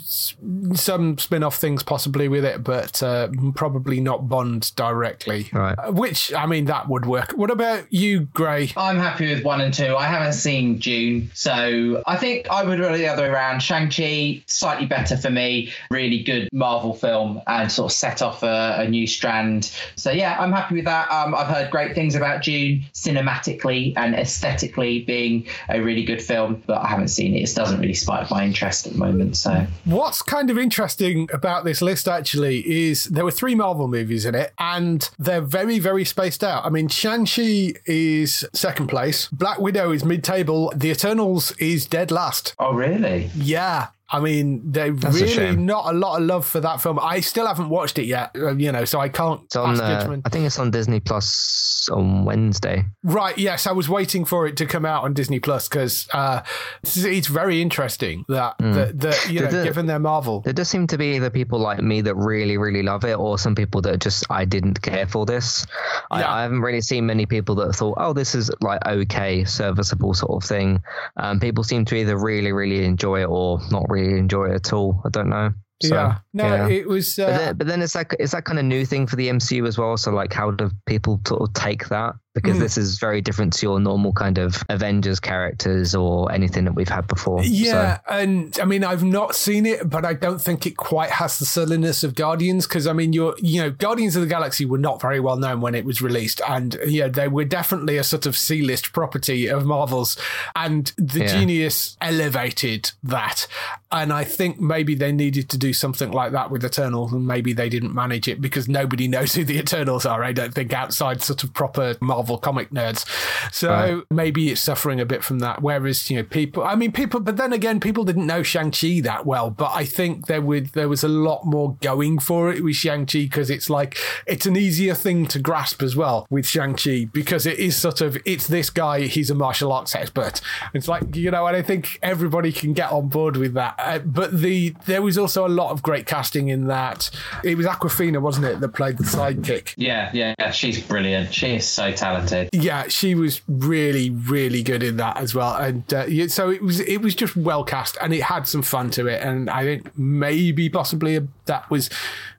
some 0.75 1.17
spin 1.17 1.43
off 1.43 1.55
things 1.57 1.83
possibly 1.83 2.27
with 2.27 2.45
it, 2.45 2.63
but 2.63 3.01
uh, 3.03 3.29
probably 3.55 3.99
not 3.99 4.27
Bond 4.29 4.71
directly. 4.75 5.49
Right. 5.53 5.75
Uh, 5.77 5.91
Which, 5.91 6.33
I 6.33 6.45
mean, 6.45 6.65
that 6.65 6.87
would 6.89 7.05
work. 7.05 7.31
What 7.33 7.51
about 7.51 7.91
you, 7.91 8.21
Gray? 8.33 8.71
I'm 8.77 8.97
happy 8.97 9.33
with 9.33 9.43
one 9.43 9.61
and 9.61 9.73
two. 9.73 9.95
I 9.95 10.05
haven't 10.07 10.33
seen 10.33 10.77
Dune, 10.77 11.31
so 11.33 12.03
I 12.05 12.17
think 12.17 12.47
I 12.49 12.63
would 12.63 12.79
go 12.79 12.95
the 12.95 13.07
other 13.07 13.23
way 13.23 13.29
around. 13.29 13.61
Shang-Chi, 13.61 14.43
slightly 14.47 14.85
better 14.85 15.17
for 15.17 15.29
me. 15.29 15.71
Really 15.91 16.23
good 16.23 16.49
Marvel 16.53 16.93
film 16.93 17.36
and 17.47 17.71
sort 17.71 17.91
of 17.91 17.95
set 17.95 18.21
off 18.21 18.43
a, 18.43 18.77
a 18.79 18.88
new 18.88 19.05
strand. 19.07 19.71
So 19.95 20.11
yeah, 20.11 20.38
I'm 20.39 20.51
happy 20.51 20.75
with 20.75 20.85
that. 20.85 21.09
Um, 21.11 21.35
I've 21.35 21.47
heard 21.47 21.69
great 21.71 21.93
things 21.95 22.15
about 22.15 22.43
Dune 22.43 22.83
cinematically 22.93 23.93
and 23.97 24.15
aesthetically 24.15 25.01
being 25.01 25.45
a 25.69 25.81
really 25.81 26.03
good 26.03 26.21
film, 26.21 26.63
but 26.65 26.77
I 26.77 26.88
haven't 26.88 27.09
seen 27.09 27.35
it. 27.35 27.47
It 27.49 27.55
doesn't 27.55 27.79
really 27.79 27.93
spike 27.93 28.29
my 28.29 28.43
interest 28.45 28.85
at 28.88 28.93
the 28.93 28.99
moment. 28.99 29.38
So 29.38 29.65
What's 29.85 30.21
kind 30.21 30.49
of 30.49 30.57
interesting 30.57 31.29
about 31.33 31.65
this 31.65 31.81
list 31.81 32.07
actually 32.07 32.59
is 32.88 33.05
there 33.05 33.25
were 33.25 33.31
three 33.31 33.55
Marvel 33.55 33.88
movies 33.88 34.25
in 34.25 34.35
it, 34.35 34.53
and 34.59 35.09
they're 35.17 35.41
very, 35.41 35.79
very 35.79 36.05
spaced 36.05 36.43
out. 36.43 36.65
I 36.65 36.69
mean, 36.69 36.88
Shang-Chi 36.88 37.73
is 37.85 38.45
second 38.53 38.88
place, 38.88 39.27
Black 39.29 39.59
Widow 39.59 39.91
is 39.91 40.03
mid 40.05 40.23
table, 40.23 40.71
The 40.75 40.89
Eternals 40.91 41.51
is 41.57 41.85
dead 41.85 42.11
last. 42.11 42.55
oh 42.59 42.73
really? 42.73 43.29
Yeah. 43.35 43.88
I 44.09 44.19
mean, 44.21 44.71
they 44.71 44.87
a 44.89 44.91
really 44.93 45.27
shame. 45.27 45.65
not 45.65 45.93
a 45.93 45.97
lot 45.97 46.19
of 46.21 46.25
love 46.25 46.45
for 46.45 46.61
that 46.61 46.81
film. 46.81 46.97
I 47.01 47.19
still 47.19 47.45
haven't 47.45 47.69
watched 47.69 47.99
it 47.99 48.05
yet, 48.05 48.31
uh, 48.37 48.55
you 48.55 48.71
know, 48.71 48.85
so 48.85 48.99
I 48.99 49.09
can't 49.09 49.41
It's 49.45 49.55
on. 49.57 49.79
Uh. 49.81 50.21
I 50.23 50.29
think 50.29 50.45
it's 50.45 50.59
on 50.59 50.71
Disney 50.71 50.99
Plus 51.01 51.89
on 51.91 52.23
Wednesday. 52.25 52.85
Right, 53.03 53.37
yes, 53.37 53.67
I 53.67 53.71
was 53.73 53.89
waiting 53.89 54.23
for 54.25 54.47
it 54.47 54.55
to 54.57 54.65
come 54.65 54.85
out 54.85 55.03
on 55.03 55.13
Disney 55.13 55.39
Plus 55.39 55.67
because 55.67 56.07
uh, 56.13 56.41
it's, 56.83 56.97
it's 56.97 57.27
very 57.27 57.61
interesting 57.61 58.23
that, 58.29 58.55
that, 58.59 58.99
that 58.99 59.29
you 59.29 59.41
know, 59.41 59.47
it- 59.47 59.63
given 59.63 59.85
their 59.87 59.99
Marvel. 59.99 60.41
There 60.41 60.53
does 60.53 60.69
seem 60.69 60.87
to 60.87 60.97
be 60.97 61.15
either 61.15 61.29
people 61.29 61.59
like 61.59 61.79
me 61.81 61.99
that 62.01 62.15
really, 62.15 62.57
really 62.57 62.83
love 62.83 63.03
it, 63.03 63.17
or 63.17 63.37
some 63.37 63.55
people 63.55 63.81
that 63.81 63.99
just 63.99 64.25
I 64.29 64.45
didn't 64.45 64.81
care 64.81 65.07
for 65.07 65.25
this. 65.25 65.65
I, 66.11 66.19
Yeah. 66.21 66.33
I 66.33 66.41
haven't 66.43 66.61
really 66.61 66.81
seen 66.81 67.05
many 67.05 67.25
people 67.25 67.55
that 67.55 67.73
thought, 67.73 67.97
"Oh, 67.99 68.13
this 68.13 68.35
is 68.35 68.49
like 68.61 68.85
okay, 68.85 69.43
serviceable 69.43 70.13
sort 70.13 70.41
of 70.43 70.47
thing." 70.47 70.81
Um, 71.17 71.39
people 71.41 71.63
seem 71.63 71.83
to 71.85 71.95
either 71.95 72.17
really, 72.17 72.51
really 72.53 72.85
enjoy 72.85 73.21
it 73.21 73.27
or 73.29 73.59
not 73.71 73.85
really 73.89 73.96
enjoy 73.97 74.45
it 74.49 74.55
at 74.55 74.73
all. 74.73 75.01
I 75.05 75.09
don't 75.09 75.29
know. 75.29 75.53
So, 75.81 75.93
yeah, 75.93 76.17
no, 76.33 76.43
yeah. 76.47 76.67
it 76.69 76.87
was. 76.87 77.19
Uh, 77.19 77.27
But 77.27 77.37
then, 77.37 77.57
but 77.57 77.67
then 77.67 77.81
it's 77.83 77.93
like 77.93 78.15
it's 78.19 78.31
that 78.31 78.45
kind 78.45 78.57
of 78.57 78.65
new 78.65 78.83
thing 78.83 79.05
for 79.05 79.15
the 79.15 79.27
MCU 79.29 79.67
as 79.67 79.77
well. 79.77 79.95
So 79.97 80.11
like, 80.11 80.33
how 80.33 80.49
do 80.51 80.71
people 80.87 81.21
sort 81.27 81.41
of 81.43 81.53
take 81.53 81.87
that? 81.89 82.15
Because 82.38 82.57
Mm. 82.57 82.61
this 82.61 82.77
is 82.77 82.99
very 82.99 83.21
different 83.21 83.53
to 83.53 83.65
your 83.65 83.79
normal 83.79 84.13
kind 84.13 84.38
of 84.38 84.63
Avengers 84.69 85.19
characters 85.19 85.95
or 85.95 86.31
anything 86.31 86.65
that 86.65 86.73
we've 86.75 86.88
had 86.89 87.07
before. 87.07 87.43
Yeah, 87.43 87.99
and 88.07 88.55
I 88.61 88.65
mean, 88.65 88.83
I've 88.83 89.03
not 89.03 89.35
seen 89.35 89.65
it, 89.65 89.89
but 89.89 90.05
I 90.05 90.13
don't 90.13 90.39
think 90.41 90.65
it 90.67 90.77
quite 90.77 91.09
has 91.09 91.39
the 91.39 91.45
silliness 91.45 92.03
of 92.03 92.13
Guardians 92.15 92.67
because 92.67 92.85
I 92.85 92.93
mean, 92.93 93.13
you're, 93.13 93.33
you 93.39 93.61
know, 93.61 93.71
Guardians 93.71 94.15
of 94.15 94.21
the 94.21 94.27
Galaxy 94.27 94.65
were 94.65 94.77
not 94.77 95.01
very 95.01 95.19
well 95.19 95.38
known 95.38 95.61
when 95.61 95.73
it 95.73 95.85
was 95.85 96.01
released, 96.01 96.41
and 96.47 96.77
yeah, 96.85 97.07
they 97.07 97.27
were 97.27 97.45
definitely 97.45 97.97
a 97.97 98.03
sort 98.03 98.25
of 98.25 98.35
C-list 98.38 98.93
property 98.93 99.47
of 99.47 99.65
Marvel's, 99.65 100.17
and 100.55 100.91
the 100.97 101.21
Yeah. 101.21 101.27
genius 101.39 101.95
elevated 102.01 102.91
that, 103.03 103.47
and 103.91 104.11
I 104.11 104.25
think 104.25 104.59
maybe 104.59 104.93
they 104.95 105.13
needed 105.13 105.47
to 105.49 105.57
do 105.57 105.71
something 105.71 106.11
like 106.11 106.33
that 106.33 106.51
with 106.51 106.65
Eternals, 106.65 107.13
and 107.13 107.25
maybe 107.25 107.53
they 107.53 107.69
didn't 107.69 107.93
manage 107.95 108.27
it 108.27 108.41
because 108.41 108.67
nobody 108.67 109.07
knows 109.15 109.33
who 109.33 109.45
the 109.45 109.57
Eternals 109.57 110.05
are. 110.05 110.23
I 110.23 110.33
don't 110.33 110.53
think 110.53 110.73
outside 110.73 111.21
sort 111.21 111.43
of 111.45 111.53
proper 111.53 111.95
Marvel 112.01 112.26
comic 112.36 112.71
nerds, 112.71 113.05
so 113.53 113.69
Right. 113.69 114.03
maybe 114.11 114.49
it's 114.49 114.59
suffering 114.61 114.99
a 114.99 115.05
bit 115.05 115.23
from 115.23 115.39
that. 115.39 115.61
Whereas 115.61 116.09
you 116.09 116.17
know 116.17 116.23
people, 116.23 116.63
I 116.63 116.75
mean 116.75 116.91
people, 116.91 117.19
but 117.21 117.38
then 117.38 117.53
again, 117.53 117.80
people 117.80 118.03
didn't 118.03 118.25
know 118.28 118.43
Shang 118.43 118.71
Chi 118.71 118.99
that 119.03 119.25
well. 119.25 119.49
But 119.49 119.71
I 119.73 119.86
think 119.86 120.28
there 120.28 120.41
would 120.41 120.67
there 120.73 120.89
was 120.89 121.03
a 121.03 121.07
lot 121.07 121.45
more 121.45 121.78
going 121.82 122.19
for 122.19 122.51
it 122.51 122.63
with 122.63 122.75
Shang 122.75 123.05
Chi 123.05 123.19
because 123.19 123.49
it's 123.49 123.69
like 123.69 123.97
it's 124.25 124.45
an 124.45 124.57
easier 124.57 124.93
thing 124.95 125.28
to 125.28 125.39
grasp 125.39 125.82
as 125.82 125.95
well 125.95 126.28
with 126.30 126.45
Shang 126.47 126.73
Chi 126.75 127.05
because 127.13 127.45
it 127.45 127.59
is 127.59 127.78
sort 127.78 128.01
of 128.01 128.17
it's 128.25 128.47
this 128.47 128.69
guy, 128.69 129.01
he's 129.01 129.30
a 129.30 129.36
martial 129.36 129.71
arts 129.71 129.95
expert. 129.95 130.41
It's 130.73 130.88
like 130.88 131.15
you 131.15 131.32
know, 131.32 131.45
and 131.47 131.55
I 131.55 131.61
think 131.61 131.99
everybody 132.01 132.51
can 132.51 132.73
get 132.73 132.91
on 132.91 133.07
board 133.07 133.38
with 133.38 133.53
that. 133.53 133.75
Uh, 133.78 133.99
but 133.99 134.41
the 134.41 134.75
there 134.86 135.01
was 135.01 135.17
also 135.17 135.45
a 135.45 135.49
lot 135.49 135.71
of 135.71 135.82
great 135.84 136.05
casting 136.07 136.47
in 136.49 136.67
that. 136.67 137.09
It 137.43 137.55
was 137.57 137.65
Awkwafina, 137.65 138.21
wasn't 138.21 138.47
it, 138.47 138.59
that 138.59 138.69
played 138.69 138.97
the 138.97 139.03
sidekick? 139.03 139.73
Yeah, 139.78 140.09
yeah, 140.13 140.34
yeah. 140.39 140.51
She's 140.51 140.82
brilliant. 140.82 141.34
She 141.34 141.55
is 141.55 141.67
so 141.67 141.91
talented. 141.91 142.06
Yeah, 142.53 142.87
she 142.87 143.15
was 143.15 143.41
really, 143.47 144.09
really 144.09 144.63
good 144.63 144.83
in 144.83 144.97
that 144.97 145.17
as 145.17 145.33
well, 145.33 145.55
and 145.55 145.93
uh, 145.93 146.27
so 146.27 146.49
it 146.49 146.61
was 146.61 146.79
it 146.81 147.01
was 147.01 147.15
just 147.15 147.35
well 147.35 147.63
cast, 147.63 147.97
and 148.01 148.13
it 148.13 148.23
had 148.23 148.47
some 148.47 148.61
fun 148.61 148.89
to 148.91 149.07
it, 149.07 149.21
and 149.21 149.49
I 149.49 149.63
think 149.63 149.97
maybe 149.97 150.69
possibly 150.69 151.27
that 151.45 151.69
was 151.69 151.89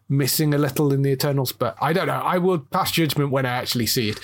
missing 0.09 0.55
a 0.55 0.59
little 0.59 0.93
in 0.93 1.03
the 1.03 1.11
Eternals, 1.11 1.53
but 1.53 1.77
I 1.81 1.93
don't 1.93 2.07
know. 2.07 2.15
I 2.15 2.39
will 2.39 2.59
pass 2.59 2.91
judgment 2.91 3.31
when 3.31 3.45
I 3.45 3.51
actually 3.51 3.87
see 3.87 4.11
it. 4.11 4.21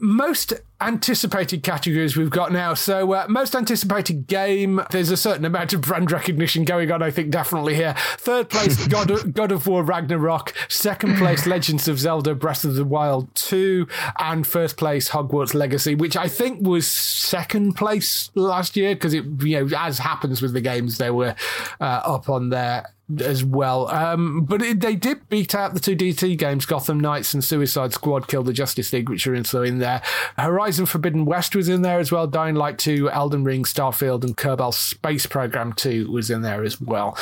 Most 0.00 0.52
anticipated 0.80 1.62
categories 1.62 2.16
we've 2.16 2.30
got 2.30 2.52
now. 2.52 2.74
So, 2.74 3.12
uh, 3.14 3.26
most 3.28 3.54
anticipated 3.54 4.26
game, 4.26 4.82
there's 4.90 5.10
a 5.10 5.16
certain 5.16 5.44
amount 5.44 5.72
of 5.72 5.80
brand 5.80 6.12
recognition 6.12 6.64
going 6.64 6.90
on, 6.90 7.02
I 7.02 7.10
think, 7.10 7.30
definitely 7.30 7.74
here. 7.74 7.94
Third 8.18 8.48
place, 8.50 8.86
God 8.88 9.10
of, 9.10 9.32
God 9.32 9.52
of 9.52 9.66
War 9.66 9.82
Ragnarok. 9.82 10.52
Second 10.68 11.16
place, 11.16 11.46
Legends 11.54 11.88
of 11.88 11.98
Zelda 11.98 12.34
Breath 12.34 12.64
of 12.64 12.74
the 12.74 12.84
Wild 12.84 13.34
2. 13.34 13.86
And 14.18 14.46
first 14.46 14.76
place, 14.76 15.10
Hogwarts 15.10 15.54
Legacy, 15.54 15.94
which 15.94 16.16
I 16.16 16.28
think 16.28 16.66
was 16.66 16.86
second 16.86 17.74
place 17.74 18.30
last 18.34 18.76
year 18.76 18.94
because 18.94 19.14
it, 19.14 19.24
you 19.42 19.64
know, 19.64 19.76
as 19.76 19.98
happens 19.98 20.42
with 20.42 20.52
the 20.52 20.60
games, 20.60 20.98
they 20.98 21.10
were 21.10 21.34
uh, 21.80 21.84
up 21.84 22.28
on 22.28 22.50
there 22.50 22.93
as 23.20 23.44
well. 23.44 23.88
Um, 23.88 24.44
but 24.44 24.62
it, 24.62 24.80
they 24.80 24.96
did 24.96 25.28
beat 25.28 25.54
out 25.54 25.74
the 25.74 25.80
two 25.80 25.96
DC 25.96 26.38
games, 26.38 26.64
Gotham 26.64 26.98
Knights 26.98 27.34
and 27.34 27.44
Suicide 27.44 27.92
Squad 27.92 28.28
Kill 28.28 28.42
the 28.42 28.52
Justice 28.52 28.92
League, 28.92 29.08
which 29.08 29.26
are 29.26 29.36
also 29.36 29.62
in 29.62 29.78
there. 29.78 30.02
Horizon 30.38 30.86
Forbidden 30.86 31.24
West 31.26 31.54
was 31.54 31.68
in 31.68 31.82
there 31.82 31.98
as 31.98 32.10
well. 32.10 32.26
Dying 32.26 32.54
Light 32.54 32.78
2, 32.78 33.10
Elden 33.10 33.44
Ring, 33.44 33.64
Starfield, 33.64 34.24
and 34.24 34.36
Kerbal 34.36 34.72
Space 34.72 35.26
Program 35.26 35.72
2 35.74 36.10
was 36.10 36.30
in 36.30 36.42
there 36.42 36.64
as 36.64 36.80
well. 36.80 37.18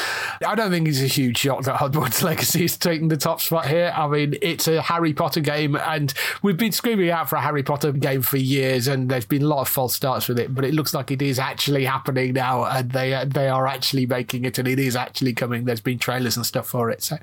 I 0.46 0.54
don't 0.54 0.70
think 0.70 0.86
it's 0.86 1.00
a 1.00 1.06
huge 1.06 1.38
shock 1.38 1.64
that 1.64 1.80
Hogwarts 1.80 2.22
Legacy 2.22 2.64
is 2.64 2.76
taking 2.76 3.08
the 3.08 3.16
top 3.16 3.40
spot 3.40 3.66
here. 3.66 3.92
I 3.96 4.06
mean, 4.06 4.36
it's 4.40 4.68
a 4.68 4.82
Harry 4.82 5.12
Potter 5.12 5.40
game, 5.40 5.74
and 5.74 6.14
we've 6.42 6.56
been 6.56 6.72
screaming 6.72 7.10
out 7.10 7.28
for 7.28 7.36
a 7.36 7.40
Harry 7.40 7.62
Potter 7.62 7.92
game 7.92 8.22
for 8.22 8.36
years, 8.36 8.86
and 8.86 9.08
there's 9.10 9.26
been 9.26 9.42
a 9.42 9.48
lot 9.48 9.62
of 9.62 9.68
false 9.68 9.94
starts 9.94 10.28
with 10.28 10.38
it, 10.38 10.54
but 10.54 10.64
it 10.64 10.74
looks 10.74 10.94
like 10.94 11.10
it 11.10 11.22
is 11.22 11.38
actually 11.38 11.84
happening 11.84 12.32
now, 12.34 12.64
and 12.64 12.90
they 12.92 13.24
they 13.26 13.48
are 13.48 13.66
actually 13.66 14.06
making 14.06 14.44
it, 14.44 14.58
and 14.58 14.68
it 14.68 14.78
is 14.78 14.94
actually 14.94 15.32
coming. 15.32 15.64
There's 15.72 15.80
been 15.80 15.98
trailers 15.98 16.36
and 16.36 16.44
stuff 16.44 16.66
for 16.66 16.90
it, 16.90 17.02
so 17.02 17.16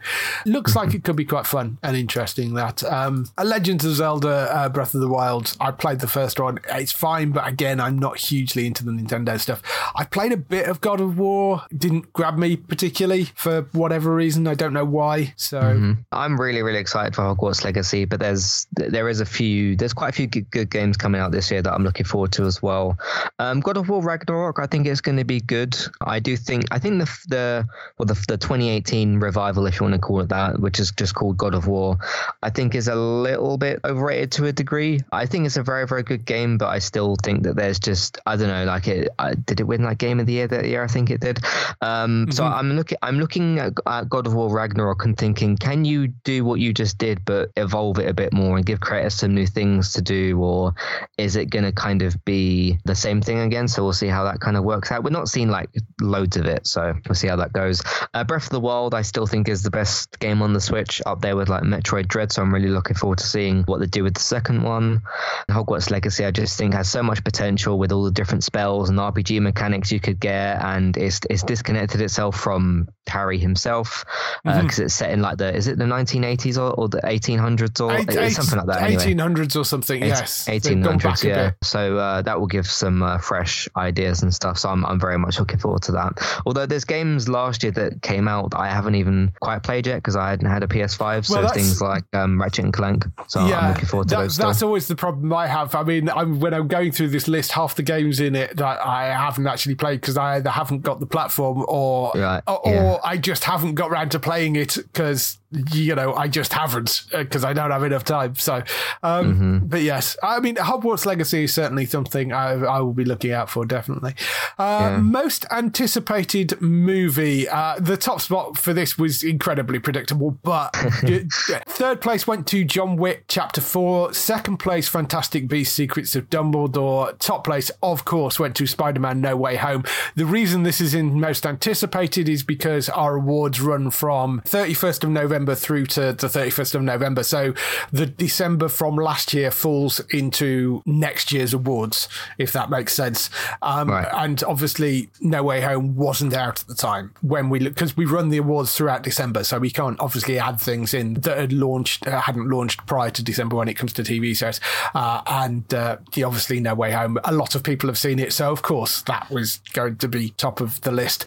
looks 0.46 0.76
like 0.76 0.94
it 0.96 1.04
could 1.04 1.16
be 1.16 1.26
quite 1.26 1.46
fun 1.46 1.78
and 1.84 1.96
interesting. 1.96 2.56
That 2.56 2.84
um, 2.84 3.28
a 3.38 3.46
Legends 3.46 3.86
of 3.86 3.94
Zelda: 3.94 4.50
uh, 4.52 4.70
Breath 4.70 4.96
of 4.96 5.02
the 5.02 5.08
Wild. 5.08 5.56
I 5.60 5.72
played 5.72 6.00
the 6.00 6.08
first 6.08 6.40
one. 6.40 6.60
It's 6.70 6.92
fine, 6.92 7.32
but 7.32 7.48
again, 7.48 7.80
I'm 7.80 8.00
not 8.00 8.18
hugely 8.18 8.66
into 8.66 8.84
the 8.84 8.92
Nintendo 8.92 9.40
stuff. 9.40 9.62
I 9.96 10.04
played 10.06 10.32
a 10.32 10.38
bit 10.38 10.68
of 10.68 10.82
God 10.82 11.00
of 11.00 11.20
War. 11.20 11.62
Didn't 11.76 12.12
grab 12.14 12.38
me 12.38 12.56
particularly 12.56 13.26
for 13.36 13.62
whatever 13.74 14.14
reason. 14.14 14.48
I 14.48 14.56
don't 14.56 14.74
know 14.74 14.86
why. 14.86 15.34
So 15.36 15.62
mm-hmm. 15.62 15.94
I'm 16.12 16.40
really 16.40 16.64
really 16.64 16.80
excited 16.80 17.16
for 17.16 17.22
Hogwarts 17.22 17.64
Legacy, 17.64 18.06
but 18.06 18.20
there's 18.20 18.66
there 18.74 19.10
is 19.10 19.22
a 19.22 19.26
few 19.26 19.76
there's 19.76 19.94
quite 19.94 20.10
a 20.10 20.14
few 20.14 20.28
good, 20.28 20.50
good 20.52 20.70
games 20.70 20.98
coming 20.98 21.22
out 21.22 21.32
this 21.32 21.52
year 21.52 21.62
that 21.62 21.74
I'm 21.74 21.84
looking 21.84 22.06
forward 22.06 22.32
to 22.34 22.46
as 22.46 22.62
well. 22.62 22.98
Um, 23.38 23.60
God 23.60 23.78
of 23.78 23.90
War 23.90 24.02
Ragnarok, 24.02 24.60
I 24.60 24.66
think 24.66 24.88
it's 24.88 25.02
going 25.02 25.18
to 25.18 25.26
be 25.26 25.40
good. 25.40 25.78
I 26.02 26.20
do 26.20 26.36
think 26.36 26.66
I 26.72 26.80
think 26.80 27.00
the 27.00 27.10
the 27.28 27.68
well 27.98 28.06
the, 28.06 28.26
the 28.28 28.38
2018 28.40 29.20
revival, 29.20 29.66
if 29.68 29.80
you 29.80 29.84
want 29.84 29.96
to 29.96 30.00
call 30.02 30.22
it 30.22 30.30
that, 30.30 30.60
which 30.60 30.80
is 30.80 30.92
just 30.92 31.16
called 31.16 31.38
God 31.38 31.54
of 31.54 31.68
War, 31.68 31.98
I 32.42 32.50
think 32.50 32.76
is 32.76 32.88
a 32.88 32.96
little 32.96 33.58
bit 33.58 33.80
overrated 33.84 34.32
to 34.34 34.46
a 34.46 34.52
degree. 34.52 35.02
I 35.12 35.26
think 35.26 35.46
it's 35.46 35.58
a 35.58 35.64
very 35.64 35.88
very 35.88 36.04
good 36.04 36.26
game, 36.26 36.58
but 36.58 36.68
I 36.68 36.80
still 36.80 37.16
think 37.24 37.44
that 37.44 37.56
there's 37.56 37.80
just 37.80 38.20
I 38.26 38.36
don't 38.36 38.48
know 38.48 38.66
like 38.66 38.88
it 38.88 39.10
uh, 39.20 39.36
did 39.46 39.60
it 39.60 39.64
win 39.64 39.84
like 39.84 39.98
Game 39.98 40.20
of 40.20 40.26
the 40.26 40.34
Year 40.34 40.48
that 40.48 40.66
year? 40.66 40.84
I 40.84 40.88
think 40.88 41.10
it 41.10 41.22
did. 41.22 41.40
Um, 41.82 42.26
mm-hmm. 42.26 42.32
So 42.32 42.46
I'm 42.46 42.76
looking 42.76 42.98
I'm 43.02 43.20
looking 43.20 43.60
at, 43.60 43.74
at 43.86 44.10
God 44.10 44.28
of 44.28 44.34
War 44.34 44.50
Ragnarok 44.50 45.06
and 45.06 45.18
thinking, 45.18 45.58
can 45.58 45.86
you 45.86 46.08
do 46.08 46.44
what 46.44 46.60
you 46.60 46.74
just 46.74 46.98
did 46.98 47.24
but 47.26 47.52
evolve 47.58 48.00
it 48.00 48.10
a 48.10 48.14
bit 48.14 48.34
more 48.34 48.58
and 48.58 48.66
give 48.66 48.80
Kratos 48.80 49.14
some 49.14 49.34
new 49.34 49.48
things 49.48 49.94
to 49.94 50.02
do, 50.02 50.42
or 50.42 50.74
is 51.18 51.36
it 51.36 51.50
going 51.50 51.66
to 51.66 51.72
kind 51.72 52.02
of 52.02 52.24
be 52.26 52.78
the 52.86 52.96
same 52.96 53.22
thing 53.22 53.40
again? 53.40 53.68
So 53.68 53.84
we'll 53.84 53.94
see 53.94 54.08
how 54.08 54.24
that 54.26 54.40
kind 54.40 54.58
of 54.58 54.64
works 54.64 54.92
out. 54.92 55.04
We're 55.04 55.10
not 55.12 55.30
seeing 55.30 55.50
like 55.50 55.70
loads 56.02 56.38
of 56.38 56.46
it, 56.46 56.68
so 56.68 56.94
we'll 57.08 57.16
see 57.16 57.28
how 57.28 57.36
that 57.38 57.54
goes. 57.54 57.82
Uh, 58.14 58.24
Breath 58.30 58.44
of 58.44 58.52
the 58.52 58.60
Wild, 58.60 58.94
I 58.94 59.02
still 59.02 59.26
think 59.26 59.50
is 59.50 59.64
the 59.64 59.72
best 59.72 60.20
game 60.20 60.44
on 60.44 60.54
the 60.54 60.62
Switch, 60.62 61.02
up 61.08 61.20
there 61.20 61.36
with 61.36 61.50
like 61.50 61.64
Metroid 61.64 62.08
Dread. 62.08 62.32
So 62.32 62.44
I'm 62.44 62.54
really 62.54 62.70
looking 62.70 62.96
forward 62.96 63.18
to 63.18 63.26
seeing 63.26 63.64
what 63.64 63.80
they 63.80 63.88
do 63.88 64.04
with 64.04 64.14
the 64.14 64.22
second 64.22 64.62
one. 64.62 65.02
Hogwarts 65.50 65.90
Legacy, 65.90 66.24
I 66.24 66.30
just 66.30 66.56
think 66.56 66.76
has 66.76 66.88
so 66.88 67.02
much 67.02 67.24
potential 67.24 67.80
with 67.80 67.92
all 67.92 68.04
the 68.04 68.12
different 68.12 68.44
spells 68.44 68.90
and 68.90 69.00
RPG 69.00 69.42
mechanics 69.42 69.92
you 69.92 70.00
could 70.00 70.20
get, 70.20 70.64
and 70.64 70.96
it's 70.96 71.20
it's 71.28 71.42
disconnected 71.42 72.02
itself 72.02 72.40
from 72.40 72.88
Harry 73.08 73.40
himself 73.40 74.06
because 74.44 74.58
uh, 74.58 74.62
mm-hmm. 74.62 74.84
it's 74.84 74.94
set 74.94 75.12
in 75.12 75.22
like 75.22 75.38
the 75.38 75.54
is 75.54 75.68
it 75.68 75.78
the 75.78 75.86
1980s 75.86 76.58
or, 76.58 76.72
or 76.74 76.88
the 76.88 77.02
1800s 77.02 77.84
or 77.84 77.98
eight, 77.98 78.16
eight, 78.16 78.30
something 78.30 78.60
like 78.60 78.68
that. 78.68 78.84
Anyway. 78.84 79.16
1800s 79.16 79.60
or 79.60 79.66
something. 79.66 80.04
Eight, 80.04 80.10
yes, 80.10 80.48
1800s. 80.48 81.24
Yeah. 81.24 81.52
So 81.64 81.98
uh, 81.98 82.22
that 82.22 82.40
will 82.40 82.48
give 82.48 82.68
some 82.68 83.02
uh, 83.02 83.18
fresh 83.18 83.68
ideas 83.76 84.22
and 84.22 84.34
stuff. 84.34 84.60
So 84.60 84.70
I'm 84.70 84.86
I'm 84.86 85.00
very 85.00 85.18
much 85.18 85.40
looking 85.40 85.60
forward 85.60 85.82
to 85.84 85.94
that. 85.94 86.42
Although 86.46 86.68
there's 86.68 86.86
games 86.86 87.28
last 87.28 87.64
year 87.64 87.72
that 87.72 88.02
came 88.02 88.19
out 88.28 88.52
that 88.52 88.60
I 88.60 88.70
haven't 88.70 88.96
even 88.96 89.32
quite 89.42 89.64
played 89.64 89.88
yet 89.88 89.96
because 89.96 90.16
I 90.16 90.30
hadn't 90.30 90.48
had 90.48 90.64
a 90.64 90.68
PS5. 90.68 91.26
So 91.26 91.42
well, 91.42 91.54
things 91.54 91.82
like 91.82 92.04
um, 92.14 92.40
Ratchet 92.40 92.66
and 92.66 92.74
Clank. 92.74 93.06
So 93.28 93.46
yeah, 93.48 93.60
I'm 93.60 93.74
looking 93.74 93.86
forward 93.88 94.10
to 94.10 94.16
that, 94.16 94.22
those. 94.22 94.38
That's 94.38 94.58
still. 94.58 94.68
always 94.70 94.88
the 94.88 94.96
problem 94.96 95.32
I 95.34 95.48
have. 95.48 95.74
I 95.76 95.84
mean, 95.84 96.10
I'm, 96.10 96.40
when 96.40 96.54
I'm 96.54 96.68
going 96.68 96.92
through 96.92 97.10
this 97.10 97.28
list, 97.28 97.52
half 97.54 97.76
the 97.76 97.84
games 97.84 98.20
in 98.20 98.36
it 98.36 98.58
that 98.58 98.86
I 98.86 99.08
haven't 99.08 99.48
actually 99.48 99.76
played 99.76 100.02
because 100.02 100.18
I 100.18 100.36
either 100.36 100.50
haven't 100.50 100.82
got 100.82 101.00
the 101.00 101.08
platform 101.08 101.66
or 101.68 102.12
right. 102.16 102.44
or, 102.48 102.62
yeah. 102.66 102.84
or 102.84 103.00
I 103.04 103.18
just 103.18 103.44
haven't 103.46 103.76
got 103.76 103.92
around 103.92 104.12
to 104.12 104.20
playing 104.20 104.56
it 104.56 104.76
because 104.76 105.39
you 105.52 105.96
know, 105.96 106.14
I 106.14 106.28
just 106.28 106.54
haven't 106.54 107.06
because 107.12 107.44
uh, 107.44 107.48
I 107.48 107.54
don't 107.54 107.72
have 107.72 107.84
enough 107.84 108.04
time. 108.04 108.36
So, 108.36 108.56
um, 109.02 109.34
mm-hmm. 109.34 109.58
but 109.66 109.82
yes, 109.82 110.16
I 110.22 110.40
mean, 110.40 110.56
Hogwarts 110.56 111.08
Legacy 111.08 111.46
is 111.46 111.54
certainly 111.54 111.88
something 111.88 112.32
I, 112.32 112.52
I 112.52 112.80
will 112.82 112.94
be 112.94 113.06
looking 113.06 113.32
out 113.32 113.50
for, 113.50 113.66
definitely. 113.66 114.14
Uh, 114.60 114.90
yeah. 114.92 114.98
Most 114.98 115.46
anticipated 115.50 116.62
movie. 116.62 117.50
Uh, 117.50 117.78
the 117.80 117.98
top 117.98 118.22
spot 118.22 118.60
for 118.60 118.74
this 118.74 118.98
was 119.00 119.24
incredibly 119.24 119.80
predictable, 119.80 120.32
but 120.32 120.76
third 121.68 122.00
place 122.00 122.28
went 122.28 122.46
to 122.48 122.64
John 122.64 122.96
Wick 122.96 123.24
Chapter 123.28 123.62
4. 123.62 124.14
Second 124.14 124.58
place, 124.58 124.88
Fantastic 124.88 125.48
Beasts 125.48 125.74
Secrets 125.74 126.16
of 126.16 126.30
Dumbledore. 126.30 127.18
Top 127.18 127.44
place, 127.44 127.72
of 127.82 128.06
course, 128.06 128.40
went 128.40 128.56
to 128.58 128.68
Spider 128.68 129.00
Man 129.00 129.20
No 129.20 129.36
Way 129.36 129.56
Home. 129.56 129.84
The 130.16 130.28
reason 130.28 130.62
this 130.62 130.80
is 130.80 130.94
in 130.94 131.20
most 131.20 131.46
anticipated 131.46 132.30
is 132.30 132.44
because 132.44 132.88
our 132.90 133.16
awards 133.16 133.60
run 133.60 133.90
from 133.90 134.42
31st 134.42 135.06
of 135.06 135.10
November 135.10 135.39
November 135.40 135.56
through 135.56 135.86
to 135.86 136.02
the 136.12 136.28
31st 136.28 136.76
of 136.76 136.82
November. 136.82 137.24
So 137.24 137.54
the 137.94 138.06
December 138.06 138.68
from 138.68 138.98
last 138.98 139.34
year 139.34 139.52
falls 139.52 140.02
into 140.10 140.84
next 140.86 141.32
year's 141.32 141.54
awards, 141.54 142.10
if 142.38 142.52
that 142.52 142.70
makes 142.70 142.94
sense. 142.94 143.30
Um, 143.62 143.90
right. 143.90 144.08
And 144.14 144.44
obviously, 144.44 145.10
No 145.22 145.44
Way 145.44 145.62
Home 145.62 145.96
wasn't 145.96 146.34
out 146.34 146.60
at 146.62 146.68
the 146.68 146.76
time 146.76 147.14
when 147.22 147.50
we 147.50 147.60
because 147.60 147.96
we 147.96 148.04
run 148.04 148.30
the 148.30 148.38
awards 148.38 148.76
throughout 148.76 149.04
December, 149.04 149.46
so 149.46 149.60
we 149.60 149.72
can't 149.72 149.98
obviously 150.02 150.38
add 150.38 150.60
things 150.60 150.94
in 150.94 151.14
that 151.22 151.38
had 151.38 151.54
launched 151.54 152.06
uh, 152.06 152.20
hadn't 152.20 152.50
launched 152.50 152.86
prior 152.86 153.10
to 153.12 153.24
December 153.24 153.56
when 153.56 153.70
it 153.70 153.76
comes 153.76 153.94
to 153.94 154.04
TV 154.04 154.36
shows. 154.36 154.60
Uh, 154.94 155.22
and 155.28 155.74
uh, 155.74 155.96
obviously, 156.26 156.60
No 156.60 156.76
Way 156.76 156.92
Home. 156.92 157.18
A 157.24 157.34
lot 157.34 157.56
of 157.56 157.64
people 157.64 157.88
have 157.88 157.98
seen 157.98 158.20
it, 158.20 158.34
so 158.34 158.52
of 158.52 158.62
course 158.62 159.04
that 159.04 159.30
was 159.32 159.62
going 159.72 159.96
to 159.98 160.10
be 160.10 160.32
top 160.32 160.60
of 160.60 160.82
the 160.82 160.92
list. 160.92 161.24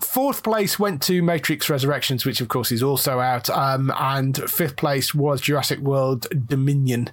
Fourth 0.00 0.42
place 0.42 0.78
went 0.78 1.00
to 1.04 1.22
Matrix 1.22 1.70
Resurrections, 1.70 2.26
which 2.26 2.42
of 2.42 2.48
course 2.48 2.70
is 2.70 2.82
also 2.82 3.20
out. 3.20 3.48
Um, 3.54 3.92
and 3.98 4.36
fifth 4.50 4.76
place 4.76 5.14
was 5.14 5.40
Jurassic 5.40 5.78
World 5.78 6.26
Dominion. 6.46 7.10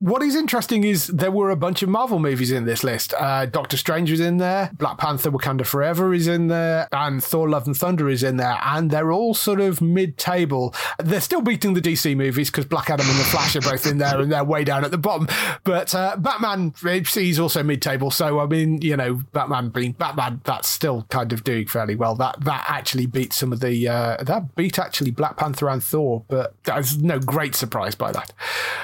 What 0.00 0.22
is 0.22 0.36
interesting 0.36 0.84
is 0.84 1.06
there 1.08 1.30
were 1.30 1.50
a 1.50 1.56
bunch 1.56 1.82
of 1.82 1.88
Marvel 1.88 2.18
movies 2.18 2.52
in 2.52 2.66
this 2.66 2.84
list. 2.84 3.14
Uh, 3.18 3.46
Doctor 3.46 3.76
Strange 3.76 4.10
was 4.10 4.20
in 4.20 4.36
there, 4.36 4.70
Black 4.74 4.98
Panther 4.98 5.30
Wakanda 5.30 5.66
Forever 5.66 6.12
is 6.14 6.28
in 6.28 6.48
there, 6.48 6.88
and 6.92 7.22
Thor 7.22 7.48
Love 7.48 7.66
and 7.66 7.76
Thunder 7.76 8.08
is 8.08 8.22
in 8.22 8.36
there. 8.36 8.58
And 8.64 8.90
they're 8.90 9.12
all 9.12 9.34
sort 9.34 9.60
of 9.60 9.80
mid 9.80 10.18
table. 10.18 10.74
They're 10.98 11.20
still 11.20 11.40
beating 11.40 11.74
the 11.74 11.80
DC 11.80 12.16
movies 12.16 12.50
because 12.50 12.66
Black 12.66 12.90
Adam 12.90 13.08
and 13.08 13.18
The 13.18 13.24
Flash 13.24 13.56
are 13.56 13.60
both 13.60 13.86
in 13.86 13.98
there 13.98 14.20
and 14.20 14.30
they're 14.30 14.44
way 14.44 14.64
down 14.64 14.84
at 14.84 14.90
the 14.90 14.98
bottom. 14.98 15.28
But 15.64 15.94
uh, 15.94 16.16
Batman, 16.16 16.74
he's 16.82 17.38
also 17.38 17.62
mid 17.62 17.82
table. 17.82 18.10
So, 18.10 18.40
I 18.40 18.46
mean, 18.46 18.82
you 18.82 18.96
know, 18.96 19.14
Batman 19.32 19.70
being 19.70 19.92
Batman, 19.92 20.40
that's 20.44 20.68
still 20.68 21.06
kind 21.10 21.32
of 21.32 21.44
doing 21.44 21.66
fairly 21.66 21.94
well. 21.94 22.14
That 22.14 22.40
that 22.44 22.66
actually 22.68 23.06
beat 23.06 23.32
some 23.32 23.52
of 23.52 23.60
the, 23.60 23.88
uh, 23.88 24.22
that 24.22 24.54
beat 24.54 24.78
actually 24.78 25.10
Black 25.10 25.36
Panther 25.36 25.68
and 25.68 25.77
Thor, 25.80 26.24
but 26.28 26.54
there's 26.64 26.98
no 26.98 27.18
great 27.18 27.54
surprise 27.54 27.94
by 27.94 28.12
that. 28.12 28.32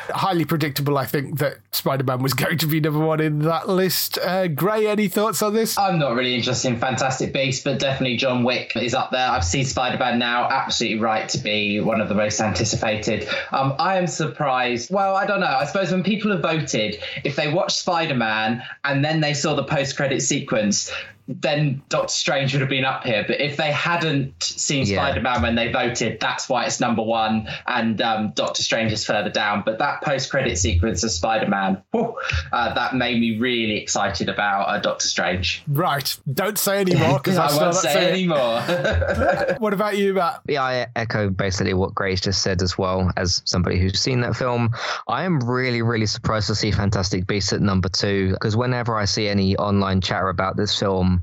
Highly 0.08 0.44
predictable, 0.44 0.98
I 0.98 1.06
think, 1.06 1.38
that 1.38 1.58
Spider 1.72 2.04
Man 2.04 2.22
was 2.22 2.34
going 2.34 2.58
to 2.58 2.66
be 2.66 2.80
number 2.80 3.00
one 3.00 3.20
in 3.20 3.40
that 3.40 3.68
list. 3.68 4.18
Uh, 4.18 4.48
Gray, 4.48 4.86
any 4.86 5.08
thoughts 5.08 5.42
on 5.42 5.54
this? 5.54 5.78
I'm 5.78 5.98
not 5.98 6.14
really 6.14 6.34
interested 6.34 6.68
in 6.68 6.78
Fantastic 6.78 7.32
Beasts, 7.32 7.64
but 7.64 7.78
definitely 7.78 8.16
John 8.16 8.44
Wick 8.44 8.72
is 8.76 8.94
up 8.94 9.10
there. 9.10 9.28
I've 9.28 9.44
seen 9.44 9.64
Spider 9.64 9.98
Man 9.98 10.18
now, 10.18 10.48
absolutely 10.48 11.00
right 11.00 11.28
to 11.30 11.38
be 11.38 11.80
one 11.80 12.00
of 12.00 12.08
the 12.08 12.14
most 12.14 12.40
anticipated. 12.40 13.28
Um, 13.52 13.74
I 13.78 13.96
am 13.96 14.06
surprised. 14.06 14.90
Well, 14.92 15.16
I 15.16 15.26
don't 15.26 15.40
know. 15.40 15.46
I 15.46 15.64
suppose 15.64 15.90
when 15.90 16.02
people 16.02 16.30
have 16.32 16.42
voted, 16.42 17.00
if 17.24 17.36
they 17.36 17.52
watch 17.52 17.74
Spider 17.74 18.14
Man 18.14 18.62
and 18.84 19.04
then 19.04 19.20
they 19.20 19.34
saw 19.34 19.54
the 19.54 19.64
post 19.64 19.96
credit 19.96 20.22
sequence, 20.22 20.92
then 21.26 21.82
Doctor 21.88 22.12
Strange 22.12 22.52
would 22.52 22.60
have 22.60 22.70
been 22.70 22.84
up 22.84 23.04
here. 23.04 23.24
But 23.26 23.40
if 23.40 23.56
they 23.56 23.72
hadn't 23.72 24.42
seen 24.42 24.86
yeah. 24.86 24.96
Spider 24.96 25.20
Man 25.20 25.42
when 25.42 25.54
they 25.54 25.72
voted, 25.72 26.20
that's 26.20 26.48
why 26.48 26.66
it's 26.66 26.80
number 26.80 27.02
one, 27.02 27.48
and 27.66 28.00
um, 28.02 28.32
Doctor 28.34 28.62
Strange 28.62 28.92
is 28.92 29.04
further 29.04 29.30
down. 29.30 29.62
But 29.64 29.78
that 29.78 30.02
post 30.02 30.30
credit 30.30 30.58
sequence 30.58 31.02
of 31.02 31.10
Spider 31.10 31.48
Man, 31.48 31.82
uh, 31.94 32.74
that 32.74 32.94
made 32.94 33.20
me 33.20 33.38
really 33.38 33.76
excited 33.76 34.28
about 34.28 34.64
uh, 34.64 34.78
Doctor 34.80 35.08
Strange. 35.08 35.62
Right. 35.66 36.16
Don't 36.32 36.58
say 36.58 36.80
any 36.80 36.94
more 36.94 37.18
because 37.18 37.38
I 37.38 37.56
won't 37.56 37.74
say 37.74 38.10
any 38.10 38.26
more. 38.26 38.60
what 39.58 39.72
about 39.72 39.96
you, 39.96 40.14
Matt? 40.14 40.42
Yeah, 40.46 40.62
I 40.62 40.86
echo 40.94 41.30
basically 41.30 41.74
what 41.74 41.94
Grace 41.94 42.20
just 42.20 42.42
said 42.42 42.62
as 42.62 42.76
well. 42.76 43.10
As 43.16 43.42
somebody 43.44 43.78
who's 43.78 43.98
seen 43.98 44.20
that 44.20 44.36
film, 44.36 44.74
I 45.08 45.24
am 45.24 45.38
really, 45.40 45.82
really 45.82 46.06
surprised 46.06 46.48
to 46.48 46.54
see 46.54 46.70
Fantastic 46.70 47.26
Beasts 47.26 47.52
at 47.52 47.62
number 47.62 47.88
two 47.88 48.32
because 48.32 48.56
whenever 48.56 48.96
I 48.96 49.06
see 49.06 49.28
any 49.28 49.56
online 49.56 50.00
chatter 50.00 50.28
about 50.28 50.56
this 50.56 50.78
film, 50.78 51.13
film. 51.14 51.22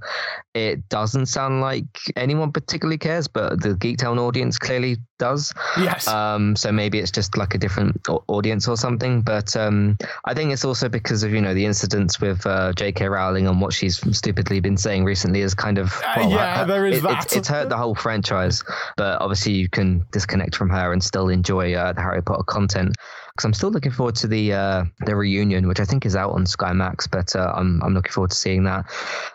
It 0.53 0.89
doesn't 0.89 1.27
sound 1.27 1.61
like 1.61 1.85
anyone 2.15 2.51
particularly 2.51 2.97
cares, 2.97 3.27
but 3.27 3.61
the 3.61 3.69
Geektown 3.69 4.19
audience 4.19 4.57
clearly 4.57 4.97
does. 5.17 5.53
Yes. 5.77 6.07
Um, 6.07 6.55
so 6.57 6.71
maybe 6.71 6.99
it's 6.99 7.11
just 7.11 7.37
like 7.37 7.55
a 7.55 7.57
different 7.57 8.05
audience 8.27 8.67
or 8.67 8.75
something. 8.75 9.21
But 9.21 9.55
um, 9.55 9.97
I 10.25 10.33
think 10.33 10.51
it's 10.51 10.65
also 10.65 10.89
because 10.89 11.23
of 11.23 11.31
you 11.31 11.39
know 11.39 11.53
the 11.53 11.65
incidents 11.65 12.19
with 12.19 12.45
uh, 12.45 12.73
J.K. 12.73 13.07
Rowling 13.07 13.47
and 13.47 13.61
what 13.61 13.73
she's 13.73 14.01
stupidly 14.17 14.59
been 14.59 14.77
saying 14.77 15.05
recently 15.05 15.41
is 15.41 15.53
kind 15.53 15.77
of 15.77 15.93
uh, 16.03 16.13
well, 16.17 16.33
uh, 16.33 16.35
yeah, 16.35 16.61
uh, 16.61 16.65
there 16.65 16.85
is 16.85 16.97
it, 16.97 17.03
that. 17.03 17.23
It's, 17.25 17.35
it's, 17.37 17.47
hurt 17.47 17.69
the 17.69 17.77
whole 17.77 17.95
franchise, 17.95 18.63
but 18.97 19.21
obviously 19.21 19.53
you 19.53 19.69
can 19.69 20.05
disconnect 20.11 20.55
from 20.55 20.69
her 20.69 20.91
and 20.91 21.01
still 21.01 21.29
enjoy 21.29 21.73
uh, 21.73 21.93
the 21.93 22.01
Harry 22.01 22.21
Potter 22.21 22.43
content 22.43 22.95
because 23.35 23.45
I'm 23.45 23.53
still 23.53 23.71
looking 23.71 23.91
forward 23.91 24.15
to 24.15 24.27
the 24.27 24.53
uh, 24.53 24.83
the 25.05 25.15
reunion, 25.15 25.67
which 25.67 25.79
I 25.79 25.85
think 25.85 26.05
is 26.05 26.15
out 26.15 26.31
on 26.31 26.45
Sky 26.45 26.73
Max. 26.73 27.07
But 27.07 27.35
uh, 27.35 27.53
I'm 27.55 27.81
I'm 27.81 27.93
looking 27.93 28.11
forward 28.11 28.31
to 28.31 28.37
seeing 28.37 28.63
that. 28.65 28.85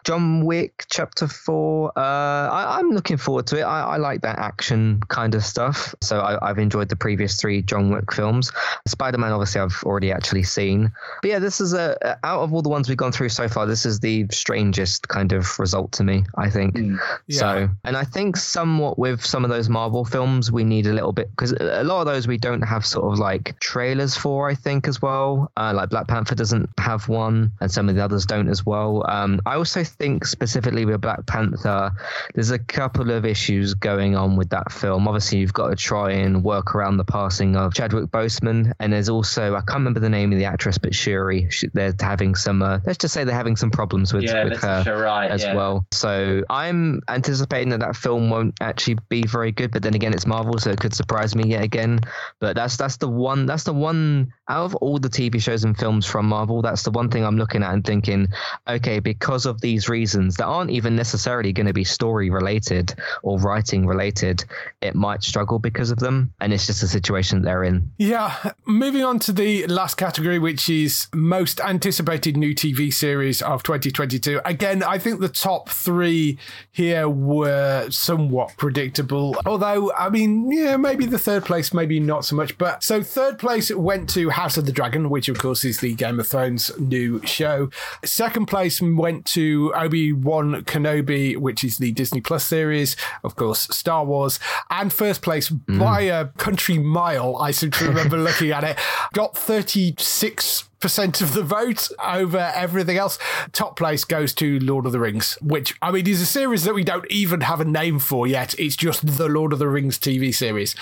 John 0.04 0.44
Wick 0.44 0.84
Chapter 0.90 1.26
Four. 1.26 1.92
Uh, 1.96 2.48
I, 2.50 2.78
am 2.78 2.90
looking 2.90 3.16
forward 3.16 3.46
to 3.48 3.58
it. 3.58 3.62
I, 3.62 3.82
I, 3.82 3.96
like 3.96 4.20
that 4.22 4.38
action 4.38 5.00
kind 5.08 5.34
of 5.34 5.44
stuff. 5.44 5.94
So 6.02 6.20
I, 6.20 6.48
have 6.48 6.58
enjoyed 6.58 6.88
the 6.88 6.96
previous 6.96 7.40
three 7.40 7.62
John 7.62 7.90
Wick 7.90 8.12
films. 8.12 8.52
Spider 8.86 9.18
Man, 9.18 9.32
obviously, 9.32 9.60
I've 9.60 9.82
already 9.84 10.12
actually 10.12 10.42
seen. 10.42 10.92
But 11.22 11.30
yeah, 11.30 11.38
this 11.38 11.60
is 11.60 11.72
a 11.72 12.18
out 12.22 12.40
of 12.40 12.52
all 12.52 12.62
the 12.62 12.68
ones 12.68 12.88
we've 12.88 12.98
gone 12.98 13.12
through 13.12 13.30
so 13.30 13.48
far, 13.48 13.66
this 13.66 13.86
is 13.86 14.00
the 14.00 14.26
strangest 14.30 15.08
kind 15.08 15.32
of 15.32 15.58
result 15.58 15.92
to 15.92 16.04
me. 16.04 16.24
I 16.36 16.50
think. 16.50 16.74
Mm, 16.76 16.98
yeah. 17.26 17.38
So, 17.38 17.68
and 17.84 17.96
I 17.96 18.04
think 18.04 18.36
somewhat 18.36 18.98
with 18.98 19.24
some 19.24 19.44
of 19.44 19.50
those 19.50 19.68
Marvel 19.68 20.04
films, 20.04 20.52
we 20.52 20.64
need 20.64 20.86
a 20.86 20.92
little 20.92 21.12
bit 21.12 21.30
because 21.30 21.52
a 21.52 21.84
lot 21.84 22.00
of 22.00 22.06
those 22.06 22.26
we 22.26 22.36
don't 22.36 22.62
have 22.62 22.84
sort 22.84 23.12
of 23.12 23.18
like 23.18 23.58
trailers 23.86 24.16
for, 24.16 24.48
I 24.48 24.54
think, 24.54 24.88
as 24.88 25.00
well. 25.00 25.52
Uh, 25.56 25.72
like 25.74 25.90
Black 25.90 26.08
Panther 26.08 26.34
doesn't 26.34 26.68
have 26.78 27.08
one, 27.08 27.52
and 27.60 27.70
some 27.70 27.88
of 27.88 27.94
the 27.94 28.02
others 28.02 28.26
don't 28.26 28.48
as 28.48 28.66
well. 28.66 29.04
Um, 29.08 29.40
I 29.46 29.54
also 29.54 29.84
think 29.84 30.24
specifically 30.24 30.84
with 30.84 31.00
Black 31.00 31.24
Panther, 31.26 31.92
there's 32.34 32.50
a 32.50 32.58
couple 32.58 33.12
of 33.12 33.24
issues 33.24 33.74
going 33.74 34.16
on 34.16 34.36
with 34.36 34.50
that 34.50 34.72
film. 34.72 35.06
Obviously, 35.06 35.38
you've 35.38 35.52
got 35.52 35.68
to 35.68 35.76
try 35.76 36.12
and 36.12 36.42
work 36.42 36.74
around 36.74 36.96
the 36.96 37.04
passing 37.04 37.54
of 37.54 37.74
Chadwick 37.74 38.10
Boseman, 38.10 38.72
and 38.80 38.92
there's 38.92 39.08
also 39.08 39.54
I 39.54 39.60
can't 39.60 39.78
remember 39.78 40.00
the 40.00 40.08
name 40.08 40.32
of 40.32 40.38
the 40.38 40.46
actress, 40.46 40.78
but 40.78 40.94
Shuri. 40.94 41.48
They're 41.72 41.94
having 42.00 42.34
some. 42.34 42.62
Uh, 42.62 42.80
let's 42.86 42.98
just 42.98 43.14
say 43.14 43.22
they're 43.22 43.34
having 43.34 43.56
some 43.56 43.70
problems 43.70 44.12
with, 44.12 44.24
yeah, 44.24 44.44
with 44.44 44.60
her 44.60 45.00
right, 45.00 45.30
as 45.30 45.42
yeah. 45.42 45.54
well. 45.54 45.86
So 45.92 46.42
I'm 46.50 47.02
anticipating 47.08 47.68
that 47.68 47.80
that 47.80 47.94
film 47.94 48.30
won't 48.30 48.54
actually 48.60 48.98
be 49.08 49.22
very 49.22 49.52
good. 49.52 49.70
But 49.70 49.82
then 49.82 49.94
again, 49.94 50.12
it's 50.12 50.26
Marvel, 50.26 50.58
so 50.58 50.70
it 50.70 50.80
could 50.80 50.94
surprise 50.94 51.36
me 51.36 51.44
yet 51.48 51.62
again. 51.62 52.00
But 52.40 52.56
that's 52.56 52.76
that's 52.76 52.96
the 52.96 53.08
one 53.08 53.46
that's 53.46 53.64
the 53.64 53.75
one 53.76 54.32
out 54.48 54.64
of 54.64 54.74
all 54.76 54.98
the 54.98 55.08
TV 55.08 55.40
shows 55.40 55.64
and 55.64 55.76
films 55.76 56.06
from 56.06 56.26
Marvel, 56.26 56.62
that's 56.62 56.82
the 56.82 56.90
one 56.90 57.10
thing 57.10 57.24
I'm 57.24 57.36
looking 57.36 57.62
at 57.62 57.72
and 57.72 57.84
thinking, 57.84 58.28
okay, 58.68 59.00
because 59.00 59.46
of 59.46 59.60
these 59.60 59.88
reasons 59.88 60.36
that 60.36 60.44
aren't 60.44 60.70
even 60.70 60.94
necessarily 60.94 61.52
going 61.52 61.66
to 61.66 61.72
be 61.72 61.84
story 61.84 62.30
related 62.30 62.94
or 63.22 63.38
writing 63.38 63.86
related, 63.86 64.44
it 64.80 64.94
might 64.94 65.22
struggle 65.22 65.58
because 65.58 65.90
of 65.90 65.98
them. 65.98 66.32
And 66.40 66.52
it's 66.52 66.66
just 66.66 66.82
a 66.82 66.88
situation 66.88 67.42
they're 67.42 67.64
in. 67.64 67.90
Yeah. 67.98 68.52
Moving 68.66 69.04
on 69.04 69.18
to 69.20 69.32
the 69.32 69.66
last 69.66 69.96
category, 69.96 70.38
which 70.38 70.68
is 70.68 71.08
most 71.12 71.60
anticipated 71.60 72.36
new 72.36 72.54
TV 72.54 72.92
series 72.92 73.42
of 73.42 73.62
2022. 73.62 74.40
Again, 74.44 74.82
I 74.82 74.98
think 74.98 75.20
the 75.20 75.28
top 75.28 75.68
three 75.68 76.38
here 76.70 77.08
were 77.08 77.90
somewhat 77.90 78.56
predictable. 78.56 79.36
Although, 79.44 79.92
I 79.92 80.08
mean, 80.08 80.50
yeah, 80.52 80.76
maybe 80.76 81.06
the 81.06 81.18
third 81.18 81.44
place, 81.44 81.74
maybe 81.74 81.98
not 81.98 82.24
so 82.24 82.36
much. 82.36 82.56
But 82.58 82.82
so 82.82 83.02
third 83.02 83.38
place 83.38 83.70
went 83.70 84.08
to 84.10 84.30
House 84.36 84.58
of 84.58 84.66
the 84.66 84.72
Dragon, 84.72 85.08
which 85.08 85.30
of 85.30 85.38
course 85.38 85.64
is 85.64 85.80
the 85.80 85.94
Game 85.94 86.20
of 86.20 86.28
Thrones 86.28 86.70
new 86.78 87.24
show. 87.24 87.70
Second 88.04 88.44
place 88.44 88.82
went 88.82 89.24
to 89.28 89.72
Obi 89.74 90.12
Wan 90.12 90.62
Kenobi, 90.64 91.38
which 91.38 91.64
is 91.64 91.78
the 91.78 91.90
Disney 91.92 92.20
Plus 92.20 92.44
series, 92.44 92.96
of 93.24 93.34
course, 93.34 93.60
Star 93.74 94.04
Wars. 94.04 94.38
And 94.68 94.92
first 94.92 95.22
place 95.22 95.48
mm. 95.48 95.78
by 95.80 96.02
a 96.02 96.26
country 96.36 96.78
mile, 96.78 97.38
I 97.38 97.50
seem 97.50 97.70
to 97.70 97.88
remember 97.88 98.18
looking 98.18 98.50
at 98.50 98.62
it, 98.62 98.78
got 99.14 99.38
36 99.38 100.68
percent 100.80 101.20
of 101.20 101.34
the 101.34 101.42
vote 101.42 101.88
over 102.04 102.52
everything 102.54 102.96
else. 102.96 103.18
Top 103.52 103.76
place 103.76 104.04
goes 104.04 104.32
to 104.34 104.58
Lord 104.60 104.86
of 104.86 104.92
the 104.92 105.00
Rings, 105.00 105.38
which 105.40 105.74
I 105.82 105.90
mean 105.90 106.06
is 106.06 106.20
a 106.20 106.26
series 106.26 106.64
that 106.64 106.74
we 106.74 106.84
don't 106.84 107.10
even 107.10 107.42
have 107.42 107.60
a 107.60 107.64
name 107.64 107.98
for 107.98 108.26
yet. 108.26 108.54
It's 108.58 108.76
just 108.76 109.16
the 109.16 109.28
Lord 109.28 109.52
of 109.52 109.58
the 109.58 109.68
Rings 109.68 109.98
TV 109.98 110.34
series. 110.34 110.74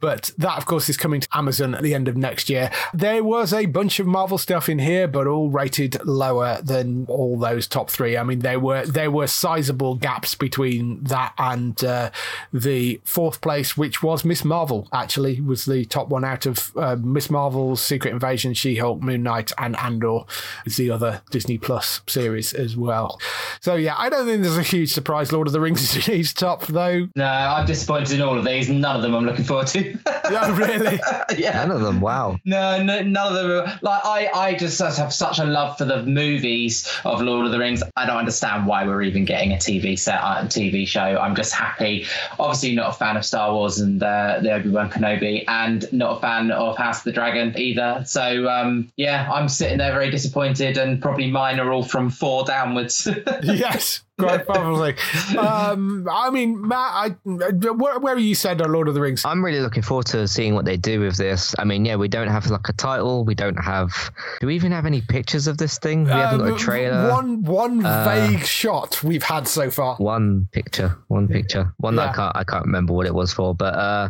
But 0.00 0.32
that 0.38 0.56
of 0.56 0.66
course 0.66 0.88
is 0.88 0.96
coming 0.96 1.20
to 1.20 1.28
Amazon 1.32 1.74
at 1.74 1.82
the 1.82 1.94
end 1.94 2.08
of 2.08 2.16
next 2.16 2.48
year. 2.48 2.70
There 2.94 3.22
was 3.24 3.52
a 3.52 3.66
bunch 3.66 4.00
of 4.00 4.06
Marvel 4.06 4.38
stuff 4.38 4.68
in 4.68 4.78
here, 4.78 5.06
but 5.08 5.26
all 5.26 5.50
rated 5.50 6.04
lower 6.04 6.60
than 6.62 7.06
all 7.08 7.38
those 7.38 7.66
top 7.66 7.90
three. 7.90 8.16
I 8.16 8.22
mean 8.22 8.40
there 8.40 8.60
were 8.60 8.86
there 8.86 9.10
were 9.10 9.26
sizable 9.26 9.94
gaps 9.94 10.34
between 10.34 11.02
that 11.04 11.34
and 11.38 11.82
uh, 11.84 12.10
the 12.52 13.00
fourth 13.04 13.40
place, 13.40 13.76
which 13.76 14.02
was 14.02 14.24
Ms. 14.24 14.44
Marvel. 14.44 14.88
Actually, 14.92 15.40
was 15.40 15.64
the 15.64 15.84
top 15.84 16.08
one 16.08 16.24
out 16.24 16.46
of 16.46 16.72
uh, 16.76 16.96
Ms. 16.96 17.30
Marvel's 17.30 17.82
Secret 17.82 18.12
Invasion, 18.12 18.54
She 18.54 18.76
Hulk, 18.76 19.00
Moon 19.00 19.22
Knight 19.22 19.51
and 19.58 19.76
Andor 19.76 20.20
is 20.66 20.76
the 20.76 20.90
other 20.90 21.22
Disney 21.30 21.58
Plus 21.58 22.00
series 22.06 22.52
as 22.52 22.76
well. 22.76 23.20
So 23.60 23.74
yeah, 23.74 23.94
I 23.96 24.08
don't 24.08 24.26
think 24.26 24.42
there's 24.42 24.56
a 24.56 24.62
huge 24.62 24.92
surprise. 24.92 25.32
Lord 25.32 25.46
of 25.46 25.52
the 25.52 25.60
Rings 25.60 26.08
is 26.08 26.32
top 26.32 26.66
though. 26.66 27.08
No, 27.16 27.24
I'm 27.24 27.66
disappointed 27.66 28.12
in 28.12 28.22
all 28.22 28.38
of 28.38 28.44
these. 28.44 28.68
None 28.68 28.96
of 28.96 29.02
them 29.02 29.14
I'm 29.14 29.24
looking 29.24 29.44
forward 29.44 29.68
to. 29.68 29.98
yeah, 30.30 30.56
really? 30.56 31.00
yeah, 31.36 31.64
none 31.64 31.70
of 31.70 31.82
them. 31.82 32.00
Wow. 32.00 32.38
No, 32.44 32.82
no, 32.82 33.02
none 33.02 33.28
of 33.28 33.34
them. 33.34 33.50
Are, 33.50 33.78
like 33.82 34.04
I, 34.04 34.30
I 34.34 34.54
just 34.54 34.80
have 34.80 35.12
such 35.12 35.38
a 35.38 35.44
love 35.44 35.78
for 35.78 35.84
the 35.84 36.02
movies 36.02 36.88
of 37.04 37.20
Lord 37.20 37.46
of 37.46 37.52
the 37.52 37.58
Rings. 37.58 37.82
I 37.96 38.06
don't 38.06 38.16
understand 38.16 38.66
why 38.66 38.84
we're 38.84 39.02
even 39.02 39.24
getting 39.24 39.52
a 39.52 39.56
TV 39.56 39.98
set, 39.98 40.20
a 40.20 40.24
uh, 40.24 40.44
TV 40.44 40.86
show. 40.86 41.00
I'm 41.00 41.34
just 41.34 41.52
happy. 41.52 42.06
Obviously, 42.38 42.74
not 42.74 42.90
a 42.90 42.92
fan 42.92 43.16
of 43.16 43.24
Star 43.24 43.52
Wars 43.52 43.78
and 43.78 44.02
uh, 44.02 44.40
the 44.42 44.52
Obi 44.52 44.70
Wan 44.70 44.90
Kenobi, 44.90 45.44
and 45.48 45.90
not 45.92 46.18
a 46.18 46.20
fan 46.20 46.50
of 46.50 46.76
House 46.76 46.98
of 46.98 47.04
the 47.04 47.12
Dragon 47.12 47.54
either. 47.56 48.02
So 48.06 48.48
um, 48.48 48.92
yeah, 48.96 49.28
I'm 49.32 49.48
sitting 49.48 49.78
there 49.78 49.92
very 49.92 50.10
disappointed, 50.10 50.78
and 50.78 51.00
probably 51.00 51.30
mine 51.30 51.58
are 51.60 51.72
all 51.72 51.82
from 51.82 52.10
four 52.10 52.44
downwards. 52.44 53.08
yes, 53.42 54.02
quite 54.22 54.46
probably. 54.46 54.94
Um, 55.36 56.08
I 56.10 56.30
mean, 56.30 56.66
Matt, 56.66 56.92
I, 56.92 57.08
where, 57.24 57.98
where 57.98 58.14
are 58.14 58.18
you 58.18 58.34
said 58.34 58.60
on 58.62 58.72
Lord 58.72 58.88
of 58.88 58.94
the 58.94 59.00
Rings? 59.00 59.24
I'm 59.24 59.44
really 59.44 59.60
looking 59.60 59.82
forward 59.82 60.06
to 60.06 60.26
seeing 60.28 60.54
what 60.54 60.64
they 60.64 60.76
do 60.76 61.00
with 61.00 61.16
this. 61.16 61.54
I 61.58 61.64
mean, 61.64 61.84
yeah, 61.84 61.96
we 61.96 62.08
don't 62.08 62.28
have 62.28 62.46
like 62.48 62.68
a 62.68 62.72
title. 62.72 63.24
We 63.24 63.34
don't 63.34 63.56
have. 63.56 64.10
Do 64.40 64.46
we 64.46 64.54
even 64.54 64.72
have 64.72 64.86
any 64.86 65.00
pictures 65.00 65.46
of 65.46 65.58
this 65.58 65.78
thing? 65.78 66.04
We 66.04 66.10
haven't 66.10 66.40
got 66.40 66.48
a 66.48 66.52
um, 66.52 66.58
trailer. 66.58 67.10
One 67.10 67.42
one 67.42 67.84
uh, 67.84 68.04
vague 68.04 68.44
shot 68.44 69.02
we've 69.02 69.22
had 69.22 69.48
so 69.48 69.70
far. 69.70 69.96
One 69.96 70.48
picture. 70.52 70.96
One 71.08 71.28
picture. 71.28 71.72
One 71.78 71.94
yeah. 71.94 72.06
that 72.06 72.10
I 72.10 72.14
can't 72.14 72.36
I 72.36 72.44
can't 72.44 72.64
remember 72.64 72.92
what 72.92 73.06
it 73.06 73.14
was 73.14 73.32
for. 73.32 73.54
But 73.54 73.74
uh, 73.74 74.08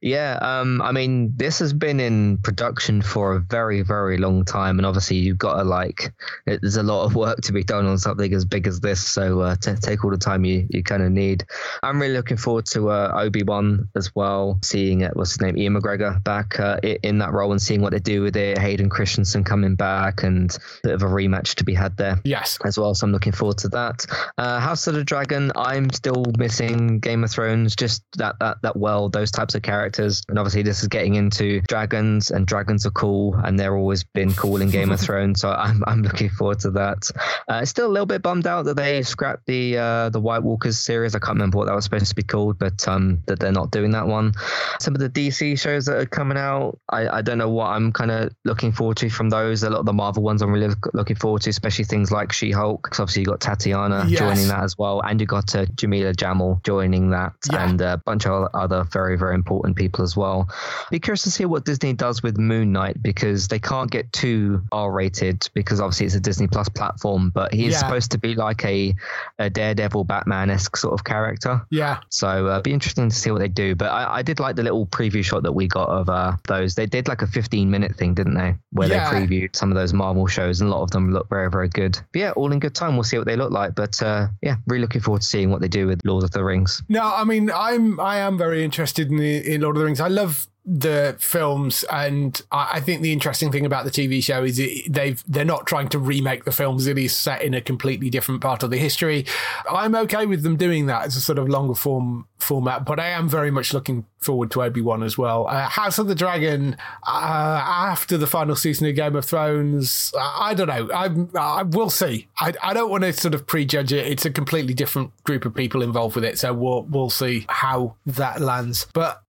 yeah, 0.00 0.38
um, 0.40 0.80
I 0.82 0.92
mean, 0.92 1.32
this 1.36 1.58
has 1.58 1.72
been 1.72 2.00
in 2.00 2.38
production 2.38 3.02
for 3.02 3.34
a 3.34 3.40
very 3.40 3.82
very 3.82 4.18
long 4.18 4.44
time, 4.44 4.78
and 4.78 4.86
obviously 4.86 5.16
you've 5.16 5.38
got 5.38 5.56
to 5.56 5.64
like. 5.64 6.12
There's 6.46 6.76
a 6.76 6.82
lot 6.82 7.04
of 7.04 7.14
work 7.14 7.40
to 7.42 7.52
be 7.52 7.64
done 7.64 7.86
on 7.86 7.98
something 7.98 8.32
as 8.32 8.44
big 8.44 8.66
as 8.66 8.80
this. 8.80 9.06
So 9.06 9.40
uh, 9.40 9.47
t- 9.56 9.74
take 9.74 10.04
all 10.04 10.10
the 10.10 10.18
time 10.18 10.44
you, 10.44 10.66
you 10.70 10.82
kind 10.82 11.02
of 11.02 11.10
need. 11.10 11.44
I'm 11.82 12.00
really 12.00 12.14
looking 12.14 12.36
forward 12.36 12.66
to 12.66 12.90
uh, 12.90 13.12
Obi 13.14 13.42
Wan 13.42 13.88
as 13.96 14.14
well, 14.14 14.58
seeing 14.62 15.02
it. 15.02 15.16
What's 15.16 15.32
his 15.32 15.40
name? 15.40 15.56
Ewan 15.56 15.80
McGregor 15.80 16.22
back 16.24 16.58
uh, 16.60 16.78
in 16.82 17.18
that 17.18 17.32
role 17.32 17.52
and 17.52 17.60
seeing 17.60 17.80
what 17.80 17.92
they 17.92 17.98
do 17.98 18.22
with 18.22 18.36
it. 18.36 18.58
Hayden 18.58 18.88
Christensen 18.88 19.44
coming 19.44 19.74
back 19.74 20.22
and 20.22 20.56
a 20.84 20.88
bit 20.88 20.94
of 20.94 21.02
a 21.02 21.06
rematch 21.06 21.54
to 21.56 21.64
be 21.64 21.74
had 21.74 21.96
there. 21.96 22.20
Yes, 22.24 22.58
as 22.64 22.78
well. 22.78 22.94
So 22.94 23.06
I'm 23.06 23.12
looking 23.12 23.32
forward 23.32 23.58
to 23.58 23.68
that. 23.68 24.04
Uh, 24.36 24.60
House 24.60 24.86
of 24.86 24.94
the 24.94 25.04
Dragon. 25.04 25.52
I'm 25.56 25.90
still 25.90 26.24
missing 26.38 27.00
Game 27.00 27.24
of 27.24 27.30
Thrones. 27.30 27.76
Just 27.76 28.02
that 28.16 28.36
that 28.40 28.58
that 28.62 28.76
world, 28.76 29.12
those 29.12 29.30
types 29.30 29.54
of 29.54 29.62
characters, 29.62 30.22
and 30.28 30.38
obviously 30.38 30.62
this 30.62 30.82
is 30.82 30.88
getting 30.88 31.14
into 31.14 31.60
dragons, 31.62 32.30
and 32.30 32.46
dragons 32.46 32.86
are 32.86 32.90
cool, 32.90 33.34
and 33.44 33.58
they're 33.58 33.76
always 33.76 34.04
been 34.04 34.32
cool 34.34 34.60
in 34.60 34.70
Game 34.70 34.90
of 34.90 35.00
Thrones. 35.08 35.40
So 35.40 35.50
I'm 35.50 35.82
I'm 35.86 36.02
looking 36.02 36.28
forward 36.30 36.60
to 36.60 36.70
that. 36.72 37.08
Uh, 37.48 37.64
still 37.64 37.86
a 37.86 37.92
little 37.92 38.06
bit 38.06 38.22
bummed 38.22 38.46
out 38.46 38.64
that 38.64 38.76
they 38.76 39.02
scrapped 39.02 39.27
the 39.46 39.78
uh, 39.78 40.08
the 40.10 40.20
White 40.20 40.42
Walkers 40.42 40.78
series. 40.78 41.14
I 41.14 41.18
can't 41.18 41.34
remember 41.34 41.58
what 41.58 41.66
that 41.66 41.74
was 41.74 41.84
supposed 41.84 42.06
to 42.06 42.14
be 42.14 42.22
called, 42.22 42.58
but 42.58 42.86
um, 42.88 43.22
that 43.26 43.40
they're 43.40 43.52
not 43.52 43.70
doing 43.70 43.90
that 43.92 44.06
one. 44.06 44.32
Some 44.80 44.94
of 44.94 45.00
the 45.00 45.08
DC 45.08 45.58
shows 45.60 45.86
that 45.86 45.96
are 45.96 46.06
coming 46.06 46.38
out, 46.38 46.78
I, 46.88 47.08
I 47.08 47.22
don't 47.22 47.38
know 47.38 47.48
what 47.48 47.66
I'm 47.68 47.92
kind 47.92 48.10
of 48.10 48.32
looking 48.44 48.72
forward 48.72 48.96
to 48.98 49.10
from 49.10 49.30
those. 49.30 49.62
A 49.62 49.70
lot 49.70 49.80
of 49.80 49.86
the 49.86 49.92
Marvel 49.92 50.22
ones 50.22 50.42
I'm 50.42 50.52
really 50.52 50.74
looking 50.92 51.16
forward 51.16 51.42
to, 51.42 51.50
especially 51.50 51.84
things 51.84 52.10
like 52.10 52.32
She 52.32 52.50
Hulk. 52.50 52.82
Because 52.82 53.00
obviously 53.00 53.22
you 53.22 53.26
got 53.26 53.40
Tatiana 53.40 54.04
yes. 54.08 54.18
joining 54.18 54.48
that 54.48 54.62
as 54.62 54.76
well, 54.78 55.00
and 55.00 55.20
you 55.20 55.26
got 55.26 55.54
uh, 55.54 55.66
Jameela 55.66 56.14
Jamil 56.14 56.62
joining 56.64 57.10
that, 57.10 57.32
yeah. 57.50 57.68
and 57.68 57.80
a 57.80 58.00
bunch 58.04 58.26
of 58.26 58.48
other 58.54 58.84
very 58.84 59.16
very 59.16 59.34
important 59.34 59.76
people 59.76 60.04
as 60.04 60.16
well. 60.16 60.48
Be 60.90 60.98
curious 60.98 61.22
to 61.22 61.30
see 61.30 61.44
what 61.44 61.64
Disney 61.64 61.92
does 61.92 62.22
with 62.22 62.38
Moon 62.38 62.72
Knight 62.72 63.02
because 63.02 63.48
they 63.48 63.58
can't 63.58 63.90
get 63.90 64.12
too 64.12 64.62
R 64.72 64.90
rated 64.90 65.48
because 65.54 65.80
obviously 65.80 66.06
it's 66.06 66.14
a 66.14 66.20
Disney 66.20 66.46
Plus 66.46 66.68
platform, 66.68 67.30
but 67.30 67.52
he 67.52 67.66
is 67.66 67.72
yeah. 67.72 67.78
supposed 67.78 68.10
to 68.12 68.18
be 68.18 68.34
like 68.34 68.64
a 68.64 68.94
a 69.38 69.48
Daredevil, 69.50 70.04
Batman 70.04 70.50
esque 70.50 70.76
sort 70.76 70.94
of 70.94 71.04
character. 71.04 71.60
Yeah. 71.70 72.00
So 72.10 72.46
uh, 72.48 72.60
be 72.60 72.72
interesting 72.72 73.08
to 73.08 73.14
see 73.14 73.30
what 73.30 73.38
they 73.40 73.48
do. 73.48 73.74
But 73.74 73.90
I, 73.90 74.16
I 74.18 74.22
did 74.22 74.40
like 74.40 74.56
the 74.56 74.62
little 74.62 74.86
preview 74.86 75.24
shot 75.24 75.42
that 75.44 75.52
we 75.52 75.68
got 75.68 75.88
of 75.88 76.08
uh, 76.08 76.36
those. 76.46 76.74
They 76.74 76.86
did 76.86 77.08
like 77.08 77.22
a 77.22 77.26
15 77.26 77.70
minute 77.70 77.96
thing, 77.96 78.14
didn't 78.14 78.34
they? 78.34 78.54
Where 78.72 78.88
Yeah. 78.88 79.10
they 79.10 79.26
previewed 79.26 79.56
some 79.56 79.70
of 79.70 79.76
those 79.76 79.92
Marvel 79.92 80.26
shows, 80.26 80.60
and 80.60 80.70
a 80.70 80.74
lot 80.74 80.82
of 80.82 80.90
them 80.90 81.12
look 81.12 81.28
very, 81.28 81.50
very 81.50 81.68
good. 81.68 81.98
But 82.12 82.18
yeah, 82.20 82.30
all 82.32 82.52
in 82.52 82.58
good 82.60 82.74
time. 82.74 82.94
We'll 82.94 83.04
see 83.04 83.18
what 83.18 83.26
they 83.26 83.36
look 83.36 83.50
like. 83.52 83.74
But 83.74 84.00
uh, 84.02 84.28
yeah, 84.42 84.56
really 84.66 84.82
looking 84.82 85.00
forward 85.00 85.22
to 85.22 85.26
seeing 85.26 85.50
what 85.50 85.60
they 85.60 85.68
do 85.68 85.86
with 85.86 86.00
Lord 86.04 86.24
of 86.24 86.30
the 86.32 86.44
Rings. 86.44 86.82
No, 86.88 87.02
I 87.02 87.24
mean, 87.24 87.50
I'm 87.50 87.98
I 88.00 88.18
am 88.18 88.38
very 88.38 88.64
interested 88.64 89.10
in 89.10 89.16
the 89.16 89.54
in 89.54 89.60
Lord 89.62 89.76
of 89.76 89.80
the 89.80 89.86
Rings. 89.86 90.00
I 90.00 90.08
love 90.08 90.46
the 90.68 91.16
films, 91.18 91.82
and 91.90 92.40
I, 92.52 92.72
I 92.74 92.80
think 92.80 93.00
the 93.00 93.12
interesting 93.12 93.50
thing 93.50 93.64
about 93.64 93.86
the 93.86 93.90
TV 93.90 94.22
show 94.22 94.44
is 94.44 94.58
it, 94.58 94.92
they've 94.92 95.22
they're 95.26 95.44
not 95.44 95.66
trying 95.66 95.88
to 95.88 95.98
remake 95.98 96.44
the 96.44 96.52
films. 96.52 96.86
It 96.86 96.98
is 96.98 97.16
set 97.16 97.42
in 97.42 97.54
a 97.54 97.60
completely 97.60 98.10
different 98.10 98.42
part 98.42 98.62
of 98.62 98.70
the 98.70 98.76
history. 98.76 99.24
I'm 99.70 99.94
okay 99.94 100.26
with 100.26 100.42
them 100.42 100.56
doing 100.56 100.86
that 100.86 101.06
as 101.06 101.16
a 101.16 101.20
sort 101.20 101.38
of 101.38 101.48
longer 101.48 101.74
form 101.74 102.26
format, 102.38 102.84
but 102.84 103.00
I 103.00 103.08
am 103.08 103.28
very 103.28 103.50
much 103.50 103.72
looking 103.72 104.04
forward 104.18 104.50
to 104.52 104.62
Obi 104.62 104.80
Wan 104.80 105.02
as 105.02 105.16
well. 105.16 105.46
Uh, 105.48 105.68
House 105.68 105.98
of 105.98 106.06
the 106.06 106.14
Dragon, 106.14 106.76
uh, 107.06 107.62
after 107.64 108.18
the 108.18 108.26
final 108.26 108.54
season 108.54 108.86
of 108.86 108.94
Game 108.94 109.16
of 109.16 109.24
Thrones, 109.24 110.12
I, 110.18 110.50
I 110.50 110.54
don't 110.54 110.68
know. 110.68 110.90
I'm, 110.94 111.30
I 111.34 111.62
will 111.62 111.90
see. 111.90 112.28
I, 112.38 112.52
I 112.62 112.74
don't 112.74 112.90
want 112.90 113.04
to 113.04 113.12
sort 113.12 113.34
of 113.34 113.46
prejudge 113.46 113.92
it. 113.92 114.06
It's 114.06 114.26
a 114.26 114.30
completely 114.30 114.74
different 114.74 115.12
group 115.24 115.44
of 115.44 115.54
people 115.54 115.82
involved 115.82 116.14
with 116.14 116.24
it, 116.24 116.38
so 116.38 116.52
we'll 116.52 116.82
we'll 116.82 117.10
see 117.10 117.46
how 117.48 117.94
that 118.06 118.40
lands. 118.40 118.86
But 118.92 119.22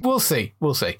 we'll 0.00 0.20
see. 0.20 0.52
We'll 0.60 0.74
see. 0.74 0.96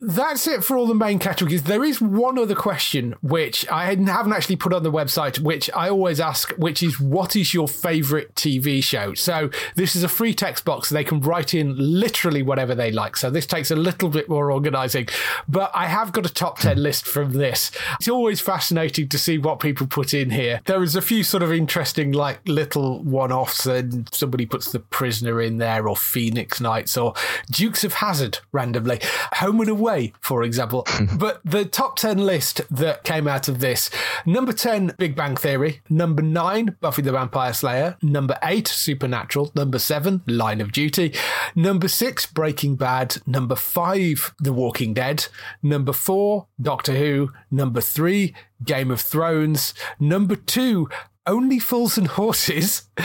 That's 0.00 0.46
it 0.46 0.64
for 0.64 0.76
all 0.76 0.86
the 0.86 0.94
main 0.94 1.18
categories. 1.18 1.64
There 1.64 1.84
is 1.84 2.00
one 2.00 2.38
other 2.38 2.54
question 2.54 3.14
which 3.22 3.68
I 3.70 3.86
haven't 3.86 4.32
actually 4.32 4.56
put 4.56 4.72
on 4.72 4.82
the 4.82 4.92
website, 4.92 5.38
which 5.38 5.70
I 5.74 5.88
always 5.88 6.20
ask, 6.20 6.50
which 6.52 6.82
is 6.82 7.00
what 7.00 7.36
is 7.36 7.54
your 7.54 7.68
favorite 7.68 8.34
TV 8.34 8.82
show? 8.82 9.14
So 9.14 9.50
this 9.74 9.96
is 9.96 10.02
a 10.02 10.08
free 10.08 10.34
text 10.34 10.64
box. 10.64 10.88
They 10.88 11.04
can 11.04 11.20
write 11.20 11.54
in 11.54 11.74
literally 11.76 12.42
whatever 12.42 12.74
they 12.74 12.90
like. 12.90 13.16
So 13.16 13.30
this 13.30 13.46
takes 13.46 13.70
a 13.70 13.76
little 13.76 14.08
bit 14.08 14.28
more 14.28 14.50
organizing, 14.50 15.08
but 15.48 15.70
I 15.74 15.86
have 15.86 16.12
got 16.12 16.26
a 16.26 16.32
top 16.32 16.58
10 16.58 16.76
hmm. 16.76 16.82
list 16.82 17.06
from 17.06 17.32
this. 17.32 17.70
It's 17.94 18.08
always 18.08 18.40
fascinating 18.40 19.08
to 19.08 19.18
see 19.18 19.38
what 19.38 19.60
people 19.60 19.86
put 19.86 20.14
in 20.14 20.30
here. 20.30 20.60
There 20.66 20.82
is 20.82 20.96
a 20.96 21.02
few 21.02 21.22
sort 21.22 21.42
of 21.42 21.52
interesting, 21.52 22.12
like 22.12 22.40
little 22.46 23.02
one 23.02 23.32
offs, 23.32 23.66
and 23.66 24.12
somebody 24.14 24.46
puts 24.46 24.72
The 24.72 24.80
Prisoner 24.80 25.40
in 25.40 25.58
there, 25.58 25.88
or 25.88 25.96
Phoenix 25.96 26.60
Nights, 26.60 26.96
or 26.96 27.14
Dukes 27.50 27.84
of 27.84 27.94
Hazzard 27.94 28.35
randomly. 28.52 29.00
Home 29.34 29.60
and 29.60 29.70
Away, 29.70 30.12
for 30.20 30.42
example. 30.42 30.86
but 31.18 31.40
the 31.44 31.64
top 31.64 31.96
10 31.96 32.18
list 32.18 32.62
that 32.70 33.04
came 33.04 33.28
out 33.28 33.48
of 33.48 33.60
this 33.60 33.90
number 34.24 34.52
10, 34.52 34.94
Big 34.98 35.14
Bang 35.14 35.36
Theory. 35.36 35.80
Number 35.88 36.22
9, 36.22 36.76
Buffy 36.80 37.02
the 37.02 37.12
Vampire 37.12 37.52
Slayer. 37.52 37.96
Number 38.02 38.38
8, 38.42 38.68
Supernatural. 38.68 39.52
Number 39.54 39.78
7, 39.78 40.22
Line 40.26 40.60
of 40.60 40.72
Duty. 40.72 41.14
Number 41.54 41.88
6, 41.88 42.26
Breaking 42.26 42.76
Bad. 42.76 43.16
Number 43.26 43.54
5, 43.54 44.34
The 44.40 44.52
Walking 44.52 44.94
Dead. 44.94 45.26
Number 45.62 45.92
4, 45.92 46.46
Doctor 46.60 46.94
Who. 46.94 47.30
Number 47.50 47.80
3, 47.80 48.34
Game 48.64 48.90
of 48.90 49.00
Thrones. 49.00 49.74
Number 50.00 50.36
2, 50.36 50.88
only 51.26 51.58
fools 51.58 51.98
and 51.98 52.06
horses. 52.06 52.88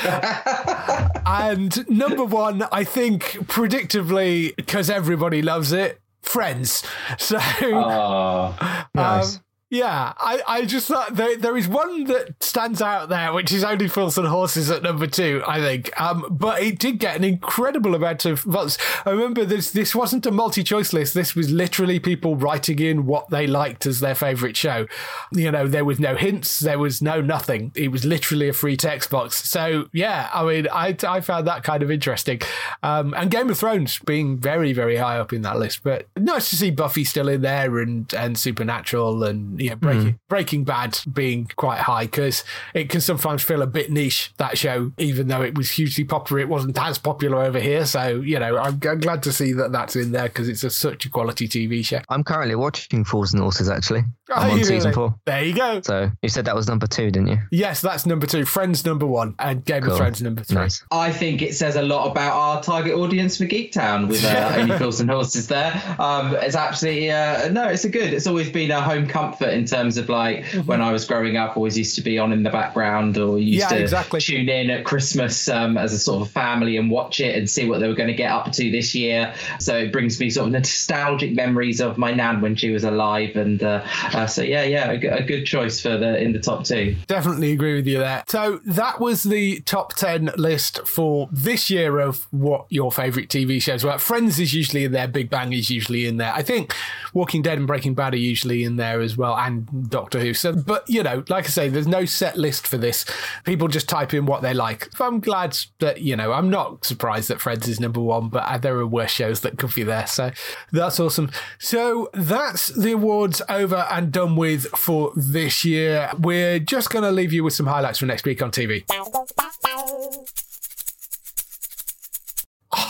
and 1.26 1.90
number 1.90 2.24
one, 2.26 2.64
I 2.72 2.84
think, 2.84 3.24
predictably, 3.48 4.56
because 4.56 4.90
everybody 4.90 5.42
loves 5.42 5.72
it, 5.72 6.00
Friends. 6.22 6.84
So, 7.18 7.40
Oh, 7.64 8.88
Nice. 8.94 9.38
um, 9.38 9.42
yeah, 9.72 10.12
I, 10.18 10.42
I 10.46 10.66
just 10.66 10.90
thought 10.90 11.16
there, 11.16 11.38
there 11.38 11.56
is 11.56 11.66
one 11.66 12.04
that 12.04 12.44
stands 12.44 12.82
out 12.82 13.08
there, 13.08 13.32
which 13.32 13.54
is 13.54 13.64
only 13.64 13.88
Fools 13.88 14.18
and 14.18 14.28
Horses 14.28 14.70
at 14.70 14.84
number 14.84 15.08
two, 15.08 15.42
I 15.48 15.62
think. 15.62 16.00
Um, 16.00 16.28
but 16.30 16.62
it 16.62 16.78
did 16.78 17.00
get 17.00 17.16
an 17.16 17.24
incredible 17.24 17.96
amount 17.96 18.26
of 18.26 18.42
votes. 18.42 18.78
I 19.06 19.12
remember 19.12 19.46
this 19.46 19.72
this 19.72 19.96
wasn't 19.96 20.26
a 20.26 20.32
multi 20.32 20.62
choice 20.62 20.92
list. 20.92 21.14
This 21.14 21.36
was 21.36 21.50
literally 21.50 22.02
people 22.02 22.36
writing 22.36 22.80
in 22.80 23.06
what 23.06 23.30
they 23.30 23.48
liked 23.48 23.86
as 23.86 24.02
their 24.02 24.14
favourite 24.14 24.58
show. 24.58 24.88
You 25.32 25.50
know, 25.52 25.68
there 25.70 25.86
was 25.86 26.02
no 26.02 26.18
hints, 26.18 26.60
there 26.60 26.78
was 26.78 27.02
no 27.02 27.22
nothing. 27.22 27.72
It 27.74 27.94
was 27.94 28.04
literally 28.04 28.50
a 28.50 28.54
free 28.54 28.76
text 28.76 29.10
box. 29.10 29.50
So 29.50 29.88
yeah, 29.94 30.30
I 30.34 30.44
mean, 30.44 30.68
I 30.70 30.98
I 31.08 31.22
found 31.22 31.48
that 31.48 31.64
kind 31.64 31.82
of 31.82 31.90
interesting. 31.90 32.42
Um, 32.84 33.14
and 33.14 33.32
Game 33.32 33.50
of 33.50 33.58
Thrones 33.58 34.00
being 34.00 34.38
very 34.38 34.74
very 34.74 34.98
high 34.98 35.18
up 35.18 35.32
in 35.32 35.44
that 35.44 35.58
list, 35.58 35.82
but 35.82 36.08
nice 36.18 36.50
to 36.50 36.58
see 36.58 36.72
Buffy 36.72 37.06
still 37.06 37.30
in 37.30 37.40
there 37.40 37.80
and 37.80 38.14
and 38.14 38.38
Supernatural 38.38 39.24
and 39.24 39.61
yeah, 39.62 39.74
hmm. 39.74 39.80
Breaking 39.80 40.20
Breaking 40.30 40.64
Bad 40.64 41.00
being 41.12 41.50
quite 41.56 41.80
high 41.80 42.06
because 42.06 42.44
it 42.74 42.90
can 42.90 43.02
sometimes 43.02 43.44
feel 43.44 43.62
a 43.62 43.68
bit 43.68 43.92
niche 43.92 44.34
that 44.38 44.58
show, 44.58 44.92
even 44.98 45.28
though 45.28 45.42
it 45.42 45.58
was 45.58 45.72
hugely 45.72 46.04
popular. 46.04 46.42
It 46.42 46.50
wasn't 46.50 46.78
as 46.78 46.98
popular 46.98 47.44
over 47.44 47.60
here, 47.60 47.86
so 47.86 48.22
you 48.22 48.40
know 48.40 48.58
I'm, 48.58 48.80
I'm 48.88 49.00
glad 49.00 49.24
to 49.24 49.32
see 49.32 49.54
that 49.54 49.72
that's 49.72 49.96
in 49.96 50.12
there 50.12 50.28
because 50.28 50.50
it's 50.50 50.64
a, 50.64 50.70
such 50.70 51.06
a 51.06 51.10
quality 51.10 51.48
TV 51.48 51.86
show. 51.86 52.02
I'm 52.10 52.24
currently 52.24 52.56
watching 52.56 53.04
Fools 53.04 53.34
and 53.34 53.42
Horses 53.42 53.70
actually. 53.70 54.04
Are 54.32 54.38
I'm 54.46 54.52
on 54.52 54.58
season 54.60 54.78
really? 54.78 54.94
four. 54.94 55.16
There 55.26 55.44
you 55.44 55.54
go. 55.56 55.82
So 55.82 56.10
you 56.22 56.30
said 56.30 56.46
that 56.46 56.56
was 56.56 56.68
number 56.68 56.88
two, 56.88 57.12
didn't 57.12 57.28
you? 57.28 57.38
Yes, 57.52 57.82
that's 57.82 58.06
number 58.06 58.26
two. 58.28 58.46
Friends 58.46 58.86
number 58.86 59.06
one, 59.06 59.36
and 59.40 59.64
Game 59.66 59.84
of 59.84 59.90
Cool. 59.90 59.98
Thrones 59.98 60.22
number 60.22 60.44
three. 60.44 60.56
Nice. 60.56 60.84
I 60.92 61.12
think 61.12 61.42
it 61.42 61.56
says 61.56 61.76
a 61.76 61.82
lot 61.82 62.10
about 62.12 62.34
our 62.34 62.64
target 62.64 62.94
audience 62.96 63.38
for 63.38 63.46
Geek 63.46 63.72
Town 63.72 64.08
with 64.08 64.24
uh, 64.26 64.54
Only 64.58 64.78
Fools 64.80 65.00
and 65.00 65.10
Horses 65.10 65.48
there. 65.48 65.72
Um, 66.00 66.36
it's 66.36 66.56
absolutely, 66.56 67.12
uh, 67.12 67.50
no, 67.50 67.68
it's 67.68 67.84
a 67.84 67.90
good, 67.90 68.14
it's 68.14 68.28
always 68.28 68.50
been 68.50 68.72
a 68.72 68.82
home 68.82 69.08
comfort 69.08 69.50
in 69.50 69.66
terms 69.66 69.98
of 69.98 70.10
like 70.10 70.46
when 70.66 70.82
I 70.82 70.92
was 70.92 71.06
growing 71.06 71.38
up, 71.38 71.58
always 71.58 71.78
used 71.78 71.96
to 71.96 72.02
be 72.02 72.18
on 72.18 72.32
in 72.32 72.44
the 72.44 72.50
background 72.50 73.18
or 73.18 73.38
used 73.40 73.60
Yeah, 73.72 73.78
to 73.78 73.82
exactly. 73.82 74.22
tune 74.22 74.50
in 74.50 74.70
at 74.70 74.86
Christmas 74.86 75.48
um, 75.50 75.78
as 75.78 75.94
a 75.94 76.00
sort 76.00 76.22
of 76.26 76.32
family 76.32 76.78
and 76.78 76.90
watch 76.90 77.20
it 77.20 77.36
and 77.36 77.50
see 77.50 77.68
what 77.68 77.80
they 77.80 77.88
were 77.88 77.96
going 77.96 78.08
to 78.10 78.14
get 78.16 78.32
up 78.32 78.52
to 78.52 78.72
this 78.72 78.96
year. 78.96 79.34
So 79.60 79.78
it 79.78 79.92
brings 79.92 80.20
me 80.20 80.30
sort 80.30 80.48
of 80.48 80.54
nostalgic 80.54 81.34
memories 81.34 81.82
of 81.82 81.98
my 81.98 82.14
nan 82.14 82.42
when 82.42 82.56
she 82.56 82.70
was 82.70 82.84
alive. 82.84 83.36
And 83.36 83.62
uh, 83.64 83.86
so, 84.26 84.42
yeah, 84.42 84.64
yeah, 84.64 84.92
a 84.92 85.24
good 85.24 85.46
choice 85.46 85.82
for 85.82 85.98
the 85.98 86.22
in 86.22 86.34
the 86.34 86.40
top 86.40 86.64
two. 86.64 86.96
Definitely 87.08 87.52
agree 87.52 87.76
with 87.76 87.88
you 87.88 88.00
there. 88.00 88.24
So 88.28 88.60
that 88.66 89.00
was 89.00 89.24
the 89.24 89.62
top 89.62 89.96
10 89.96 90.32
list 90.38 90.88
for 90.88 91.30
this 91.32 91.70
year 91.70 92.00
of 92.00 92.28
what 92.32 92.66
your 92.70 92.92
favourite 92.92 93.30
TV 93.30 93.62
shows 93.62 93.84
were. 93.84 93.98
Friends 93.98 94.40
is 94.40 94.54
usually 94.54 94.86
in 94.86 94.92
there, 94.92 95.08
Big 95.08 95.30
Bang 95.30 95.54
is 95.54 95.70
usually 95.70 96.06
in 96.06 96.18
there. 96.18 96.34
I 96.34 96.42
think 96.42 96.74
Walking 97.14 97.42
Dead 97.42 97.58
and 97.58 97.68
Breaking 97.68 97.94
Bad 97.94 98.14
are 98.14 98.18
usually 98.18 98.64
in 98.64 98.76
there 98.78 99.02
as 99.02 99.18
well, 99.18 99.36
and 99.38 99.90
Doctor 99.90 100.20
Who. 100.20 100.34
So, 100.34 100.54
but 100.54 100.90
you 100.90 101.04
know, 101.04 101.24
like 101.30 101.46
I 101.46 101.50
say, 101.50 101.70
there's 101.70 101.88
no 101.88 102.06
set 102.06 102.38
list 102.38 102.68
for 102.68 102.78
this. 102.78 103.06
People 103.46 103.68
just 103.68 103.90
type 103.90 104.14
in 104.14 104.26
what 104.26 104.42
they 104.42 104.54
like. 104.54 104.90
I'm 105.00 105.20
glad 105.20 105.58
that, 105.80 106.02
you 106.02 106.16
know, 106.16 106.32
I'm 106.32 106.50
not 106.50 106.86
surprised 106.86 107.30
that 107.30 107.42
Friends 107.42 107.68
is 107.68 107.80
number 107.80 108.00
one, 108.00 108.30
but 108.30 108.44
uh, 108.44 108.58
there 108.58 108.76
are 108.78 108.88
worse 108.88 109.12
shows 109.12 109.42
that 109.42 109.58
could 109.58 109.74
be 109.74 109.84
there. 109.84 110.08
So 110.08 110.32
that's 110.72 111.00
awesome. 111.00 111.32
So 111.60 112.10
that's 112.14 112.68
the 112.68 112.94
awards 112.94 113.42
over 113.50 113.88
and 113.90 114.12
done 114.12 114.36
with 114.36 114.68
for 114.68 115.12
this 115.16 115.66
year. 115.66 116.12
We're 116.20 116.60
just 116.60 116.90
going 116.90 117.04
to 117.04 117.12
leave 117.12 117.34
you 117.34 117.44
with 117.44 117.54
some 117.54 117.68
highlights 117.68 118.00
from 118.00 118.08
next 118.10 118.26
week 118.26 118.42
on 118.42 118.52
TV. 118.52 118.84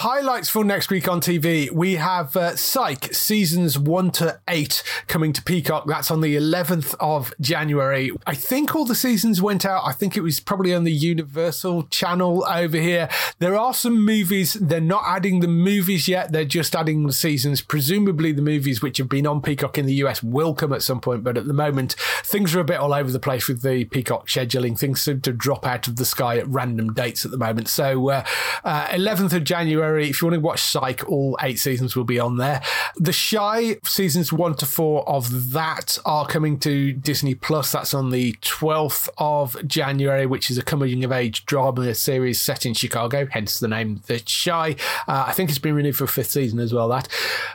Highlights 0.02 0.50
for 0.50 0.64
next 0.64 0.90
week 0.90 1.08
on 1.08 1.22
TV. 1.22 1.70
We 1.70 1.98
have 1.98 2.36
uh, 2.36 2.56
Psych 2.56 3.14
seasons 3.14 3.78
one 3.78 4.10
to 4.14 4.40
eight 4.50 4.82
coming 5.06 5.32
to 5.32 5.44
Peacock. 5.44 5.86
That's 5.86 6.10
on 6.10 6.22
the 6.22 6.36
11th 6.36 6.96
of 7.00 7.36
January. 7.40 8.10
I 8.26 8.34
think 8.34 8.74
all 8.74 8.84
the 8.84 8.96
seasons 8.96 9.44
went 9.44 9.64
out. 9.64 9.84
I 9.86 9.92
think 9.92 10.18
it 10.18 10.22
was 10.22 10.40
probably 10.40 10.74
on 10.74 10.86
the 10.86 10.92
Universal 10.92 11.84
channel 11.92 12.44
over 12.46 12.78
here. 12.78 13.10
There 13.38 13.56
are 13.56 13.76
some 13.76 14.04
movies. 14.04 14.54
They're 14.54 14.82
not 14.82 15.04
adding 15.06 15.40
the 15.40 15.48
movies 15.48 16.08
yet. 16.08 16.32
They're 16.32 16.46
just 16.46 16.76
adding 16.76 17.06
the 17.06 17.14
seasons. 17.14 17.62
Presumably, 17.62 18.32
the 18.32 18.42
movies 18.42 18.82
which 18.82 18.98
have 18.98 19.08
been 19.08 19.28
on 19.28 19.40
Peacock 19.40 19.78
in 19.78 19.86
the 19.86 19.94
US 20.06 20.24
will 20.24 20.56
come 20.56 20.74
at 20.74 20.82
some 20.82 21.00
point. 21.00 21.24
But 21.24 21.38
at 21.38 21.46
the 21.46 21.54
moment, 21.54 21.94
things 22.24 22.56
are 22.56 22.60
a 22.60 22.64
bit 22.64 22.80
all 22.80 22.96
over 22.96 23.12
the 23.12 23.20
place 23.20 23.48
with 23.48 23.62
the 23.62 23.86
Peacock 23.86 24.26
scheduling. 24.26 24.80
Things 24.80 25.00
seem 25.00 25.22
to 25.22 25.32
drop 25.32 25.64
out 25.64 25.88
of 25.88 25.98
the 25.98 26.06
sky 26.06 26.40
at 26.40 26.48
random 26.48 26.92
dates 26.92 27.24
at 27.24 27.30
the 27.30 27.38
moment. 27.38 27.68
So, 27.68 28.10
uh, 28.10 28.26
uh, 28.64 28.88
11th 28.88 29.34
of 29.34 29.44
January, 29.44 29.91
if 29.98 30.22
you 30.22 30.28
want 30.28 30.36
to 30.36 30.42
watch 30.42 30.62
Psych, 30.62 31.08
all 31.08 31.38
eight 31.42 31.60
seasons 31.60 31.96
will 31.96 32.04
be 32.04 32.20
on 32.20 32.38
there. 32.38 32.62
The 32.96 33.12
Chi 33.12 33.78
seasons 33.84 34.32
one 34.32 34.56
to 34.56 34.66
four 34.66 35.08
of 35.08 35.52
that 35.52 35.98
are 36.06 36.26
coming 36.28 36.60
to 36.60 36.94
Disney 36.94 37.36
Plus. 37.36 37.72
That's 37.72 37.94
on 37.94 38.10
the 38.10 38.34
12th 38.42 39.10
of 39.18 39.68
January, 39.68 40.26
which 40.26 40.50
is 40.50 40.58
a 40.58 40.64
coming 40.64 41.04
of 41.04 41.12
age 41.12 41.46
drama 41.46 41.94
series 41.94 42.42
set 42.42 42.66
in 42.66 42.74
Chicago, 42.74 43.28
hence 43.30 43.60
the 43.60 43.68
name 43.68 44.02
The 44.08 44.20
Chi. 44.20 44.76
Uh, 45.08 45.26
I 45.28 45.34
think 45.34 45.50
it's 45.50 45.60
been 45.60 45.76
renewed 45.76 45.96
for 45.96 46.06
a 46.06 46.08
fifth 46.08 46.32
season 46.32 46.60
as 46.60 46.74
well. 46.74 46.88
That 46.90 47.08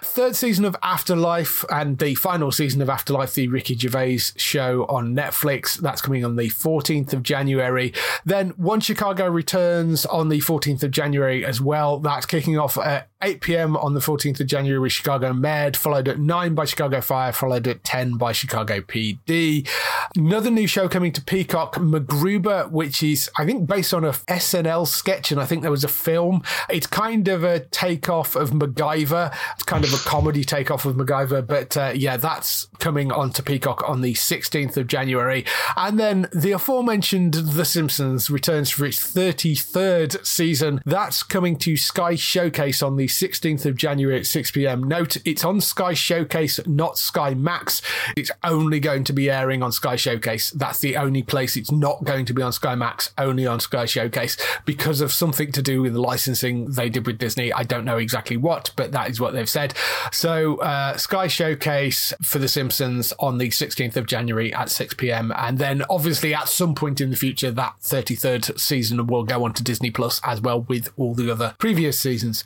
third 0.02 0.36
season 0.36 0.64
of 0.64 0.76
Afterlife 0.82 1.64
and 1.70 1.98
the 1.98 2.14
final 2.14 2.52
season 2.52 2.82
of 2.82 2.90
Afterlife, 2.90 3.34
the 3.34 3.48
Ricky 3.48 3.76
Gervais 3.76 4.18
show 4.36 4.84
on 4.88 5.14
Netflix. 5.14 5.76
That's 5.78 6.00
coming 6.00 6.24
on 6.24 6.36
the 6.36 6.48
14th 6.48 7.12
of 7.12 7.22
January. 7.22 7.92
Then 8.24 8.50
One 8.50 8.80
Chicago 8.80 9.28
returns 9.28 10.06
on 10.06 10.28
the 10.28 10.40
14th 10.40 10.82
of 10.82 10.90
January 10.90 11.44
as 11.44 11.60
well. 11.60 11.98
That's 11.98 12.25
kicking 12.26 12.58
off 12.58 12.76
at 12.78 13.08
8 13.22 13.40
p.m. 13.40 13.76
on 13.76 13.94
the 13.94 14.00
14th 14.00 14.40
of 14.40 14.46
January 14.46 14.78
with 14.78 14.92
Chicago 14.92 15.32
Med, 15.32 15.76
followed 15.76 16.06
at 16.08 16.18
9 16.18 16.54
by 16.54 16.64
Chicago 16.64 17.00
Fire, 17.00 17.32
followed 17.32 17.66
at 17.66 17.82
10 17.82 18.18
by 18.18 18.32
Chicago 18.32 18.80
PD. 18.80 19.68
Another 20.14 20.50
new 20.50 20.66
show 20.66 20.88
coming 20.88 21.12
to 21.12 21.22
Peacock, 21.22 21.76
MacGruber, 21.76 22.70
which 22.70 23.02
is, 23.02 23.30
I 23.38 23.46
think, 23.46 23.66
based 23.66 23.94
on 23.94 24.04
a 24.04 24.12
SNL 24.12 24.86
sketch, 24.86 25.32
and 25.32 25.40
I 25.40 25.46
think 25.46 25.62
there 25.62 25.70
was 25.70 25.84
a 25.84 25.88
film. 25.88 26.42
It's 26.68 26.86
kind 26.86 27.28
of 27.28 27.42
a 27.42 27.60
takeoff 27.60 28.36
of 28.36 28.50
MacGyver. 28.50 29.34
It's 29.54 29.64
kind 29.64 29.84
of 29.84 29.94
a 29.94 29.98
comedy 29.98 30.44
takeoff 30.44 30.84
of 30.84 30.96
MacGyver, 30.96 31.46
but 31.46 31.76
uh, 31.76 31.92
yeah, 31.94 32.16
that's 32.16 32.68
coming 32.78 33.12
onto 33.12 33.42
Peacock 33.42 33.88
on 33.88 34.02
the 34.02 34.14
16th 34.14 34.76
of 34.76 34.86
January. 34.86 35.44
And 35.76 35.98
then 35.98 36.28
the 36.32 36.52
aforementioned 36.52 37.34
The 37.34 37.64
Simpsons 37.64 38.28
returns 38.30 38.70
for 38.70 38.84
its 38.84 38.98
33rd 39.14 40.26
season. 40.26 40.80
That's 40.84 41.22
coming 41.22 41.56
to 41.58 41.76
Sky 41.76 42.15
Showcase 42.20 42.82
on 42.82 42.96
the 42.96 43.06
16th 43.06 43.66
of 43.66 43.76
January 43.76 44.18
at 44.18 44.26
6 44.26 44.50
p.m. 44.50 44.82
Note 44.82 45.16
it's 45.24 45.44
on 45.44 45.60
Sky 45.60 45.94
Showcase, 45.94 46.60
not 46.66 46.98
Sky 46.98 47.34
Max. 47.34 47.82
It's 48.16 48.30
only 48.44 48.80
going 48.80 49.04
to 49.04 49.12
be 49.12 49.30
airing 49.30 49.62
on 49.62 49.72
Sky 49.72 49.96
Showcase. 49.96 50.50
That's 50.50 50.78
the 50.78 50.96
only 50.96 51.22
place 51.22 51.56
it's 51.56 51.70
not 51.70 52.04
going 52.04 52.24
to 52.26 52.34
be 52.34 52.42
on 52.42 52.52
Sky 52.52 52.74
Max, 52.74 53.12
only 53.18 53.46
on 53.46 53.60
Sky 53.60 53.84
Showcase 53.84 54.36
because 54.64 55.00
of 55.00 55.12
something 55.12 55.52
to 55.52 55.62
do 55.62 55.82
with 55.82 55.92
the 55.92 56.00
licensing 56.00 56.70
they 56.70 56.88
did 56.88 57.06
with 57.06 57.18
Disney. 57.18 57.52
I 57.52 57.62
don't 57.62 57.84
know 57.84 57.98
exactly 57.98 58.36
what, 58.36 58.70
but 58.76 58.92
that 58.92 59.10
is 59.10 59.20
what 59.20 59.32
they've 59.32 59.48
said. 59.48 59.74
So, 60.12 60.56
uh, 60.58 60.96
Sky 60.96 61.26
Showcase 61.26 62.12
for 62.22 62.38
The 62.38 62.48
Simpsons 62.48 63.12
on 63.18 63.38
the 63.38 63.48
16th 63.48 63.96
of 63.96 64.06
January 64.06 64.52
at 64.54 64.70
6 64.70 64.94
p.m. 64.94 65.32
And 65.36 65.58
then, 65.58 65.82
obviously, 65.90 66.34
at 66.34 66.48
some 66.48 66.74
point 66.74 67.00
in 67.00 67.10
the 67.10 67.16
future, 67.16 67.50
that 67.50 67.74
33rd 67.82 68.58
season 68.58 69.06
will 69.06 69.24
go 69.24 69.44
on 69.44 69.52
to 69.54 69.62
Disney 69.62 69.90
Plus 69.90 70.20
as 70.24 70.40
well 70.40 70.62
with 70.62 70.92
all 70.96 71.14
the 71.14 71.30
other 71.30 71.54
previous 71.58 71.98
seasons. 72.06 72.44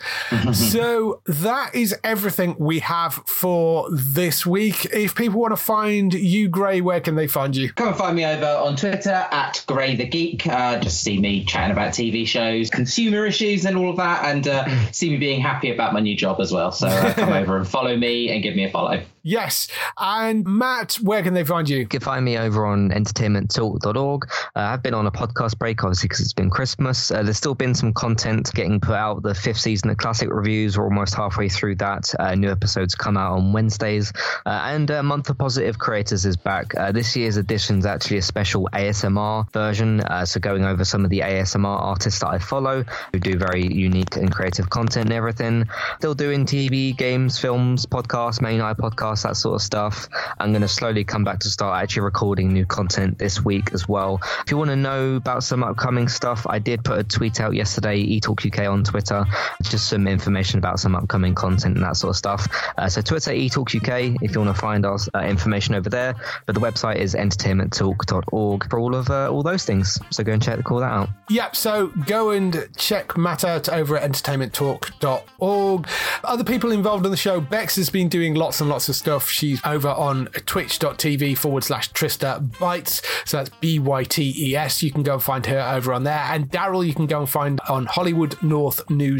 so, 0.52 1.20
that 1.26 1.74
is 1.74 1.94
everything 2.02 2.56
we 2.58 2.78
have 2.78 3.14
for 3.26 3.88
this 3.92 4.46
week. 4.46 4.86
If 4.86 5.14
people 5.14 5.40
want 5.40 5.52
to 5.52 5.62
find 5.62 6.14
you, 6.14 6.48
Gray, 6.48 6.80
where 6.80 7.00
can 7.00 7.14
they 7.14 7.26
find 7.26 7.54
you? 7.54 7.72
Come 7.74 7.88
and 7.88 7.96
find 7.96 8.16
me 8.16 8.24
over 8.24 8.46
on 8.46 8.76
Twitter 8.76 9.10
at 9.30 9.62
Gray 9.66 9.96
the 9.96 10.06
Geek. 10.06 10.46
Uh, 10.46 10.78
just 10.80 11.02
see 11.02 11.18
me 11.18 11.44
chatting 11.44 11.72
about 11.72 11.92
TV 11.92 12.26
shows, 12.26 12.70
consumer 12.70 13.26
issues, 13.26 13.66
and 13.66 13.76
all 13.76 13.90
of 13.90 13.96
that, 13.98 14.24
and 14.24 14.48
uh, 14.48 14.66
see 14.92 15.10
me 15.10 15.18
being 15.18 15.40
happy 15.40 15.70
about 15.70 15.92
my 15.92 16.00
new 16.00 16.16
job 16.16 16.40
as 16.40 16.52
well. 16.52 16.72
So 16.72 16.88
uh, 16.88 17.12
come 17.14 17.32
over 17.32 17.56
and 17.56 17.68
follow 17.68 17.96
me 17.96 18.30
and 18.30 18.42
give 18.42 18.56
me 18.56 18.64
a 18.64 18.70
follow. 18.70 19.02
Yes. 19.22 19.68
And 19.98 20.46
Matt, 20.46 20.94
where 20.94 21.22
can 21.22 21.34
they 21.34 21.44
find 21.44 21.68
you? 21.68 21.78
You 21.78 21.86
can 21.86 22.00
find 22.00 22.24
me 22.24 22.38
over 22.38 22.64
on 22.64 22.90
entertainmenttalk.org. 22.90 24.30
Uh, 24.30 24.36
I've 24.54 24.82
been 24.82 24.94
on 24.94 25.06
a 25.06 25.10
podcast 25.10 25.58
break, 25.58 25.84
obviously, 25.84 26.08
because 26.08 26.20
it's 26.20 26.32
been 26.32 26.48
Christmas. 26.50 27.10
Uh, 27.10 27.22
there's 27.22 27.36
still 27.36 27.54
been 27.54 27.74
some 27.74 27.92
content 27.92 28.50
getting 28.54 28.80
put 28.80 28.94
out. 28.94 29.22
The 29.22 29.34
fifth 29.40 29.60
season 29.60 29.90
of 29.90 29.96
Classic 29.96 30.28
Reviews, 30.30 30.78
we're 30.78 30.84
almost 30.84 31.14
halfway 31.14 31.48
through 31.48 31.76
that. 31.76 32.14
Uh, 32.18 32.34
new 32.34 32.50
episodes 32.50 32.94
come 32.94 33.16
out 33.16 33.38
on 33.38 33.52
Wednesdays. 33.52 34.12
Uh, 34.46 34.60
and 34.64 34.90
uh, 34.90 35.02
Month 35.02 35.30
of 35.30 35.38
Positive 35.38 35.78
Creators 35.78 36.24
is 36.24 36.36
back. 36.36 36.74
Uh, 36.76 36.92
this 36.92 37.16
year's 37.16 37.36
edition 37.36 37.78
is 37.78 37.86
actually 37.86 38.18
a 38.18 38.22
special 38.22 38.68
ASMR 38.72 39.50
version. 39.52 40.02
so 40.24 40.40
going 40.40 40.64
over 40.64 40.84
some 40.84 41.04
of 41.04 41.10
the 41.10 41.20
ASMR 41.20 41.64
artists 41.64 42.20
that 42.20 42.28
I 42.28 42.38
follow 42.38 42.84
who 43.12 43.18
do 43.18 43.36
very 43.38 43.66
unique 43.66 44.16
and 44.16 44.30
creative 44.30 44.70
content 44.70 45.06
and 45.06 45.14
everything. 45.14 45.68
Still 45.98 46.14
doing 46.14 46.44
TV, 46.44 46.96
games, 46.96 47.38
films, 47.38 47.86
podcasts, 47.86 48.40
main 48.40 48.60
eye 48.60 48.74
podcasts 48.74 48.90
podcast, 48.90 49.22
that 49.22 49.36
sort 49.36 49.56
of 49.56 49.62
stuff. 49.62 50.08
I'm 50.38 50.52
going 50.52 50.62
to 50.62 50.68
slowly 50.68 51.04
come 51.04 51.24
back 51.24 51.40
to 51.40 51.48
start 51.48 51.82
actually 51.82 52.02
recording 52.02 52.52
new 52.52 52.66
content 52.66 53.18
this 53.18 53.44
week 53.44 53.72
as 53.72 53.88
well. 53.88 54.20
If 54.44 54.50
you 54.50 54.56
want 54.56 54.70
to 54.70 54.76
know 54.76 55.16
about 55.16 55.42
some 55.44 55.62
upcoming 55.62 56.08
stuff, 56.08 56.46
I 56.48 56.58
did 56.58 56.84
put 56.84 56.98
a 56.98 57.04
tweet 57.04 57.40
out 57.40 57.54
yesterday, 57.54 58.04
eTalkUK 58.04 58.70
on 58.70 58.84
Twitter, 58.84 59.24
just 59.62 59.88
some 59.88 60.06
information 60.06 60.58
about 60.58 60.80
some 60.80 60.94
upcoming 60.94 61.34
content 61.34 61.76
and 61.76 61.84
that 61.84 61.96
sort 61.96 62.10
of 62.10 62.16
stuff. 62.16 62.48
Uh, 62.78 62.88
so 62.88 63.00
Twitter, 63.00 63.32
eTalkUK, 63.32 64.18
if 64.22 64.34
you 64.34 64.40
want 64.40 64.54
to 64.54 64.60
find 64.60 64.84
us 64.86 65.08
uh, 65.14 65.20
information 65.20 65.74
over 65.74 65.88
there. 65.88 66.14
But 66.46 66.54
the 66.54 66.60
website 66.60 66.96
is 66.96 67.14
entertainmenttalk.org 67.14 68.70
for 68.70 68.78
all 68.78 68.94
of 68.94 69.10
uh, 69.10 69.30
all 69.30 69.42
those 69.42 69.64
things. 69.64 69.98
So 70.10 70.24
go 70.24 70.32
and 70.32 70.42
check 70.42 70.70
all 70.70 70.80
that 70.80 70.90
out. 70.90 71.08
Yep. 71.28 71.56
So 71.56 71.88
go 72.06 72.30
and 72.30 72.68
check 72.76 73.16
Matt 73.16 73.44
out 73.44 73.68
over 73.68 73.96
at 73.96 74.10
entertainmenttalk.org. 74.10 75.88
Other 76.24 76.44
people 76.44 76.72
involved 76.72 77.04
in 77.04 77.10
the 77.10 77.16
show, 77.16 77.40
Bex 77.40 77.76
has 77.76 77.90
been 77.90 78.08
doing 78.08 78.34
lots 78.34 78.60
and 78.60 78.68
lots 78.68 78.88
of 78.88 78.96
stuff. 78.96 79.28
She's 79.28 79.60
over 79.64 79.88
on 79.88 80.26
twitch.tv 80.46 81.36
forward 81.38 81.64
slash 81.64 81.92
Trista 81.92 82.46
Bytes. 82.50 83.04
So 83.26 83.38
that's 83.38 83.50
B 83.60 83.78
Y 83.78 84.04
T 84.04 84.34
E 84.36 84.56
S. 84.56 84.82
You 84.82 84.90
can 84.90 85.02
go 85.02 85.14
and 85.14 85.22
find 85.22 85.46
her 85.46 85.60
over 85.60 85.92
on 85.92 86.04
there. 86.04 86.24
And 86.30 86.50
Daryl, 86.50 86.86
you 86.86 86.94
can 86.94 87.06
go 87.06 87.20
and 87.20 87.28
find 87.28 87.60
on 87.68 87.86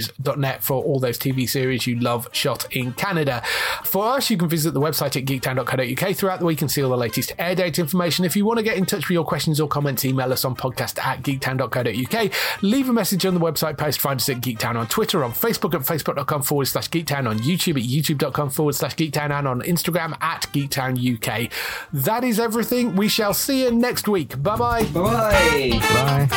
HollywoodNorthNews.net 0.09 0.63
for 0.63 0.83
all 0.83 0.99
those 0.99 1.19
TV 1.19 1.49
series 1.49 1.87
you 1.87 1.99
love 1.99 2.29
shot 2.33 2.67
in 2.75 2.93
Canada. 2.93 3.43
For 3.85 4.05
us, 4.05 4.31
you 4.31 4.37
can 4.37 4.49
visit 4.49 4.75
the 4.75 4.81
website 4.81 5.17
at 5.17 5.25
geektown.co.uk 5.25 6.17
throughout 6.17 6.39
the 6.39 6.45
week 6.45 6.61
and 6.63 6.71
see 6.71 6.83
all 6.83 6.91
the 6.91 6.97
latest 6.97 7.33
air 7.39 7.55
date 7.55 7.79
information. 7.79 8.25
If 8.25 8.37
you 8.37 8.45
want 8.45 8.59
to 8.59 8.63
get 8.63 8.77
in 8.77 8.87
touch 8.87 9.09
with 9.09 9.15
your 9.15 9.25
questions 9.25 9.61
or 9.61 9.69
comments, 9.69 10.05
email 10.05 10.33
us 10.33 10.45
on 10.45 10.55
podcast 10.57 10.99
at 10.99 11.23
geektown.co.uk. 11.23 12.33
Leave 12.63 12.89
a 12.89 12.93
message 12.93 13.27
on 13.27 13.35
the 13.35 13.41
website 13.41 13.79
post. 13.79 14.01
Find 14.01 14.21
us 14.21 14.29
at 14.29 14.41
Geektown 14.41 14.77
on 14.77 14.87
Twitter, 14.87 15.25
on 15.25 15.33
Facebook 15.33 15.75
at 15.75 15.83
facebook.com 15.83 16.43
forward 16.43 16.67
slash 16.67 16.89
geektown, 16.89 17.29
on 17.29 17.39
YouTube 17.41 17.77
at 17.77 17.89
youtube.com 17.89 18.51
forward 18.51 18.75
slash 18.75 18.95
geektown, 18.97 19.31
and 19.31 19.47
on 19.47 19.63
Instagram 19.63 20.21
at 20.23 20.43
Geektown 20.53 20.97
UK. 21.01 21.51
That 21.93 22.25
is 22.25 22.41
everything. 22.41 22.97
We 22.97 23.09
shall 23.09 23.35
see 23.35 23.65
you 23.65 23.71
next 23.71 24.09
week. 24.09 24.41
Bye 24.43 24.57
Bye-bye. 24.57 24.85
Bye. 24.93 26.29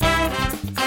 Bye. 0.00 0.86